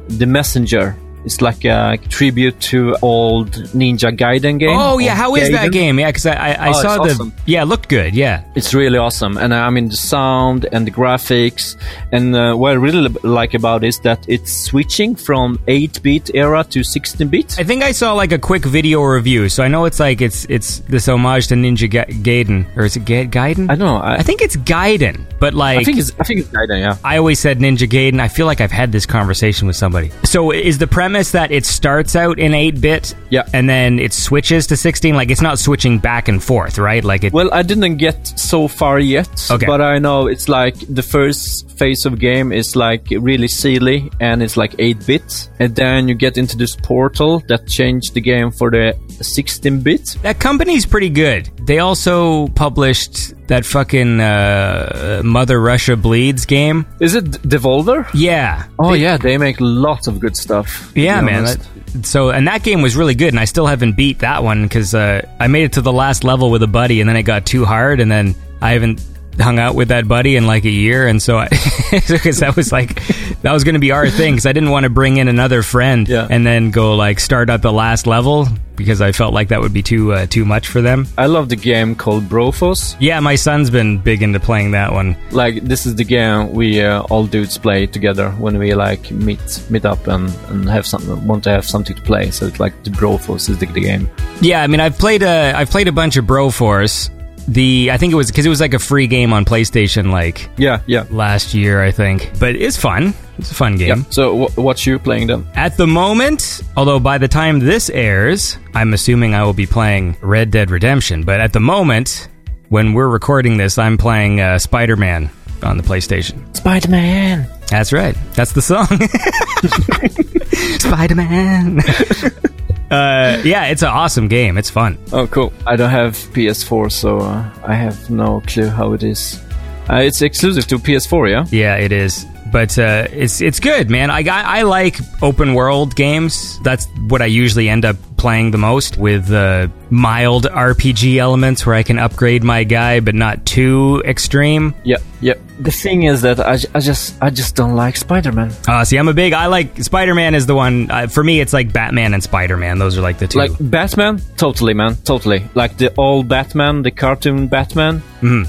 the 0.09 0.26
Messenger. 0.26 0.97
It's 1.24 1.40
like 1.40 1.65
a 1.65 1.97
tribute 2.09 2.59
to 2.73 2.97
old 3.03 3.53
Ninja 3.74 4.11
Gaiden 4.16 4.59
game. 4.59 4.77
Oh 4.78 4.99
yeah, 4.99 5.15
how 5.15 5.35
is 5.36 5.51
that 5.51 5.70
game? 5.73 5.99
Yeah, 6.01 6.09
because 6.09 6.27
I 6.27 6.32
I, 6.35 6.53
I 6.53 6.69
Oh, 6.70 6.82
saw 6.82 6.94
the 7.05 7.11
awesome. 7.12 7.32
yeah, 7.47 7.62
it 7.62 7.66
looked 7.66 7.89
good. 7.89 8.15
Yeah, 8.15 8.43
It's 8.55 8.74
really 8.74 8.99
awesome, 8.99 9.36
and 9.36 9.53
uh, 9.53 9.57
I 9.57 9.70
mean 9.70 9.89
the 9.89 9.97
sound 9.97 10.66
and 10.73 10.86
the 10.86 10.90
graphics, 10.90 11.77
and 12.11 12.35
uh, 12.35 12.55
what 12.55 12.70
I 12.73 12.74
really 12.74 13.09
like 13.23 13.55
about 13.55 13.85
it 13.85 13.89
is 13.89 14.01
that 14.01 14.24
it's 14.28 14.53
switching 14.53 15.15
from 15.15 15.59
8-bit 15.69 16.31
era 16.35 16.65
to 16.70 16.81
16-bit. 16.81 17.59
I 17.59 17.65
think 17.65 17.82
I 17.85 17.93
saw 17.93 18.15
like 18.15 18.32
a 18.32 18.39
quick 18.39 18.65
video 18.65 19.03
review, 19.03 19.49
so 19.49 19.62
I 19.62 19.69
know 19.69 19.85
it's 19.85 20.01
like 20.01 20.20
it's 20.20 20.44
it's 20.49 20.81
this 20.89 21.07
homage 21.09 21.47
to 21.49 21.55
Ninja 21.55 21.89
Ga- 21.89 22.07
Gaiden, 22.23 22.66
or 22.77 22.85
is 22.85 22.97
it 22.97 23.05
Ga- 23.05 23.27
Gaiden? 23.27 23.70
I 23.70 23.77
don't 23.77 23.86
know. 23.86 23.99
I, 23.99 24.16
I 24.16 24.23
think 24.23 24.43
it's 24.43 24.57
Gaiden, 24.57 25.20
but 25.39 25.55
like 25.55 25.78
I 25.78 25.85
think 25.85 25.99
it's 25.99 26.11
I 26.19 26.24
think 26.24 26.40
it's 26.40 26.49
Gaiden. 26.49 26.81
Yeah. 26.81 26.97
I 27.05 27.19
always 27.19 27.39
said 27.39 27.59
Ninja 27.61 27.86
Gaiden. 27.89 28.19
I 28.20 28.28
feel 28.28 28.47
like 28.47 28.61
I've 28.61 28.73
had 28.73 28.90
this 28.90 29.07
conversation 29.07 29.66
with 29.69 29.77
somebody. 29.77 30.11
So 30.24 30.51
is 30.51 30.78
the 30.78 30.86
premise 30.89 31.11
that 31.32 31.51
it 31.52 31.64
starts 31.66 32.16
out 32.16 32.39
in 32.39 32.52
8-bit 32.52 33.14
Yeah. 33.30 33.43
and 33.52 33.68
then 33.68 33.98
it 33.98 34.12
switches 34.12 34.66
to 34.68 34.76
16 34.76 35.14
like 35.14 35.30
it's 35.30 35.40
not 35.43 35.59
switching 35.59 35.98
back 35.98 36.28
and 36.28 36.43
forth, 36.43 36.78
right? 36.78 37.05
Like 37.05 37.24
it 37.24 37.32
Well, 37.32 37.51
I 37.52 37.62
didn't 37.62 37.97
get 37.97 38.26
so 38.39 38.68
far 38.68 38.98
yet, 38.98 39.28
Okay. 39.51 39.66
but 39.66 39.80
I 39.80 39.98
know 39.98 40.26
it's 40.26 40.48
like 40.48 40.74
the 40.89 41.02
first 41.02 41.70
phase 41.78 42.06
of 42.06 42.18
game 42.18 42.52
is 42.52 42.74
like 42.76 43.06
really 43.10 43.48
silly 43.48 44.10
and 44.20 44.43
it's 44.43 44.56
like 44.56 44.74
8 44.78 45.06
bit, 45.06 45.48
and 45.59 45.74
then 45.74 46.09
you 46.09 46.14
get 46.14 46.36
into 46.39 46.56
this 46.56 46.74
portal 46.76 47.43
that 47.48 47.66
changed 47.66 48.14
the 48.14 48.20
game 48.20 48.51
for 48.51 48.70
the 48.70 48.94
16 49.20 49.80
bit. 49.80 50.16
That 50.22 50.39
company's 50.39 50.86
pretty 50.86 51.10
good. 51.10 51.51
They 51.66 51.78
also 51.78 52.48
published 52.48 53.34
that 53.52 53.66
fucking 53.66 54.18
uh, 54.20 55.20
Mother 55.24 55.60
Russia 55.60 55.94
Bleeds 55.96 56.46
game. 56.46 56.86
Is 57.00 57.14
it 57.14 57.24
Devolver? 57.46 58.08
Yeah. 58.14 58.64
Oh 58.78 58.92
They- 58.92 58.98
yeah, 58.98 59.16
they 59.18 59.36
make 59.38 59.56
lots 59.60 60.06
of 60.06 60.18
good 60.20 60.36
stuff. 60.36 60.90
Yeah, 60.94 61.20
man. 61.20 61.44
That, 61.44 62.06
so, 62.06 62.30
and 62.30 62.48
that 62.48 62.62
game 62.62 62.80
was 62.80 62.96
really 62.96 63.14
good, 63.14 63.28
and 63.28 63.38
I 63.38 63.44
still 63.44 63.66
haven't 63.66 63.96
beat 63.96 64.20
that 64.20 64.42
one 64.42 64.62
because 64.62 64.94
uh, 64.94 65.26
I 65.38 65.46
made 65.48 65.64
it 65.64 65.72
to 65.74 65.82
the 65.82 65.92
last 65.92 66.24
level 66.24 66.50
with 66.50 66.62
a 66.62 66.66
buddy, 66.66 67.00
and 67.00 67.08
then 67.08 67.16
it 67.16 67.24
got 67.24 67.44
too 67.44 67.64
hard, 67.66 68.00
and 68.00 68.10
then 68.10 68.34
I 68.62 68.72
haven't 68.72 69.00
hung 69.40 69.59
out 69.59 69.74
with 69.74 69.88
that 69.88 70.06
buddy 70.09 70.36
in 70.36 70.46
like 70.46 70.64
a 70.64 70.70
year, 70.70 71.06
and 71.06 71.20
so 71.22 71.38
I, 71.38 71.48
because 72.09 72.38
that 72.40 72.54
was 72.56 72.72
like 72.72 72.94
that 73.42 73.52
was 73.52 73.64
going 73.64 73.74
to 73.74 73.80
be 73.80 73.90
our 73.92 74.09
thing, 74.09 74.34
because 74.34 74.46
I 74.46 74.52
didn't 74.52 74.70
want 74.70 74.84
to 74.84 74.90
bring 74.90 75.16
in 75.16 75.28
another 75.28 75.62
friend 75.62 76.09
Yeah. 76.09 76.26
and 76.30 76.46
then 76.46 76.70
go 76.70 76.94
like 76.94 77.20
start 77.20 77.50
at 77.50 77.62
the 77.62 77.72
last 77.72 78.06
level 78.06 78.46
because 78.76 79.00
I 79.02 79.12
felt 79.12 79.34
like 79.34 79.48
that 79.48 79.60
would 79.60 79.72
be 79.74 79.82
too 79.82 80.12
uh, 80.12 80.26
too 80.26 80.44
much 80.44 80.66
for 80.68 80.80
them. 80.80 81.06
I 81.18 81.26
love 81.26 81.48
the 81.48 81.56
game 81.56 81.94
called 81.94 82.24
Broforce. 82.24 82.96
Yeah, 83.00 83.20
my 83.20 83.34
son's 83.36 83.68
been 83.70 83.98
big 83.98 84.22
into 84.22 84.40
playing 84.40 84.70
that 84.72 84.92
one. 84.92 85.16
Like 85.30 85.62
this 85.62 85.86
is 85.86 85.94
the 85.96 86.04
game 86.04 86.52
we 86.52 86.80
uh, 86.82 87.02
all 87.02 87.26
dudes 87.26 87.59
play 87.59 87.86
together 87.86 88.30
when 88.32 88.59
we 88.59 88.74
like 88.74 89.10
meet 89.10 89.62
meet 89.70 89.84
up 89.84 90.06
and, 90.09 90.32
and 90.48 90.68
have 90.68 90.86
some 90.86 91.26
want 91.26 91.44
to 91.44 91.50
have 91.50 91.64
something 91.66 91.94
to 91.96 92.02
play. 92.02 92.30
So 92.30 92.46
it's 92.46 92.59
like 92.60 92.82
the 92.84 92.90
Broforce 92.90 93.48
is 93.50 93.59
the, 93.59 93.66
the 93.66 93.80
game. 93.80 94.09
Yeah, 94.40 94.62
I 94.62 94.66
mean, 94.66 94.80
I've 94.80 94.98
played 94.98 95.22
a 95.22 95.52
I've 95.54 95.70
played 95.70 95.88
a 95.88 95.92
bunch 95.92 96.16
of 96.16 96.24
Broforce. 96.24 97.10
The 97.48 97.90
I 97.93 97.97
think 97.97 98.12
it 98.12 98.16
was 98.16 98.31
because 98.31 98.47
it 98.47 98.48
was 98.48 98.60
like 98.60 98.74
a 98.74 98.78
free 98.78 99.06
game 99.06 99.32
on 99.32 99.44
PlayStation 99.44 100.10
like 100.12 100.48
Yeah, 100.56 100.81
yeah. 100.86 101.05
last 101.10 101.55
year, 101.55 101.82
I 101.82 101.90
think. 101.90 102.31
But 102.39 102.55
it's 102.56 102.77
fun. 102.77 103.14
It's 103.39 103.51
a 103.51 103.55
fun 103.55 103.77
game. 103.77 103.89
Yeah. 103.89 104.05
So 104.10 104.47
wh- 104.47 104.59
what's 104.59 104.86
you 104.86 104.98
playing 104.98 105.27
then? 105.27 105.47
At 105.55 105.77
the 105.77 105.86
moment, 105.86 106.60
although 106.77 107.01
by 107.01 107.19
the 107.19 107.28
time 107.28 107.59
this 107.59 107.90
airs, 107.90 108.59
I'm 108.74 108.93
assuming 108.94 109.35
I 109.35 109.43
will 109.43 109.55
be 109.55 109.66
playing 109.66 110.16
Red 110.20 110.51
Dead 110.51 110.70
Redemption. 110.70 111.24
But 111.24 111.40
at 111.40 111.52
the 111.52 111.60
moment, 111.60 112.28
when 112.69 112.93
we're 112.93 113.09
recording 113.09 113.56
this, 113.56 113.77
I'm 113.78 113.98
playing 113.98 114.40
uh, 114.40 114.59
Spider 114.59 114.97
Man 114.97 115.28
on 115.62 115.77
the 115.77 115.82
PlayStation. 115.82 116.55
Spider 116.56 116.89
Man. 116.90 117.48
That's 117.69 117.93
right. 117.93 118.16
That's 118.35 118.52
the 118.52 118.62
song. 118.62 118.86
Spider 120.78 121.14
Man. 121.14 121.81
uh, 122.93 123.40
yeah, 123.44 123.66
it's 123.66 123.82
an 123.82 123.89
awesome 123.89 124.28
game. 124.28 124.59
It's 124.59 124.70
fun. 124.70 124.98
Oh, 125.12 125.27
cool. 125.27 125.52
I 125.66 125.77
don't 125.77 125.90
have 125.90 126.12
PS4, 126.35 126.93
so 126.93 127.19
uh, 127.19 127.48
I 127.64 127.74
have 127.74 128.10
no 128.10 128.43
clue 128.47 128.69
how 128.69 128.93
it 128.93 129.02
is. 129.02 129.43
Uh, 129.90 129.97
it's 129.97 130.23
exclusive 130.23 130.66
to 130.69 130.78
PS4, 130.78 131.31
yeah. 131.31 131.47
Yeah, 131.51 131.77
it 131.77 131.90
is. 131.93 132.27
But 132.52 132.78
uh, 132.78 133.09
it's 133.10 133.40
it's 133.40 133.59
good, 133.60 133.89
man. 133.89 134.10
I, 134.10 134.19
I 134.19 134.59
I 134.59 134.62
like 134.62 134.98
open 135.23 135.55
world 135.55 135.97
games. 135.97 136.60
That's 136.60 136.86
what 137.09 137.23
I 137.23 137.27
usually 137.27 137.70
end 137.70 137.86
up 137.86 137.97
playing 138.23 138.53
the 138.53 138.59
most 138.59 138.97
with 138.97 139.32
uh, 139.32 139.66
mild 139.90 140.44
RPG 140.44 141.16
elements 141.16 141.66
where 141.66 141.74
I 141.74 141.82
can 141.82 141.99
upgrade 141.99 142.44
my 142.44 142.62
guy, 142.62 143.01
but 143.01 143.16
not 143.16 143.44
too 143.44 144.01
extreme. 144.07 144.77
Yep, 144.85 145.03
yep. 145.20 145.40
The 145.59 145.73
thing 145.73 146.05
is 146.05 146.23
that 146.23 146.39
I, 146.39 146.53
I 146.73 146.78
just 146.78 147.20
I 147.20 147.31
just 147.31 147.57
don't 147.57 147.74
like 147.74 147.97
Spider 147.97 148.31
Man. 148.31 148.53
Uh, 148.69 148.85
see, 148.85 148.97
I'm 148.97 149.09
a 149.09 149.12
big. 149.12 149.32
I 149.32 149.47
like 149.47 149.82
Spider 149.82 150.15
Man 150.15 150.36
is 150.36 150.47
the 150.47 150.55
one 150.55 150.89
uh, 150.89 151.09
for 151.09 151.24
me. 151.24 151.40
It's 151.40 151.53
like 151.53 151.73
Batman 151.73 152.15
and 152.15 152.23
Spider 152.23 152.57
Man. 152.57 152.78
Those 152.78 152.97
are 152.97 153.01
like 153.03 153.19
the 153.19 153.27
two. 153.27 153.40
Like 153.40 153.51
Batman, 153.59 154.23
totally, 154.36 154.73
man, 154.73 154.94
totally. 155.03 155.43
Like 155.57 155.77
the 155.77 155.93
old 155.99 156.28
Batman, 156.28 156.82
the 156.82 156.93
cartoon 156.93 157.49
Batman, 157.49 158.03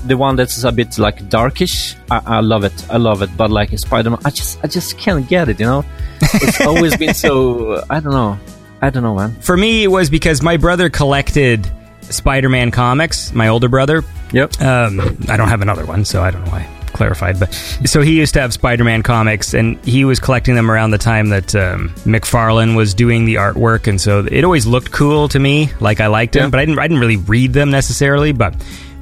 the 0.06 0.16
one 0.16 0.36
that's 0.36 0.64
a 0.64 0.72
bit 0.72 1.00
like 1.00 1.30
darkish. 1.30 1.96
I, 2.12 2.22
I 2.38 2.40
love 2.42 2.64
it, 2.64 2.78
I 2.92 2.98
love 2.98 3.24
it. 3.24 3.36
But 3.36 3.50
like 3.50 3.76
Spider 3.80 4.12
Man, 4.12 4.20
I 4.24 4.30
just 4.30 4.64
I 4.64 4.68
just 4.68 5.00
can't 5.00 5.28
get 5.28 5.50
it. 5.50 5.60
You 5.60 5.66
know, 5.66 5.86
it's 6.22 6.62
always 6.72 6.96
been 6.96 7.16
so. 7.16 7.84
I 7.90 8.00
don't 8.00 8.14
know. 8.14 8.38
I 8.86 8.90
don't 8.90 9.04
know, 9.04 9.16
man. 9.16 9.34
for 9.42 9.56
me, 9.56 9.84
it 9.84 9.88
was 9.88 10.10
because 10.10 10.42
my 10.42 10.58
brother 10.58 10.90
collected 10.90 11.70
Spider 12.02 12.50
Man 12.50 12.70
comics. 12.72 13.34
My 13.34 13.48
older 13.48 13.70
brother, 13.70 14.04
Yep. 14.34 14.62
Um, 14.62 15.00
I 15.30 15.38
don't 15.38 15.48
have 15.50 15.62
another 15.62 15.86
one, 15.86 16.06
so 16.06 16.22
I 16.24 16.32
don't 16.32 16.44
know 16.44 16.52
why 16.52 16.60
I 16.68 16.86
clarified. 16.88 17.40
But 17.40 17.54
so 17.86 18.02
he 18.02 18.18
used 18.18 18.34
to 18.34 18.42
have 18.42 18.52
Spider-Man 18.52 19.04
comics, 19.04 19.54
and 19.54 19.78
he 19.86 20.06
was 20.06 20.20
collecting 20.20 20.56
them 20.56 20.70
around 20.72 20.90
the 20.92 20.98
time 20.98 21.30
that 21.30 21.54
um, 21.56 21.90
McFarlane 22.06 22.76
was 22.76 22.94
doing 22.96 23.26
the 23.26 23.36
artwork, 23.36 23.88
and 23.88 24.02
so 24.02 24.26
it 24.30 24.44
always 24.44 24.66
looked 24.66 24.92
cool 24.92 25.28
to 25.30 25.40
me. 25.40 25.70
Like 25.80 26.02
I 26.02 26.08
liked 26.08 26.36
Yeah. 26.36 26.50
but 26.50 26.60
I 26.60 26.66
didn't. 26.66 26.80
I 26.80 26.88
didn't 26.88 27.00
really 27.00 27.18
read 27.18 27.54
them 27.54 27.70
necessarily. 27.72 28.32
But 28.32 28.56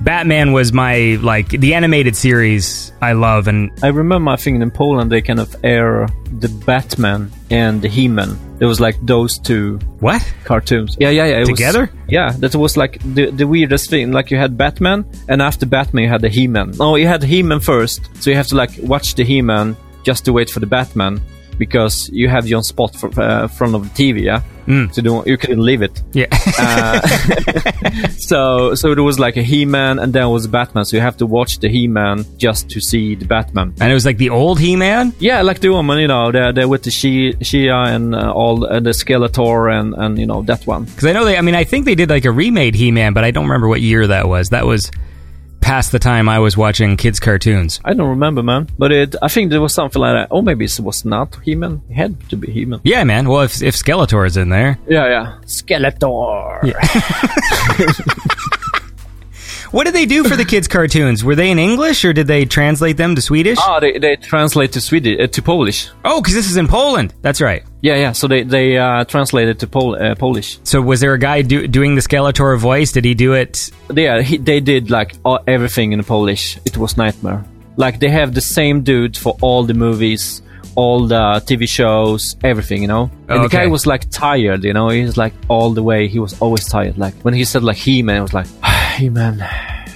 Batman 0.03 0.51
was 0.51 0.73
my 0.73 1.19
like 1.21 1.49
the 1.49 1.75
animated 1.75 2.15
series 2.15 2.91
I 3.01 3.13
love, 3.13 3.47
and 3.47 3.71
I 3.83 3.87
remember, 3.89 4.31
I 4.31 4.35
think 4.35 4.61
in 4.61 4.71
Poland 4.71 5.11
they 5.11 5.21
kind 5.21 5.39
of 5.39 5.55
air 5.63 6.07
the 6.39 6.49
Batman 6.65 7.31
and 7.51 7.81
the 7.81 7.87
He-Man. 7.87 8.37
It 8.59 8.65
was 8.65 8.79
like 8.79 8.95
those 9.05 9.37
two 9.37 9.77
what? 9.99 10.21
cartoons. 10.43 10.97
Yeah, 10.99 11.09
yeah, 11.09 11.25
yeah. 11.25 11.35
it 11.37 11.39
was- 11.41 11.49
Together? 11.49 11.91
yeah, 12.07 12.31
that 12.39 12.55
was 12.55 12.77
like 12.77 12.99
the 13.13 13.29
the 13.31 13.45
weirdest 13.45 13.89
thing. 13.91 14.11
Like 14.11 14.31
you 14.31 14.37
had 14.37 14.57
Batman, 14.57 15.05
and 15.29 15.41
after 15.41 15.65
Batman 15.67 16.03
you 16.05 16.09
had 16.09 16.21
the 16.21 16.29
He-Man. 16.29 16.71
No, 16.79 16.95
you 16.95 17.07
had 17.07 17.21
He-Man 17.21 17.59
first, 17.59 18.01
so 18.21 18.29
you 18.31 18.35
have 18.35 18.47
to 18.47 18.55
like 18.55 18.71
watch 18.81 19.13
the 19.15 19.23
He-Man 19.23 19.75
just 20.03 20.25
to 20.25 20.33
wait 20.33 20.49
for 20.49 20.59
the 20.59 20.65
Batman 20.67 21.21
because 21.65 22.09
you 22.19 22.27
have 22.35 22.45
your 22.53 22.63
spot 22.63 22.91
for, 22.99 23.09
uh, 23.21 23.47
front 23.57 23.73
of 23.77 23.81
the 23.87 23.93
TV. 23.99 24.17
Yeah, 24.31 24.41
Mm. 24.67 24.93
so 24.93 25.01
don't, 25.01 25.25
you 25.31 25.37
couldn't 25.41 25.65
leave 25.69 25.81
it. 25.87 25.95
Yeah, 26.13 26.29
So 28.31 28.75
so 28.75 28.85
there 28.95 29.03
was 29.11 29.19
like 29.19 29.35
a 29.37 29.43
He-Man, 29.51 29.99
and 30.01 30.13
then 30.13 30.29
was 30.29 30.47
Batman. 30.47 30.85
So 30.85 30.97
you 30.97 31.01
have 31.09 31.17
to 31.17 31.25
watch 31.37 31.59
the 31.59 31.69
He-Man 31.69 32.25
just 32.37 32.69
to 32.73 32.79
see 32.79 33.15
the 33.15 33.25
Batman. 33.25 33.73
and 33.81 33.91
it 33.91 33.93
was 33.93 34.05
like 34.05 34.17
the 34.17 34.29
old 34.29 34.59
He-Man. 34.59 35.13
Yeah, 35.19 35.41
like 35.49 35.59
the 35.59 35.69
woman, 35.69 35.97
you 35.99 36.07
know, 36.07 36.31
they're, 36.31 36.53
they're 36.53 36.67
with 36.73 36.83
the 36.83 36.91
She, 36.91 37.33
Shia 37.49 37.93
and 37.95 38.15
uh, 38.15 38.31
all 38.31 38.65
uh, 38.65 38.79
the 38.79 38.91
Skeletor 38.91 39.71
and, 39.77 39.93
and, 40.03 40.17
you 40.19 40.25
know, 40.27 40.41
that 40.43 40.65
one. 40.67 40.83
Because 40.85 41.05
I 41.05 41.13
know 41.13 41.25
they. 41.25 41.37
I 41.37 41.41
mean, 41.41 41.55
I 41.55 41.63
think 41.63 41.85
they 41.85 41.95
did 41.95 42.09
like 42.09 42.25
a 42.25 42.31
remade 42.31 42.75
He-Man, 42.75 43.13
but 43.13 43.23
I 43.23 43.31
don't 43.31 43.45
remember 43.47 43.67
what 43.67 43.81
year 43.81 44.07
that 44.07 44.27
was. 44.27 44.49
That 44.49 44.65
was 44.65 44.91
past 45.61 45.91
the 45.91 45.99
time 45.99 46.27
I 46.27 46.39
was 46.39 46.57
watching 46.57 46.97
kids 46.97 47.19
cartoons. 47.19 47.79
I 47.85 47.93
don't 47.93 48.09
remember, 48.09 48.43
man. 48.43 48.67
But 48.77 48.91
it, 48.91 49.15
I 49.21 49.27
think 49.29 49.51
there 49.51 49.61
was 49.61 49.73
something 49.73 50.01
like 50.01 50.13
that. 50.15 50.27
Or 50.31 50.43
maybe 50.43 50.65
it 50.65 50.79
was 50.79 51.05
not 51.05 51.37
He-Man. 51.43 51.81
It 51.89 51.93
had 51.93 52.29
to 52.29 52.35
be 52.35 52.51
He-Man. 52.51 52.81
Yeah, 52.83 53.03
man. 53.03 53.29
Well, 53.29 53.41
if 53.41 53.61
if 53.61 53.75
Skeletor 53.75 54.25
is 54.27 54.37
in 54.37 54.49
there, 54.49 54.77
Yeah, 54.87 55.07
yeah. 55.07 55.37
Skeletor. 55.45 56.61
what 59.71 59.85
did 59.85 59.93
they 59.93 60.05
do 60.05 60.23
for 60.23 60.35
the 60.35 60.45
kids 60.45 60.67
cartoons? 60.67 61.23
Were 61.23 61.35
they 61.35 61.51
in 61.51 61.59
English 61.59 62.03
or 62.03 62.13
did 62.13 62.27
they 62.27 62.45
translate 62.45 62.97
them 62.97 63.15
to 63.15 63.21
Swedish? 63.21 63.57
Ah, 63.61 63.79
they, 63.79 63.97
they 63.97 64.15
translate 64.17 64.73
to 64.73 64.81
Swedish, 64.81 65.19
uh, 65.19 65.27
to 65.27 65.41
Polish. 65.41 65.89
Oh, 66.03 66.21
because 66.21 66.33
this 66.33 66.49
is 66.49 66.57
in 66.57 66.67
Poland. 66.67 67.13
That's 67.21 67.41
right. 67.41 67.63
Yeah, 67.81 67.95
yeah. 67.95 68.11
So 68.11 68.27
they 68.27 68.43
they 68.43 68.77
uh, 68.77 69.05
translated 69.05 69.59
to 69.59 69.67
Pol- 69.67 69.95
uh, 69.95 70.13
Polish. 70.15 70.59
So 70.63 70.81
was 70.81 70.99
there 70.99 71.13
a 71.13 71.19
guy 71.19 71.41
do, 71.41 71.67
doing 71.67 71.95
the 71.95 72.01
Skeletor 72.01 72.57
voice? 72.59 72.91
Did 72.91 73.05
he 73.05 73.13
do 73.15 73.33
it? 73.33 73.71
Yeah, 73.93 74.21
he, 74.21 74.37
they 74.37 74.59
did 74.59 74.91
like 74.91 75.13
all, 75.25 75.39
everything 75.47 75.91
in 75.91 76.03
Polish. 76.03 76.57
It 76.65 76.77
was 76.77 76.95
nightmare. 76.97 77.43
Like 77.77 77.99
they 77.99 78.09
have 78.09 78.33
the 78.35 78.41
same 78.41 78.83
dude 78.83 79.17
for 79.17 79.35
all 79.41 79.63
the 79.63 79.73
movies, 79.73 80.43
all 80.75 81.07
the 81.07 81.41
TV 81.47 81.67
shows, 81.67 82.35
everything. 82.43 82.83
You 82.83 82.87
know. 82.87 83.09
And 83.27 83.39
the 83.41 83.45
Okay. 83.45 83.57
guy 83.57 83.67
was 83.67 83.87
like 83.87 84.09
tired. 84.11 84.63
You 84.63 84.73
know, 84.73 84.89
he's 84.89 85.17
like 85.17 85.33
all 85.47 85.71
the 85.73 85.81
way. 85.81 86.07
He 86.07 86.19
was 86.19 86.39
always 86.39 86.67
tired. 86.67 86.97
Like 86.99 87.15
when 87.23 87.33
he 87.33 87.43
said 87.45 87.63
like 87.63 87.77
He 87.77 88.03
Man, 88.03 88.17
it 88.17 88.21
was 88.21 88.33
like 88.35 88.47
He 88.97 89.09
Man, 89.09 89.39
like, 89.39 89.89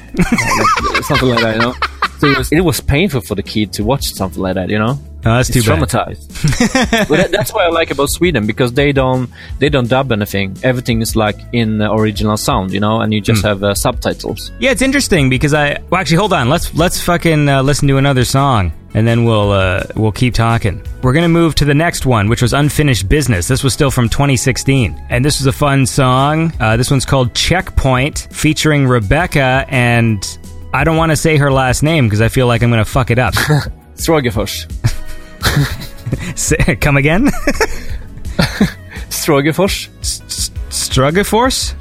something 1.03 1.29
like 1.29 1.41
that. 1.41 1.55
You 1.55 1.61
know. 1.61 1.73
So 2.19 2.27
it 2.27 2.37
was, 2.37 2.51
it 2.51 2.61
was 2.61 2.81
painful 2.81 3.21
for 3.21 3.35
the 3.35 3.43
kid 3.43 3.73
to 3.73 3.83
watch 3.83 4.13
something 4.13 4.41
like 4.41 4.55
that. 4.55 4.69
You 4.69 4.79
know. 4.79 4.99
Oh, 5.27 5.37
that's 5.37 5.49
too 5.49 5.57
It's 5.57 5.67
bad. 5.67 5.79
traumatized. 5.79 7.07
but 7.09 7.17
that, 7.17 7.31
that's 7.31 7.51
what 7.51 7.65
I 7.65 7.69
like 7.69 7.89
about 7.89 8.11
Sweden 8.11 8.45
because 8.45 8.73
they 8.73 8.91
don't 8.91 9.27
they 9.57 9.69
don't 9.69 9.87
dub 9.89 10.11
anything. 10.11 10.55
Everything 10.61 11.01
is 11.01 11.15
like 11.15 11.35
in 11.51 11.81
original 11.81 12.37
sound, 12.37 12.71
you 12.71 12.79
know, 12.79 13.01
and 13.01 13.11
you 13.11 13.21
just 13.21 13.43
have 13.43 13.63
uh, 13.63 13.73
subtitles. 13.73 14.51
Yeah, 14.59 14.69
it's 14.69 14.83
interesting 14.83 15.29
because 15.31 15.53
I. 15.55 15.79
Well, 15.89 15.99
actually, 15.99 16.17
hold 16.17 16.31
on. 16.33 16.47
Let's 16.49 16.73
let's 16.75 17.01
fucking 17.01 17.49
uh, 17.49 17.63
listen 17.63 17.87
to 17.87 17.97
another 17.97 18.23
song, 18.23 18.71
and 18.93 19.07
then 19.07 19.25
we'll 19.25 19.51
uh, 19.51 19.83
we'll 19.95 20.11
keep 20.11 20.35
talking. 20.35 20.85
We're 21.01 21.13
gonna 21.13 21.27
move 21.27 21.55
to 21.55 21.65
the 21.65 21.73
next 21.73 22.05
one, 22.05 22.29
which 22.29 22.43
was 22.43 22.53
Unfinished 22.53 23.09
Business. 23.09 23.47
This 23.47 23.63
was 23.63 23.73
still 23.73 23.89
from 23.89 24.09
2016, 24.09 25.07
and 25.09 25.25
this 25.25 25.39
was 25.39 25.47
a 25.47 25.51
fun 25.51 25.87
song. 25.87 26.53
Uh, 26.59 26.77
this 26.77 26.91
one's 26.91 27.05
called 27.05 27.33
Checkpoint, 27.33 28.27
featuring 28.31 28.85
Rebecca, 28.85 29.65
and 29.69 30.37
I 30.75 30.83
don't 30.83 30.97
want 30.97 31.11
to 31.11 31.15
say 31.15 31.37
her 31.37 31.51
last 31.51 31.83
name 31.83 32.05
because 32.05 32.21
I 32.21 32.27
feel 32.29 32.47
like 32.47 32.61
I'm 32.61 32.69
gonna 32.69 32.83
fuck 32.85 33.09
it 33.11 33.17
up. 33.19 33.33
Strogefors. 33.95 34.65
Say- 36.37 36.75
Come 36.75 36.97
again? 36.97 37.25
Strogefors. 39.09 39.89
Strugaforce? 40.69 41.73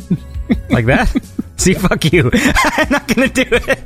like 0.70 0.86
that? 0.86 1.08
See, 1.56 1.74
fuck 1.74 2.04
you. 2.12 2.30
I'm 2.32 2.88
not 2.90 3.08
gonna 3.08 3.28
do 3.28 3.44
it. 3.50 3.80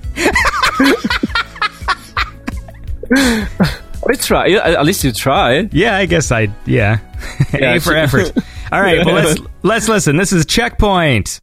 We 4.07 4.17
try. 4.17 4.51
At 4.53 4.85
least 4.85 5.05
you 5.05 5.13
try. 5.13 5.69
Yeah, 5.73 5.97
I 5.97 6.07
guess 6.07 6.31
I. 6.31 6.49
Yeah, 6.67 6.99
Yeah, 7.53 7.75
A 7.75 7.81
for 7.81 7.95
effort. 7.97 8.33
All 8.71 8.81
right, 8.81 9.05
well 9.05 9.15
let's 9.15 9.41
let's 9.63 9.89
listen. 9.89 10.17
This 10.17 10.33
is 10.33 10.45
checkpoint. 10.47 11.41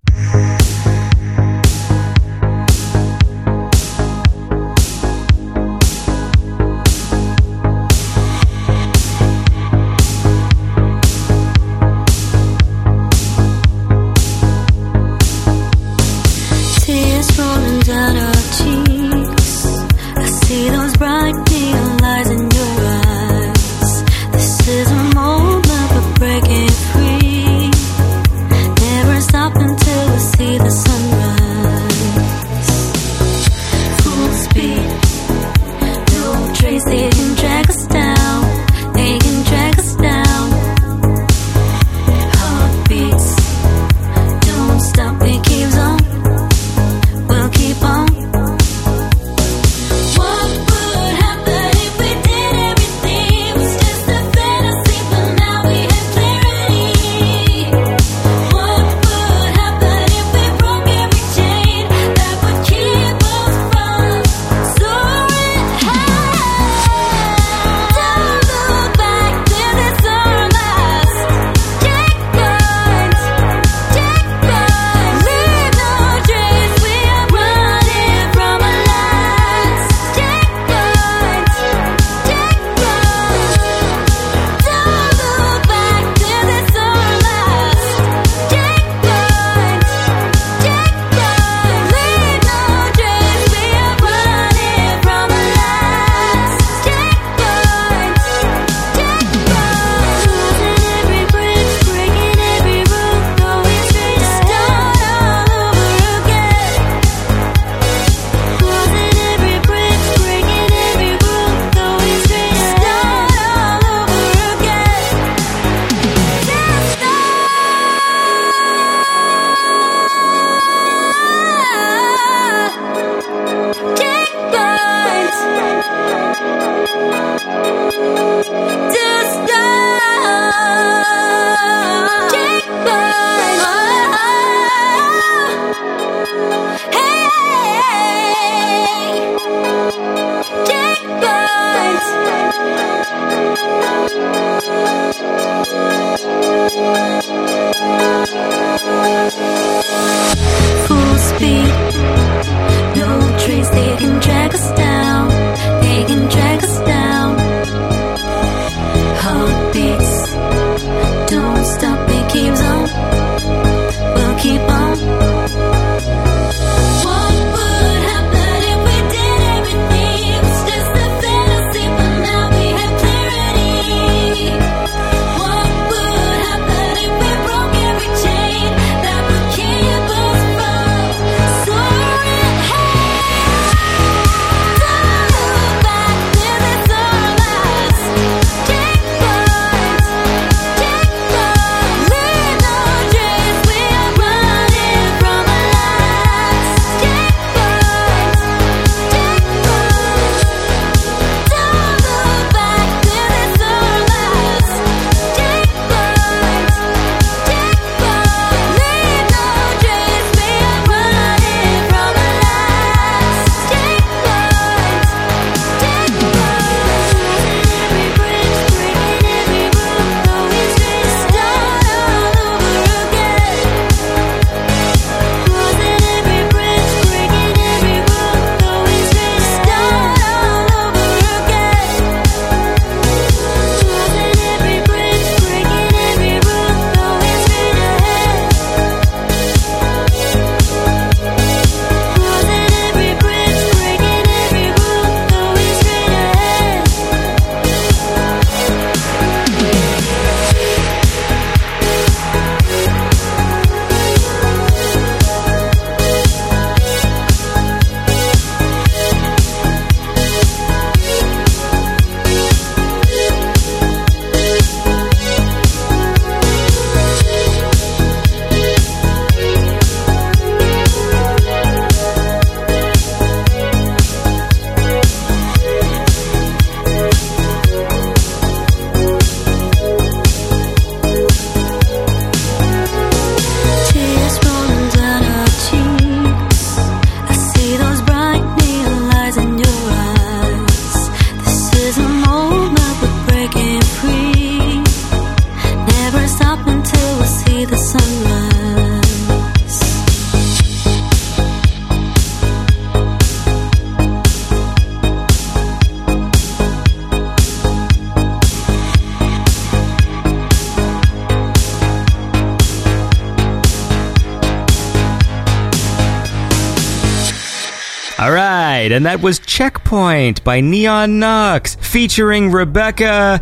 And 318.95 319.05
that 319.05 319.21
was 319.21 319.39
Checkpoint 319.39 320.41
by 320.45 320.61
Neon 320.61 321.19
Nox, 321.19 321.75
featuring 321.81 322.49
Rebecca, 322.49 323.41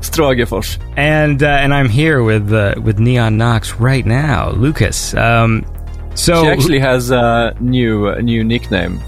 Stragefors. 0.00 0.78
and 0.96 1.42
uh, 1.42 1.46
and 1.46 1.74
I'm 1.74 1.88
here 1.88 2.22
with 2.22 2.52
uh, 2.52 2.74
with 2.80 3.00
Neon 3.00 3.36
Nox 3.36 3.74
right 3.74 4.06
now, 4.06 4.50
Lucas. 4.50 5.14
Um, 5.14 5.66
so 6.14 6.42
She 6.44 6.48
actually 6.48 6.78
has 6.78 7.10
a 7.10 7.56
new 7.58 8.06
a 8.06 8.22
new 8.22 8.44
nickname. 8.44 9.00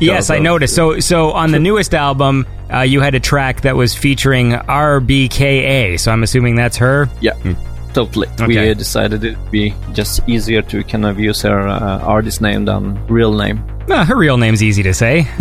yes, 0.00 0.28
I 0.28 0.40
noticed. 0.40 0.74
So 0.74 0.98
so 0.98 1.30
on 1.30 1.52
the 1.52 1.60
newest 1.60 1.94
album, 1.94 2.46
uh, 2.72 2.80
you 2.80 3.00
had 3.00 3.14
a 3.14 3.20
track 3.20 3.60
that 3.60 3.76
was 3.76 3.94
featuring 3.94 4.52
RBKA. 4.54 6.00
So 6.00 6.10
I'm 6.10 6.24
assuming 6.24 6.56
that's 6.56 6.78
her. 6.78 7.08
Yeah, 7.20 7.34
totally. 7.96 8.28
Okay. 8.38 8.68
We 8.68 8.74
decided 8.74 9.24
it'd 9.24 9.50
be 9.50 9.74
just 9.94 10.20
easier 10.28 10.60
to 10.62 10.84
kind 10.84 11.06
of 11.06 11.18
use 11.18 11.40
her 11.42 11.66
uh, 11.66 11.98
artist 12.00 12.42
name 12.42 12.66
than 12.66 13.04
real 13.06 13.32
name. 13.32 13.64
Uh, 13.88 14.04
her 14.04 14.16
real 14.16 14.36
name's 14.36 14.62
easy 14.62 14.82
to 14.82 14.92
say. 14.92 15.26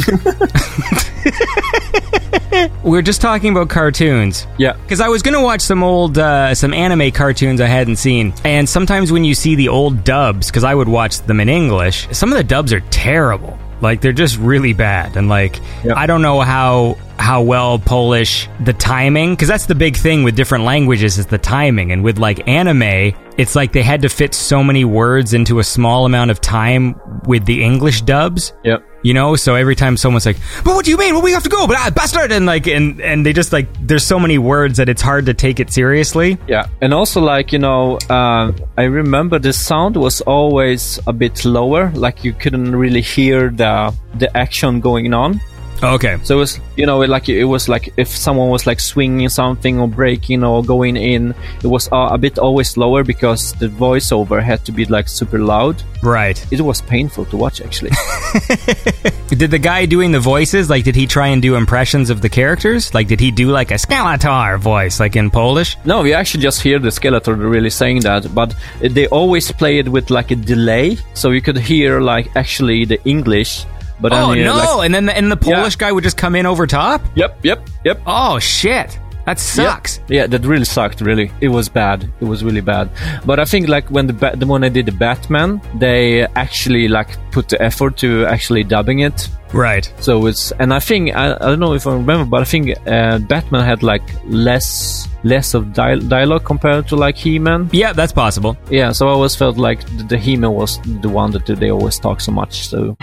We're 2.83 3.01
just 3.01 3.19
talking 3.19 3.51
about 3.51 3.69
cartoons. 3.69 4.47
Yeah. 4.57 4.73
Because 4.73 5.01
I 5.01 5.09
was 5.09 5.21
gonna 5.21 5.41
watch 5.41 5.61
some 5.61 5.83
old, 5.83 6.17
uh, 6.17 6.55
some 6.55 6.73
anime 6.73 7.11
cartoons 7.11 7.59
I 7.59 7.65
hadn't 7.65 7.97
seen, 7.97 8.33
and 8.45 8.69
sometimes 8.69 9.11
when 9.11 9.25
you 9.25 9.35
see 9.35 9.55
the 9.55 9.67
old 9.67 10.05
dubs, 10.05 10.47
because 10.47 10.63
I 10.63 10.73
would 10.73 10.87
watch 10.87 11.19
them 11.21 11.41
in 11.41 11.49
English, 11.49 12.07
some 12.11 12.31
of 12.31 12.37
the 12.37 12.43
dubs 12.43 12.71
are 12.71 12.79
terrible. 12.91 13.59
Like 13.81 13.99
they're 13.99 14.13
just 14.13 14.37
really 14.37 14.71
bad, 14.71 15.17
and 15.17 15.27
like 15.27 15.59
Yep. 15.83 15.97
I 15.97 16.05
don't 16.05 16.21
know 16.21 16.39
how 16.39 16.97
how 17.17 17.41
well 17.41 17.79
Polish 17.79 18.47
the 18.59 18.73
timing, 18.73 19.31
because 19.31 19.47
that's 19.47 19.65
the 19.65 19.75
big 19.75 19.95
thing 19.97 20.23
with 20.23 20.35
different 20.35 20.63
languages 20.63 21.17
is 21.17 21.25
the 21.25 21.37
timing, 21.37 21.91
and 21.91 22.03
with 22.03 22.17
like 22.17 22.47
anime, 22.47 23.15
it's 23.37 23.55
like 23.55 23.73
they 23.73 23.83
had 23.83 24.01
to 24.03 24.09
fit 24.09 24.33
so 24.33 24.63
many 24.63 24.85
words 24.85 25.33
into 25.33 25.59
a 25.59 25.63
small 25.63 26.05
amount 26.05 26.31
of 26.31 26.39
time 26.39 26.99
with 27.25 27.45
the 27.45 27.63
English 27.63 28.01
dubs. 28.01 28.53
Yep. 28.63 28.83
You 29.03 29.13
know, 29.13 29.35
so 29.35 29.53
every 29.53 29.75
time 29.75 29.97
someone's 29.97 30.25
like, 30.25 30.37
"But 30.63 30.73
what 30.73 30.83
do 30.83 30.89
you 30.89 30.97
mean? 30.97 31.13
Well, 31.13 31.21
we 31.21 31.31
have 31.31 31.43
to 31.43 31.49
go, 31.49 31.67
but 31.67 31.77
ah, 31.77 31.91
bastard!" 31.93 32.31
and 32.31 32.45
like, 32.47 32.65
and 32.67 32.99
and 33.01 33.23
they 33.25 33.33
just 33.33 33.53
like, 33.53 33.67
there's 33.79 34.03
so 34.03 34.19
many 34.19 34.39
words 34.39 34.77
that 34.77 34.89
it's 34.89 35.01
hard 35.01 35.27
to 35.27 35.33
take 35.33 35.59
it 35.59 35.71
seriously. 35.71 36.39
Yeah, 36.47 36.65
and 36.81 36.91
also 36.91 37.21
like 37.21 37.53
you 37.53 37.59
know, 37.59 37.97
uh, 38.09 38.51
I 38.77 38.83
remember 38.83 39.37
the 39.37 39.53
sound 39.53 39.95
was 39.95 40.21
always 40.21 40.99
a 41.05 41.13
bit 41.13 41.45
lower, 41.45 41.91
like 41.91 42.23
you 42.23 42.33
couldn't 42.33 42.75
really 42.75 43.01
hear 43.01 43.49
the 43.49 43.93
the 44.15 44.35
action 44.35 44.79
going 44.79 45.13
on. 45.13 45.39
Okay, 45.83 46.17
So 46.23 46.35
it 46.35 46.39
was 46.39 46.59
you 46.77 46.85
know 46.85 46.99
like 46.99 47.29
it 47.29 47.45
was 47.45 47.67
like 47.69 47.93
if 47.97 48.07
someone 48.07 48.49
was 48.49 48.65
like 48.65 48.79
swinging 48.79 49.29
something 49.29 49.79
or 49.79 49.87
breaking 49.87 50.43
or 50.43 50.63
going 50.63 50.97
in, 50.97 51.35
it 51.63 51.67
was 51.67 51.89
uh, 51.91 52.09
a 52.11 52.17
bit 52.17 52.39
always 52.39 52.77
lower 52.77 53.03
because 53.03 53.53
the 53.53 53.67
voiceover 53.67 54.41
had 54.41 54.63
to 54.65 54.71
be 54.71 54.85
like 54.85 55.07
super 55.07 55.39
loud. 55.39 55.81
right. 56.01 56.37
It 56.51 56.61
was 56.61 56.81
painful 56.81 57.25
to 57.25 57.37
watch 57.37 57.61
actually. 57.61 57.91
Did 59.29 59.51
the 59.51 59.59
guy 59.59 59.85
doing 59.85 60.11
the 60.11 60.19
voices 60.19 60.69
like, 60.69 60.83
did 60.83 60.95
he 60.95 61.07
try 61.07 61.27
and 61.27 61.41
do 61.41 61.55
impressions 61.55 62.09
of 62.09 62.21
the 62.21 62.29
characters? 62.29 62.93
Like, 62.93 63.07
did 63.07 63.19
he 63.19 63.31
do 63.31 63.49
like 63.49 63.71
a 63.71 63.75
Skeletor 63.75 64.59
voice, 64.59 64.99
like 64.99 65.15
in 65.15 65.29
Polish? 65.29 65.75
No, 65.83 66.03
we 66.03 66.13
actually 66.13 66.43
just 66.43 66.61
hear 66.61 66.79
the 66.79 66.89
Skeletor 66.89 67.37
really 67.37 67.69
saying 67.71 68.01
that, 68.01 68.33
but 68.33 68.55
they 68.79 69.07
always 69.07 69.51
play 69.51 69.79
it 69.79 69.89
with 69.89 70.09
like 70.09 70.31
a 70.31 70.35
delay, 70.35 70.97
so 71.15 71.31
you 71.31 71.41
could 71.41 71.57
hear 71.57 71.99
like 71.99 72.29
actually 72.35 72.85
the 72.85 73.03
English. 73.03 73.65
But 73.99 74.11
oh 74.13 74.33
no! 74.33 74.53
like- 74.77 74.85
and 74.85 74.93
then 74.93 75.05
the, 75.05 75.15
and 75.17 75.31
the 75.31 75.37
Yeah. 75.41 75.55
Polish 75.55 75.75
guy 75.77 75.91
would 75.91 76.03
just 76.03 76.17
come 76.17 76.35
in 76.35 76.45
over 76.45 76.67
top. 76.67 77.01
yep, 77.15 77.39
yep, 77.43 77.67
yep. 77.83 78.01
Oh 78.05 78.39
shit! 78.39 78.99
That 79.25 79.39
sucks. 79.39 79.99
Yeah, 80.07 80.21
yeah, 80.21 80.27
that 80.27 80.45
really 80.45 80.65
sucked. 80.65 81.01
Really, 81.01 81.31
it 81.41 81.49
was 81.49 81.67
bad. 81.67 82.07
It 82.21 82.25
was 82.25 82.43
really 82.43 82.61
bad. 82.61 82.89
But 83.25 83.39
I 83.39 83.45
think 83.45 83.67
like 83.67 83.89
when 83.89 84.07
the 84.07 84.13
ba- 84.13 84.35
the 84.35 84.45
when 84.45 84.63
I 84.63 84.69
did 84.69 84.85
the 84.85 84.91
Batman, 84.91 85.61
they 85.79 86.23
actually 86.35 86.87
like 86.87 87.09
put 87.31 87.49
the 87.49 87.61
effort 87.61 87.97
to 87.97 88.25
actually 88.25 88.63
dubbing 88.63 88.99
it. 88.99 89.27
Right. 89.53 89.91
So 89.99 90.25
it's 90.27 90.51
and 90.59 90.73
I 90.73 90.79
think 90.79 91.15
I, 91.15 91.33
I 91.35 91.39
don't 91.39 91.59
know 91.59 91.73
if 91.73 91.87
I 91.87 91.93
remember, 91.93 92.25
but 92.25 92.41
I 92.41 92.45
think 92.45 92.77
uh, 92.87 93.17
Batman 93.19 93.63
had 93.65 93.81
like 93.83 94.03
less 94.27 95.07
less 95.23 95.55
of 95.55 95.73
dia- 95.73 95.97
dialogue 96.07 96.43
compared 96.43 96.87
to 96.89 96.95
like 96.95 97.15
He-Man. 97.17 97.69
Yeah, 97.71 97.93
that's 97.93 98.13
possible. 98.13 98.55
Yeah, 98.69 98.91
so 98.91 99.07
I 99.07 99.11
always 99.11 99.35
felt 99.35 99.57
like 99.57 99.83
the, 99.97 100.03
the 100.03 100.17
He-Man 100.17 100.51
was 100.51 100.79
the 101.01 101.09
one 101.09 101.31
that 101.31 101.45
they 101.47 101.71
always 101.71 101.97
talk 101.97 102.21
so 102.21 102.31
much. 102.31 102.67
So 102.69 102.95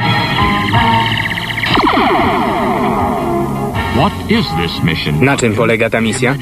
Na 5.21 5.37
czym 5.37 5.55
polega 5.55 5.91
ta 5.91 6.01
misja? 6.01 6.37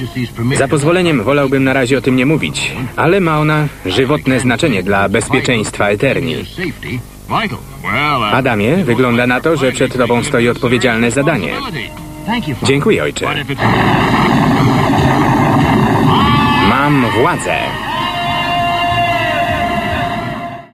Za 0.58 0.68
pozwoleniem 0.68 1.22
wolałbym 1.22 1.64
na 1.64 1.72
razie 1.72 1.98
o 1.98 2.00
tym 2.00 2.16
nie 2.16 2.26
mówić, 2.26 2.72
ale 2.96 3.20
ma 3.20 3.38
ona 3.40 3.66
żywotne 3.86 4.40
znaczenie 4.40 4.82
dla 4.82 5.08
bezpieczeństwa 5.08 5.88
Eterni. 5.88 6.34
Adamie, 8.32 8.76
wygląda 8.76 9.26
na 9.26 9.40
to, 9.40 9.56
że 9.56 9.72
przed 9.72 9.96
tobą 9.96 10.24
stoi 10.24 10.48
odpowiedzialne 10.48 11.10
zadanie. 11.10 11.52
Dziękuję, 12.62 13.02
ojcze. 13.02 13.26
Mam 16.68 17.04
władzę. 17.20 17.56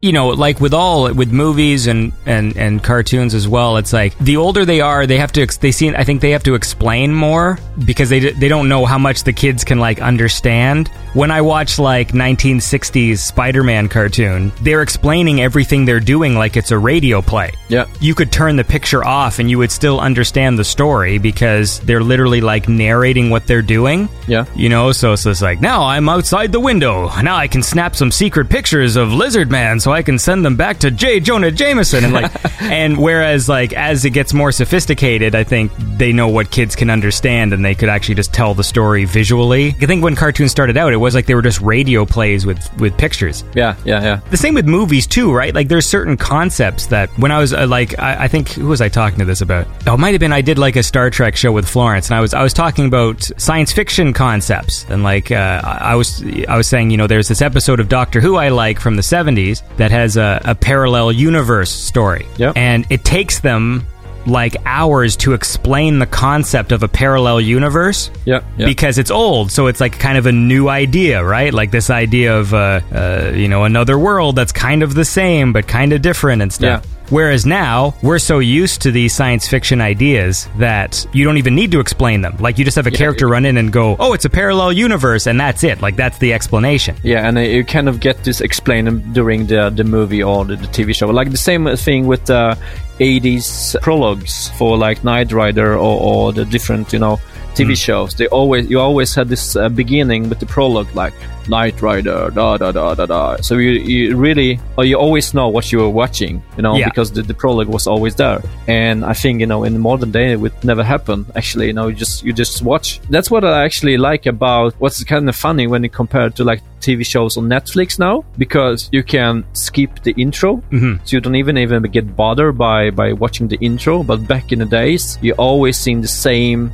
You 0.06 0.12
know, 0.12 0.28
like 0.28 0.60
with 0.60 0.72
all 0.72 1.12
with 1.12 1.32
movies 1.32 1.88
and 1.88 2.12
and 2.26 2.56
and 2.56 2.82
cartoons 2.82 3.34
as 3.34 3.48
well, 3.48 3.76
it's 3.76 3.92
like 3.92 4.16
the 4.18 4.36
older 4.36 4.64
they 4.64 4.80
are, 4.80 5.04
they 5.06 5.18
have 5.18 5.32
to 5.32 5.46
they 5.60 5.72
see 5.72 5.88
I 5.90 6.04
think 6.04 6.20
they 6.20 6.30
have 6.30 6.44
to 6.44 6.54
explain 6.54 7.12
more 7.12 7.58
because 7.84 8.08
they 8.08 8.20
they 8.20 8.48
don't 8.48 8.68
know 8.68 8.86
how 8.86 8.98
much 8.98 9.24
the 9.24 9.32
kids 9.32 9.64
can 9.64 9.80
like 9.80 10.00
understand. 10.00 10.90
When 11.16 11.30
I 11.30 11.40
watch 11.40 11.78
like 11.78 12.08
1960s 12.08 13.20
Spider-Man 13.20 13.88
cartoon, 13.88 14.52
they're 14.60 14.82
explaining 14.82 15.40
everything 15.40 15.86
they're 15.86 15.98
doing 15.98 16.34
like 16.34 16.58
it's 16.58 16.72
a 16.72 16.78
radio 16.78 17.22
play. 17.22 17.52
yeah, 17.68 17.86
You 18.00 18.14
could 18.14 18.30
turn 18.30 18.56
the 18.56 18.64
picture 18.64 19.02
off 19.02 19.38
and 19.38 19.48
you 19.48 19.56
would 19.56 19.72
still 19.72 19.98
understand 19.98 20.58
the 20.58 20.64
story 20.64 21.16
because 21.16 21.80
they're 21.80 22.02
literally 22.02 22.42
like 22.42 22.68
narrating 22.68 23.30
what 23.30 23.46
they're 23.46 23.62
doing. 23.62 24.10
yeah. 24.26 24.44
You 24.54 24.68
know, 24.68 24.92
so 24.92 25.14
it's 25.14 25.24
just 25.24 25.40
like, 25.40 25.58
now 25.58 25.84
I'm 25.84 26.06
outside 26.06 26.52
the 26.52 26.60
window. 26.60 27.08
Now 27.22 27.36
I 27.36 27.48
can 27.48 27.62
snap 27.62 27.96
some 27.96 28.12
secret 28.12 28.50
pictures 28.50 28.96
of 28.96 29.10
Lizard 29.14 29.50
Man 29.50 29.80
so 29.80 29.92
I 29.92 30.02
can 30.02 30.18
send 30.18 30.44
them 30.44 30.56
back 30.56 30.80
to 30.80 30.90
J. 30.90 31.20
Jonah 31.20 31.50
Jameson. 31.50 32.04
And 32.04 32.12
like, 32.12 32.30
and 32.60 32.98
whereas 32.98 33.48
like, 33.48 33.72
as 33.72 34.04
it 34.04 34.10
gets 34.10 34.34
more 34.34 34.52
sophisticated, 34.52 35.34
I 35.34 35.44
think 35.44 35.72
they 35.96 36.12
know 36.12 36.28
what 36.28 36.50
kids 36.50 36.76
can 36.76 36.90
understand 36.90 37.54
and 37.54 37.64
they 37.64 37.74
could 37.74 37.88
actually 37.88 38.16
just 38.16 38.34
tell 38.34 38.52
the 38.52 38.64
story 38.64 39.06
visually. 39.06 39.68
I 39.80 39.86
think 39.86 40.04
when 40.04 40.14
cartoons 40.14 40.50
started 40.50 40.76
out, 40.76 40.92
it 40.92 41.05
was 41.06 41.14
like 41.14 41.26
they 41.26 41.34
were 41.34 41.42
just 41.42 41.60
radio 41.60 42.04
plays 42.04 42.44
with, 42.44 42.60
with 42.78 42.96
pictures. 42.98 43.44
Yeah, 43.54 43.76
yeah, 43.84 44.02
yeah. 44.02 44.20
The 44.30 44.36
same 44.36 44.54
with 44.54 44.66
movies 44.66 45.06
too, 45.06 45.32
right? 45.32 45.54
Like 45.54 45.68
there's 45.68 45.86
certain 45.86 46.16
concepts 46.16 46.86
that 46.86 47.08
when 47.18 47.30
I 47.32 47.38
was 47.38 47.52
uh, 47.52 47.66
like, 47.66 47.98
I, 47.98 48.24
I 48.24 48.28
think 48.28 48.50
who 48.50 48.66
was 48.68 48.80
I 48.80 48.88
talking 48.88 49.18
to 49.20 49.24
this 49.24 49.40
about? 49.40 49.66
Oh, 49.86 49.94
it 49.94 49.98
might 49.98 50.10
have 50.12 50.20
been 50.20 50.32
I 50.32 50.40
did 50.42 50.58
like 50.58 50.76
a 50.76 50.82
Star 50.82 51.08
Trek 51.10 51.36
show 51.36 51.52
with 51.52 51.68
Florence, 51.68 52.08
and 52.10 52.16
I 52.16 52.20
was 52.20 52.34
I 52.34 52.42
was 52.42 52.52
talking 52.52 52.86
about 52.86 53.22
science 53.38 53.72
fiction 53.72 54.12
concepts, 54.12 54.84
and 54.88 55.02
like 55.02 55.30
uh, 55.30 55.60
I 55.64 55.94
was 55.94 56.22
I 56.48 56.56
was 56.56 56.66
saying, 56.66 56.90
you 56.90 56.96
know, 56.96 57.06
there's 57.06 57.28
this 57.28 57.40
episode 57.42 57.80
of 57.80 57.88
Doctor 57.88 58.20
Who 58.20 58.36
I 58.36 58.48
like 58.50 58.80
from 58.80 58.96
the 58.96 59.02
'70s 59.02 59.62
that 59.76 59.90
has 59.90 60.16
a, 60.16 60.40
a 60.44 60.54
parallel 60.54 61.12
universe 61.12 61.70
story, 61.70 62.26
Yep. 62.38 62.56
and 62.56 62.86
it 62.90 63.04
takes 63.04 63.40
them 63.40 63.86
like 64.26 64.56
hours 64.64 65.16
to 65.16 65.32
explain 65.34 65.98
the 65.98 66.06
concept 66.06 66.72
of 66.72 66.82
a 66.82 66.88
parallel 66.88 67.40
universe 67.40 68.10
Yeah, 68.24 68.40
yeah. 68.58 68.66
because 68.66 68.98
it's 68.98 69.10
old 69.10 69.50
so 69.52 69.66
it's 69.68 69.80
like 69.80 69.98
kind 69.98 70.18
of 70.18 70.26
a 70.26 70.32
new 70.32 70.68
idea 70.68 71.24
right 71.24 71.52
like 71.54 71.70
this 71.70 71.90
idea 71.90 72.36
of 72.36 72.52
uh, 72.52 72.80
uh, 72.92 73.32
you 73.34 73.48
know 73.48 73.64
another 73.64 73.98
world 73.98 74.36
that's 74.36 74.52
kind 74.52 74.82
of 74.82 74.94
the 74.94 75.04
same 75.04 75.52
but 75.52 75.66
kind 75.68 75.92
of 75.92 76.02
different 76.02 76.42
and 76.42 76.52
stuff 76.52 76.84
Yeah. 76.84 76.90
Whereas 77.08 77.46
now, 77.46 77.94
we're 78.02 78.18
so 78.18 78.40
used 78.40 78.82
to 78.82 78.90
these 78.90 79.14
science 79.14 79.46
fiction 79.46 79.80
ideas 79.80 80.48
that 80.58 81.06
you 81.12 81.22
don't 81.22 81.36
even 81.36 81.54
need 81.54 81.70
to 81.70 81.78
explain 81.78 82.20
them. 82.20 82.36
Like, 82.40 82.58
you 82.58 82.64
just 82.64 82.74
have 82.74 82.88
a 82.88 82.90
character 82.90 83.28
run 83.28 83.46
in 83.46 83.58
and 83.58 83.72
go, 83.72 83.94
oh, 84.00 84.12
it's 84.12 84.24
a 84.24 84.28
parallel 84.28 84.72
universe, 84.72 85.28
and 85.28 85.38
that's 85.38 85.62
it. 85.62 85.80
Like, 85.80 85.94
that's 85.94 86.18
the 86.18 86.32
explanation. 86.32 86.96
Yeah, 87.04 87.28
and 87.28 87.38
uh, 87.38 87.42
you 87.42 87.64
kind 87.64 87.88
of 87.88 88.00
get 88.00 88.24
this 88.24 88.40
explained 88.40 89.14
during 89.14 89.46
the 89.46 89.70
the 89.70 89.84
movie 89.84 90.20
or 90.20 90.44
the, 90.44 90.56
the 90.56 90.66
TV 90.66 90.92
show. 90.96 91.06
Like 91.06 91.30
the 91.30 91.36
same 91.36 91.76
thing 91.76 92.08
with 92.08 92.24
the 92.24 92.58
80s 92.98 93.80
prologues 93.82 94.48
for 94.58 94.76
like 94.76 95.04
Knight 95.04 95.32
Rider 95.32 95.74
or, 95.74 96.00
or 96.00 96.32
the 96.32 96.44
different, 96.44 96.92
you 96.92 96.98
know, 96.98 97.18
TV 97.54 97.74
shows. 97.76 98.14
They 98.14 98.26
always 98.28 98.68
you 98.68 98.78
always 98.78 99.14
had 99.14 99.28
this 99.28 99.56
uh, 99.56 99.70
beginning 99.70 100.28
with 100.28 100.40
the 100.40 100.46
prologue 100.46 100.94
like 100.94 101.14
Knight 101.48 101.80
Rider, 101.80 102.30
da 102.34 102.58
da 102.58 102.70
da 102.70 102.94
da 102.94 103.06
da. 103.06 103.36
So 103.40 103.56
you 103.56 103.70
you 103.70 104.14
really 104.16 104.60
or 104.76 104.84
you 104.84 104.96
always 104.98 105.32
know 105.32 105.48
what 105.48 105.72
you 105.72 105.78
were 105.78 105.88
watching, 105.88 106.42
you 106.58 106.62
know, 106.62 106.76
Yeah. 106.76 106.84
because 106.90 107.12
the, 107.12 107.22
the 107.22 107.32
prologue 107.32 107.68
was 107.68 107.86
always 107.86 108.14
there. 108.16 108.42
And 108.68 109.06
I 109.06 109.14
think 109.14 109.40
you 109.40 109.46
know 109.46 109.64
in 109.64 109.72
the 109.72 109.78
modern 109.78 110.10
day 110.10 110.32
it 110.32 110.40
would 110.40 110.52
never 110.64 110.84
happen. 110.84 111.24
Actually, 111.34 111.68
you 111.68 111.72
know, 111.72 111.86
you 111.88 111.94
just 111.94 112.22
you 112.24 112.34
just 112.34 112.60
watch. 112.60 113.00
That's 113.08 113.30
what 113.30 113.42
I 113.42 113.64
actually 113.64 113.96
like 113.96 114.26
about 114.26 114.74
what's 114.78 115.02
kind 115.04 115.26
of 115.26 115.34
funny 115.36 115.66
when 115.66 115.82
you 115.82 115.88
compare 115.88 116.28
to 116.28 116.44
like 116.44 116.60
TV 116.82 117.06
shows 117.06 117.38
on 117.38 117.48
Netflix 117.48 117.98
now 117.98 118.22
because 118.36 118.90
you 118.92 119.02
can 119.02 119.44
skip 119.54 120.02
the 120.02 120.12
intro, 120.18 120.62
so 120.70 121.16
you 121.16 121.20
don't 121.20 121.36
even 121.36 121.56
even 121.56 121.82
get 121.84 122.14
bothered 122.14 122.58
by 122.58 122.85
by 122.90 123.12
watching 123.12 123.48
the 123.48 123.56
intro. 123.60 124.02
But 124.02 124.26
back 124.26 124.52
in 124.52 124.58
the 124.60 124.66
days, 124.66 125.18
you 125.22 125.32
always 125.34 125.76
seen 125.76 126.00
the 126.00 126.08
same 126.08 126.72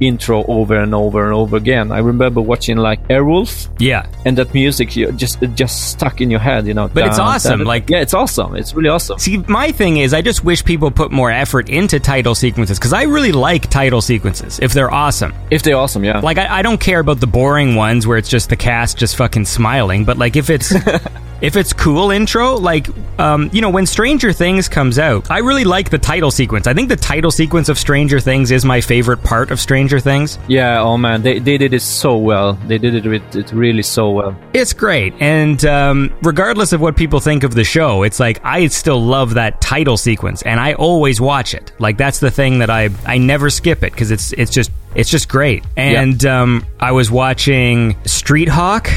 intro 0.00 0.42
over 0.48 0.74
and 0.74 0.92
over 0.96 1.24
and 1.24 1.32
over 1.32 1.56
again. 1.56 1.92
I 1.92 1.98
remember 1.98 2.40
watching 2.40 2.76
like 2.76 3.06
Airwolf, 3.06 3.68
Yeah. 3.78 4.04
and 4.24 4.36
that 4.36 4.52
music 4.52 4.96
you 4.96 5.12
just 5.12 5.40
it 5.44 5.54
just 5.54 5.90
stuck 5.92 6.20
in 6.20 6.28
your 6.28 6.40
head, 6.40 6.66
you 6.66 6.74
know. 6.74 6.88
But 6.88 7.06
it's 7.06 7.20
awesome, 7.20 7.62
like- 7.62 7.88
yeah, 7.88 8.00
it's 8.00 8.12
awesome. 8.14 8.56
It's 8.56 8.74
really 8.74 8.88
awesome. 8.88 9.20
See, 9.20 9.36
my 9.46 9.70
thing 9.70 9.98
is, 9.98 10.12
I 10.12 10.20
just 10.20 10.42
wish 10.42 10.64
people 10.64 10.90
put 10.90 11.12
more 11.12 11.30
effort 11.30 11.68
into 11.68 12.00
title 12.00 12.34
sequences 12.34 12.80
because 12.80 12.92
I 12.92 13.04
really 13.04 13.30
like 13.30 13.70
title 13.70 14.00
sequences 14.00 14.58
if 14.60 14.72
they're 14.72 14.92
awesome. 14.92 15.32
If 15.52 15.62
they're 15.62 15.76
awesome, 15.76 16.02
yeah. 16.02 16.18
Like, 16.18 16.38
I, 16.38 16.58
I 16.58 16.62
don't 16.62 16.80
care 16.80 16.98
about 16.98 17.20
the 17.20 17.28
boring 17.28 17.76
ones 17.76 18.04
where 18.04 18.18
it's 18.18 18.28
just 18.30 18.48
the 18.48 18.56
cast 18.56 18.98
just 18.98 19.14
fucking 19.14 19.44
smiling, 19.44 20.04
but 20.04 20.18
like 20.18 20.34
if 20.34 20.50
it's. 20.50 20.74
If 21.42 21.56
it's 21.56 21.72
cool 21.72 22.12
intro, 22.12 22.54
like 22.54 22.86
um, 23.18 23.50
you 23.52 23.60
know, 23.60 23.68
when 23.68 23.84
Stranger 23.84 24.32
Things 24.32 24.68
comes 24.68 24.96
out, 24.98 25.28
I 25.28 25.38
really 25.38 25.64
like 25.64 25.90
the 25.90 25.98
title 25.98 26.30
sequence. 26.30 26.68
I 26.68 26.72
think 26.72 26.88
the 26.88 26.96
title 26.96 27.32
sequence 27.32 27.68
of 27.68 27.78
Stranger 27.78 28.20
Things 28.20 28.52
is 28.52 28.64
my 28.64 28.80
favorite 28.80 29.24
part 29.24 29.50
of 29.50 29.58
Stranger 29.58 29.98
Things. 29.98 30.38
yeah, 30.46 30.80
oh 30.80 30.96
man, 30.96 31.22
they, 31.22 31.40
they 31.40 31.58
did 31.58 31.74
it 31.74 31.82
so 31.82 32.16
well. 32.16 32.52
They 32.68 32.78
did 32.78 32.94
it 32.94 33.04
with 33.04 33.34
it 33.34 33.50
really 33.50 33.82
so 33.82 34.10
well. 34.12 34.36
It's 34.54 34.72
great, 34.72 35.14
and 35.18 35.64
um, 35.64 36.14
regardless 36.22 36.72
of 36.72 36.80
what 36.80 36.96
people 36.96 37.18
think 37.18 37.42
of 37.42 37.56
the 37.56 37.64
show, 37.64 38.04
it's 38.04 38.20
like 38.20 38.40
I 38.44 38.68
still 38.68 39.02
love 39.02 39.34
that 39.34 39.60
title 39.60 39.96
sequence, 39.96 40.42
and 40.42 40.60
I 40.60 40.74
always 40.74 41.20
watch 41.20 41.54
it. 41.54 41.72
Like 41.80 41.98
that's 41.98 42.20
the 42.20 42.30
thing 42.30 42.60
that 42.60 42.70
I 42.70 42.90
I 43.04 43.18
never 43.18 43.50
skip 43.50 43.82
it 43.82 43.92
because 43.92 44.12
it's 44.12 44.32
it's 44.34 44.52
just 44.52 44.70
it's 44.94 45.10
just 45.10 45.28
great. 45.28 45.64
And 45.76 46.24
um, 46.24 46.64
I 46.78 46.92
was 46.92 47.10
watching 47.10 47.96
Street 48.04 48.48
Hawk. 48.48 48.88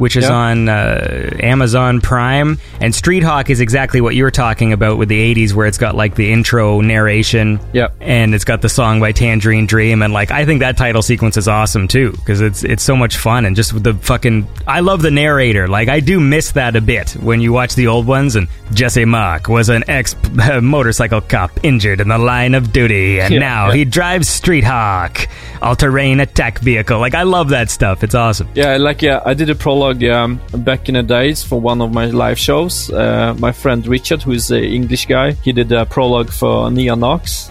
Which 0.00 0.16
is 0.16 0.24
Yeah. 0.24 0.32
on 0.34 0.68
uh, 0.68 1.30
Amazon 1.40 2.00
Prime, 2.00 2.58
and 2.80 2.94
Street 2.94 3.22
Hawk 3.22 3.50
is 3.50 3.60
exactly 3.60 4.00
what 4.00 4.14
you 4.14 4.24
were 4.24 4.30
talking 4.30 4.72
about 4.72 4.98
with 4.98 5.08
the 5.08 5.20
'80s, 5.34 5.52
where 5.54 5.66
it's 5.66 5.78
got 5.78 5.94
like 5.94 6.14
the 6.14 6.32
intro 6.32 6.80
narration, 6.80 7.60
Yep. 7.74 7.94
and 8.00 8.34
it's 8.34 8.44
got 8.44 8.62
the 8.62 8.68
song 8.68 8.98
by 8.98 9.12
Tangerine 9.12 9.66
Dream, 9.66 10.02
and 10.02 10.12
like 10.12 10.30
I 10.30 10.44
think 10.46 10.60
that 10.60 10.76
title 10.76 11.02
sequence 11.02 11.36
is 11.36 11.46
awesome 11.48 11.86
too 11.86 12.12
because 12.12 12.40
it's 12.40 12.64
it's 12.64 12.82
so 12.82 12.96
much 12.96 13.16
fun 13.18 13.44
and 13.44 13.54
just 13.54 13.72
with 13.74 13.84
the 13.84 13.92
fucking 13.94 14.48
I 14.66 14.80
love 14.80 15.02
the 15.02 15.10
narrator. 15.10 15.68
Like 15.68 15.88
I 15.88 16.00
do 16.00 16.18
miss 16.18 16.52
that 16.52 16.76
a 16.76 16.80
bit 16.80 17.10
when 17.12 17.40
you 17.42 17.52
watch 17.52 17.74
the 17.74 17.86
old 17.88 18.06
ones. 18.06 18.36
And 18.36 18.48
Jesse 18.72 19.04
Mach 19.04 19.48
was 19.48 19.68
an 19.68 19.84
ex 19.88 20.16
motorcycle 20.62 21.20
cop 21.20 21.50
injured 21.62 22.00
in 22.00 22.08
the 22.08 22.18
line 22.18 22.54
of 22.54 22.72
duty, 22.72 23.20
and 23.20 23.34
now 23.38 23.70
he 23.70 23.84
drives 23.84 24.28
Street 24.28 24.64
Hawk, 24.64 25.28
all 25.60 25.76
terrain 25.76 26.20
attack 26.20 26.58
vehicle. 26.60 26.98
Like 26.98 27.14
I 27.14 27.24
love 27.24 27.50
that 27.50 27.70
stuff. 27.70 28.02
It's 28.02 28.14
awesome. 28.14 28.48
Yeah, 28.54 28.76
like 28.78 29.02
yeah, 29.02 29.20
I 29.26 29.34
did 29.34 29.50
a 29.50 29.54
prologue 29.54 29.89
um, 30.04 30.40
back 30.52 30.88
in 30.88 30.94
the 30.94 31.02
days 31.02 31.42
for 31.42 31.60
one 31.60 31.80
of 31.80 31.92
my 31.92 32.06
live 32.06 32.38
shows. 32.38 32.90
Uh, 32.90 33.34
my 33.38 33.52
friend 33.52 33.86
Richard, 33.86 34.22
who 34.22 34.32
is 34.32 34.50
an 34.50 34.64
English 34.64 35.06
guy, 35.06 35.32
he 35.44 35.52
did 35.52 35.70
a 35.72 35.84
prologue 35.86 36.30
for 36.30 36.70
Neon 36.70 37.00
Nox, 37.00 37.50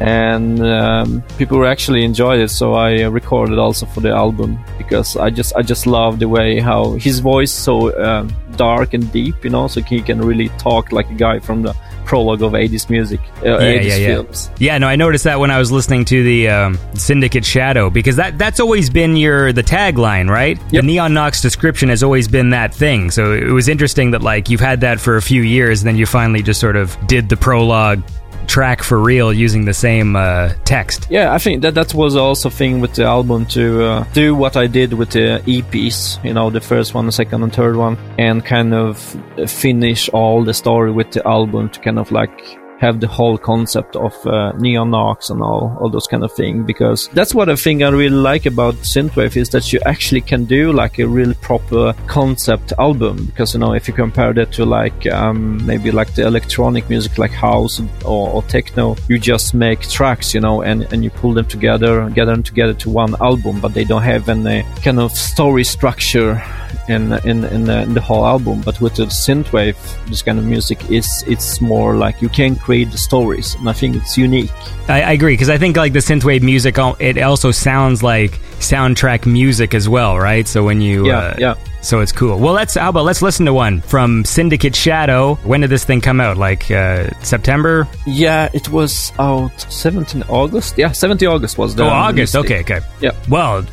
and 0.00 0.60
um, 0.60 1.22
people 1.38 1.66
actually 1.66 2.04
enjoyed 2.04 2.40
it. 2.40 2.50
So 2.50 2.74
I 2.74 3.02
recorded 3.02 3.58
also 3.58 3.86
for 3.86 4.00
the 4.00 4.10
album 4.10 4.58
because 4.76 5.16
I 5.16 5.30
just 5.30 5.54
I 5.56 5.62
just 5.62 5.86
love 5.86 6.18
the 6.18 6.28
way 6.28 6.60
how 6.60 6.92
his 6.92 7.20
voice 7.20 7.52
so 7.52 7.74
um, 8.02 8.34
dark 8.56 8.94
and 8.94 9.10
deep, 9.12 9.44
you 9.44 9.50
know, 9.50 9.68
so 9.68 9.80
he 9.80 10.00
can 10.02 10.20
really 10.20 10.48
talk 10.58 10.92
like 10.92 11.08
a 11.10 11.14
guy 11.14 11.38
from 11.38 11.62
the 11.62 11.74
prologue 12.08 12.42
of 12.42 12.52
80s 12.52 12.88
music, 12.88 13.20
uh, 13.42 13.58
80s 13.58 14.06
films. 14.06 14.50
Yeah, 14.58 14.78
no, 14.78 14.88
I 14.88 14.96
noticed 14.96 15.24
that 15.24 15.38
when 15.38 15.50
I 15.50 15.58
was 15.58 15.70
listening 15.70 16.06
to 16.06 16.22
the 16.22 16.48
um, 16.48 16.78
Syndicate 16.94 17.44
Shadow 17.44 17.90
because 17.90 18.16
that 18.16 18.38
that's 18.38 18.60
always 18.60 18.88
been 18.88 19.14
your 19.14 19.52
the 19.52 19.62
tagline, 19.62 20.30
right? 20.30 20.58
The 20.70 20.82
Neon 20.82 21.12
Nox 21.12 21.42
description 21.42 21.90
has 21.90 22.02
always 22.02 22.26
been 22.26 22.50
that 22.50 22.74
thing. 22.74 23.10
So 23.10 23.32
it 23.32 23.50
was 23.50 23.68
interesting 23.68 24.12
that 24.12 24.22
like 24.22 24.48
you've 24.48 24.60
had 24.60 24.80
that 24.80 24.98
for 25.00 25.16
a 25.16 25.22
few 25.22 25.42
years, 25.42 25.82
and 25.82 25.88
then 25.88 25.96
you 25.96 26.06
finally 26.06 26.42
just 26.42 26.60
sort 26.60 26.76
of 26.76 26.96
did 27.06 27.28
the 27.28 27.36
prologue 27.36 28.02
track 28.48 28.82
for 28.82 28.98
real 28.98 29.32
using 29.32 29.64
the 29.64 29.74
same 29.74 30.16
uh, 30.16 30.52
text. 30.64 31.06
Yeah, 31.10 31.32
I 31.32 31.38
think 31.38 31.62
that 31.62 31.74
that 31.74 31.94
was 31.94 32.16
also 32.16 32.50
thing 32.50 32.80
with 32.80 32.94
the 32.94 33.04
album 33.04 33.46
to 33.46 33.84
uh, 33.84 34.04
do 34.12 34.34
what 34.34 34.56
I 34.56 34.66
did 34.66 34.94
with 34.94 35.10
the 35.10 35.40
EPs, 35.46 36.24
you 36.24 36.34
know, 36.34 36.50
the 36.50 36.60
first 36.60 36.94
one, 36.94 37.06
the 37.06 37.12
second, 37.12 37.42
and 37.42 37.52
third 37.52 37.76
one, 37.76 37.96
and 38.18 38.44
kind 38.44 38.74
of 38.74 38.98
finish 39.46 40.08
all 40.08 40.42
the 40.42 40.54
story 40.54 40.90
with 40.90 41.12
the 41.12 41.26
album 41.28 41.68
to 41.70 41.80
kind 41.80 41.98
of 41.98 42.10
like 42.10 42.58
have 42.78 43.00
the 43.00 43.06
whole 43.06 43.36
concept 43.36 43.96
of 43.96 44.14
uh, 44.26 44.52
neon 44.52 44.90
Nox 44.90 45.30
and 45.30 45.42
all, 45.42 45.76
all 45.80 45.90
those 45.90 46.06
kind 46.06 46.24
of 46.24 46.32
thing 46.32 46.64
because 46.64 47.08
that's 47.08 47.34
what 47.34 47.48
I 47.48 47.56
think 47.56 47.82
I 47.82 47.88
really 47.88 48.16
like 48.16 48.46
about 48.46 48.74
synthwave 48.76 49.36
is 49.36 49.50
that 49.50 49.72
you 49.72 49.80
actually 49.84 50.20
can 50.20 50.44
do 50.44 50.72
like 50.72 50.98
a 50.98 51.06
real 51.06 51.34
proper 51.34 51.92
concept 52.06 52.72
album 52.78 53.26
because 53.26 53.54
you 53.54 53.60
know 53.60 53.74
if 53.74 53.88
you 53.88 53.94
compare 53.94 54.32
that 54.32 54.52
to 54.52 54.64
like 54.64 55.06
um, 55.06 55.64
maybe 55.66 55.90
like 55.90 56.14
the 56.14 56.26
electronic 56.26 56.88
music 56.88 57.18
like 57.18 57.32
house 57.32 57.80
or, 58.04 58.30
or 58.30 58.42
techno 58.44 58.96
you 59.08 59.18
just 59.18 59.54
make 59.54 59.80
tracks 59.82 60.32
you 60.32 60.40
know 60.40 60.62
and, 60.62 60.90
and 60.92 61.04
you 61.04 61.10
pull 61.10 61.32
them 61.32 61.46
together 61.46 62.08
gather 62.10 62.32
them 62.32 62.42
together 62.42 62.74
to 62.74 62.90
one 62.90 63.14
album 63.20 63.60
but 63.60 63.74
they 63.74 63.84
don't 63.84 64.02
have 64.02 64.28
any 64.28 64.62
kind 64.82 65.00
of 65.00 65.12
story 65.12 65.64
structure 65.64 66.42
in 66.88 67.12
in 67.24 67.44
in 67.44 67.64
the, 67.64 67.82
in 67.82 67.94
the 67.94 68.00
whole 68.00 68.26
album. 68.26 68.60
But 68.62 68.80
with 68.80 68.96
the 68.96 69.04
synthwave, 69.04 69.76
this 70.06 70.22
kind 70.22 70.38
of 70.38 70.44
music 70.44 70.90
is 70.90 71.24
it's 71.26 71.60
more 71.60 71.94
like 71.96 72.20
you 72.22 72.28
can 72.28 72.56
create 72.56 72.90
the 72.90 72.98
stories, 72.98 73.54
and 73.54 73.68
I 73.68 73.72
think 73.72 73.96
it's 73.96 74.16
unique. 74.16 74.50
I, 74.88 75.02
I 75.02 75.12
agree 75.12 75.34
because 75.34 75.50
I 75.50 75.58
think 75.58 75.76
like 75.76 75.92
the 75.92 76.00
synthwave 76.00 76.42
music, 76.42 76.76
it 77.00 77.18
also 77.18 77.50
sounds 77.50 78.02
like 78.02 78.32
soundtrack 78.60 79.26
music 79.26 79.74
as 79.74 79.88
well, 79.88 80.18
right? 80.18 80.46
So 80.46 80.64
when 80.64 80.80
you 80.80 81.06
Yeah, 81.06 81.18
uh, 81.18 81.36
yeah. 81.38 81.54
So 81.80 82.00
it's 82.00 82.12
cool. 82.12 82.38
Well, 82.38 82.54
let's 82.54 82.74
how 82.74 82.88
about 82.88 83.04
let's 83.04 83.22
listen 83.22 83.46
to 83.46 83.52
one 83.52 83.80
from 83.80 84.24
Syndicate 84.24 84.74
Shadow. 84.74 85.36
When 85.44 85.60
did 85.60 85.70
this 85.70 85.84
thing 85.84 86.00
come 86.00 86.20
out? 86.20 86.36
Like 86.36 86.70
uh, 86.70 87.08
September? 87.22 87.86
Yeah, 88.06 88.48
it 88.52 88.68
was 88.68 89.12
out 89.18 89.60
17 89.70 90.24
August. 90.24 90.76
Yeah, 90.76 90.90
17 90.92 91.28
August 91.28 91.56
was 91.56 91.76
the 91.76 91.84
oh, 91.84 91.88
August. 91.88 92.34
release. 92.34 92.50
Okay, 92.50 92.60
okay. 92.60 92.86
Yeah. 93.00 93.12
Well, 93.28 93.64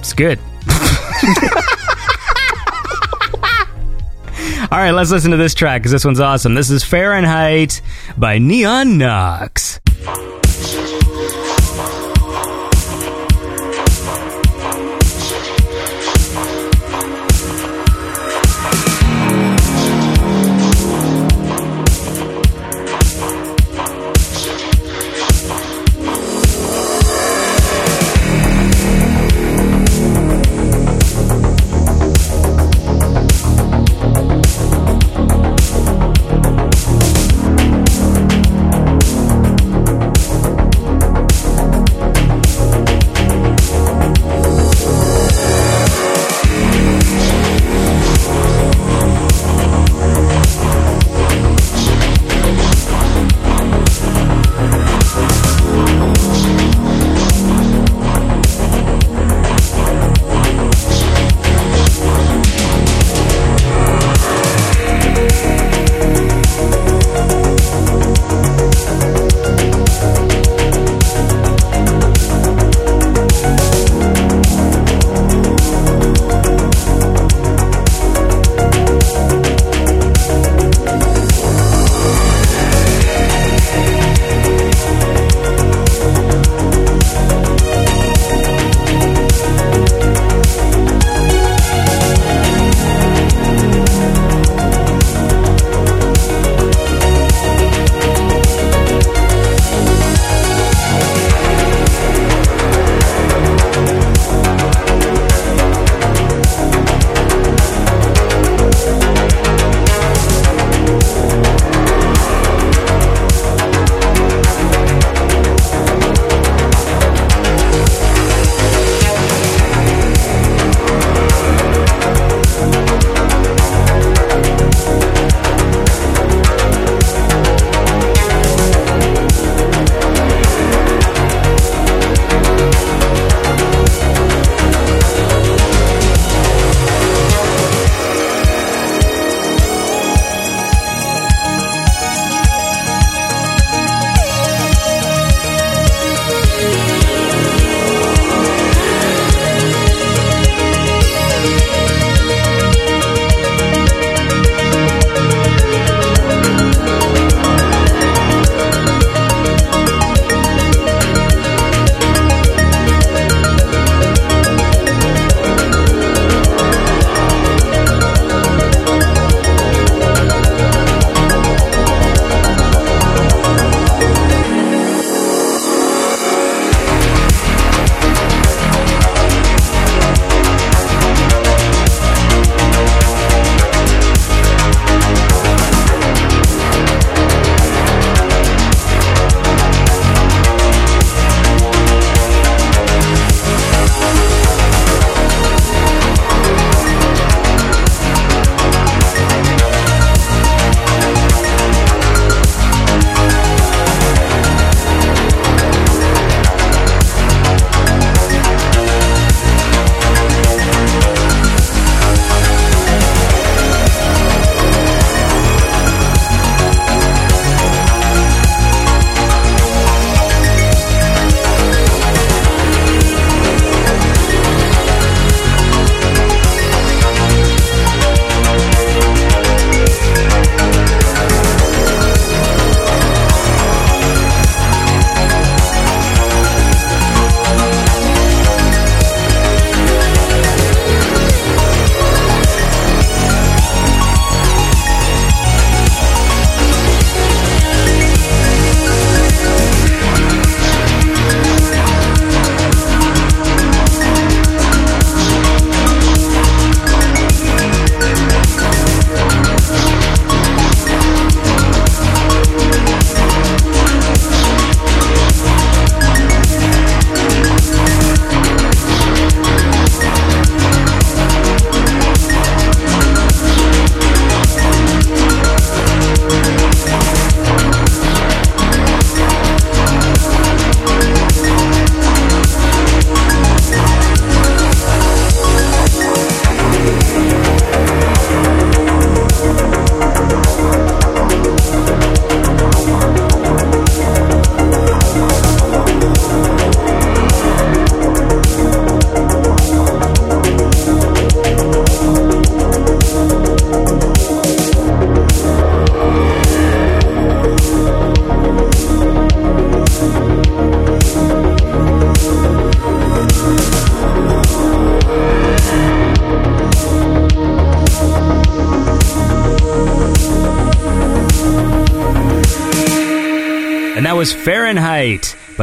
it's 0.00 0.12
good. 0.12 0.38
All 4.70 4.80
right, 4.80 4.90
let's 4.90 5.10
listen 5.10 5.30
to 5.30 5.36
this 5.36 5.54
track 5.54 5.82
because 5.82 5.92
this 5.92 6.04
one's 6.04 6.20
awesome. 6.20 6.54
This 6.54 6.70
is 6.70 6.82
Fahrenheit 6.82 7.80
by 8.16 8.38
Neon 8.38 8.98
Nox. 8.98 9.80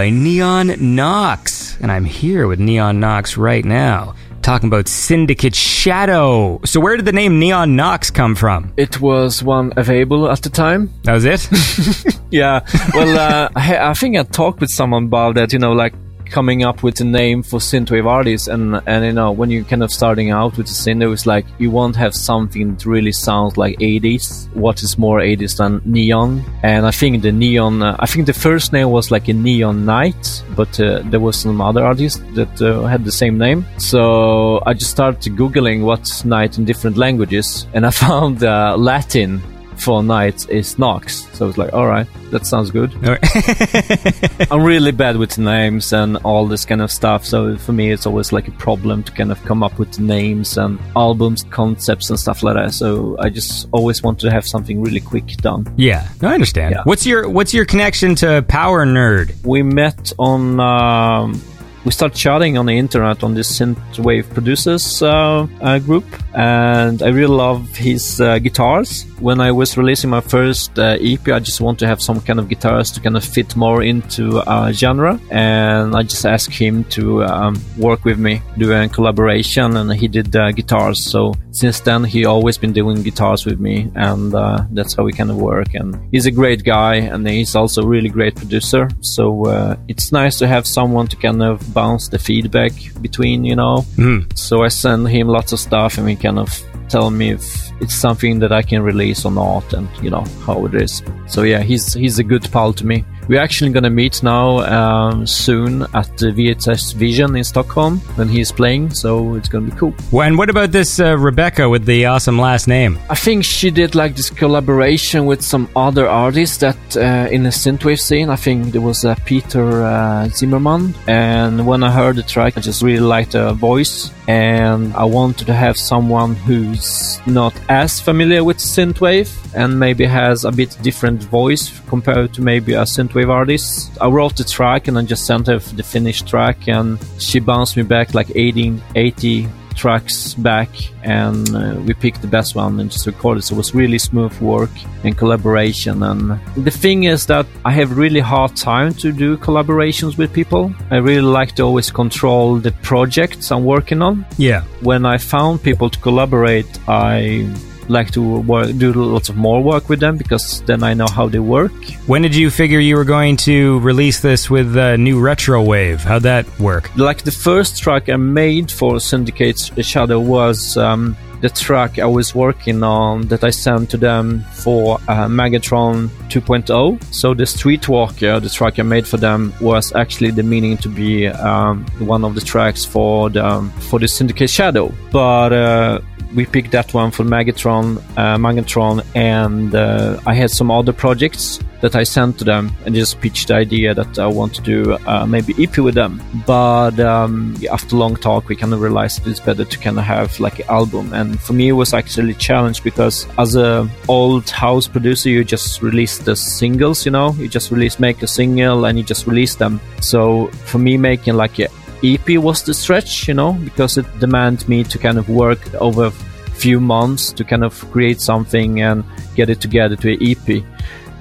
By 0.02 0.10
Neon 0.10 0.96
Nox. 0.96 1.78
And 1.80 1.92
I'm 1.92 2.06
here 2.06 2.48
with 2.48 2.60
Neon 2.60 3.00
Nox 3.00 3.38
right 3.38 3.64
now, 3.64 4.16
talking 4.42 4.68
about 4.68 4.88
Syndicate 4.88 5.54
Shadow. 5.54 6.60
So, 6.66 6.80
where 6.80 6.98
did 6.98 7.06
the 7.06 7.12
name 7.12 7.38
Neon 7.38 7.76
Nox 7.76 8.10
come 8.10 8.34
from? 8.34 8.74
It 8.78 9.00
was 9.00 9.44
one 9.44 9.72
available 9.78 10.28
at 10.32 10.42
the 10.42 10.50
time. 10.50 10.90
That 11.04 11.14
was 11.14 11.26
it? 11.26 12.18
Yeah. 12.32 12.62
Well, 12.94 13.20
uh, 13.20 13.50
I, 13.56 13.90
I 13.90 13.94
think 13.94 14.18
I 14.18 14.24
talked 14.24 14.62
with 14.62 14.72
someone 14.72 15.04
about 15.04 15.36
that. 15.36 15.52
You 15.52 15.60
know, 15.60 15.74
like 15.74 15.94
coming 16.32 16.64
up 16.64 16.84
with 16.84 17.00
a 17.02 17.04
name 17.04 17.44
for 17.44 17.60
synthwave 17.60 18.06
artists, 18.06 18.48
and 18.48 18.82
and 18.88 19.06
you 19.06 19.12
know, 19.12 19.32
when 19.32 19.52
you're 19.52 19.64
kind 19.64 19.84
of 19.84 19.92
starting 19.92 20.32
out 20.32 20.58
with 20.58 20.68
the 20.68 20.74
synth, 20.74 21.14
it's 21.14 21.26
like 21.26 21.46
you 21.60 21.70
won't 21.70 21.96
have 21.96 22.16
something 22.16 22.76
that 22.76 22.86
really 22.86 23.12
sounds 23.12 23.58
like 23.58 23.78
80s. 23.80 24.54
What 24.56 24.82
is 24.82 24.98
more 24.98 25.20
80s 25.20 25.58
than 25.58 25.82
neon? 25.86 26.44
And 26.64 26.86
I 26.86 26.92
think 26.92 27.22
the 27.22 27.32
neon. 27.32 27.84
Uh, 27.84 27.96
I 28.00 28.06
think 28.06 28.26
the 28.26 28.34
first 28.34 28.74
name 28.74 28.90
was 28.90 29.12
like 29.12 29.28
a 29.28 29.34
neon 29.34 29.86
night, 29.86 30.44
but 30.56 30.80
uh, 30.80 31.02
there 31.06 31.20
was 31.20 31.36
some 31.36 31.62
other 31.62 31.84
artists 31.84 32.22
that 32.36 32.62
uh, 32.62 32.84
had 32.84 33.06
the 33.06 33.12
same 33.12 33.38
name. 33.38 33.66
So 33.78 34.62
I 34.66 34.74
just 34.74 34.92
started 34.92 35.34
googling 35.34 35.84
what's 35.84 36.26
night 36.26 36.58
in 36.58 36.66
different 36.66 36.98
languages, 36.98 37.68
and 37.74 37.86
I 37.86 37.92
found 38.06 38.44
uh, 38.44 38.76
Latin 38.78 39.42
for 39.82 40.04
night 40.04 40.48
is 40.50 40.78
Nox. 40.78 41.28
So 41.34 41.46
I 41.46 41.48
was 41.48 41.58
like, 41.58 41.74
all 41.74 41.88
right, 41.88 42.08
that 42.32 42.46
sounds 42.46 42.70
good. 42.72 42.94
I'm 44.52 44.64
really 44.64 44.92
bad 44.92 45.18
with 45.18 45.38
names 45.38 45.92
and 45.92 46.18
all 46.18 46.48
this 46.48 46.66
kind 46.66 46.82
of 46.82 46.92
stuff. 46.92 47.26
So 47.26 47.58
for 47.58 47.74
me, 47.74 47.92
it's 47.92 48.06
always 48.06 48.32
like 48.32 48.48
a 48.48 48.52
problem 48.52 49.04
to 49.04 49.12
kind 49.12 49.32
of 49.32 49.42
come 49.44 49.64
up 49.64 49.80
with 49.80 50.00
names 50.00 50.58
and 50.58 50.80
albums, 50.96 51.44
concepts, 51.50 52.10
and 52.10 52.20
stuff 52.20 52.44
like 52.44 52.56
that. 52.56 52.74
So 52.74 53.18
I 53.20 53.30
just 53.30 53.68
always 53.72 54.04
want 54.04 54.20
to 54.20 54.32
have 54.32 54.46
something 54.46 54.82
really 54.82 55.02
quick 55.02 55.28
done. 55.38 55.72
yeah, 55.78 56.08
no, 56.22 56.30
I 56.30 56.34
understand. 56.36 56.76
Yeah. 56.76 56.84
What's 56.84 57.06
your 57.06 57.28
What's 57.28 57.54
your 57.54 57.66
connection 57.66 58.16
to 58.16 58.44
Power 58.48 58.86
Nerd? 58.86 59.46
We 59.46 59.64
met 59.64 60.14
on. 60.20 60.60
Um, 60.60 61.42
we 61.84 61.92
started 61.92 62.16
chatting 62.16 62.58
on 62.58 62.68
the 62.68 62.78
internet 62.78 63.24
on 63.24 63.34
this 63.34 63.60
synthwave 63.60 64.30
producers 64.34 65.02
uh, 65.02 65.48
uh, 65.62 65.80
group, 65.80 66.06
and 66.36 67.02
I 67.02 67.08
really 67.08 67.36
love 67.36 67.76
his 67.76 68.22
uh, 68.22 68.38
guitars. 68.40 69.06
When 69.20 69.40
I 69.40 69.52
was 69.52 69.78
releasing 69.78 70.10
my 70.10 70.22
first 70.22 70.78
uh, 70.78 70.98
EP, 71.02 71.28
I 71.28 71.40
just 71.40 71.60
want 71.60 71.80
to 71.80 71.88
have 71.88 72.02
some 72.02 72.22
kind 72.22 72.40
of 72.40 72.50
guitars 72.50 72.92
to 72.92 73.02
kind 73.02 73.18
of 73.18 73.24
fit 73.24 73.56
more 73.56 73.82
into 73.82 74.38
uh, 74.40 74.72
genre, 74.72 75.20
and 75.32 75.96
I 75.96 76.04
just 76.04 76.26
asked 76.26 76.54
him 76.54 76.84
to 76.96 77.24
um, 77.24 77.60
work 77.78 78.06
with 78.06 78.20
me, 78.20 78.42
do 78.58 78.72
a 78.74 78.88
collaboration, 78.88 79.78
and 79.78 79.92
he 79.94 80.08
did 80.08 80.36
uh, 80.36 80.52
guitars. 80.52 81.04
So 81.04 81.34
since 81.52 81.80
then, 81.80 82.04
he 82.04 82.26
always 82.26 82.58
been 82.58 82.74
doing 82.74 83.02
guitars 83.02 83.46
with 83.46 83.60
me, 83.60 83.92
and 83.96 84.34
uh, 84.36 84.66
that's 84.72 84.94
how 84.94 85.04
we 85.04 85.14
kind 85.14 85.32
of 85.32 85.38
work. 85.38 85.74
And 85.74 86.00
he's 86.12 86.28
a 86.28 86.32
great 86.32 86.64
guy, 86.64 86.96
and 86.96 87.28
he's 87.28 87.56
also 87.56 87.82
a 87.82 87.88
really 87.88 88.10
great 88.10 88.36
producer. 88.36 88.88
So 89.02 89.46
uh, 89.46 89.76
it's 89.88 90.12
nice 90.12 90.38
to 90.40 90.48
have 90.48 90.68
someone 90.68 91.08
to 91.08 91.16
kind 91.16 91.42
of 91.42 91.71
bounce 91.74 92.10
the 92.10 92.20
feedback 92.20 92.72
between, 93.02 93.46
you 93.46 93.56
know. 93.56 93.86
Mm. 93.96 94.38
So 94.38 94.64
I 94.64 94.70
send 94.70 95.08
him 95.08 95.28
lots 95.28 95.52
of 95.52 95.60
stuff, 95.60 95.98
and 95.98 96.08
he 96.08 96.16
kind 96.16 96.40
of 96.40 96.50
tell 96.90 97.10
me 97.10 97.32
if 97.32 97.72
it's 97.82 97.96
something 97.96 98.40
that 98.40 98.52
I 98.52 98.62
can 98.62 98.84
release 98.84 99.26
or 99.26 99.32
not, 99.32 99.74
and 99.74 99.88
you 100.02 100.10
know 100.10 100.26
how 100.46 100.66
it 100.66 100.76
is. 100.76 101.04
So 101.28 101.44
yeah, 101.44 101.62
he's 101.62 101.94
he's 101.94 102.20
a 102.20 102.24
good 102.24 102.50
pal 102.52 102.74
to 102.74 102.86
me. 102.86 103.06
We're 103.28 103.42
actually 103.42 103.72
gonna 103.72 103.90
meet 103.90 104.24
now 104.24 104.60
um, 104.60 105.26
soon 105.28 105.84
at 105.94 106.18
the 106.18 106.28
VHS 106.28 106.96
Vision 106.96 107.36
in 107.36 107.44
Stockholm 107.44 108.00
when 108.16 108.28
he's 108.28 108.52
playing. 108.52 108.92
So 108.92 109.36
it's 109.36 109.50
gonna 109.50 109.70
be 109.70 109.78
cool. 109.78 109.94
Well, 110.12 110.28
and 110.28 110.38
what 110.38 110.50
about 110.50 110.72
this 110.72 111.00
uh, 111.00 111.18
Rebecca 111.18 111.70
with 111.70 111.86
the 111.86 112.06
awesome 112.06 112.40
last 112.40 112.68
name? 112.68 113.00
I 113.10 113.16
think 113.16 113.44
she 113.46 113.72
did 113.72 113.96
like 113.96 114.16
this 114.16 114.30
collaboration 114.30 115.26
with 115.26 115.42
some 115.42 115.70
other 115.76 116.08
artists 116.08 116.58
that 116.58 116.78
uh, 116.98 117.28
in 117.32 117.44
the 117.44 117.50
synthwave 117.50 118.00
scene. 118.00 118.30
I 118.30 118.36
think 118.36 118.72
there 118.74 118.82
was 118.82 119.06
uh, 119.06 119.16
Peter 119.26 119.84
uh, 119.84 120.28
Zimmerman, 120.30 120.94
and 121.08 121.66
when 121.66 121.84
I 121.84 121.92
heard 121.92 122.16
the 122.16 122.24
track, 122.24 122.58
I 122.58 122.62
just 122.62 122.82
really 122.82 123.00
liked 123.00 123.32
the 123.32 123.54
voice, 123.54 124.12
and 124.28 124.94
I 124.94 125.06
wanted 125.06 125.48
to 125.48 125.54
have 125.54 125.78
someone 125.78 126.36
who's 126.36 127.20
not 127.26 127.54
as 127.70 128.00
familiar 128.00 128.44
with 128.44 128.58
synthwave 128.58 129.30
and 129.54 129.80
maybe 129.80 130.06
has 130.06 130.46
a 130.46 130.52
bit 130.52 130.78
different 130.82 131.24
voice 131.24 131.80
compared 131.88 132.34
to 132.34 132.42
maybe 132.42 132.74
a 132.74 132.84
synthwave 132.84 133.21
artist. 133.30 133.92
I 134.02 134.08
wrote 134.08 134.36
the 134.38 134.44
track 134.44 134.88
and 134.88 134.98
I 134.98 135.04
just 135.04 135.26
sent 135.26 135.48
her 135.48 135.60
the 135.60 135.84
finished 135.84 136.28
track, 136.28 136.68
and 136.68 136.98
she 137.20 137.40
bounced 137.40 137.78
me 137.78 137.84
back 137.84 138.14
like 138.14 138.32
80, 138.36 138.82
80 138.96 139.48
tracks 139.76 140.34
back 140.34 140.70
and 141.04 141.56
uh, 141.56 141.76
we 141.88 141.94
picked 141.94 142.22
the 142.22 142.28
best 142.28 142.56
one 142.56 142.80
and 142.82 142.92
just 142.92 143.08
recorded 143.08 143.42
so 143.42 143.56
it 143.56 143.58
was 143.58 143.74
really 143.74 143.98
smooth 143.98 144.38
work 144.42 144.70
and 145.06 145.18
collaboration 145.18 146.04
and 146.04 146.38
the 146.58 146.70
thing 146.70 147.06
is 147.06 147.26
that 147.26 147.46
i 147.64 147.72
have 147.72 147.98
really 147.98 148.20
hard 148.20 148.54
time 148.56 148.94
to 148.94 149.14
do 149.14 149.38
collaborations 149.38 150.18
with 150.18 150.32
people 150.34 150.72
i 150.92 150.98
really 150.98 151.22
like 151.22 151.56
to 151.56 151.64
always 151.64 151.90
control 151.90 152.58
the 152.58 152.72
projects 152.84 153.50
i'm 153.50 153.64
working 153.64 154.02
on 154.02 154.26
Yeah. 154.38 154.62
when 154.82 155.06
i 155.06 155.18
found 155.18 155.64
people 155.64 155.90
to 155.90 155.98
collaborate 156.00 156.68
i 156.90 157.50
like 157.90 158.12
to 158.12 158.40
work, 158.42 158.76
do 158.78 158.94
lots 158.94 159.30
of 159.30 159.36
more 159.36 159.62
work 159.62 159.90
with 159.90 160.00
them 160.00 160.18
because 160.18 160.62
then 160.64 160.84
i 160.84 160.94
know 160.94 161.08
how 161.08 161.28
they 161.28 161.40
work 161.40 161.72
When 162.08 162.22
did 162.22 162.36
you 162.36 162.50
figure 162.50 162.80
you 162.80 162.96
were 162.96 163.06
going 163.06 163.38
to 163.38 163.80
release 163.80 164.20
this 164.22 164.50
with 164.50 164.76
uh, 164.78 164.96
NewRetroWave? 164.98 166.00
How'd 166.00 166.24
that 166.24 166.46
work? 166.60 166.96
like 166.96 167.24
the 167.24 167.32
first 167.32 167.82
track 167.82 168.10
I 168.10 168.16
made 168.18 168.72
for 168.72 169.00
Syndicate 169.00 169.72
Shadow 169.82 170.20
was 170.20 170.78
um, 170.78 171.16
the 171.42 171.50
track 171.50 171.98
I 171.98 172.06
was 172.06 172.36
working 172.36 172.84
on 172.84 173.28
that 173.28 173.44
I 173.44 173.50
sent 173.50 173.90
to 173.92 173.98
them 173.98 174.42
for 174.54 175.00
uh, 175.08 175.28
Magnatron 175.28 176.08
2.0. 176.30 177.04
So 177.12 177.34
the 177.34 177.44
Streetwalker, 177.46 178.40
the 178.42 178.50
track 178.50 178.78
I 178.78 178.84
made 178.84 179.08
for 179.08 179.18
them, 179.18 179.52
was 179.60 179.94
actually 179.96 180.32
the 180.32 180.44
meaning 180.44 180.78
to 180.78 180.90
be 180.90 181.28
um, 181.28 181.86
one 181.98 182.24
of 182.24 182.36
the 182.36 182.42
tracks 182.42 182.86
for 182.86 183.30
the 183.32 183.62
for 183.90 184.00
the 184.00 184.08
Syndicate 184.08 184.50
Shadow, 184.50 184.94
but. 185.12 185.52
Uh, 185.54 186.00
we 186.34 186.46
picked 186.46 186.72
that 186.72 186.94
one 186.94 187.12
for 187.12 187.24
Magnatron, 187.24 187.98
uh, 188.18 189.04
and 189.16 189.76
uh, 189.76 190.20
I 190.26 190.34
had 190.34 190.52
some 190.52 190.72
other 190.72 190.94
projects 190.94 191.60
that 191.82 191.96
I 191.96 192.04
sent 192.04 192.38
to 192.40 192.46
them 192.46 192.72
and 192.86 192.96
just 192.96 193.20
pitched 193.20 193.50
the 193.50 193.56
idea 193.56 193.94
that 193.94 194.20
I 194.20 194.28
want 194.28 194.54
to 194.56 194.62
do 194.62 194.94
uh, 195.08 195.26
maybe 195.26 195.54
EP 195.62 195.78
with 195.80 195.96
them. 195.96 196.22
But 196.46 197.00
um, 197.00 197.56
after 197.72 197.96
long 197.96 198.16
talk, 198.16 198.48
we 198.48 198.56
kind 198.56 198.74
of 198.74 198.82
realized 198.82 199.26
it's 199.28 199.40
better 199.40 199.66
to 199.66 199.78
kind 199.80 199.98
of 199.98 200.06
have 200.06 200.40
like 200.40 200.60
an 200.60 200.66
album. 200.70 201.12
And 201.14 201.40
for 201.40 201.54
me, 201.54 201.70
it 201.70 201.74
was 201.74 201.94
actually 201.94 202.32
a 202.32 202.36
challenge 202.36 202.84
because 202.84 203.28
as 203.38 203.56
a 203.56 203.90
old 204.08 204.50
house 204.50 204.88
producer, 204.88 205.30
you 205.30 205.44
just 205.44 205.82
release 205.82 206.20
the 206.20 206.36
singles, 206.36 207.06
you 207.06 207.12
know, 207.12 207.34
you 207.34 207.48
just 207.48 207.72
release 207.72 208.00
make 208.00 208.22
a 208.22 208.28
single 208.28 208.86
and 208.86 208.98
you 208.98 209.04
just 209.04 209.26
release 209.26 209.56
them. 209.56 209.82
So 210.02 210.48
for 210.66 210.78
me, 210.78 210.98
making 210.98 211.34
like 211.34 211.60
a 211.60 211.68
EP 212.04 212.38
was 212.38 212.64
the 212.64 212.74
stretch, 212.74 213.28
you 213.28 213.34
know, 213.34 213.54
because 213.54 213.98
it 213.98 214.06
demanded 214.20 214.68
me 214.68 214.84
to 214.84 214.98
kind 214.98 215.18
of 215.18 215.30
work 215.30 215.74
over 215.76 216.06
a 216.06 216.12
few 216.12 216.80
months 216.80 217.32
to 217.34 217.44
kind 217.44 217.64
of 217.64 217.90
create 217.92 218.22
something 218.22 218.82
and 218.82 219.04
get 219.36 219.50
it 219.50 219.62
together 219.62 219.96
to 219.96 220.14
an 220.14 220.20
EP. 220.22 220.64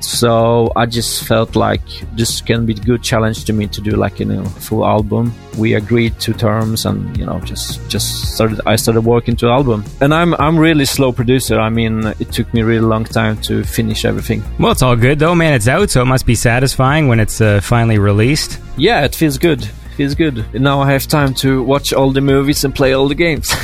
So 0.01 0.73
I 0.77 0.87
just 0.87 1.25
felt 1.25 1.57
like 1.57 1.83
this 2.17 2.41
can 2.41 2.65
be 2.65 2.73
a 2.73 2.77
good 2.77 3.03
challenge 3.03 3.45
to 3.45 3.53
me 3.53 3.67
to 3.69 3.81
do 3.83 3.93
like 3.93 4.19
you 4.19 4.27
know 4.27 4.45
full 4.45 4.85
album. 4.85 5.33
We 5.59 5.75
agreed 5.75 6.19
to 6.21 6.33
terms 6.33 6.87
and 6.87 7.17
you 7.19 7.27
know 7.27 7.39
just 7.41 7.87
just 7.91 8.35
started. 8.35 8.61
I 8.67 8.77
started 8.77 9.03
working 9.03 9.37
to 9.37 9.49
album, 9.49 9.85
and 10.01 10.15
I'm 10.15 10.35
I'm 10.35 10.59
really 10.59 10.87
slow 10.87 11.13
producer. 11.13 11.61
I 11.61 11.69
mean, 11.69 12.07
it 12.19 12.33
took 12.33 12.53
me 12.55 12.63
a 12.63 12.65
really 12.65 12.87
long 12.87 13.05
time 13.05 13.41
to 13.43 13.63
finish 13.63 14.07
everything. 14.07 14.43
Well, 14.59 14.73
it's 14.73 14.83
all 14.83 14.97
good 14.97 15.19
though, 15.19 15.35
man. 15.35 15.53
It's 15.53 15.69
out, 15.69 15.91
so 15.91 16.01
it 16.01 16.07
must 16.07 16.25
be 16.25 16.35
satisfying 16.35 17.09
when 17.09 17.21
it's 17.21 17.41
uh, 17.43 17.61
finally 17.61 17.99
released. 17.99 18.59
Yeah, 18.79 19.05
it 19.05 19.15
feels 19.15 19.37
good. 19.37 19.69
Feels 20.01 20.15
good. 20.15 20.55
Now 20.55 20.81
I 20.81 20.93
have 20.93 21.07
time 21.07 21.35
to 21.45 21.63
watch 21.63 21.93
all 21.93 22.11
the 22.11 22.23
movies 22.23 22.65
and 22.65 22.75
play 22.75 22.95
all 22.95 23.07
the 23.07 23.15
games. 23.15 23.51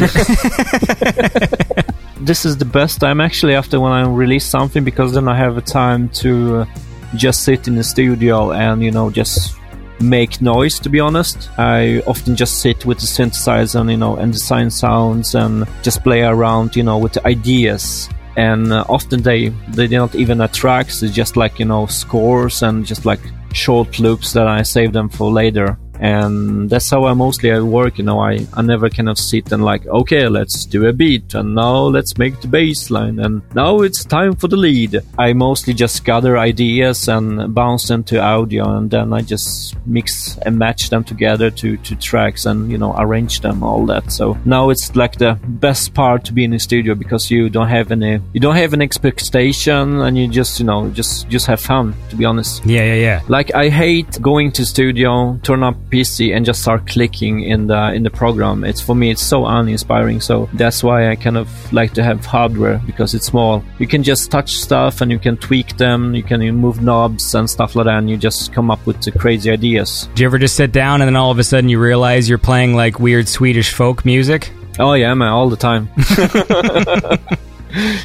this 2.20 2.44
is 2.44 2.58
the 2.58 2.66
best 2.66 3.00
time 3.00 3.22
actually 3.22 3.54
after 3.54 3.80
when 3.80 3.90
I 3.90 4.06
release 4.06 4.44
something 4.44 4.84
because 4.84 5.14
then 5.14 5.28
I 5.28 5.36
have 5.38 5.56
a 5.56 5.62
time 5.62 6.10
to 6.20 6.56
uh, 6.56 6.66
just 7.14 7.44
sit 7.44 7.68
in 7.68 7.74
the 7.74 7.82
studio 7.82 8.52
and 8.52 8.82
you 8.82 8.90
know 8.90 9.08
just 9.08 9.56
make 9.98 10.42
noise 10.42 10.78
to 10.80 10.90
be 10.90 11.00
honest 11.00 11.48
i 11.56 12.02
often 12.06 12.36
just 12.36 12.60
sit 12.60 12.84
with 12.84 12.98
the 12.98 13.06
synthesizer 13.06 13.80
and 13.80 13.90
you 13.90 13.96
know 13.96 14.16
and 14.16 14.34
design 14.34 14.70
sounds 14.70 15.34
and 15.34 15.64
just 15.82 16.02
play 16.02 16.20
around 16.20 16.76
you 16.76 16.82
know 16.82 16.98
with 16.98 17.14
the 17.14 17.26
ideas 17.26 18.10
and 18.36 18.74
uh, 18.74 18.84
often 18.90 19.22
they 19.22 19.48
they're 19.70 19.88
not 19.88 20.14
even 20.14 20.42
a 20.42 20.48
tracks 20.48 21.02
it's 21.02 21.14
just 21.14 21.34
like 21.34 21.58
you 21.58 21.64
know 21.64 21.86
scores 21.86 22.62
and 22.62 22.84
just 22.84 23.06
like 23.06 23.20
short 23.54 23.98
loops 23.98 24.34
that 24.34 24.46
i 24.46 24.60
save 24.60 24.92
them 24.92 25.08
for 25.08 25.32
later 25.32 25.78
and 26.00 26.68
that's 26.70 26.90
how 26.90 27.04
I 27.04 27.14
mostly 27.14 27.52
I 27.52 27.60
work. 27.60 27.98
You 27.98 28.04
know, 28.04 28.20
I, 28.20 28.46
I 28.54 28.62
never 28.62 28.88
kind 28.90 29.08
of 29.08 29.18
sit 29.18 29.52
and 29.52 29.64
like, 29.64 29.86
okay, 29.86 30.28
let's 30.28 30.64
do 30.64 30.86
a 30.86 30.92
beat, 30.92 31.34
and 31.34 31.54
now 31.54 31.76
let's 31.84 32.16
make 32.18 32.40
the 32.40 32.48
bass 32.48 32.90
line, 32.90 33.18
and 33.18 33.42
now 33.54 33.80
it's 33.80 34.04
time 34.04 34.36
for 34.36 34.48
the 34.48 34.56
lead. 34.56 35.00
I 35.18 35.32
mostly 35.32 35.74
just 35.74 36.04
gather 36.04 36.38
ideas 36.38 37.08
and 37.08 37.54
bounce 37.54 37.88
them 37.88 38.04
to 38.04 38.20
audio, 38.20 38.76
and 38.76 38.90
then 38.90 39.12
I 39.12 39.20
just 39.20 39.76
mix 39.86 40.36
and 40.38 40.58
match 40.58 40.90
them 40.90 41.04
together 41.04 41.50
to, 41.50 41.76
to 41.76 41.96
tracks 41.96 42.46
and, 42.46 42.70
you 42.70 42.78
know, 42.78 42.94
arrange 42.98 43.40
them, 43.40 43.62
all 43.62 43.86
that. 43.86 44.12
So 44.12 44.36
now 44.44 44.70
it's 44.70 44.94
like 44.96 45.18
the 45.18 45.38
best 45.46 45.94
part 45.94 46.24
to 46.24 46.32
be 46.32 46.44
in 46.44 46.50
the 46.50 46.58
studio 46.58 46.94
because 46.94 47.30
you 47.30 47.48
don't 47.48 47.68
have 47.68 47.92
any, 47.92 48.20
you 48.32 48.40
don't 48.40 48.56
have 48.56 48.72
an 48.72 48.82
expectation 48.82 50.00
and 50.00 50.18
you 50.18 50.28
just, 50.28 50.58
you 50.58 50.66
know, 50.66 50.88
just, 50.90 51.28
just 51.28 51.46
have 51.46 51.60
fun, 51.60 51.94
to 52.10 52.16
be 52.16 52.24
honest. 52.24 52.64
Yeah, 52.66 52.84
yeah, 52.84 52.94
yeah. 52.94 53.22
Like 53.28 53.54
I 53.54 53.68
hate 53.68 54.20
going 54.20 54.52
to 54.52 54.66
studio, 54.66 55.38
turn 55.42 55.62
up 55.62 55.76
PC, 55.90 56.34
and 56.34 56.44
just 56.44 56.62
start 56.62 56.86
clicking 56.86 57.42
in 57.42 57.66
the 57.66 57.92
in 57.92 58.02
the 58.02 58.10
program. 58.10 58.64
It's 58.64 58.80
for 58.80 58.94
me, 58.94 59.10
it's 59.10 59.22
so 59.22 59.46
uninspiring. 59.46 60.20
So 60.20 60.48
that's 60.54 60.82
why 60.82 61.10
I 61.10 61.16
kind 61.16 61.36
of 61.36 61.48
like 61.72 61.94
to 61.94 62.02
have 62.02 62.24
hardware 62.24 62.80
because 62.86 63.14
it's 63.14 63.26
small. 63.26 63.62
You 63.78 63.86
can 63.86 64.02
just 64.02 64.30
touch 64.30 64.56
stuff 64.56 65.00
and 65.00 65.10
you 65.10 65.18
can 65.18 65.36
tweak 65.36 65.76
them. 65.76 66.14
You 66.14 66.22
can 66.22 66.40
move 66.56 66.82
knobs 66.82 67.34
and 67.34 67.48
stuff 67.48 67.76
like 67.76 67.86
that, 67.86 67.98
and 67.98 68.10
you 68.10 68.16
just 68.16 68.52
come 68.52 68.70
up 68.70 68.84
with 68.86 69.00
the 69.02 69.12
crazy 69.12 69.50
ideas. 69.50 70.08
Do 70.14 70.22
you 70.22 70.28
ever 70.28 70.38
just 70.38 70.56
sit 70.56 70.72
down 70.72 71.00
and 71.00 71.08
then 71.08 71.16
all 71.16 71.30
of 71.30 71.38
a 71.38 71.44
sudden 71.44 71.68
you 71.68 71.80
realize 71.80 72.28
you're 72.28 72.38
playing 72.38 72.74
like 72.74 72.98
weird 72.98 73.28
Swedish 73.28 73.72
folk 73.72 74.04
music? 74.04 74.52
Oh 74.78 74.92
yeah, 74.94 75.14
man, 75.14 75.28
all 75.28 75.48
the 75.48 75.56
time. 75.56 75.88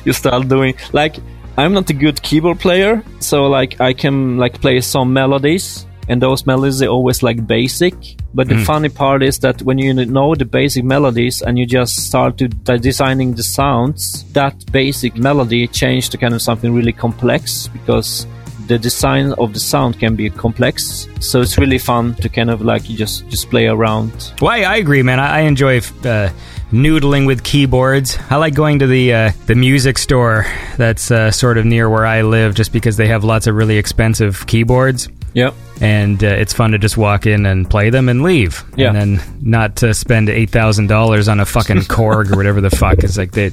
you 0.06 0.14
start 0.14 0.48
doing 0.48 0.76
like 0.94 1.18
I'm 1.58 1.74
not 1.74 1.90
a 1.90 1.94
good 1.94 2.22
keyboard 2.22 2.60
player, 2.60 3.04
so 3.20 3.48
like 3.48 3.80
I 3.82 3.94
can 3.94 4.38
like 4.38 4.62
play 4.62 4.80
some 4.82 5.14
melodies, 5.14 5.86
and 6.08 6.22
those 6.22 6.46
melodies 6.46 6.82
are 6.82 6.88
always 6.88 7.24
like 7.24 7.46
basic. 7.48 7.94
But 8.34 8.48
the 8.48 8.58
funny 8.66 8.90
part 8.90 9.24
is 9.24 9.40
that 9.40 9.62
when 9.62 9.78
you 9.78 9.94
know 9.94 10.36
the 10.36 10.46
basic 10.46 10.84
melodies 10.84 11.42
and 11.42 11.60
you 11.60 11.66
just 11.66 11.98
start 12.08 12.38
to 12.38 12.48
de- 12.48 12.80
designing 12.80 13.34
the 13.34 13.44
sounds, 13.44 14.24
that 14.34 14.72
basic 14.72 15.18
melody 15.18 15.68
change 15.68 16.10
to 16.10 16.18
kind 16.18 16.34
of 16.34 16.42
something 16.42 16.74
really 16.74 16.94
complex 16.94 17.68
because 17.68 18.26
the 18.68 18.80
design 18.80 19.34
of 19.34 19.54
the 19.54 19.60
sound 19.60 20.00
can 20.00 20.16
be 20.16 20.30
complex. 20.30 21.08
So 21.20 21.42
it's 21.42 21.58
really 21.58 21.78
fun 21.78 22.16
to 22.16 22.30
kind 22.30 22.50
of 22.50 22.62
like 22.62 22.84
just 22.84 23.28
just 23.28 23.50
play 23.50 23.68
around. 23.68 24.34
Well, 24.42 24.52
I, 24.52 24.62
I 24.62 24.76
agree, 24.78 25.04
man. 25.04 25.20
I, 25.20 25.40
I 25.40 25.42
enjoy 25.42 25.80
uh, 25.80 26.30
noodling 26.72 27.28
with 27.28 27.44
keyboards. 27.44 28.18
I 28.30 28.38
like 28.38 28.54
going 28.54 28.80
to 28.80 28.88
the 28.88 29.14
uh, 29.14 29.32
the 29.48 29.56
music 29.56 29.98
store 29.98 30.46
that's 30.78 31.12
uh, 31.12 31.32
sort 31.32 31.58
of 31.58 31.66
near 31.66 31.90
where 31.90 32.06
I 32.06 32.22
live, 32.22 32.56
just 32.56 32.72
because 32.72 32.96
they 32.98 33.08
have 33.08 33.24
lots 33.26 33.48
of 33.48 33.56
really 33.56 33.78
expensive 33.78 34.48
keyboards, 34.48 35.10
Yep. 35.34 35.54
and 35.82 36.24
uh, 36.24 36.28
it's 36.28 36.54
fun 36.54 36.72
to 36.72 36.78
just 36.78 36.98
walk 36.98 37.26
in 37.26 37.46
and 37.46 37.70
play 37.70 37.90
them 37.90 38.10
and 38.10 38.22
leave, 38.24 38.64
Yeah. 38.76 38.90
and 38.90 38.98
then 39.20 39.22
not 39.42 39.78
to 39.78 39.94
spend 39.94 40.30
eight 40.30 40.50
thousand 40.50 40.88
dollars 40.88 41.28
on 41.28 41.40
a 41.40 41.46
fucking 41.46 41.78
Korg 41.82 42.32
or 42.32 42.36
whatever 42.38 42.62
the 42.62 42.70
fuck. 42.70 43.00
It's 43.00 43.18
like 43.18 43.32
they. 43.32 43.52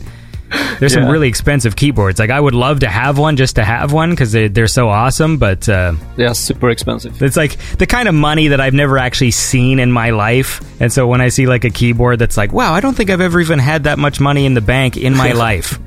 There's 0.80 0.94
some 0.94 1.09
really 1.09 1.28
expensive 1.28 1.76
keyboards. 1.76 2.18
Like 2.18 2.30
I 2.30 2.40
would 2.40 2.55
love 2.55 2.80
to 2.80 2.88
have 2.88 3.18
one 3.18 3.36
just 3.36 3.56
to 3.56 3.64
have 3.64 3.92
one 3.92 4.09
because 4.10 4.32
they, 4.32 4.48
they're 4.48 4.66
so 4.66 4.88
awesome, 4.88 5.36
but. 5.36 5.68
Uh, 5.68 5.92
They 6.16 6.24
are 6.24 6.32
super 6.34 6.70
expensive. 6.70 7.20
it's 7.22 7.36
like 7.36 7.59
the 7.76 7.86
kind 7.86 8.09
of 8.09 8.14
money 8.14 8.48
that 8.48 8.59
I've 8.59 8.72
never 8.72 8.96
actually 8.96 9.32
seen 9.32 9.78
in 9.78 9.92
my 9.92 10.09
life. 10.10 10.62
And 10.80 10.90
so 10.90 11.06
when 11.06 11.20
I 11.20 11.28
see 11.28 11.46
like 11.46 11.64
a 11.64 11.70
keyboard 11.70 12.18
that's 12.18 12.38
like, 12.38 12.55
wow, 12.55 12.72
I 12.72 12.80
don't 12.80 12.94
think 12.96 13.10
I've 13.10 13.20
ever 13.20 13.40
even 13.40 13.59
had 13.59 13.84
that 13.84 13.98
much 13.98 14.20
money 14.20 14.46
in 14.46 14.55
the 14.55 14.62
bank 14.62 14.96
in 14.96 15.14
my 15.14 15.32
life. 15.46 15.78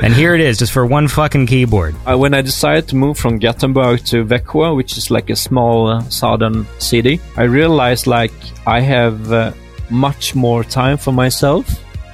And 0.00 0.14
here 0.14 0.34
it 0.34 0.40
is, 0.40 0.58
just 0.58 0.72
for 0.72 0.86
one 0.86 1.08
fucking 1.08 1.46
keyboard. 1.46 1.94
Uh, 2.06 2.16
when 2.16 2.32
I 2.32 2.40
decided 2.40 2.86
to 2.88 2.96
move 2.96 3.18
from 3.18 3.38
Gothenburg 3.38 4.04
to 4.06 4.24
Växjö, 4.24 4.76
which 4.76 4.96
is 4.96 5.10
like 5.10 5.28
a 5.28 5.36
small 5.36 5.88
uh, 5.88 6.02
southern 6.08 6.66
city, 6.78 7.20
I 7.36 7.42
realized 7.44 8.06
like 8.06 8.32
I 8.66 8.80
have 8.80 9.32
uh, 9.32 9.52
much 9.90 10.36
more 10.36 10.62
time 10.62 10.98
for 10.98 11.12
myself. 11.12 11.68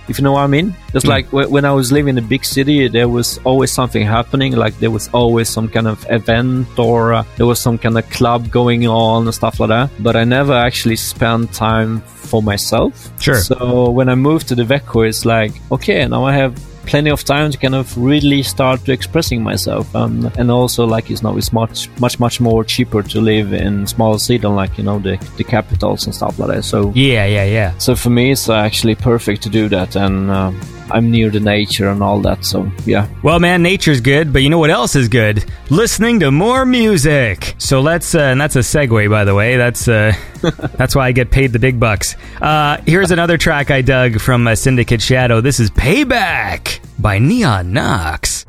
If 0.08 0.18
you 0.18 0.24
know 0.24 0.32
what 0.32 0.42
I 0.42 0.46
mean, 0.46 0.74
it's 0.92 1.06
like 1.06 1.26
wh- 1.28 1.50
when 1.50 1.64
I 1.64 1.72
was 1.72 1.90
living 1.90 2.16
in 2.16 2.24
a 2.24 2.26
big 2.26 2.44
city, 2.44 2.88
there 2.88 3.08
was 3.08 3.38
always 3.44 3.70
something 3.72 4.06
happening. 4.06 4.54
Like 4.54 4.78
there 4.78 4.90
was 4.90 5.08
always 5.14 5.48
some 5.48 5.68
kind 5.68 5.86
of 5.86 6.06
event 6.10 6.78
or 6.78 7.14
uh, 7.14 7.24
there 7.36 7.46
was 7.46 7.58
some 7.58 7.78
kind 7.78 7.96
of 7.98 8.08
club 8.10 8.50
going 8.50 8.86
on 8.86 9.24
and 9.24 9.34
stuff 9.34 9.60
like 9.60 9.68
that. 9.68 9.90
But 10.00 10.16
I 10.16 10.24
never 10.24 10.52
actually 10.52 10.96
spent 10.96 11.52
time 11.54 12.00
for 12.00 12.42
myself. 12.42 13.10
Sure. 13.20 13.36
So 13.36 13.90
when 13.90 14.08
I 14.10 14.14
moved 14.14 14.48
to 14.48 14.54
the 14.54 14.64
Växjö, 14.64 15.08
it's 15.08 15.24
like 15.24 15.52
okay, 15.70 16.06
now 16.06 16.24
I 16.24 16.32
have 16.32 16.54
plenty 16.86 17.10
of 17.10 17.24
time 17.24 17.50
to 17.50 17.58
kind 17.58 17.74
of 17.74 17.96
really 17.96 18.42
start 18.42 18.84
to 18.84 18.92
expressing 18.92 19.42
myself. 19.42 19.94
Um, 19.94 20.30
and 20.38 20.50
also 20.50 20.84
like 20.86 21.10
it's 21.10 21.22
now 21.22 21.36
it's 21.36 21.52
much 21.52 21.88
much 22.00 22.18
much 22.20 22.40
more 22.40 22.64
cheaper 22.64 23.02
to 23.02 23.20
live 23.20 23.52
in 23.52 23.86
small 23.86 24.18
city 24.18 24.38
than 24.38 24.54
like 24.54 24.76
you 24.78 24.84
know 24.84 24.98
the, 24.98 25.16
the 25.36 25.44
capitals 25.44 26.06
and 26.06 26.14
stuff 26.14 26.38
like 26.38 26.50
that. 26.56 26.62
So 26.64 26.92
Yeah, 26.94 27.26
yeah, 27.26 27.44
yeah. 27.44 27.78
so 27.78 27.94
for 27.94 28.10
me 28.10 28.32
it's 28.32 28.48
actually 28.48 28.94
perfect 28.94 29.42
to 29.42 29.48
do 29.48 29.68
that. 29.68 29.96
And 29.96 30.30
um, 30.30 30.60
i'm 30.90 31.10
near 31.10 31.30
the 31.30 31.40
nature 31.40 31.88
and 31.88 32.02
all 32.02 32.20
that 32.20 32.44
so 32.44 32.70
yeah 32.84 33.06
Well, 33.22 33.40
man, 33.40 33.62
nature's 33.62 34.00
good, 34.00 34.32
but 34.32 34.42
you 34.42 34.50
know 34.50 34.58
what 34.58 34.70
else 34.70 34.94
is 34.96 35.08
good? 35.08 35.44
Listening 35.70 36.20
to 36.20 36.30
more 36.30 36.66
music. 36.66 37.54
So 37.58 37.80
let's, 37.80 38.14
uh, 38.14 38.18
and 38.20 38.40
that's 38.40 38.54
a 38.56 38.60
segue, 38.60 39.08
by 39.10 39.24
the 39.24 39.34
way. 39.34 39.56
That's 39.56 39.88
uh, 39.88 40.12
that's 40.76 40.94
why 40.94 41.06
I 41.08 41.12
get 41.12 41.30
paid 41.30 41.52
the 41.52 41.58
big 41.58 41.80
bucks. 41.80 42.16
Uh, 42.40 42.76
here's 42.86 43.10
another 43.10 43.38
track 43.38 43.70
I 43.70 43.80
dug 43.80 44.20
from 44.20 44.46
uh, 44.46 44.54
Syndicate 44.54 45.00
Shadow. 45.00 45.40
This 45.40 45.58
is 45.58 45.70
"Payback" 45.70 46.80
by 46.98 47.18
Neon 47.18 47.72
Nox. 47.72 48.44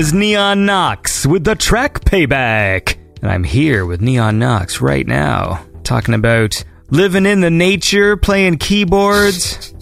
Was 0.00 0.14
Neon 0.14 0.64
Nox 0.64 1.26
with 1.26 1.44
the 1.44 1.54
track 1.54 2.00
Payback. 2.00 2.96
And 3.20 3.30
I'm 3.30 3.44
here 3.44 3.84
with 3.84 4.00
Neon 4.00 4.38
Nox 4.38 4.80
right 4.80 5.06
now, 5.06 5.62
talking 5.82 6.14
about 6.14 6.64
living 6.88 7.26
in 7.26 7.42
the 7.42 7.50
nature, 7.50 8.16
playing 8.16 8.56
keyboards. 8.56 9.74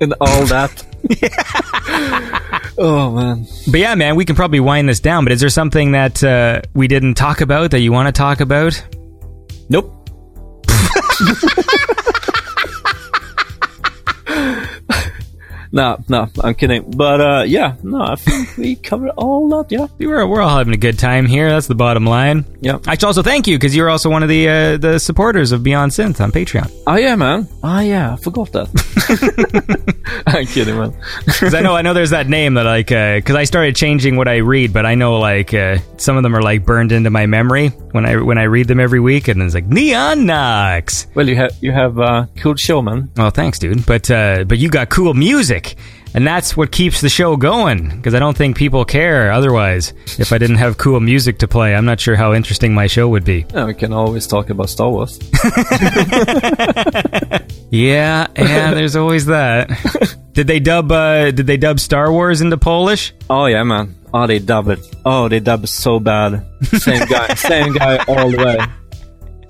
And 0.00 0.14
all 0.18 0.46
that. 0.46 0.82
oh 2.78 3.10
man. 3.10 3.46
But 3.70 3.80
yeah, 3.80 3.94
man, 3.96 4.16
we 4.16 4.24
can 4.24 4.34
probably 4.34 4.60
wind 4.60 4.88
this 4.88 5.00
down. 5.00 5.26
But 5.26 5.32
is 5.32 5.40
there 5.40 5.50
something 5.50 5.92
that 5.92 6.24
uh, 6.24 6.62
we 6.72 6.88
didn't 6.88 7.16
talk 7.16 7.42
about 7.42 7.72
that 7.72 7.80
you 7.80 7.92
want 7.92 8.06
to 8.06 8.18
talk 8.18 8.40
about? 8.40 8.82
Nope. 9.68 9.92
no, 15.76 16.02
no, 16.08 16.28
I'm 16.42 16.54
kidding. 16.54 16.90
But 16.90 17.20
uh, 17.20 17.44
yeah, 17.46 17.76
no, 17.82 18.00
I 18.02 18.16
think 18.16 18.56
we 18.58 18.76
covered 18.76 19.10
all 19.10 19.48
that. 19.50 19.70
Yeah, 19.70 19.86
We're, 19.98 20.26
we're 20.26 20.40
all 20.40 20.56
having 20.56 20.74
a 20.74 20.78
good 20.78 20.98
time 20.98 21.26
here. 21.26 21.50
That's 21.50 21.66
the 21.66 21.74
bottom 21.74 22.04
line. 22.06 22.44
yeah. 22.60 22.78
I 22.86 22.94
should 22.94 23.04
also 23.04 23.22
thank 23.22 23.46
you 23.46 23.56
because 23.58 23.76
you're 23.76 23.90
also 23.90 24.08
one 24.10 24.22
of 24.22 24.28
the 24.28 24.48
uh, 24.48 24.76
the 24.78 24.98
supporters 24.98 25.52
of 25.52 25.62
Beyond 25.62 25.92
Synth 25.92 26.20
on 26.20 26.32
Patreon. 26.32 26.70
Oh 26.86 26.96
yeah, 26.96 27.14
man. 27.16 27.46
Oh 27.62 27.80
yeah, 27.80 28.14
I 28.14 28.16
forgot 28.16 28.52
that. 28.52 28.68
I'm 30.26 30.46
kidding, 30.46 30.76
man. 30.78 30.94
Because 31.24 31.54
I 31.54 31.60
know 31.60 31.74
I 31.76 31.82
know 31.82 31.92
there's 31.94 32.10
that 32.10 32.28
name 32.28 32.54
that 32.54 32.64
like 32.64 32.88
because 32.88 33.36
I 33.36 33.44
started 33.44 33.76
changing 33.76 34.16
what 34.16 34.28
I 34.28 34.36
read, 34.38 34.72
but 34.72 34.86
I 34.86 34.94
know 34.94 35.18
like 35.18 35.52
uh, 35.54 35.78
some 35.98 36.16
of 36.16 36.22
them 36.22 36.34
are 36.34 36.42
like 36.42 36.64
burned 36.64 36.92
into 36.92 37.10
my 37.10 37.26
memory 37.26 37.68
when 37.92 38.06
I 38.06 38.16
when 38.16 38.38
I 38.38 38.44
read 38.44 38.68
them 38.68 38.80
every 38.80 39.00
week, 39.00 39.28
and 39.28 39.42
it's 39.42 39.54
like 39.54 39.66
Neon 39.66 40.26
Nox. 40.26 41.06
Well, 41.14 41.28
you 41.28 41.36
have 41.36 41.52
you 41.60 41.72
have 41.72 41.98
a 41.98 42.28
cool 42.36 42.54
show, 42.56 42.80
man. 42.82 43.10
Oh, 43.18 43.30
thanks, 43.30 43.58
dude. 43.58 43.84
But 43.86 44.10
uh, 44.10 44.44
but 44.44 44.58
you 44.58 44.68
got 44.68 44.88
cool 44.88 45.14
music, 45.14 45.65
and 46.14 46.26
that's 46.26 46.56
what 46.56 46.72
keeps 46.72 47.00
the 47.00 47.08
show 47.08 47.36
going. 47.36 47.88
Because 47.90 48.14
I 48.14 48.18
don't 48.18 48.36
think 48.36 48.56
people 48.56 48.84
care 48.84 49.30
otherwise. 49.32 49.92
If 50.18 50.32
I 50.32 50.38
didn't 50.38 50.56
have 50.56 50.78
cool 50.78 51.00
music 51.00 51.38
to 51.38 51.48
play, 51.48 51.74
I'm 51.74 51.84
not 51.84 52.00
sure 52.00 52.16
how 52.16 52.34
interesting 52.34 52.74
my 52.74 52.86
show 52.86 53.08
would 53.08 53.24
be. 53.24 53.46
Yeah, 53.52 53.66
we 53.66 53.74
can 53.74 53.92
always 53.92 54.26
talk 54.26 54.50
about 54.50 54.70
Star 54.70 54.90
Wars. 54.90 55.18
Yeah, 57.70 58.28
yeah. 58.36 58.74
there's 58.74 58.96
always 58.96 59.26
that. 59.26 59.70
Did 60.32 60.46
they 60.46 60.60
dub 60.60 60.92
uh, 60.92 61.30
Did 61.32 61.46
they 61.46 61.56
dub 61.56 61.80
Star 61.80 62.12
Wars 62.12 62.40
into 62.40 62.56
Polish? 62.56 63.12
Oh 63.28 63.46
yeah, 63.46 63.62
man. 63.64 63.94
Oh, 64.14 64.26
they 64.26 64.38
dub 64.38 64.68
it. 64.68 64.78
Oh, 65.04 65.28
they 65.28 65.40
dub 65.40 65.64
it 65.64 65.68
so 65.68 65.98
bad. 65.98 66.46
Same 66.62 67.06
guy, 67.06 67.34
same 67.34 67.72
guy 67.72 67.96
all 68.06 68.30
the 68.30 68.36
way. 68.38 68.58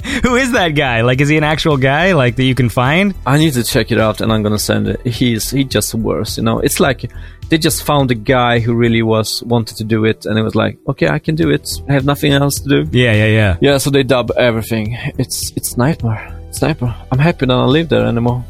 Who 0.22 0.36
is 0.36 0.52
that 0.52 0.70
guy? 0.70 1.00
Like, 1.02 1.20
is 1.20 1.28
he 1.28 1.36
an 1.36 1.44
actual 1.44 1.76
guy 1.76 2.12
like 2.12 2.36
that 2.36 2.44
you 2.44 2.54
can 2.54 2.68
find? 2.68 3.14
I 3.26 3.38
need 3.38 3.54
to 3.54 3.64
check 3.64 3.90
it 3.90 3.98
out, 3.98 4.20
and 4.20 4.32
I'm 4.32 4.42
gonna 4.42 4.58
send 4.58 4.88
it. 4.88 5.04
He's 5.06 5.50
he 5.50 5.64
just 5.64 5.94
worse, 5.94 6.36
you 6.36 6.44
know. 6.44 6.58
It's 6.60 6.78
like 6.80 7.10
they 7.48 7.58
just 7.58 7.82
found 7.84 8.10
a 8.10 8.14
guy 8.14 8.60
who 8.60 8.74
really 8.74 9.02
was 9.02 9.42
wanted 9.42 9.76
to 9.78 9.84
do 9.84 10.04
it, 10.04 10.24
and 10.26 10.38
it 10.38 10.42
was 10.42 10.54
like, 10.54 10.78
okay, 10.88 11.08
I 11.08 11.18
can 11.18 11.34
do 11.34 11.50
it. 11.50 11.68
I 11.88 11.92
have 11.94 12.04
nothing 12.04 12.32
else 12.32 12.60
to 12.60 12.68
do. 12.68 12.98
Yeah, 12.98 13.12
yeah, 13.12 13.26
yeah. 13.26 13.56
Yeah, 13.60 13.78
so 13.78 13.90
they 13.90 14.02
dub 14.04 14.30
everything. 14.36 14.96
It's 15.18 15.52
it's 15.56 15.76
nightmare. 15.76 16.32
It's 16.48 16.62
nightmare. 16.62 16.94
I'm 17.10 17.18
happy 17.18 17.46
that 17.46 17.52
I 17.52 17.56
don't 17.62 17.72
live 17.72 17.88
there 17.88 18.06
anymore. 18.06 18.44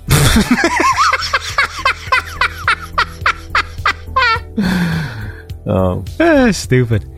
oh 5.66 6.04
Ah, 6.20 6.50
stupid. 6.52 7.08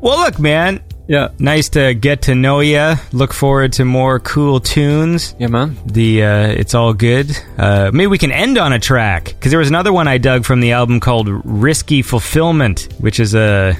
well, 0.00 0.18
look, 0.18 0.38
man. 0.38 0.82
Yeah, 1.06 1.28
Nice 1.38 1.68
to 1.70 1.94
get 1.94 2.22
to 2.22 2.34
know 2.34 2.60
you. 2.60 2.94
Look 3.12 3.32
forward 3.32 3.72
to 3.74 3.84
more 3.84 4.18
cool 4.20 4.60
tunes. 4.60 5.34
yeah, 5.38 5.48
man. 5.48 5.76
The 5.86 6.24
uh, 6.24 6.46
it's 6.48 6.74
all 6.74 6.94
good. 6.94 7.30
Uh, 7.58 7.90
maybe 7.92 8.06
we 8.08 8.18
can 8.18 8.32
end 8.32 8.58
on 8.58 8.72
a 8.72 8.78
track 8.78 9.24
because 9.26 9.50
there 9.50 9.58
was 9.58 9.68
another 9.68 9.92
one 9.92 10.08
I 10.08 10.18
dug 10.18 10.44
from 10.44 10.60
the 10.60 10.72
album 10.72 11.00
called 11.00 11.28
"Risky 11.44 12.02
Fulfillment," 12.02 12.88
which 12.98 13.20
is 13.20 13.34
a, 13.34 13.76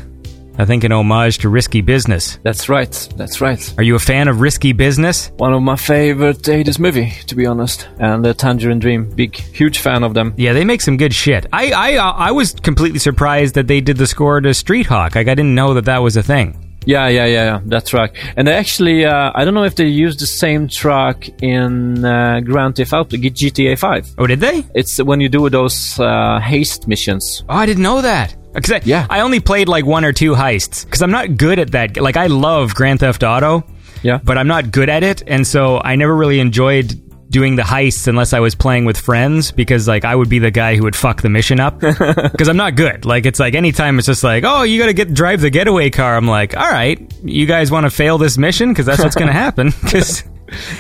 I 0.59 0.65
think, 0.67 0.85
an 0.85 0.93
homage 0.93 1.39
to 1.39 1.49
Risky 1.49 1.81
Business. 1.81 2.39
That's 2.43 2.69
right. 2.69 2.93
That's 3.17 3.41
right. 3.41 3.75
Are 3.79 3.83
you 3.83 3.95
a 3.95 3.99
fan 3.99 4.29
of 4.29 4.41
Risky 4.41 4.73
Business? 4.73 5.31
One 5.39 5.53
of 5.55 5.63
my 5.63 5.77
favorite 5.77 6.39
80s 6.43 6.79
movie, 6.79 7.11
to 7.27 7.35
be 7.35 7.47
honest. 7.47 7.89
And 7.99 8.27
uh, 8.27 8.35
Tangerine 8.35 8.79
Dream, 8.79 9.09
big, 9.11 9.35
huge 9.35 9.79
fan 9.79 10.05
of 10.05 10.15
them. 10.15 10.35
Yeah, 10.37 10.53
they 10.53 10.65
make 10.65 10.81
some 10.83 10.97
good 10.97 11.15
shit. 11.15 11.47
I 11.53 11.73
I 11.73 11.95
uh, 11.97 12.13
I 12.13 12.33
was 12.33 12.53
completely 12.53 12.99
surprised 12.99 13.55
that 13.55 13.67
they 13.67 13.81
did 13.81 13.97
the 13.97 14.07
score 14.07 14.41
to 14.41 14.53
Street 14.55 14.87
Hawk. 14.87 15.15
Like 15.15 15.29
I 15.29 15.35
didn't 15.35 15.55
know 15.55 15.75
that 15.75 15.87
that 15.87 15.99
was 16.03 16.17
a 16.17 16.23
thing. 16.23 16.61
Yeah, 16.87 17.09
yeah, 17.09 17.27
yeah, 17.27 17.45
yeah. 17.45 17.61
That's 17.65 17.93
right. 17.95 18.11
And 18.37 18.47
they 18.47 18.53
actually, 18.53 19.05
uh, 19.05 19.33
I 19.35 19.45
don't 19.45 19.55
know 19.55 19.65
if 19.65 19.77
they 19.77 19.87
used 19.87 20.21
the 20.21 20.27
same 20.27 20.69
track 20.69 21.29
in 21.43 22.05
uh, 22.05 22.41
Grand 22.41 22.77
Theft 22.77 22.93
Auto, 22.93 23.17
GTA 23.17 23.79
5. 23.79 24.15
Oh, 24.19 24.27
did 24.27 24.41
they? 24.41 24.65
It's 24.75 25.03
when 25.03 25.21
you 25.21 25.29
do 25.29 25.49
those 25.49 25.99
uh, 25.99 26.39
haste 26.41 26.87
missions. 26.89 27.45
Oh, 27.49 27.55
I 27.55 27.67
didn't 27.67 27.83
know 27.83 28.01
that. 28.03 28.37
Cause 28.55 28.71
I, 28.71 28.81
Yeah. 28.85 29.07
I 29.11 29.21
only 29.21 29.41
played 29.41 29.69
like 29.69 29.85
one 29.85 30.05
or 30.05 30.13
two 30.13 30.33
heists 30.35 30.85
because 30.85 31.03
I'm 31.03 31.11
not 31.11 31.37
good 31.37 31.59
at 31.59 31.73
that. 31.73 31.97
Like 31.97 32.17
I 32.17 32.29
love 32.29 32.75
Grand 32.75 33.01
Theft 33.01 33.23
Auto, 33.25 33.65
Yeah. 34.03 34.21
but 34.23 34.39
I'm 34.39 34.47
not 34.47 34.71
good 34.71 34.89
at 34.89 35.03
it, 35.03 35.23
and 35.27 35.45
so 35.47 35.81
I 35.83 35.97
never 35.97 36.15
really 36.15 36.39
enjoyed 36.39 37.01
doing 37.35 37.57
the 37.57 37.63
heists 37.63 38.07
unless 38.07 38.33
I 38.33 38.39
was 38.39 38.55
playing 38.55 38.85
with 38.85 38.97
friends 38.97 39.51
because 39.51 39.89
like 39.89 40.05
I 40.05 40.15
would 40.15 40.29
be 40.29 40.39
the 40.39 40.53
guy 40.53 40.77
who 40.77 40.85
would 40.85 40.95
fuck 40.95 41.21
the 41.21 41.29
mission 41.29 41.59
up 41.59 41.81
because 41.81 42.49
I'm 42.49 42.57
not 42.57 42.77
good. 42.77 43.05
Like 43.05 43.27
it's 43.27 43.41
like 43.41 43.55
anytime 43.57 43.99
it's 43.99 44.07
just 44.07 44.23
like 44.23 44.45
oh 44.47 44.63
you 44.63 44.79
got 44.79 44.87
to 44.87 44.93
get 44.95 45.13
drive 45.13 45.41
the 45.41 45.51
getaway 45.51 45.91
car. 45.91 46.17
I'm 46.17 46.29
like 46.29 46.57
all 46.57 46.71
right, 46.71 47.13
you 47.25 47.45
guys 47.47 47.73
want 47.73 47.85
to 47.87 47.91
fail 47.91 48.19
this 48.19 48.39
mission 48.39 48.69
because 48.69 48.87
that's 48.87 49.03
what's 49.03 49.17
gonna 49.17 49.33
happen 49.47 49.73
because. 49.83 50.23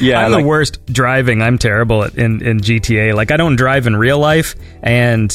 Yeah, 0.00 0.20
I'm 0.24 0.30
like- 0.30 0.42
the 0.44 0.48
worst 0.48 0.86
driving. 0.86 1.42
I'm 1.42 1.58
terrible 1.58 2.04
at 2.04 2.14
in, 2.14 2.40
in 2.46 2.60
GTA. 2.60 3.14
Like 3.16 3.32
I 3.32 3.36
don't 3.36 3.56
drive 3.56 3.88
in 3.88 3.96
real 3.96 4.18
life, 4.20 4.54
and 4.84 5.28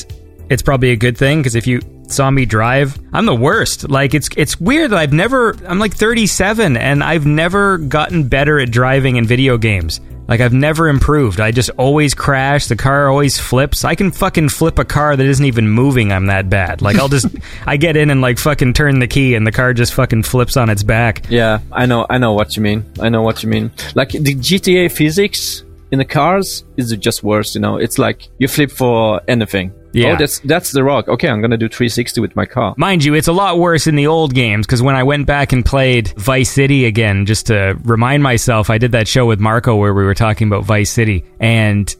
it's 0.49 0.61
probably 0.61 0.91
a 0.91 0.95
good 0.95 1.17
thing 1.17 1.39
because 1.39 1.55
if 1.55 1.67
you 1.67 1.81
saw 2.07 2.31
me 2.31 2.45
drive, 2.45 2.97
I'm 3.11 3.25
the 3.25 3.35
worst. 3.35 3.89
Like 3.89 4.13
it's 4.13 4.29
it's 4.37 4.57
weird 4.61 4.91
that 4.91 4.99
I've 4.99 5.11
never. 5.11 5.57
I'm 5.67 5.79
like 5.79 5.93
37, 5.93 6.77
and 6.77 7.03
I've 7.03 7.25
never 7.25 7.79
gotten 7.79 8.29
better 8.29 8.59
at 8.59 8.71
driving 8.71 9.17
in 9.17 9.25
video 9.25 9.57
games. 9.57 9.99
Like 10.29 10.41
I've 10.41 10.53
never 10.53 10.87
improved. 10.87 11.39
I 11.39 11.49
just 11.49 11.71
always 11.71 12.13
crash. 12.13 12.67
The 12.67 12.75
car 12.75 13.09
always 13.09 13.39
flips. 13.39 13.83
I 13.83 13.95
can 13.95 14.11
fucking 14.11 14.49
flip 14.49 14.77
a 14.77 14.85
car 14.85 15.15
that 15.15 15.25
isn't 15.25 15.43
even 15.43 15.67
moving. 15.67 16.11
I'm 16.11 16.27
that 16.27 16.51
bad. 16.51 16.83
Like 16.83 16.97
I'll 16.97 17.09
just 17.09 17.25
I 17.65 17.77
get 17.77 17.97
in 17.97 18.11
and 18.11 18.21
like 18.21 18.37
fucking 18.37 18.73
turn 18.73 18.99
the 18.99 19.07
key, 19.07 19.33
and 19.33 19.45
the 19.45 19.51
car 19.51 19.73
just 19.73 19.95
fucking 19.95 20.23
flips 20.23 20.55
on 20.55 20.69
its 20.69 20.83
back. 20.83 21.25
Yeah, 21.29 21.59
I 21.71 21.87
know, 21.87 22.05
I 22.07 22.19
know 22.19 22.33
what 22.33 22.55
you 22.55 22.61
mean. 22.61 22.85
I 22.99 23.09
know 23.09 23.23
what 23.23 23.41
you 23.41 23.49
mean. 23.49 23.71
Like 23.95 24.11
the 24.11 24.35
GTA 24.35 24.91
physics 24.91 25.63
in 25.91 25.97
the 25.97 26.05
cars 26.05 26.63
is 26.77 26.95
just 26.97 27.23
worse. 27.23 27.55
You 27.55 27.61
know, 27.61 27.77
it's 27.77 27.97
like 27.97 28.29
you 28.37 28.47
flip 28.47 28.69
for 28.69 29.21
anything. 29.27 29.73
Yeah. 29.91 30.13
Oh, 30.13 30.15
that's 30.17 30.39
that's 30.39 30.71
the 30.71 30.83
rock. 30.83 31.07
Okay, 31.07 31.27
I'm 31.27 31.41
gonna 31.41 31.57
do 31.57 31.67
360 31.67 32.21
with 32.21 32.35
my 32.35 32.45
car. 32.45 32.73
Mind 32.77 33.03
you, 33.03 33.13
it's 33.13 33.27
a 33.27 33.33
lot 33.33 33.59
worse 33.59 33.87
in 33.87 33.95
the 33.95 34.07
old 34.07 34.33
games 34.33 34.65
because 34.65 34.81
when 34.81 34.95
I 34.95 35.03
went 35.03 35.25
back 35.25 35.51
and 35.51 35.65
played 35.65 36.09
Vice 36.17 36.51
City 36.51 36.85
again, 36.85 37.25
just 37.25 37.47
to 37.47 37.77
remind 37.83 38.23
myself, 38.23 38.69
I 38.69 38.77
did 38.77 38.91
that 38.91 39.07
show 39.07 39.25
with 39.25 39.39
Marco 39.39 39.75
where 39.75 39.93
we 39.93 40.03
were 40.03 40.15
talking 40.15 40.47
about 40.47 40.63
Vice 40.63 40.91
City, 40.91 41.25
and 41.39 41.93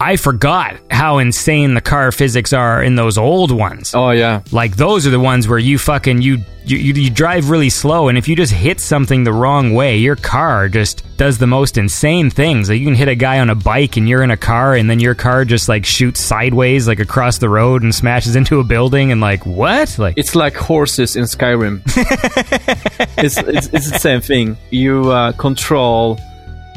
I 0.00 0.16
forgot 0.16 0.80
how 0.90 1.18
insane 1.18 1.74
the 1.74 1.82
car 1.82 2.10
physics 2.10 2.54
are 2.54 2.82
in 2.82 2.94
those 2.94 3.18
old 3.18 3.50
ones. 3.50 3.94
Oh 3.94 4.12
yeah, 4.12 4.40
Like 4.50 4.76
those 4.76 5.06
are 5.06 5.10
the 5.10 5.20
ones 5.20 5.46
where 5.46 5.58
you 5.58 5.76
fucking 5.76 6.22
you, 6.22 6.38
you 6.64 6.78
you 6.78 6.94
you 6.94 7.10
drive 7.10 7.50
really 7.50 7.68
slow, 7.68 8.08
and 8.08 8.16
if 8.16 8.26
you 8.26 8.34
just 8.34 8.52
hit 8.52 8.80
something 8.80 9.24
the 9.24 9.32
wrong 9.32 9.74
way, 9.74 9.98
your 9.98 10.16
car 10.16 10.70
just 10.70 11.04
does 11.18 11.36
the 11.36 11.46
most 11.46 11.76
insane 11.76 12.30
things. 12.30 12.70
Like 12.70 12.78
you 12.80 12.86
can 12.86 12.94
hit 12.94 13.08
a 13.08 13.14
guy 13.14 13.40
on 13.40 13.50
a 13.50 13.54
bike, 13.54 13.98
and 13.98 14.08
you're 14.08 14.22
in 14.22 14.30
a 14.30 14.38
car, 14.38 14.74
and 14.74 14.88
then 14.88 15.00
your 15.00 15.14
car 15.14 15.44
just 15.44 15.68
like 15.68 15.84
shoots 15.84 16.20
sideways 16.20 16.88
like 16.88 16.98
across 17.00 17.36
the 17.36 17.50
road 17.50 17.82
and 17.82 17.94
smashes 17.94 18.36
into 18.36 18.58
a 18.58 18.64
building, 18.64 19.12
and 19.12 19.20
like 19.20 19.44
what? 19.44 19.98
Like 19.98 20.14
it's 20.16 20.34
like 20.34 20.54
horses 20.56 21.14
in 21.14 21.24
Skyrim. 21.24 21.82
it's, 23.22 23.36
it's 23.36 23.66
it's 23.66 23.90
the 23.90 23.98
same 23.98 24.22
thing. 24.22 24.56
You 24.70 25.10
uh, 25.10 25.32
control 25.32 26.18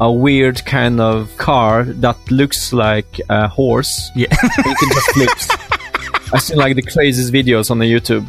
a 0.01 0.11
weird 0.11 0.63
kind 0.65 0.99
of 0.99 1.35
car 1.37 1.85
that 1.85 2.17
looks 2.31 2.73
like 2.73 3.19
a 3.29 3.47
horse. 3.47 4.09
yeah. 4.15 4.27
it 4.31 4.93
just 4.93 5.11
flips. 5.11 5.49
I 6.33 6.39
seen 6.39 6.57
like 6.57 6.75
the 6.75 6.81
craziest 6.81 7.31
videos 7.31 7.69
on 7.69 7.79
the 7.79 7.85
YouTube 7.85 8.27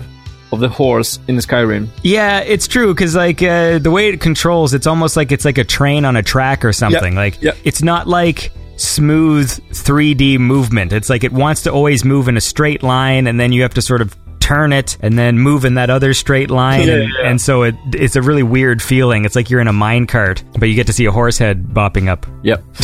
of 0.52 0.60
the 0.60 0.68
horse 0.68 1.18
in 1.28 1.36
Skyrim. 1.36 1.88
Yeah, 2.02 2.40
it's 2.40 2.66
true 2.66 2.94
because 2.94 3.14
like 3.14 3.42
uh, 3.42 3.78
the 3.78 3.90
way 3.90 4.08
it 4.08 4.20
controls, 4.20 4.74
it's 4.74 4.86
almost 4.86 5.16
like 5.16 5.32
it's 5.32 5.44
like 5.44 5.58
a 5.58 5.64
train 5.64 6.04
on 6.04 6.16
a 6.16 6.22
track 6.22 6.64
or 6.64 6.72
something. 6.72 7.14
Like 7.14 7.40
yep. 7.42 7.56
it's 7.64 7.82
not 7.82 8.06
like 8.06 8.52
smooth 8.76 9.50
3D 9.70 10.38
movement. 10.38 10.92
It's 10.92 11.10
like 11.10 11.24
it 11.24 11.32
wants 11.32 11.62
to 11.62 11.72
always 11.72 12.04
move 12.04 12.28
in 12.28 12.36
a 12.36 12.40
straight 12.40 12.82
line, 12.82 13.26
and 13.26 13.38
then 13.38 13.52
you 13.52 13.62
have 13.62 13.74
to 13.74 13.82
sort 13.82 14.00
of 14.00 14.16
turn 14.44 14.72
it 14.74 14.98
and 15.00 15.18
then 15.18 15.38
move 15.38 15.64
in 15.64 15.74
that 15.74 15.88
other 15.88 16.12
straight 16.12 16.50
line, 16.50 16.86
Yeah, 16.86 16.94
and, 16.94 17.02
yeah. 17.08 17.30
and 17.30 17.40
so 17.40 17.62
it 17.62 17.74
it's 17.94 18.14
a 18.16 18.22
really 18.22 18.42
weird 18.42 18.82
feeling. 18.82 19.24
It's 19.24 19.34
like 19.34 19.48
you're 19.50 19.60
in 19.60 19.68
a 19.68 19.72
mine 19.72 20.06
cart, 20.06 20.44
but 20.58 20.68
you 20.68 20.74
get 20.74 20.86
to 20.88 20.92
see 20.92 21.06
a 21.06 21.12
horse 21.12 21.38
head 21.38 21.64
bopping 21.68 22.08
up. 22.08 22.26
Yep. 22.42 22.62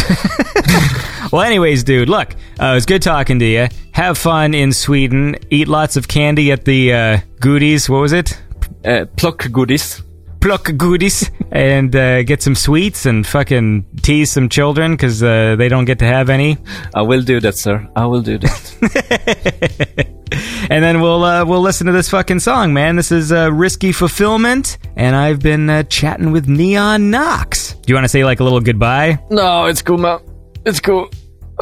Well, 1.33 1.43
anyways, 1.43 1.85
dude, 1.85 2.09
look, 2.09 2.33
uh, 2.61 2.65
it 2.73 2.75
was 2.75 2.87
good 2.87 3.03
talking 3.03 3.39
to 3.39 3.45
you. 3.45 3.69
Have 3.93 4.19
fun 4.19 4.53
in 4.53 4.73
Sweden. 4.73 5.37
Eat 5.49 5.69
lots 5.69 5.97
of 5.97 6.09
candy 6.09 6.51
at 6.51 6.65
the 6.65 6.93
uh, 6.93 7.19
goodies. 7.39 7.89
What 7.89 8.01
was 8.01 8.13
it? 8.13 8.37
Uh, 8.85 9.05
pluck 9.17 9.49
goodies. 9.53 10.03
Pluck 10.41 10.71
goodies 10.77 11.31
and 11.53 11.95
uh, 11.95 12.23
get 12.23 12.43
some 12.43 12.55
sweets 12.55 13.07
and 13.07 13.27
fucking 13.27 13.85
tease 14.03 14.31
some 14.31 14.49
children 14.49 14.93
because 14.93 15.23
uh, 15.23 15.57
they 15.57 15.69
don't 15.69 15.85
get 15.85 15.99
to 15.99 16.07
have 16.07 16.31
any. 16.31 16.57
I 16.95 17.03
will 17.03 17.23
do 17.23 17.41
that, 17.41 17.57
sir. 17.59 17.87
I 17.95 18.07
will 18.07 18.23
do 18.23 18.39
that. 18.39 20.07
and 20.71 20.83
then 20.83 21.01
we'll 21.01 21.25
uh, 21.25 21.45
we'll 21.45 21.61
listen 21.61 21.87
to 21.87 21.93
this 21.93 22.09
fucking 22.09 22.41
song, 22.41 22.73
man. 22.73 22.97
This 22.97 23.13
is 23.13 23.33
uh, 23.33 23.53
risky 23.53 23.93
fulfillment, 23.93 24.79
and 24.97 25.15
I've 25.15 25.41
been 25.41 25.69
uh, 25.69 25.83
chatting 25.85 26.33
with 26.33 26.49
Neon 26.49 27.11
Nox. 27.11 27.75
Do 27.75 27.91
you 27.91 27.95
want 27.95 28.05
to 28.05 28.09
say 28.09 28.25
like 28.25 28.41
a 28.41 28.45
little 28.45 28.61
goodbye? 28.61 29.23
No, 29.31 29.67
it's 29.67 29.83
cool, 29.83 29.99
man. 29.99 30.21
It's 30.65 30.81
cool. 30.81 31.11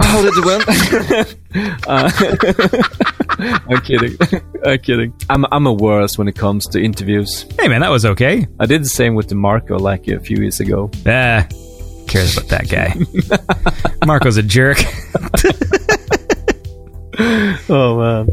How 0.00 0.22
did 0.22 0.32
it 0.36 0.44
went? 0.44 0.64
uh, 1.86 2.10
I'm 3.68 3.80
kidding. 3.82 4.16
I'm 4.64 4.78
kidding. 4.78 5.12
I'm 5.30 5.44
I'm 5.50 5.66
a 5.66 5.72
worse 5.72 6.18
when 6.18 6.28
it 6.28 6.36
comes 6.36 6.66
to 6.68 6.80
interviews. 6.82 7.46
Hey, 7.58 7.68
man, 7.68 7.80
that 7.80 7.90
was 7.90 8.04
okay. 8.04 8.46
I 8.58 8.66
did 8.66 8.82
the 8.82 8.88
same 8.88 9.14
with 9.14 9.28
the 9.28 9.34
Marco 9.34 9.78
like 9.78 10.08
a 10.08 10.20
few 10.20 10.38
years 10.38 10.60
ago. 10.60 10.90
Ah, 11.06 11.46
cares 12.06 12.36
about 12.36 12.48
that 12.50 12.68
guy. 12.68 12.94
Marco's 14.06 14.36
a 14.36 14.42
jerk. 14.42 14.78
Oh 17.68 17.98
man. 17.98 18.28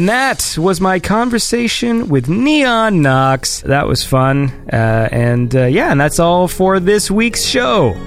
And 0.00 0.08
that 0.08 0.56
was 0.56 0.80
my 0.80 0.98
conversation 0.98 2.08
with 2.08 2.26
Neon 2.26 3.02
Nox. 3.02 3.60
That 3.60 3.86
was 3.86 4.02
fun. 4.02 4.48
Uh, 4.72 5.10
and 5.12 5.54
uh, 5.54 5.66
yeah, 5.66 5.92
and 5.92 6.00
that's 6.00 6.18
all 6.18 6.48
for 6.48 6.80
this 6.80 7.10
week's 7.10 7.44
show. 7.44 7.92
Do 7.92 7.98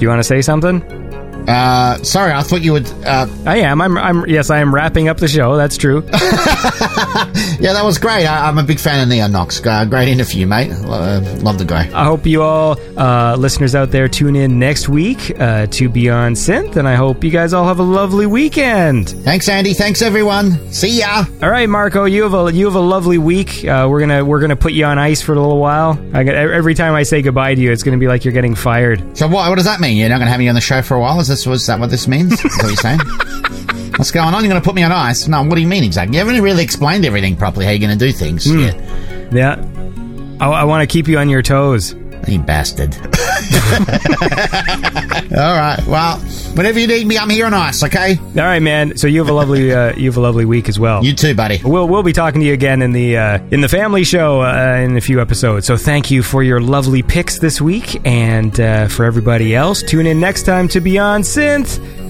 you 0.00 0.08
want 0.08 0.20
to 0.20 0.24
say 0.24 0.40
something? 0.40 0.80
Uh, 1.46 2.02
sorry, 2.04 2.32
I 2.32 2.42
thought 2.42 2.62
you 2.62 2.72
would. 2.72 2.88
Uh, 3.04 3.26
I 3.44 3.58
am. 3.58 3.82
I'm. 3.82 3.98
I'm. 3.98 4.26
Yes, 4.26 4.48
I 4.48 4.60
am 4.60 4.74
wrapping 4.74 5.08
up 5.08 5.18
the 5.18 5.28
show. 5.28 5.58
That's 5.58 5.76
true. 5.76 6.00
Yeah, 7.62 7.74
that 7.74 7.84
was 7.84 7.96
great. 7.98 8.26
I, 8.26 8.48
I'm 8.48 8.58
a 8.58 8.64
big 8.64 8.80
fan 8.80 9.00
of 9.00 9.08
Neon 9.08 9.30
Nox. 9.30 9.64
Uh, 9.64 9.84
great 9.84 10.08
interview, 10.08 10.48
mate. 10.48 10.72
Uh, 10.72 11.20
love 11.42 11.58
the 11.58 11.64
guy. 11.64 11.88
I 11.94 12.04
hope 12.04 12.26
you 12.26 12.42
all, 12.42 12.76
uh, 12.98 13.36
listeners 13.36 13.76
out 13.76 13.92
there, 13.92 14.08
tune 14.08 14.34
in 14.34 14.58
next 14.58 14.88
week 14.88 15.32
uh, 15.38 15.66
to 15.66 15.88
Beyond 15.88 16.34
Synth, 16.34 16.74
and 16.74 16.88
I 16.88 16.96
hope 16.96 17.22
you 17.22 17.30
guys 17.30 17.52
all 17.52 17.64
have 17.64 17.78
a 17.78 17.84
lovely 17.84 18.26
weekend. 18.26 19.10
Thanks, 19.10 19.48
Andy. 19.48 19.74
Thanks, 19.74 20.02
everyone. 20.02 20.72
See 20.72 20.98
ya. 20.98 21.24
All 21.40 21.50
right, 21.50 21.68
Marco, 21.68 22.04
you 22.04 22.24
have 22.24 22.34
a 22.34 22.52
you 22.52 22.64
have 22.64 22.74
a 22.74 22.80
lovely 22.80 23.18
week. 23.18 23.64
Uh, 23.64 23.86
we're 23.88 24.00
gonna 24.00 24.24
we're 24.24 24.40
gonna 24.40 24.56
put 24.56 24.72
you 24.72 24.84
on 24.84 24.98
ice 24.98 25.22
for 25.22 25.32
a 25.32 25.40
little 25.40 25.58
while. 25.60 25.96
I 26.12 26.24
every 26.24 26.74
time 26.74 26.94
I 26.94 27.04
say 27.04 27.22
goodbye 27.22 27.54
to 27.54 27.60
you, 27.60 27.70
it's 27.70 27.84
gonna 27.84 27.96
be 27.96 28.08
like 28.08 28.24
you're 28.24 28.34
getting 28.34 28.56
fired. 28.56 29.16
So 29.16 29.28
what? 29.28 29.48
What 29.48 29.54
does 29.54 29.66
that 29.66 29.78
mean? 29.78 29.96
You're 29.98 30.08
not 30.08 30.16
going 30.16 30.26
to 30.26 30.30
have 30.30 30.40
me 30.40 30.48
on 30.48 30.56
the 30.56 30.60
show 30.60 30.82
for 30.82 30.96
a 30.96 31.00
while? 31.00 31.20
Is 31.20 31.28
this 31.28 31.46
was 31.46 31.64
that 31.68 31.78
what 31.78 31.90
this 31.90 32.08
means? 32.08 32.32
Is 32.32 32.42
that 32.42 32.58
what 32.62 32.68
you're 32.68 32.76
saying? 32.76 33.00
What's 34.02 34.10
going 34.10 34.34
on? 34.34 34.42
You're 34.42 34.50
going 34.50 34.60
to 34.60 34.68
put 34.68 34.74
me 34.74 34.82
on 34.82 34.90
ice? 34.90 35.28
No. 35.28 35.44
What 35.44 35.54
do 35.54 35.60
you 35.60 35.68
mean 35.68 35.84
exactly? 35.84 36.16
You 36.18 36.24
haven't 36.24 36.42
really 36.42 36.64
explained 36.64 37.04
everything 37.04 37.36
properly. 37.36 37.66
How 37.66 37.70
you're 37.70 37.78
going 37.86 37.96
to 37.96 38.04
do 38.04 38.10
things? 38.10 38.52
Yeah. 38.52 38.72
Yeah, 39.30 39.64
I, 40.40 40.48
I 40.48 40.64
want 40.64 40.82
to 40.82 40.92
keep 40.92 41.06
you 41.06 41.18
on 41.18 41.28
your 41.28 41.40
toes. 41.40 41.94
You 42.26 42.40
bastard. 42.40 42.96
All 45.36 45.54
right. 45.54 45.80
Well, 45.86 46.18
whenever 46.56 46.80
you 46.80 46.88
need 46.88 47.06
me, 47.06 47.16
I'm 47.16 47.30
here 47.30 47.46
on 47.46 47.54
ice. 47.54 47.84
Okay. 47.84 48.18
All 48.18 48.34
right, 48.34 48.58
man. 48.58 48.96
So 48.96 49.06
you 49.06 49.20
have 49.20 49.28
a 49.28 49.32
lovely 49.32 49.72
uh, 49.72 49.94
you 49.96 50.10
have 50.10 50.16
a 50.16 50.20
lovely 50.20 50.46
week 50.46 50.68
as 50.68 50.80
well. 50.80 51.04
You 51.04 51.14
too, 51.14 51.36
buddy. 51.36 51.60
We'll 51.62 51.86
we'll 51.86 52.02
be 52.02 52.12
talking 52.12 52.40
to 52.40 52.46
you 52.48 52.54
again 52.54 52.82
in 52.82 52.90
the 52.90 53.16
uh, 53.16 53.38
in 53.52 53.60
the 53.60 53.68
family 53.68 54.02
show 54.02 54.42
uh, 54.42 54.80
in 54.84 54.96
a 54.96 55.00
few 55.00 55.20
episodes. 55.20 55.64
So 55.68 55.76
thank 55.76 56.10
you 56.10 56.24
for 56.24 56.42
your 56.42 56.60
lovely 56.60 57.04
picks 57.04 57.38
this 57.38 57.60
week, 57.60 58.04
and 58.04 58.58
uh, 58.58 58.88
for 58.88 59.04
everybody 59.04 59.54
else, 59.54 59.80
tune 59.80 60.08
in 60.08 60.18
next 60.18 60.42
time 60.42 60.66
to 60.68 60.80
Beyond 60.80 61.22
Synth. 61.22 62.01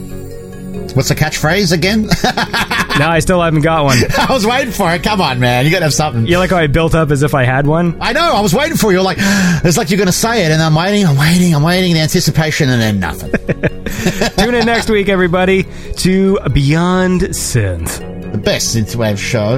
What's 0.94 1.08
the 1.08 1.14
catchphrase 1.14 1.72
again? 1.72 2.08
No, 2.98 3.08
I 3.08 3.20
still 3.20 3.40
haven't 3.40 3.62
got 3.62 3.84
one. 3.86 3.96
I 4.18 4.26
was 4.30 4.46
waiting 4.46 4.70
for 4.70 4.92
it. 4.92 5.02
Come 5.02 5.22
on, 5.22 5.40
man. 5.40 5.64
You 5.64 5.70
got 5.70 5.78
to 5.78 5.86
have 5.86 5.94
something. 5.94 6.26
You 6.26 6.36
like 6.36 6.50
how 6.50 6.58
I 6.58 6.66
built 6.66 6.94
up 6.94 7.10
as 7.10 7.22
if 7.22 7.34
I 7.34 7.44
had 7.44 7.66
one? 7.66 7.96
I 8.02 8.12
know. 8.12 8.20
I 8.34 8.40
was 8.42 8.52
waiting 8.52 8.76
for 8.76 8.92
you. 8.92 9.00
Like 9.00 9.16
it's 9.18 9.78
like 9.78 9.88
you're 9.88 9.96
going 9.96 10.08
to 10.08 10.12
say 10.12 10.44
it, 10.44 10.52
and 10.52 10.60
I'm 10.60 10.74
waiting. 10.74 11.06
I'm 11.06 11.16
waiting. 11.16 11.54
I'm 11.54 11.62
waiting. 11.62 11.94
The 11.94 12.00
anticipation, 12.00 12.68
and 12.68 12.82
then 12.82 13.00
nothing. 13.00 13.30
Tune 14.36 14.54
in 14.54 14.66
next 14.66 14.90
week, 14.90 15.08
everybody, 15.08 15.64
to 16.00 16.38
Beyond 16.50 17.22
Synth. 17.22 18.30
the 18.30 18.36
best 18.36 18.76
synthwave 18.76 19.16
show 19.16 19.54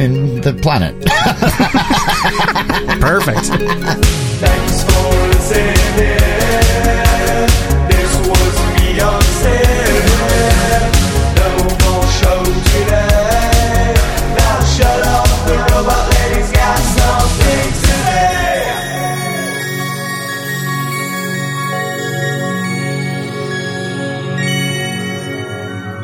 in 0.00 0.40
the 0.40 0.54
planet. 0.62 0.94
Perfect. 2.98 3.50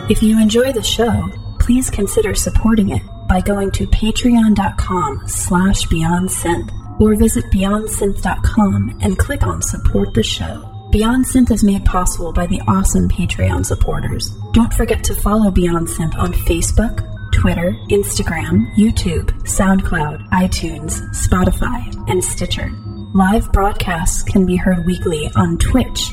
If 0.06 0.22
you 0.22 0.38
enjoy 0.38 0.70
the 0.70 0.82
show, 0.82 1.30
please 1.58 1.88
consider 1.88 2.34
supporting 2.34 2.90
it 2.90 3.00
by 3.26 3.40
going 3.40 3.70
to 3.70 3.86
patreon.com 3.86 5.22
slash 5.26 5.86
beyondsynth 5.86 7.00
or 7.00 7.16
visit 7.16 7.46
beyondsynth.com 7.46 8.98
and 9.00 9.18
click 9.18 9.42
on 9.44 9.62
support 9.62 10.12
the 10.12 10.22
show. 10.22 10.88
Beyond 10.90 11.24
Synth 11.24 11.50
is 11.50 11.64
made 11.64 11.86
possible 11.86 12.34
by 12.34 12.46
the 12.46 12.60
awesome 12.68 13.08
Patreon 13.08 13.64
supporters. 13.64 14.28
Don't 14.52 14.74
forget 14.74 15.02
to 15.04 15.14
follow 15.14 15.50
Beyond 15.50 15.88
Synth 15.88 16.16
on 16.18 16.34
Facebook, 16.34 17.00
Twitter, 17.32 17.72
Instagram, 17.88 18.70
YouTube, 18.74 19.30
SoundCloud, 19.44 20.28
iTunes, 20.28 21.00
Spotify, 21.14 22.10
and 22.10 22.22
Stitcher. 22.22 22.70
Live 23.14 23.50
broadcasts 23.52 24.22
can 24.22 24.44
be 24.44 24.56
heard 24.56 24.84
weekly 24.84 25.30
on 25.34 25.56
Twitch 25.56 26.10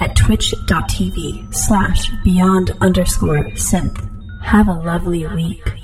at 0.00 0.16
twitch.tv 0.16 1.54
slash 1.54 2.10
beyond 2.24 2.70
underscore 2.80 3.44
synth. 3.52 4.08
Have 4.42 4.68
a 4.68 4.72
lovely 4.72 5.26
week. 5.28 5.81